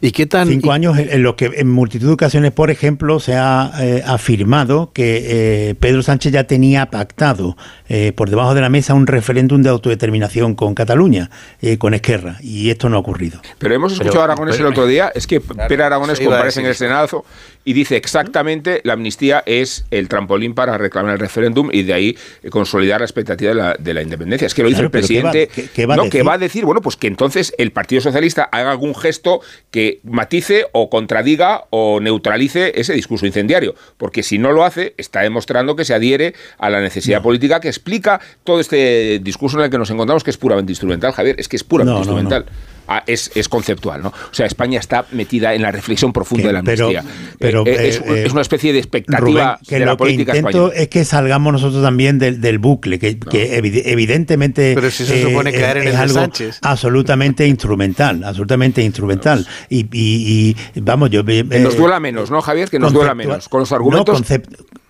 ¿Y 0.00 0.10
qué 0.12 0.26
tan...? 0.26 0.48
Cinco 0.48 0.72
años 0.72 0.96
en 0.98 1.22
los 1.22 1.34
que 1.34 1.50
en 1.56 1.68
multitud 1.70 2.06
de 2.08 2.12
ocasiones, 2.12 2.52
por 2.52 2.70
ejemplo, 2.70 3.20
se 3.20 3.34
ha 3.34 3.72
eh, 3.80 4.02
afirmado 4.06 4.90
que 4.92 5.70
eh, 5.70 5.74
Pedro 5.74 6.02
Sánchez 6.02 6.32
ya 6.32 6.44
tenía 6.44 6.86
pactado 6.90 7.56
eh, 7.88 8.12
por 8.14 8.30
debajo 8.30 8.54
de 8.54 8.60
la 8.60 8.68
mesa 8.68 8.94
un 8.94 9.06
referéndum 9.06 9.62
de 9.62 9.68
autodeterminación 9.70 10.54
con 10.54 10.74
Cataluña, 10.74 11.30
eh, 11.62 11.78
con 11.78 11.94
Esquerra, 11.94 12.36
y 12.40 12.70
esto 12.70 12.88
no 12.88 12.96
ha 12.96 13.00
ocurrido. 13.00 13.40
Pero 13.58 13.74
hemos 13.74 13.92
escuchado 13.92 14.20
a 14.20 14.24
Aragonés 14.24 14.58
el 14.58 14.66
otro 14.66 14.86
día, 14.86 15.12
es 15.14 15.26
que 15.26 15.40
Pere 15.40 15.82
Aragonés 15.84 16.14
eso 16.14 16.22
iba 16.24 16.32
a 16.34 16.36
comparece 16.38 16.60
en 16.60 16.66
el. 16.66 16.74
Senado 16.74 17.24
y 17.64 17.72
dice 17.72 17.96
exactamente 17.96 18.80
la 18.84 18.92
amnistía 18.94 19.42
es 19.46 19.86
el 19.90 20.08
trampolín 20.08 20.54
para 20.54 20.76
reclamar 20.76 21.12
el 21.14 21.18
referéndum 21.18 21.70
y 21.72 21.82
de 21.82 21.94
ahí 21.94 22.16
consolidar 22.50 23.00
la 23.00 23.06
expectativa 23.06 23.50
de 23.50 23.54
la, 23.54 23.76
de 23.78 23.94
la 23.94 24.02
independencia. 24.02 24.46
Es 24.46 24.54
que 24.54 24.62
lo 24.62 24.68
dice 24.68 24.80
Claro, 24.82 24.86
el 24.88 24.90
pero 24.90 25.06
¿qué 25.06 25.22
va- 25.22 25.30
presidente. 25.30 25.62
qué- 25.62 25.68
qué 25.74 25.86
va 25.86 25.94
a 25.94 25.96
no, 25.96 26.02
decir? 26.04 26.20
que 26.20 26.22
va 26.24 26.32
a 26.34 26.38
decir, 26.38 26.64
bueno, 26.64 26.80
pues 26.82 26.96
que 26.96 27.06
entonces 27.06 27.54
el 27.56 27.70
Partido 27.72 28.00
Socialista 28.02 28.44
haga 28.50 28.70
algún 28.70 28.94
gesto 28.94 29.40
que 29.70 29.93
matice 30.02 30.66
o 30.72 30.90
contradiga 30.90 31.64
o 31.70 32.00
neutralice 32.00 32.72
ese 32.74 32.92
discurso 32.92 33.26
incendiario. 33.26 33.74
Porque 33.96 34.22
si 34.22 34.38
no 34.38 34.52
lo 34.52 34.64
hace, 34.64 34.94
está 34.96 35.20
demostrando 35.20 35.76
que 35.76 35.84
se 35.84 35.94
adhiere 35.94 36.34
a 36.58 36.70
la 36.70 36.80
necesidad 36.80 37.22
política 37.22 37.60
que 37.60 37.68
explica 37.68 38.20
todo 38.44 38.60
este 38.60 39.20
discurso 39.20 39.58
en 39.58 39.64
el 39.64 39.70
que 39.70 39.78
nos 39.78 39.90
encontramos, 39.90 40.24
que 40.24 40.30
es 40.30 40.36
puramente 40.36 40.72
instrumental, 40.72 41.12
Javier. 41.12 41.36
Es 41.38 41.48
que 41.48 41.56
es 41.56 41.64
puramente 41.64 42.06
No, 42.06 42.22
no. 42.22 42.44
Ah, 42.86 43.02
es, 43.06 43.30
es 43.34 43.48
conceptual, 43.48 44.02
¿no? 44.02 44.08
O 44.08 44.14
sea, 44.34 44.46
España 44.46 44.78
está 44.78 45.06
metida 45.12 45.54
en 45.54 45.62
la 45.62 45.70
reflexión 45.70 46.12
profunda 46.12 46.42
Que- 46.42 46.46
de 46.48 46.52
la 46.52 46.62
pero- 46.62 46.86
amnistía. 46.88 47.12
pero, 47.38 47.66
Eh, 47.66 47.70
eh, 47.70 47.88
es, 47.88 47.96
eh, 48.00 48.24
es 48.26 48.32
una 48.32 48.42
especie 48.42 48.72
de 48.72 48.78
expectativa 48.78 49.20
Rubén, 49.20 49.66
que 49.66 49.74
de 49.76 49.80
la 49.80 49.86
lo 49.86 49.92
que 49.92 49.98
política 49.98 50.32
intento 50.36 50.48
española. 50.68 50.74
es 50.82 50.88
que 50.88 51.04
salgamos 51.04 51.52
nosotros 51.54 51.82
también 51.82 52.18
del, 52.18 52.40
del 52.40 52.58
bucle, 52.58 52.98
que, 52.98 53.18
que 53.18 53.58
evi- 53.62 53.82
evidentemente 53.86 54.72
Pero 54.74 54.90
si 54.90 55.06
se 55.06 55.22
supone 55.22 55.52
caer 55.52 55.78
en 55.78 55.88
es 55.88 55.94
el 55.94 56.00
algo 56.00 56.14
Sánchez. 56.14 56.58
absolutamente 56.62 57.46
instrumental, 57.46 58.22
absolutamente 58.24 58.82
instrumental. 58.82 59.46
Y, 59.70 59.80
y- 59.92 60.54
y, 60.74 60.80
vamos, 60.80 61.10
yo... 61.10 61.24
Que 61.24 61.42
nos 61.60 61.76
duela 61.76 62.00
menos, 62.00 62.30
¿no, 62.30 62.40
Javier? 62.42 62.68
Que 62.68 62.78
nos 62.78 62.92
duela 62.92 63.14
menos. 63.14 63.48
Con 63.48 63.60
los 63.60 63.72
argumentos... 63.72 64.20
No, 64.30 64.36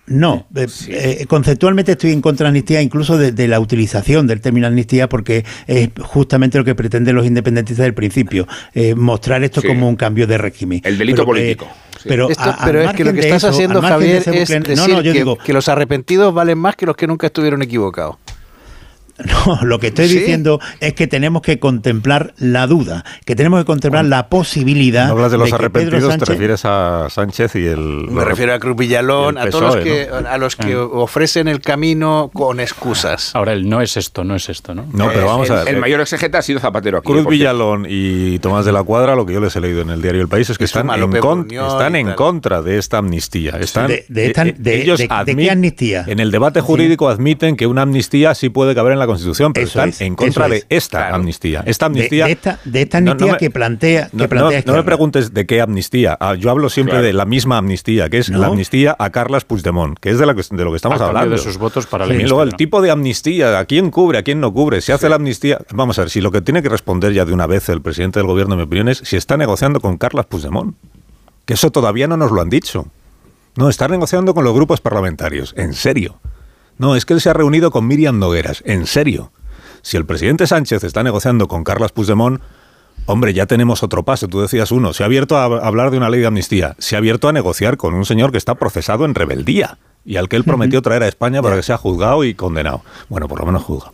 no, 0.07 0.45
eh, 0.55 0.67
eh, 0.89 1.25
conceptualmente 1.27 1.93
estoy 1.93 2.11
en 2.11 2.21
contra 2.21 2.43
de 2.43 2.45
la 2.45 2.49
amnistía, 2.49 2.81
incluso 2.81 3.17
de, 3.17 3.31
de 3.31 3.47
la 3.47 3.59
utilización 3.59 4.27
del 4.27 4.39
término 4.41 4.67
amnistía, 4.67 5.09
porque 5.09 5.43
es 5.67 5.89
justamente 6.01 6.57
lo 6.57 6.63
que 6.65 6.75
pretenden 6.75 7.15
los 7.15 7.25
independentistas 7.25 7.83
del 7.85 7.93
principio, 7.93 8.47
eh, 8.73 8.93
mostrar 8.95 9.43
esto 9.43 9.61
Sí. 9.61 9.67
como 9.67 9.89
un 9.89 9.95
cambio 9.95 10.27
de 10.27 10.37
régimen. 10.37 10.81
El 10.83 10.97
delito 10.97 11.23
Pero, 11.25 11.37
eh, 11.37 11.41
político. 11.41 11.67
Sí. 11.97 12.09
Pero, 12.09 12.29
Esto- 12.29 12.43
a- 12.43 12.59
pero 12.65 12.81
es 12.81 12.93
que 12.93 13.03
lo 13.03 13.13
que 13.13 13.21
estás 13.21 13.37
eso, 13.43 13.47
haciendo, 13.49 13.81
de 13.81 13.87
Javier, 13.87 14.17
es 14.17 14.25
decir 14.25 14.77
no, 14.77 14.87
no, 14.87 15.01
yo 15.01 15.11
que, 15.11 15.17
digo, 15.19 15.37
que 15.37 15.53
los 15.53 15.67
arrepentidos 15.69 16.33
valen 16.33 16.57
más 16.59 16.75
que 16.75 16.85
los 16.85 16.95
que 16.95 17.07
nunca 17.07 17.27
estuvieron 17.27 17.61
equivocados. 17.63 18.17
No, 19.45 19.59
lo 19.63 19.79
que 19.79 19.87
estoy 19.87 20.07
Sí. 20.07 20.19
diciendo 20.19 20.59
es 20.79 20.93
que 20.93 21.07
tenemos 21.07 21.41
que 21.41 21.59
contemplar 21.59 22.33
la 22.37 22.67
duda, 22.67 23.05
que 23.25 23.35
tenemos 23.35 23.59
que 23.61 23.65
contemplar 23.65 24.05
la 24.05 24.27
posibilidad. 24.27 25.05
No 25.07 25.13
hablas 25.13 25.31
de 25.31 25.37
los 25.37 25.53
arrepentidos, 25.53 26.03
te 26.03 26.19
Sánchez- 26.19 26.27
refieres 26.27 26.65
a 26.65 27.07
Sánchez 27.09 27.55
y 27.55 27.65
el... 27.65 28.07
Me 28.09 28.25
refiero 28.25 28.53
a 28.53 28.59
Cruz 28.59 28.75
Villalón, 28.75 29.37
a 29.37 29.49
todos 29.49 29.75
los 29.75 29.83
que, 29.83 30.07
¿no? 30.09 30.27
a 30.29 30.37
los 30.37 30.55
que 30.55 30.75
ofrecen 30.75 31.47
el 31.47 31.61
camino 31.61 32.29
con 32.33 32.59
excusas. 32.59 33.33
Ahora, 33.35 33.53
el 33.53 33.69
no 33.69 33.81
es 33.81 33.95
esto, 33.97 34.23
no 34.23 34.35
es 34.35 34.49
esto, 34.49 34.73
¿no? 34.75 34.85
No, 34.91 35.09
pero 35.13 35.27
vamos 35.27 35.49
a 35.49 35.63
ver. 35.63 35.73
El 35.75 35.79
mayor 35.79 36.01
exegeta 36.01 36.39
ha 36.39 36.41
sido 36.41 36.59
Zapatero 36.59 36.97
aquí. 36.97 37.07
Cruz. 37.11 37.25
Villalón 37.27 37.85
y 37.89 38.39
Tomás 38.39 38.65
de 38.65 38.71
la 38.71 38.83
Cuadra, 38.83 39.15
lo 39.15 39.25
que 39.25 39.33
yo 39.33 39.39
les 39.39 39.55
he 39.55 39.61
leído 39.61 39.81
en 39.81 39.89
el 39.91 40.01
diario 40.01 40.21
El 40.21 40.27
País 40.27 40.49
es 40.49 40.57
que 40.57 40.65
están, 40.65 40.89
en, 40.89 41.11
con- 41.19 41.47
están 41.49 42.13
contra 42.15 42.61
de 42.61 42.77
esta 42.77 42.97
amnistía. 42.97 43.51
Están, 43.59 43.87
De- 43.87 44.05
de 44.09 44.25
esta- 44.27 44.43
eh, 44.45 44.55
de- 44.57 44.81
ellos 44.81 44.99
de- 44.99 45.07
de 45.25 45.35
qué 45.35 45.51
amnistía? 45.51 46.03
En 46.07 46.19
el 46.19 46.31
debate 46.31 46.61
jurídico 46.61 47.09
admiten 47.09 47.55
que 47.55 47.67
una 47.67 47.83
amnistía 47.83 48.35
sí 48.35 48.49
puede 48.49 48.75
caber 48.75 48.93
en 48.93 48.99
la 48.99 49.04
Constitución, 49.07 49.53
pero 49.53 49.65
Eso 49.67 49.79
están 49.79 49.89
es, 49.89 50.01
en 50.01 50.15
contra 50.15 50.47
de 50.49 50.57
es. 50.57 50.65
esta 50.69 51.13
amnistía. 51.13 51.63
Esta 51.65 51.85
amnistía 51.87 52.25
de 52.25 52.31
esta, 52.33 52.59
de 52.65 52.81
esta 52.81 52.99
No, 53.01 53.05
no 53.05 53.11
amnistía 53.11 53.31
me- 53.33 53.37
que 53.39 53.49
plantea, 53.51 54.07
que 54.09 54.17
no, 54.17 54.23
no- 54.23 54.29
plantea 54.29 54.63
no 54.65 54.73
me 54.73 54.83
preguntes 54.83 55.33
de 55.33 55.45
qué 55.45 55.61
amnistía. 55.61 56.17
Ah, 56.19 56.35
yo 56.35 56.49
hablo 56.51 56.69
siempre 56.69 56.93
Claro. 56.93 57.05
de 57.07 57.13
la 57.13 57.25
misma 57.25 57.57
amnistía, 57.57 58.09
que 58.09 58.17
es 58.19 58.29
la 58.29 58.47
amnistía 58.47 58.95
a 58.97 59.09
Carlas 59.09 59.45
Puigdemont, 59.45 59.97
que 59.99 60.09
es 60.09 60.19
de, 60.19 60.25
la 60.25 60.33
de 60.33 60.63
lo 60.63 60.71
que 60.71 60.75
estamos 60.77 60.99
A 61.01 61.07
hablando. 61.07 61.31
de 61.31 61.37
sus 61.37 61.57
votos 61.57 61.85
para 61.87 62.05
el 62.05 62.11
Y 62.21 62.23
luego 62.23 62.43
el 62.43 62.55
tipo 62.55 62.81
de 62.81 62.91
amnistía, 62.91 63.59
¿a 63.59 63.65
quién 63.65 63.91
cubre, 63.91 64.17
a 64.17 64.23
quién 64.23 64.39
no 64.39 64.53
cubre? 64.53 64.81
Si 64.81 64.91
hace 64.91 65.09
la 65.09 65.15
amnistía... 65.15 65.59
Vamos 65.73 65.97
a 65.99 66.03
ver, 66.03 66.09
si 66.09 66.21
lo 66.21 66.31
que 66.31 66.41
tiene 66.41 66.61
que 66.61 66.69
responder 66.69 67.13
ya 67.13 67.25
de 67.25 67.33
una 67.33 67.47
vez 67.47 67.69
el 67.69 67.81
presidente 67.81 68.19
del 68.19 68.27
gobierno, 68.27 68.53
en 68.55 68.59
mi 68.59 68.63
opinión, 68.65 68.89
es 68.89 68.99
si 69.03 69.15
está 69.17 69.37
negociando 69.37 69.79
con 69.79 69.97
Carlas 69.97 70.25
Puigdemont. 70.25 70.75
Que 71.45 71.53
eso 71.53 71.71
todavía 71.71 72.07
no 72.07 72.17
nos 72.17 72.31
lo 72.31 72.41
han 72.41 72.49
dicho. 72.49 72.87
No, 73.55 73.69
está 73.69 73.87
negociando 73.87 74.33
con 74.33 74.43
los 74.43 74.53
grupos 74.53 74.81
parlamentarios. 74.81 75.53
En 75.57 75.73
serio. 75.73 76.15
No, 76.77 76.95
es 76.95 77.05
que 77.05 77.13
él 77.13 77.21
se 77.21 77.29
ha 77.29 77.33
reunido 77.33 77.71
con 77.71 77.87
Miriam 77.87 78.19
Nogueras. 78.19 78.63
En 78.65 78.85
serio. 78.85 79.31
Si 79.81 79.97
el 79.97 80.05
presidente 80.05 80.47
Sánchez 80.47 80.83
está 80.83 81.03
negociando 81.03 81.47
con 81.47 81.63
Carlas 81.63 81.91
Puigdemont, 81.91 82.41
hombre, 83.05 83.33
ya 83.33 83.45
tenemos 83.45 83.83
otro 83.83 84.03
paso. 84.03 84.27
Tú 84.27 84.41
decías 84.41 84.71
uno. 84.71 84.93
Se 84.93 85.03
ha 85.03 85.05
abierto 85.05 85.37
a 85.37 85.45
hablar 85.45 85.91
de 85.91 85.97
una 85.97 86.09
ley 86.09 86.21
de 86.21 86.27
amnistía. 86.27 86.75
Se 86.79 86.95
ha 86.95 86.99
abierto 86.99 87.27
a 87.27 87.33
negociar 87.33 87.77
con 87.77 87.93
un 87.93 88.05
señor 88.05 88.31
que 88.31 88.37
está 88.37 88.55
procesado 88.55 89.05
en 89.05 89.15
rebeldía 89.15 89.77
y 90.03 90.17
al 90.17 90.29
que 90.29 90.35
él 90.35 90.43
prometió 90.43 90.81
traer 90.81 91.03
a 91.03 91.07
España 91.07 91.41
para 91.41 91.55
que 91.55 91.63
sea 91.63 91.77
juzgado 91.77 92.23
y 92.23 92.35
condenado. 92.35 92.83
Bueno, 93.09 93.27
por 93.27 93.39
lo 93.39 93.45
menos 93.45 93.63
juzgado. 93.63 93.93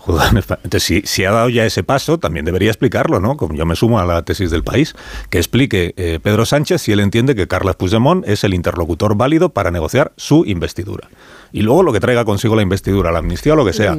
Juzgado 0.00 0.30
en 0.30 0.38
España. 0.38 0.60
Entonces, 0.64 0.86
si, 0.86 1.02
si 1.04 1.24
ha 1.26 1.30
dado 1.30 1.50
ya 1.50 1.66
ese 1.66 1.82
paso, 1.82 2.18
también 2.18 2.46
debería 2.46 2.70
explicarlo, 2.70 3.20
¿no? 3.20 3.36
Como 3.36 3.54
yo 3.54 3.66
me 3.66 3.76
sumo 3.76 4.00
a 4.00 4.06
la 4.06 4.22
tesis 4.22 4.50
del 4.50 4.64
país, 4.64 4.94
que 5.28 5.36
explique 5.36 5.92
eh, 5.98 6.18
Pedro 6.22 6.46
Sánchez 6.46 6.80
si 6.80 6.92
él 6.92 7.00
entiende 7.00 7.34
que 7.34 7.46
Carles 7.46 7.76
Puigdemont 7.76 8.26
es 8.26 8.42
el 8.42 8.54
interlocutor 8.54 9.14
válido 9.14 9.50
para 9.50 9.70
negociar 9.70 10.12
su 10.16 10.44
investidura. 10.46 11.08
Y 11.52 11.60
luego 11.60 11.82
lo 11.82 11.92
que 11.92 12.00
traiga 12.00 12.24
consigo 12.24 12.56
la 12.56 12.62
investidura, 12.62 13.12
la 13.12 13.18
amnistía 13.18 13.52
o 13.52 13.56
lo 13.56 13.66
que 13.66 13.74
sea. 13.74 13.98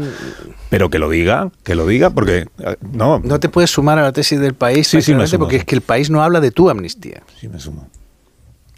Pero 0.70 0.90
que 0.90 0.98
lo 0.98 1.08
diga, 1.10 1.52
que 1.64 1.76
lo 1.76 1.86
diga, 1.86 2.10
porque 2.10 2.48
eh, 2.60 2.78
no, 2.92 3.20
No 3.24 3.40
te 3.40 3.50
puedes 3.50 3.70
sumar 3.70 4.00
a 4.00 4.02
la 4.02 4.12
tesis 4.12 4.40
del 4.40 4.56
país 4.56 4.88
Sí, 4.88 5.02
sí, 5.02 5.12
me 5.12 5.20
precisamente 5.20 5.28
sumo, 5.28 5.46
porque 5.46 5.58
es 5.58 5.66
que 5.66 5.76
el 5.76 5.82
país 5.82 6.10
no 6.10 6.24
habla 6.24 6.40
de 6.40 6.50
tu 6.50 6.70
amnistía. 6.70 7.22
Sí, 7.40 7.48
me 7.48 7.60
sumo. 7.60 7.88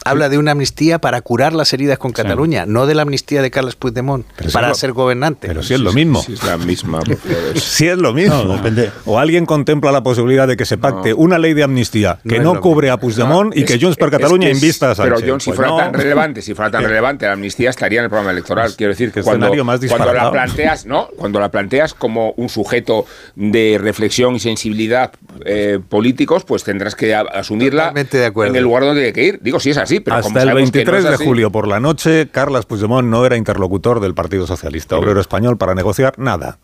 Habla 0.04 0.28
de 0.28 0.38
una 0.38 0.52
amnistía 0.52 0.98
para 0.98 1.20
curar 1.22 1.52
las 1.54 1.72
heridas 1.72 1.98
con 1.98 2.12
Cataluña, 2.12 2.66
no 2.66 2.86
de 2.86 2.94
la 2.94 3.02
amnistía 3.02 3.40
de 3.42 3.50
Carles 3.50 3.74
Puigdemont 3.74 4.26
Pero 4.36 4.50
si 4.50 4.54
para 4.54 4.68
lo- 4.68 4.74
ser 4.74 4.92
gobernante. 4.92 5.48
Pero 5.48 5.62
si 5.62 5.74
es 5.74 5.80
lo 5.80 5.92
mismo. 5.92 6.22
Sí, 6.22 6.34
es 6.34 6.44
la 6.44 6.56
misma. 6.58 7.00
Si 7.54 7.86
es 7.88 7.96
lo 7.98 8.12
mismo. 8.12 8.44
No. 8.44 8.60
O 9.06 9.18
alguien 9.18 9.46
contempla 9.46 9.92
la 9.92 10.02
posibilidad 10.02 10.46
de 10.46 10.56
que 10.56 10.64
se 10.66 10.76
pacte 10.78 11.14
una 11.14 11.38
ley 11.38 11.54
de 11.54 11.62
amnistía 11.62 12.18
que 12.28 12.38
No 12.40 12.60
cubre 12.60 12.90
a 12.90 12.98
Puigdemont 12.98 13.56
y 13.56 13.60
Es- 13.62 13.66
que 13.66 13.78
Junts 13.80 13.96
per 13.96 14.08
es 14.08 14.12
Cataluña 14.12 14.46
que 14.46 14.52
es- 14.52 14.58
invista 14.62 14.90
a 14.90 14.94
Sánchez. 14.94 15.14
Pero 15.20 15.32
John, 15.32 15.40
si 15.40 15.50
Pues 15.50 15.56
fuera 15.56 15.70
no. 15.70 15.76
tan 15.78 15.94
relevante, 15.94 16.42
si 16.42 16.54
fuera 16.54 16.70
tan 16.70 16.84
relevante, 16.84 17.26
la 17.26 17.32
amnistía 17.32 17.70
estaría 17.70 18.00
en 18.00 18.04
el 18.04 18.10
programa 18.10 18.32
electoral. 18.32 18.74
Quiero 18.76 18.92
decir 18.92 19.10
que 19.12 19.22
cuando, 19.22 19.52
más 19.64 19.80
cuando 19.88 20.12
la 20.12 20.30
planteas, 20.30 20.86
¿no? 20.86 21.08
Cuando 21.16 21.40
la 21.40 21.50
planteas 21.50 21.94
como 21.94 22.32
un 22.36 22.48
sujeto 22.48 23.06
de 23.36 23.78
reflexión 23.80 24.34
y 24.36 24.40
sensibilidad 24.40 25.12
eh, 25.46 25.78
políticos, 25.88 26.44
pues 26.44 26.62
tendrás 26.64 26.94
que 26.94 27.14
asumirla 27.14 27.84
Totalmente 27.84 28.18
de 28.18 28.26
acuerdo. 28.26 28.50
en 28.52 28.56
el 28.56 28.62
lugar 28.64 28.82
donde 28.84 29.06
hay 29.06 29.12
que 29.12 29.24
ir. 29.24 29.40
Digo, 29.42 29.58
sí 29.60 29.70
es 29.70 29.78
así, 29.78 29.93
pero 30.00 30.16
como 30.16 30.28
Hasta 30.28 30.42
el 30.42 30.48
sabemos 30.48 30.70
que 30.70 30.84
no 30.84 30.92
23 30.92 31.04
es 31.12 31.18
de 31.18 31.24
julio 31.24 31.50
por 31.50 31.68
la 31.68 31.80
noche, 31.80 32.28
Carles 32.30 32.66
Puigdemont 32.66 33.08
no 33.08 33.24
era 33.26 33.36
interlocutor 33.36 34.00
del 34.00 34.14
Partido 34.14 34.46
Socialista 34.46 34.96
Obrero 34.96 35.20
Español 35.20 35.56
para 35.58 35.74
negociar 35.74 36.14
nada. 36.18 36.58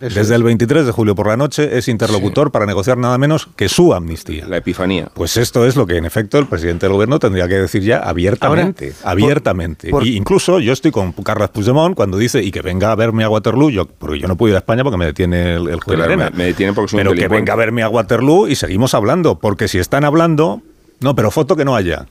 Desde 0.00 0.34
el 0.34 0.42
23 0.42 0.84
de 0.86 0.92
julio 0.92 1.14
por 1.14 1.28
la 1.28 1.36
noche 1.36 1.78
es 1.78 1.86
interlocutor 1.86 2.50
para 2.50 2.66
negociar 2.66 2.98
nada 2.98 3.16
menos 3.16 3.48
que 3.56 3.68
su 3.68 3.94
amnistía. 3.94 4.44
La 4.48 4.56
epifanía. 4.56 5.08
Pues 5.14 5.36
esto 5.36 5.64
es 5.64 5.76
lo 5.76 5.86
que 5.86 5.96
en 5.96 6.04
efecto 6.04 6.36
el 6.38 6.46
presidente 6.46 6.86
del 6.86 6.94
gobierno 6.94 7.20
tendría 7.20 7.46
que 7.46 7.54
decir 7.54 7.82
ya 7.84 7.98
abiertamente, 8.00 8.92
Ahora, 9.04 9.12
abiertamente. 9.12 9.90
por- 9.90 10.04
y 10.04 10.16
incluso 10.16 10.58
yo 10.58 10.72
estoy 10.72 10.90
con 10.90 11.12
Carles 11.12 11.48
Puigdemont 11.50 11.94
cuando 11.94 12.18
dice 12.18 12.42
y 12.42 12.50
que 12.50 12.60
venga 12.60 12.90
a 12.90 12.96
verme 12.96 13.22
a 13.22 13.28
Waterloo, 13.30 13.70
yo, 13.70 13.86
porque 13.86 14.18
yo 14.18 14.26
no 14.26 14.36
puedo 14.36 14.50
ir 14.50 14.56
a 14.56 14.58
España 14.58 14.82
porque 14.82 14.98
me 14.98 15.06
detiene 15.06 15.54
el, 15.54 15.68
el 15.68 15.80
juez 15.80 15.96
Claro, 15.96 16.02
Llerena. 16.10 16.30
me- 16.30 16.38
me 16.38 16.44
detiene 16.46 16.72
porque 16.72 16.90
soy 16.90 16.98
un 17.00 17.04
Pero 17.06 17.16
que 17.16 17.28
venga 17.28 17.52
a 17.52 17.56
verme 17.56 17.82
a 17.84 17.88
Waterloo 17.88 18.48
y 18.48 18.56
seguimos 18.56 18.94
hablando, 18.94 19.38
porque 19.38 19.68
si 19.68 19.78
están 19.78 20.04
hablando, 20.04 20.60
no, 21.00 21.14
pero 21.14 21.30
foto 21.30 21.54
que 21.54 21.64
no 21.64 21.76
haya. 21.76 22.06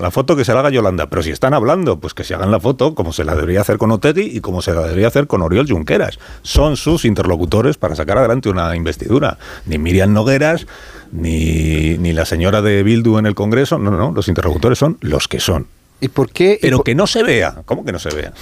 La 0.00 0.10
foto 0.10 0.36
que 0.36 0.44
se 0.44 0.52
la 0.52 0.60
haga 0.60 0.70
Yolanda, 0.70 1.08
pero 1.08 1.22
si 1.22 1.30
están 1.30 1.54
hablando, 1.54 1.98
pues 1.98 2.14
que 2.14 2.24
se 2.24 2.34
hagan 2.34 2.50
la 2.50 2.60
foto 2.60 2.94
como 2.94 3.12
se 3.12 3.24
la 3.24 3.34
debería 3.34 3.62
hacer 3.62 3.78
con 3.78 3.90
Otegui 3.90 4.36
y 4.36 4.40
como 4.40 4.62
se 4.62 4.72
la 4.74 4.82
debería 4.82 5.08
hacer 5.08 5.26
con 5.26 5.42
Oriol 5.42 5.66
Junqueras. 5.68 6.18
Son 6.42 6.76
sus 6.76 7.04
interlocutores 7.04 7.76
para 7.76 7.96
sacar 7.96 8.18
adelante 8.18 8.48
una 8.48 8.76
investidura. 8.76 9.38
Ni 9.64 9.78
Miriam 9.78 10.12
Nogueras, 10.12 10.66
ni, 11.12 11.96
ni 11.98 12.12
la 12.12 12.24
señora 12.24 12.62
de 12.62 12.82
Bildu 12.82 13.18
en 13.18 13.26
el 13.26 13.34
Congreso. 13.34 13.78
No, 13.78 13.90
no, 13.90 13.96
no. 13.96 14.12
Los 14.12 14.28
interlocutores 14.28 14.78
son 14.78 14.98
los 15.00 15.28
que 15.28 15.40
son. 15.40 15.66
¿Y 15.98 16.08
por 16.08 16.30
qué? 16.30 16.58
Pero 16.60 16.78
por- 16.78 16.84
que 16.84 16.94
no 16.94 17.06
se 17.06 17.22
vea. 17.22 17.62
¿Cómo 17.64 17.82
que 17.84 17.90
no 17.90 17.98
se 17.98 18.14
vea? 18.14 18.32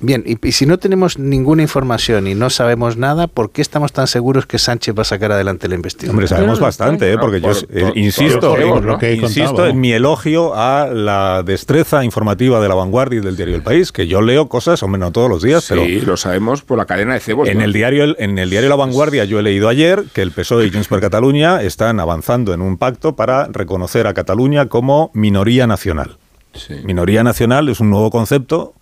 Bien, 0.00 0.22
y, 0.24 0.38
y 0.46 0.52
si 0.52 0.64
no 0.64 0.78
tenemos 0.78 1.18
ninguna 1.18 1.62
información 1.62 2.28
y 2.28 2.36
no 2.36 2.50
sabemos 2.50 2.96
nada, 2.96 3.26
¿por 3.26 3.50
qué 3.50 3.62
estamos 3.62 3.92
tan 3.92 4.06
seguros 4.06 4.46
que 4.46 4.58
Sánchez 4.60 4.94
va 4.96 5.02
a 5.02 5.04
sacar 5.04 5.32
adelante 5.32 5.66
la 5.68 5.74
investidura? 5.74 6.12
Hombre, 6.12 6.28
sabemos 6.28 6.60
bastante, 6.60 7.12
¿eh? 7.12 7.16
porque 7.18 7.40
yo 7.40 7.48
por- 7.48 7.56
eh, 7.76 7.80
por- 7.82 7.98
insisto, 7.98 8.40
por- 8.54 8.62
por 8.62 8.78
en- 8.78 8.86
lo 8.86 8.98
que 8.98 9.08
he 9.10 9.14
insisto 9.16 9.44
contado. 9.48 9.68
en 9.68 9.80
mi 9.80 9.92
elogio 9.92 10.52
a 10.54 10.86
la 10.86 11.42
destreza 11.44 12.04
informativa 12.04 12.60
de 12.60 12.68
la 12.68 12.74
vanguardia 12.76 13.18
y 13.18 13.22
del 13.22 13.36
diario 13.36 13.56
El 13.56 13.62
País, 13.62 13.90
que 13.90 14.06
yo 14.06 14.22
leo 14.22 14.48
cosas, 14.48 14.80
hombre, 14.84 15.00
no 15.00 15.10
todos 15.10 15.28
los 15.28 15.42
días, 15.42 15.66
pero 15.68 15.84
Sí, 15.84 16.00
lo 16.02 16.16
sabemos 16.16 16.62
por 16.62 16.78
la 16.78 16.84
cadena 16.86 17.14
de 17.14 17.20
cebos. 17.20 17.48
En 17.48 17.58
¿no? 17.58 17.64
el 17.64 17.72
diario 17.72 18.14
en 18.20 18.38
el 18.38 18.50
diario 18.50 18.68
La 18.68 18.76
Vanguardia 18.76 19.24
yo 19.24 19.40
he 19.40 19.42
leído 19.42 19.68
ayer 19.68 20.04
que 20.14 20.22
el 20.22 20.30
PSOE 20.30 20.66
y 20.66 20.70
Junts 20.70 20.86
per 20.86 21.00
Cataluña 21.00 21.60
están 21.62 21.98
avanzando 21.98 22.54
en 22.54 22.62
un 22.62 22.76
pacto 22.78 23.16
para 23.16 23.46
reconocer 23.46 24.06
a 24.06 24.14
Cataluña 24.14 24.66
como 24.66 25.10
minoría 25.12 25.66
nacional. 25.66 26.18
Sí. 26.54 26.74
Minoría 26.84 27.22
nacional 27.22 27.68
es 27.68 27.80
un 27.80 27.90
nuevo 27.90 28.10
concepto, 28.10 28.74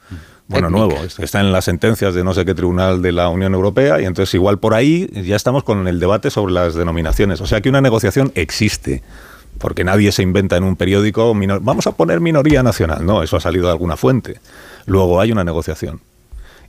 bueno, 0.46 0.70
nuevo, 0.70 0.92
es- 1.04 1.18
está 1.18 1.40
en 1.40 1.52
las 1.52 1.66
sentencias 1.66 2.14
de 2.14 2.24
no 2.24 2.32
sé 2.32 2.44
qué 2.46 2.54
tribunal 2.54 3.02
de 3.02 3.12
la 3.12 3.28
Unión 3.28 3.52
Europea 3.54 4.00
y 4.00 4.06
entonces 4.06 4.32
igual 4.34 4.58
por 4.58 4.72
ahí 4.74 5.08
ya 5.12 5.36
estamos 5.36 5.62
con 5.64 5.86
el 5.86 6.00
debate 6.00 6.30
sobre 6.30 6.54
las 6.54 6.74
denominaciones. 6.74 7.40
O 7.42 7.46
sea 7.46 7.60
que 7.60 7.68
una 7.68 7.80
negociación 7.80 8.32
existe. 8.34 9.02
Porque 9.58 9.82
nadie 9.82 10.12
se 10.12 10.22
inventa 10.22 10.56
en 10.56 10.62
un 10.62 10.76
periódico, 10.76 11.34
vamos 11.60 11.86
a 11.88 11.92
poner 11.92 12.20
minoría 12.20 12.62
nacional. 12.62 13.04
No, 13.04 13.24
eso 13.24 13.36
ha 13.36 13.40
salido 13.40 13.66
de 13.66 13.72
alguna 13.72 13.96
fuente. 13.96 14.38
Luego 14.86 15.20
hay 15.20 15.32
una 15.32 15.42
negociación. 15.42 16.00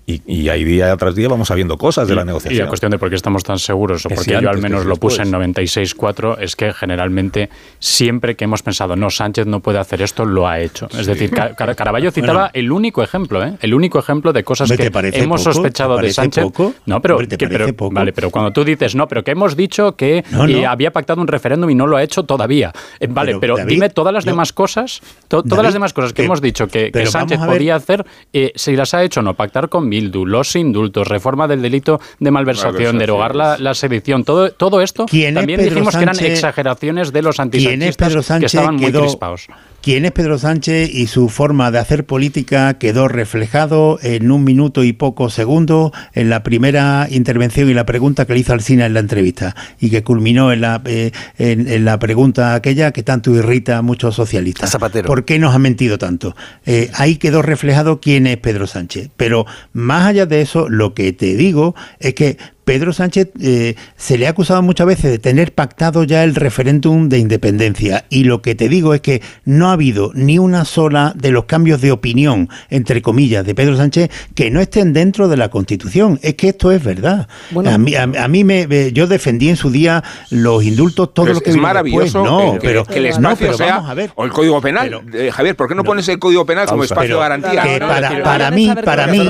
Y, 0.10 0.24
y 0.26 0.50
ahí 0.50 0.64
día 0.64 0.98
tras 0.98 1.14
día 1.14 1.28
vamos 1.30 1.50
sabiendo 1.50 1.78
cosas 1.78 2.08
de 2.08 2.16
la 2.16 2.24
Y 2.24 2.26
negociación. 2.26 2.64
la 2.64 2.68
cuestión 2.68 2.90
de 2.90 2.98
por 2.98 3.10
qué 3.10 3.16
estamos 3.16 3.44
tan 3.44 3.60
seguros, 3.60 4.04
o 4.06 4.10
Que 4.10 4.16
porque 4.16 4.40
yo 4.42 4.50
al 4.50 4.58
menos 4.58 4.86
lo 4.86 4.96
puse 4.96 5.22
en 5.22 5.30
después. 5.30 5.76
96.4, 5.96 6.38
es 6.40 6.56
que 6.56 6.74
generalmente 6.74 7.50
siempre 7.78 8.36
que 8.36 8.46
hemos 8.46 8.64
pensado, 8.64 8.96
no, 8.96 9.12
Sánchez 9.12 9.46
no 9.46 9.60
puede 9.60 9.78
hacer 9.78 10.02
esto, 10.02 10.26
lo 10.26 10.48
ha 10.48 10.60
hecho. 10.60 10.88
Es 10.98 11.06
decir, 11.06 11.30
Ca- 11.30 11.54
Cara- 11.56 11.76
Caraballo 11.76 12.10
citaba 12.12 12.34
Bueno. 12.34 12.52
el 12.54 12.72
único 12.72 13.04
ejemplo, 13.04 13.44
¿eh? 13.44 13.54
el 13.62 13.74
único 13.76 14.00
ejemplo 14.00 14.34
de 14.34 14.44
cosas 14.44 14.72
Hombre, 14.72 14.90
¿te 14.90 15.12
que 15.12 15.20
hemos 15.20 15.42
poco? 15.44 15.54
sospechado 15.54 15.96
¿Te 15.98 16.08
de 16.08 16.12
Sánchez. 16.14 16.44
poco? 16.44 16.74
No, 16.88 17.02
pero, 17.02 17.16
Hombre, 17.16 17.28
¿te 17.28 17.38
que- 17.38 17.46
parece 17.46 17.64
pero- 17.66 17.78
poco? 17.78 17.94
vale, 17.94 18.12
pero 18.14 18.32
cuando 18.32 18.52
tú 18.52 18.64
dices, 18.64 18.96
no, 18.96 19.08
pero 19.08 19.24
que 19.24 19.32
hemos 19.32 19.56
dicho 19.56 19.96
que 19.96 20.24
No, 20.32 20.48
no. 20.48 20.50
eh, 20.58 20.66
había 20.66 20.92
pactado 20.92 21.22
un 21.22 21.28
referéndum 21.28 21.70
y 21.70 21.76
no 21.76 21.86
lo 21.86 21.98
ha 21.98 22.04
hecho 22.04 22.24
todavía. 22.24 22.72
Eh, 23.00 23.08
vale, 23.10 23.32
Pero, 23.34 23.40
pero, 23.40 23.58
David, 23.58 23.70
dime 23.70 23.90
todas 23.90 24.14
las 24.14 24.26
yo- 24.26 24.32
demás 24.32 24.54
cosas, 24.54 25.02
to- 25.28 25.44
todas 25.44 25.64
las 25.64 25.74
demás 25.74 25.94
cosas 25.94 26.14
que 26.14 26.22
que- 26.24 26.26
hemos 26.26 26.42
dicho 26.42 26.68
que, 26.68 26.92
que 26.92 27.06
Sánchez 27.06 27.40
podía 27.46 27.76
hacer, 27.76 28.06
eh, 28.34 28.52
si 28.56 28.76
las 28.76 28.94
ha 28.96 29.04
hecho 29.04 29.20
o 29.20 29.24
no, 29.24 29.36
pactar 29.36 29.70
con 29.70 29.88
Bildu, 30.00 30.26
los 30.26 30.56
indultos, 30.56 31.08
reforma 31.08 31.48
del 31.48 31.62
delito 31.62 32.00
de 32.20 32.32
malversación, 32.32 32.98
derogar 32.98 33.36
la, 33.36 33.58
la 33.58 33.74
sedición, 33.74 34.24
todo, 34.24 34.52
todo 34.52 34.82
esto 34.82 35.06
¿Quién 35.06 35.30
es 35.30 35.34
también 35.36 35.62
dijimos 35.64 35.96
que 35.96 36.04
eran 36.04 36.20
exageraciones 36.20 37.12
de 37.12 37.22
los 37.22 37.36
¿Quién 37.36 37.82
es 37.84 37.98
antisanchistas 37.98 38.08
Pedro 38.10 38.40
que 38.40 38.46
estaban 38.46 38.76
muy 38.76 38.86
Quedó- 38.92 39.02
crispados. 39.02 39.48
¿Quién 39.82 40.04
es 40.04 40.12
Pedro 40.12 40.38
Sánchez 40.38 40.94
y 40.94 41.08
su 41.08 41.30
forma 41.30 41.72
de 41.72 41.80
hacer 41.80 42.06
política 42.06 42.74
quedó 42.74 43.08
reflejado 43.08 43.98
en 44.04 44.30
un 44.30 44.44
minuto 44.44 44.84
y 44.84 44.92
pocos 44.92 45.34
segundos 45.34 45.92
en 46.14 46.30
la 46.30 46.44
primera 46.44 47.08
intervención 47.10 47.70
y 47.70 47.74
la 47.74 47.86
pregunta 47.86 48.26
que 48.26 48.34
le 48.34 48.40
hizo 48.40 48.52
Alsina 48.52 48.86
en 48.86 48.94
la 48.94 49.00
entrevista 49.00 49.56
y 49.80 49.90
que 49.90 50.04
culminó 50.04 50.52
en 50.52 50.62
la, 50.62 50.82
eh, 50.84 51.12
en, 51.38 51.70
en 51.70 51.86
la 51.86 51.98
pregunta 51.98 52.56
aquella 52.56 52.92
que 52.92 53.04
tanto 53.04 53.34
irrita 53.34 53.78
a 53.78 53.82
muchos 53.82 54.16
socialistas. 54.16 54.70
Zapatero. 54.70 55.08
¿Por 55.08 55.24
qué 55.24 55.40
nos 55.40 55.56
ha 55.56 55.60
mentido 55.60 55.98
tanto? 55.98 56.36
Eh, 56.66 56.92
ahí 56.96 57.16
quedó 57.16 57.42
reflejado 57.42 58.02
quién 58.02 58.28
es 58.28 58.38
Pedro 58.38 58.68
Sánchez. 58.68 59.10
Pero 59.16 59.46
más 59.72 60.08
allá 60.08 60.26
de 60.26 60.42
eso, 60.42 60.68
lo 60.68 60.94
que 60.94 61.14
te 61.14 61.38
digo 61.38 61.74
es 62.00 62.16
que 62.16 62.38
Pedro 62.70 62.94
Sánchez 62.94 63.30
eh, 63.42 63.74
se 63.98 64.20
le 64.20 64.28
ha 64.28 64.30
acusado 64.30 64.62
muchas 64.62 64.86
veces 64.86 65.10
de 65.10 65.18
tener 65.18 65.56
pactado 65.56 66.04
ya 66.04 66.24
el 66.24 66.36
referéndum 66.36 67.10
de 67.10 67.18
independencia. 67.18 68.06
Y 68.12 68.26
lo 68.26 68.44
que 68.44 68.54
te 68.54 68.70
digo 68.70 68.94
es 68.94 69.02
que 69.02 69.24
no 69.44 69.70
ha 69.70 69.74
habido 69.74 70.12
ni 70.14 70.38
una 70.38 70.66
sola 70.66 71.14
de 71.16 71.32
los 71.32 71.46
cambios 71.46 71.82
de 71.82 71.92
opinión, 71.92 72.48
entre 72.70 73.02
comillas, 73.02 73.44
de 73.44 73.56
Pedro 73.56 73.76
Sánchez 73.76 74.12
que 74.36 74.52
no 74.52 74.62
estén 74.62 74.94
dentro 74.94 75.28
de 75.30 75.38
la 75.38 75.50
Constitución. 75.50 76.20
Es 76.22 76.36
que 76.36 76.50
esto 76.50 76.72
es 76.72 76.84
verdad. 76.84 77.28
a 77.66 77.78
mí, 77.80 77.96
a, 77.96 78.28
mí 78.28 78.44
me, 78.44 78.92
yo 78.92 79.08
defendí 79.08 79.50
en 79.50 79.56
su 79.56 79.72
día 79.72 80.04
los 80.30 80.64
indultos, 80.64 81.12
todo 81.12 81.26
lo 81.26 81.42
que 81.42 81.50
es 81.50 81.58
maravilloso 81.58 82.24
No, 82.24 82.54
que, 82.54 82.68
pero, 82.68 82.86
que 82.86 83.00
el 83.00 83.08
espacio 83.08 83.52
sea 83.56 83.78
a 83.78 83.96
ver, 83.96 84.12
o 84.14 84.26
el 84.26 84.32
Código 84.32 84.62
Penal. 84.62 85.02
Eh, 85.12 85.32
Javier, 85.34 85.56
¿por 85.56 85.70
qué 85.70 85.74
no, 85.74 85.84
pones 85.84 86.08
el 86.08 86.20
Código 86.20 86.46
Penal 86.46 86.68
como 86.68 86.84
espacio 86.84 87.16
de 87.16 87.20
garantía? 87.20 87.64
para, 87.80 88.24
para 88.24 88.52
mí, 88.52 88.72
para 88.86 89.08
mí, 89.08 89.28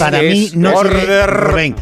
para 0.00 0.20
mí 0.20 0.50
no 0.56 0.82
Rubén, 0.82 1.76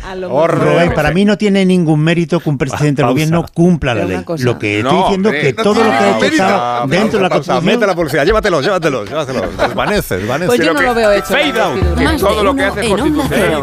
Rubén, 0.46 0.89
para 0.94 1.12
mí 1.12 1.24
no 1.24 1.36
tiene 1.38 1.64
ningún 1.64 2.00
mérito 2.00 2.40
que 2.40 2.48
un 2.48 2.58
presidente 2.58 3.02
del 3.02 3.10
gobierno 3.10 3.44
cumpla 3.52 3.94
la 3.94 4.04
ley. 4.04 4.24
Lo 4.38 4.58
que 4.58 4.78
estoy 4.80 4.98
diciendo 4.98 5.30
es 5.30 5.42
que 5.42 5.52
todo 5.52 5.82
lo 5.82 5.90
que 5.90 5.96
ha 5.96 6.18
hecho 6.18 6.88
dentro 6.88 7.18
de 7.18 7.22
la 7.22 7.30
Constitución. 7.30 7.64
Mete 7.64 7.86
la 7.86 7.94
policía, 7.94 8.24
llévatelo, 8.24 8.60
llévatelo, 8.60 9.04
llévatelo. 9.04 9.42
Desvanece, 9.58 10.18
desvanece. 10.18 10.46
Pues 10.46 10.60
yo 10.60 10.74
no 10.74 10.82
lo 10.82 10.94
veo 10.94 11.12
hecho. 11.12 11.26
Fade 11.26 11.60
out. 11.60 12.20
Todo 12.20 12.44
lo 12.44 12.54
que 12.54 12.64
hace 12.64 12.88
Constitución. 12.88 13.62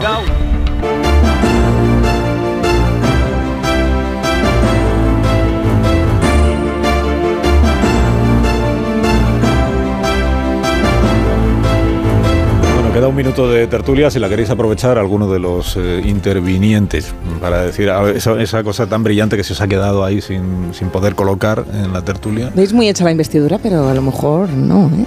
Queda 13.08 13.10
un 13.10 13.16
minuto 13.16 13.50
de 13.50 13.68
tertulia 13.68 14.12
si 14.12 14.20
la 14.20 14.28
queréis 14.28 14.50
aprovechar 14.50 14.98
alguno 14.98 15.32
de 15.32 15.40
los 15.40 15.78
eh, 15.78 16.02
intervinientes 16.06 17.14
para 17.40 17.62
decir 17.64 17.90
esa, 18.16 18.64
cosa 18.64 18.88
tan 18.88 19.04
brillante 19.04 19.38
que 19.38 19.44
se 19.44 19.54
os 19.54 19.62
ha 19.62 19.68
quedado 19.68 20.04
ahí 20.04 20.20
sin, 20.20 20.74
sin 20.74 20.90
poder 20.90 21.16
colocar 21.16 21.64
en 21.74 21.94
la 21.94 22.02
tertulia. 22.02 22.52
Veis 22.54 22.74
muy 22.74 22.90
hecha 22.90 23.04
la 23.04 23.12
investidura, 23.12 23.60
pero 23.60 23.88
a 23.88 23.94
lo 23.94 24.02
mejor 24.02 24.50
no. 24.50 24.88
¿eh? 24.88 25.06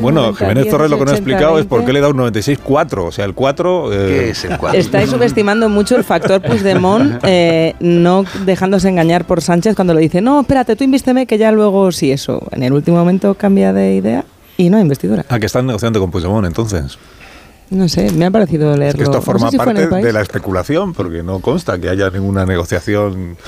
bueno, 0.00 0.34
Jiménez 0.34 0.68
Torres 0.68 0.90
lo 0.90 0.98
que 0.98 1.04
no 1.04 1.10
ha 1.12 1.14
explicado 1.14 1.58
es 1.58 1.66
por 1.66 1.84
qué 1.84 1.92
le 1.92 2.00
da 2.00 2.08
un 2.08 2.16
96-4. 2.16 3.06
O 3.06 3.12
sea, 3.12 3.24
el 3.24 3.34
4. 3.34 3.92
Eh, 3.92 3.96
¿Qué 4.08 4.30
es 4.30 4.44
el 4.44 4.58
4? 4.58 4.80
Estáis 4.80 5.10
subestimando 5.10 5.68
mucho 5.68 5.96
el 5.96 6.04
factor 6.04 6.42
Puigdemont, 6.42 7.20
eh, 7.24 7.74
no 7.80 8.24
dejándose 8.44 8.88
engañar 8.88 9.26
por 9.26 9.42
Sánchez 9.42 9.76
cuando 9.76 9.94
le 9.94 10.00
dice, 10.00 10.20
no, 10.20 10.40
espérate, 10.40 10.76
tú 10.76 10.84
invísteme 10.84 11.26
que 11.26 11.38
ya 11.38 11.52
luego 11.52 11.92
sí, 11.92 12.10
eso. 12.10 12.42
En 12.50 12.62
el 12.62 12.72
último 12.72 12.96
momento 12.96 13.34
cambia 13.34 13.72
de 13.72 13.94
idea. 13.94 14.24
Y 14.56 14.70
no 14.70 14.76
hay 14.76 14.82
investidura. 14.82 15.24
¿A 15.28 15.34
ah, 15.34 15.40
que 15.40 15.46
están 15.46 15.66
negociando 15.66 15.98
con 15.98 16.10
Puigdemont 16.10 16.46
entonces? 16.46 16.98
No 17.72 17.88
sé, 17.88 18.12
me 18.12 18.26
ha 18.26 18.30
parecido 18.30 18.76
leerlo. 18.76 19.02
Es 19.02 19.08
que 19.08 19.16
esto 19.16 19.22
forma 19.22 19.50
parte 19.50 19.86
de 19.86 20.12
la 20.12 20.20
especulación, 20.20 20.92
porque 20.92 21.22
no 21.22 21.40
consta 21.40 21.80
que 21.80 21.88
haya 21.88 22.10
ninguna 22.10 22.44
negociación. 22.44 23.38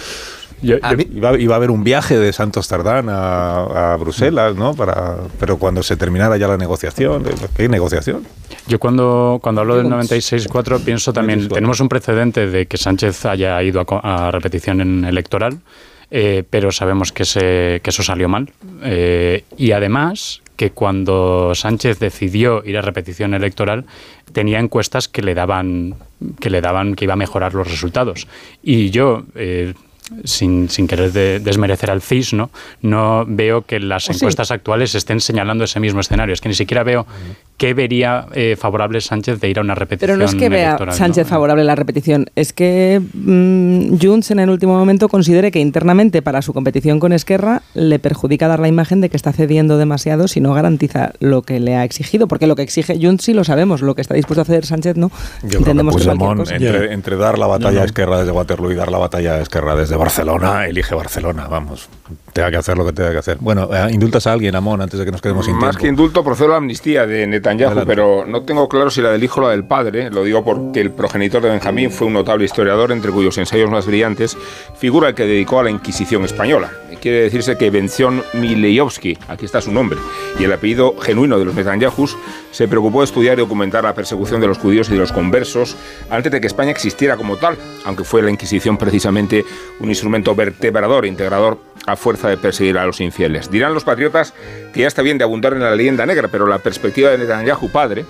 iba, 0.63 1.29
a 1.29 1.57
haber 1.57 1.71
un 1.71 1.85
viaje 1.85 2.19
de 2.19 2.33
Santos 2.33 2.67
Tardán 2.67 3.09
a, 3.11 3.97
Bruselas, 4.01 4.57
¿no? 4.57 4.75
Para, 4.75 5.17
pero 5.39 5.59
cuando 5.59 5.83
se 5.83 5.97
terminara 5.97 6.39
ya 6.39 6.49
la 6.49 6.57
negociación, 6.57 7.25
¿qué 7.55 7.69
negociación? 7.69 8.27
Yo 8.67 8.79
cuando, 8.79 9.41
cuando 9.43 9.61
hablo 9.61 9.77
del 9.77 9.89
96-4 9.89 10.81
pienso 10.81 11.13
también, 11.13 11.49
tenemos 11.49 11.81
un 11.81 11.91
precedente 11.91 12.49
de 12.49 12.65
que 12.65 12.79
Sánchez 12.79 13.27
haya 13.27 13.63
ido 13.63 13.85
a, 13.87 14.31
repetición 14.31 14.81
en 14.81 15.05
electoral, 15.05 15.59
eh, 16.11 16.45
pero 16.49 16.73
sabemos 16.73 17.13
que, 17.13 17.27
se, 17.27 17.81
que 17.83 17.91
eso 17.91 18.03
salió 18.03 18.27
mal. 18.31 18.51
Eh, 18.83 19.45
y 19.59 19.73
además 19.73 20.41
que 20.57 20.71
cuando 20.71 21.53
Sánchez 21.55 21.99
decidió 21.99 22.63
ir 22.65 22.79
a 22.79 22.83
repetición 22.83 23.35
electoral 23.35 23.85
tenía 24.33 24.61
encuestas 24.61 25.09
que 25.09 25.23
le 25.23 25.35
daban 25.35 25.97
que 26.41 26.51
le 26.51 26.61
daban 26.61 26.95
que 26.95 27.05
iba 27.05 27.15
a 27.15 27.17
mejorar 27.17 27.55
los 27.55 27.71
resultados 27.71 28.29
y 28.63 28.91
yo 28.91 29.25
eh, 29.35 29.75
sin, 30.25 30.69
sin, 30.69 30.87
querer 30.87 31.13
desmerecer 31.13 31.91
al 31.91 32.03
CIS, 32.03 32.35
¿no? 32.35 32.51
no 32.83 33.25
veo 33.27 33.63
que 33.63 33.81
las 33.81 34.09
encuestas 34.11 34.51
actuales 34.51 34.95
estén 34.95 35.21
señalando 35.21 35.65
ese 35.65 35.81
mismo 35.81 36.01
escenario. 36.01 36.35
Es 36.35 36.43
que 36.43 36.49
ni 36.49 36.55
siquiera 36.55 36.83
veo 36.83 37.07
¿qué 37.57 37.75
vería 37.75 38.27
eh, 38.33 38.57
favorable 38.59 39.01
Sánchez 39.01 39.41
de 39.41 39.49
ir 39.49 39.59
a 39.59 39.63
una 39.63 39.75
repetición? 39.75 40.07
Pero 40.09 40.17
no 40.17 40.25
es 40.25 40.35
que 40.35 40.49
vea 40.49 40.77
Sánchez 40.91 41.27
favorable 41.27 41.65
la 41.65 41.75
repetición, 41.75 42.27
es 42.35 42.53
que 42.53 43.01
mm, 43.13 43.97
Junts 44.01 44.31
en 44.31 44.41
el 44.41 44.51
último 44.51 44.77
momento 44.77 45.09
considere 45.09 45.51
que 45.51 45.61
internamente 45.61 46.23
para 46.23 46.43
su 46.43 46.53
competición 46.53 47.01
con 47.01 47.13
Esquerra 47.13 47.63
le 47.75 47.99
perjudica 47.99 48.49
dar 48.49 48.61
la 48.61 48.69
imagen 48.69 49.01
de 49.01 49.09
que 49.09 49.17
está 49.17 49.33
cediendo 49.33 49.79
demasiado 49.79 50.29
si 50.29 50.41
no 50.41 50.53
garantiza 50.55 51.13
lo 51.21 51.43
que 51.43 51.61
le 51.61 51.77
ha 51.77 51.85
exigido, 51.85 52.27
porque 52.27 52.47
lo 52.47 52.57
que 52.57 52.63
exige 52.63 52.99
Junts 53.01 53.25
sí 53.25 53.35
lo 53.35 53.45
sabemos, 53.45 53.83
lo 53.83 53.95
que 53.95 54.03
está 54.03 54.15
dispuesto 54.15 54.41
a 54.41 54.43
hacer 54.43 54.67
Sánchez 54.67 54.97
no. 54.97 55.11
Yo 55.43 55.59
Entendemos 55.59 55.97
que, 55.97 56.55
entre, 56.55 56.93
entre, 56.93 57.17
dar 57.17 57.39
la 57.39 57.47
batalla 57.47 57.83
a 57.83 57.85
Esquerra 57.85 58.19
desde 58.19 58.33
Waterloo 58.33 58.73
y 58.73 58.75
dar 58.75 58.91
la 58.91 58.99
batalla 58.99 59.35
a 59.35 59.41
Esquerra 59.41 59.77
desde 59.77 59.97
Barcelona, 59.97 60.67
elige 60.67 60.95
Barcelona, 60.95 61.47
vamos, 61.49 61.89
tenga 62.33 62.51
que 62.51 62.57
hacer 62.57 62.77
lo 62.77 62.85
que 62.85 62.93
tenga 62.93 63.13
que 63.13 63.19
hacer. 63.19 63.39
Bueno, 63.41 63.69
eh, 63.73 63.93
indultas 63.93 64.27
a 64.27 64.33
alguien, 64.33 64.55
Amón, 64.57 64.81
antes 64.81 64.99
de 64.99 65.05
que 65.05 65.13
nos 65.13 65.23
quedemos 65.23 65.47
sin 65.47 65.57
Más 65.57 65.77
que 65.77 65.87
indulto, 65.87 66.25
procedo 66.25 66.49
a 66.49 66.51
la 66.53 66.57
amnistía 66.57 67.07
de 67.07 67.23
Netanyahu, 67.45 67.85
pero 67.87 68.25
no 68.27 68.43
tengo 68.43 68.69
claro 68.69 68.91
si 68.91 69.03
la 69.03 69.11
del 69.11 69.23
hijo 69.23 69.41
o 69.41 69.45
la 69.45 69.51
del 69.51 69.65
padre. 69.65 70.11
Lo 70.11 70.25
digo 70.25 70.43
porque 70.43 70.81
el 70.81 70.91
progenitor 70.91 71.43
de 71.43 71.51
Benjamín 71.51 71.91
fue 71.91 72.07
un 72.07 72.15
notable 72.15 72.45
historiador, 72.45 72.91
entre 72.91 73.11
cuyos 73.13 73.37
ensayos 73.37 73.71
más 73.71 73.87
brillantes 73.87 74.37
figura 74.79 75.09
el 75.09 75.15
que 75.15 75.25
dedicó 75.25 75.61
a 75.61 75.65
la 75.65 75.71
Inquisición 75.71 76.25
española. 76.25 76.71
Quiere 77.01 77.21
decirse 77.21 77.59
que 77.59 77.69
Bención 77.69 78.23
Milejowski, 78.33 79.19
aquí 79.29 79.45
está 79.45 79.61
su 79.61 79.71
nombre, 79.71 79.99
y 80.39 80.45
el 80.45 80.53
apellido 80.53 80.97
genuino 80.99 81.39
de 81.39 81.45
los 81.45 81.55
Netanyahus, 81.55 82.17
se 82.51 82.67
preocupó 82.67 83.01
de 83.01 83.07
estudiar 83.07 83.37
y 83.37 83.43
documentar 83.43 83.85
la 83.85 83.95
persecución 83.95 84.41
de 84.41 84.47
los 84.47 84.57
judíos 84.57 84.89
y 84.89 84.93
de 84.93 84.99
los 84.99 85.13
conversos 85.13 85.77
antes 86.09 86.33
de 86.33 86.41
que 86.41 86.47
España 86.47 86.71
existiera 86.71 87.17
como 87.17 87.37
tal, 87.37 87.59
aunque 87.85 88.05
fue 88.05 88.23
la 88.23 88.31
Inquisición 88.31 88.79
precisamente 88.79 89.45
un 89.81 89.91
instrumento 89.91 90.35
vertebrador, 90.35 91.05
integrador 91.05 91.59
a 91.87 91.97
fuerza 91.97 92.29
de 92.29 92.39
perseguir 92.39 92.79
a 92.79 92.87
los 92.87 93.01
infieles. 93.01 93.51
Dirán 93.51 93.75
los 93.75 93.85
patriotas 93.85 94.33
que 94.75 94.81
ya 94.81 94.89
está 94.89 95.03
bien 95.03 95.17
de 95.19 95.25
abundar 95.25 95.53
en 95.53 95.61
la 95.61 95.75
leyenda 95.75 96.05
negra, 96.05 96.29
pero 96.29 96.47
la 96.47 96.59
perspectiva 96.59 97.11
de 97.11 97.19
Netanyahu 97.19 97.71
padre 97.71 98.05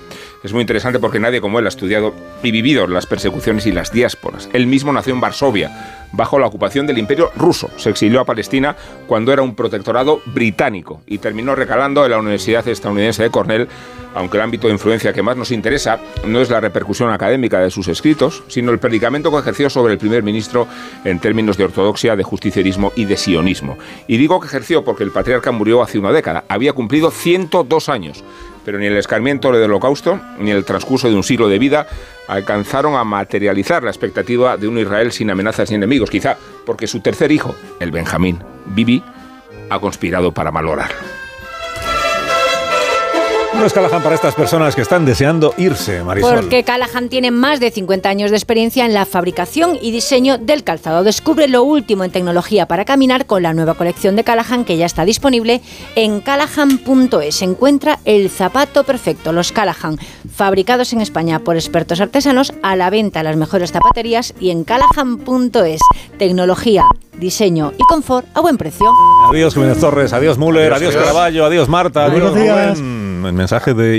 es 0.45 0.53
muy 0.53 0.61
interesante 0.61 0.99
porque 0.99 1.19
nadie 1.19 1.41
como 1.41 1.59
él 1.59 1.65
ha 1.65 1.71
estudiado 1.71 2.13
y 2.43 2.51
vivido 2.51 2.87
las 2.87 3.07
persecuciones 3.07 3.65
y 3.65 3.73
las 3.73 3.91
diásporas. 3.91 4.51
Él 4.53 4.67
mismo 4.67 4.93
nació 4.93 5.15
en 5.15 5.21
Varsovia, 5.21 6.05
bajo 6.13 6.39
la 6.39 6.47
ocupación 6.47 6.87
del 6.87 6.99
imperio 6.99 7.33
ruso. 7.35 7.71
Se 7.77 7.89
exilió 7.89 8.21
a 8.21 8.27
Palestina 8.27 8.77
cuando 9.07 9.33
era 9.33 9.41
un 9.41 9.55
protectorado 9.55 10.21
británico 10.27 11.01
y 11.07 11.17
terminó 11.17 11.55
recalando 11.55 12.05
en 12.05 12.11
la 12.11 12.19
Universidad 12.19 12.69
estadounidense 12.69 13.23
de 13.23 13.31
Cornell, 13.31 13.69
aunque 14.15 14.37
el 14.37 14.43
ámbito 14.43 14.67
de 14.67 14.75
influencia 14.75 15.15
que 15.15 15.23
más 15.23 15.39
nos 15.39 15.51
interesa 15.51 15.99
no 16.27 16.43
es 16.43 16.51
la 16.51 16.61
repercusión 16.61 17.11
académica 17.11 17.61
de 17.61 17.71
sus 17.71 17.89
escritos, 17.89 18.45
sino 18.49 18.71
el 18.71 18.79
predicamento 18.79 19.31
que 19.31 19.39
ejerció 19.39 19.71
sobre 19.71 19.95
el 19.95 19.99
primer 19.99 20.23
ministro 20.23 20.69
en 21.07 21.21
términos 21.21 21.57
de 21.57 21.65
ortodoxia, 21.65 22.17
de 22.17 22.23
justicierismo 22.23 22.93
y 22.97 23.07
de 23.07 23.17
sionismo. 23.17 23.79
Y 24.07 24.19
digo 24.19 24.41
que 24.41 24.47
ejerció 24.47 24.85
porque 24.85 25.05
el 25.05 25.11
patriarca 25.11 25.53
murió 25.53 25.83
hace 25.83 25.99
una 25.99 26.13
década, 26.13 26.45
había 26.49 26.75
cumplido 26.75 27.11
102 27.11 27.89
años 27.89 28.23
pero 28.65 28.79
ni 28.79 28.87
el 28.87 28.97
escarmiento 28.97 29.53
del 29.53 29.65
holocausto 29.65 30.21
ni 30.39 30.51
el 30.51 30.65
transcurso 30.65 31.09
de 31.09 31.17
un 31.17 31.23
siglo 31.23 31.49
de 31.49 31.59
vida 31.59 31.87
alcanzaron 32.29 32.97
a 32.97 33.05
materializar 33.05 33.83
la 33.83 33.91
expectativa 33.91 34.57
de 34.57 34.69
un 34.69 34.79
Israel 34.79 35.13
sin 35.13 35.31
amenazas 35.31 35.71
ni 35.71 35.77
enemigos, 35.77 36.11
quizá 36.11 36.37
porque 36.65 36.87
su 36.87 37.01
tercer 37.01 37.33
hijo, 37.33 37.55
el 37.81 37.91
Benjamín, 37.91 38.43
Bibi, 38.67 39.03
ha 39.71 39.79
conspirado 39.79 40.33
para 40.33 40.51
malograrlo. 40.51 41.24
No 43.57 43.67
es 43.67 43.73
Callahan 43.73 44.03
para 44.03 44.17
estas 44.17 44.35
personas 44.35 44.75
que 44.75 44.83
están 44.83 45.07
deseando 45.07 45.55
irse, 45.57 46.03
Marisol. 46.03 46.41
Porque 46.41 46.65
Callahan 46.65 47.09
tiene 47.09 47.31
más 47.31 47.61
de 47.61 47.71
50 47.71 48.09
años 48.09 48.31
de 48.31 48.37
experiencia 48.37 48.85
en 48.85 48.93
la 48.93 49.07
fabricación 49.07 49.79
y 49.81 49.93
diseño 49.93 50.39
del 50.39 50.65
calzado. 50.65 51.05
Descubre 51.05 51.47
lo 51.47 51.63
último 51.63 52.05
en 52.05 52.11
tecnología 52.11 52.67
para 52.67 52.85
caminar 52.85 53.27
con 53.27 53.43
la 53.43 53.55
nueva 53.55 53.75
colección 53.75 54.17
de 54.17 54.25
Callahan 54.25 54.65
que 54.65 54.77
ya 54.77 54.87
está 54.87 55.05
disponible 55.05 55.61
en 55.95 56.21
callahan.es. 56.21 57.43
Encuentra 57.43 58.01
el 58.05 58.29
zapato 58.29 58.85
perfecto, 58.85 59.33
los 59.33 59.53
Callahan, 59.53 59.99
fabricados 60.33 60.93
en 60.93 61.01
España 61.01 61.39
por 61.39 61.55
expertos 61.55 62.01
artesanos, 62.01 62.53
a 62.63 62.75
la 62.75 62.91
venta 62.91 63.21
en 63.21 63.27
las 63.27 63.37
mejores 63.37 63.71
zapaterías 63.71 64.35
y 64.41 64.51
en 64.51 64.65
callahan.es. 64.65 65.81
Tecnología, 66.19 66.85
diseño 67.19 67.73
y 67.79 67.83
confort 67.89 68.27
a 68.35 68.41
buen 68.41 68.57
precio. 68.57 68.87
Adiós 69.29 69.55
Jiménez 69.55 69.79
Torres, 69.79 70.13
adiós 70.13 70.39
Müller, 70.39 70.73
adiós, 70.73 70.95
adiós 70.95 71.03
Caraballo, 71.05 71.45
adiós 71.45 71.69
Marta, 71.69 72.05
adiós, 72.07 72.81
mensaje 73.33 73.75
de 73.75 73.99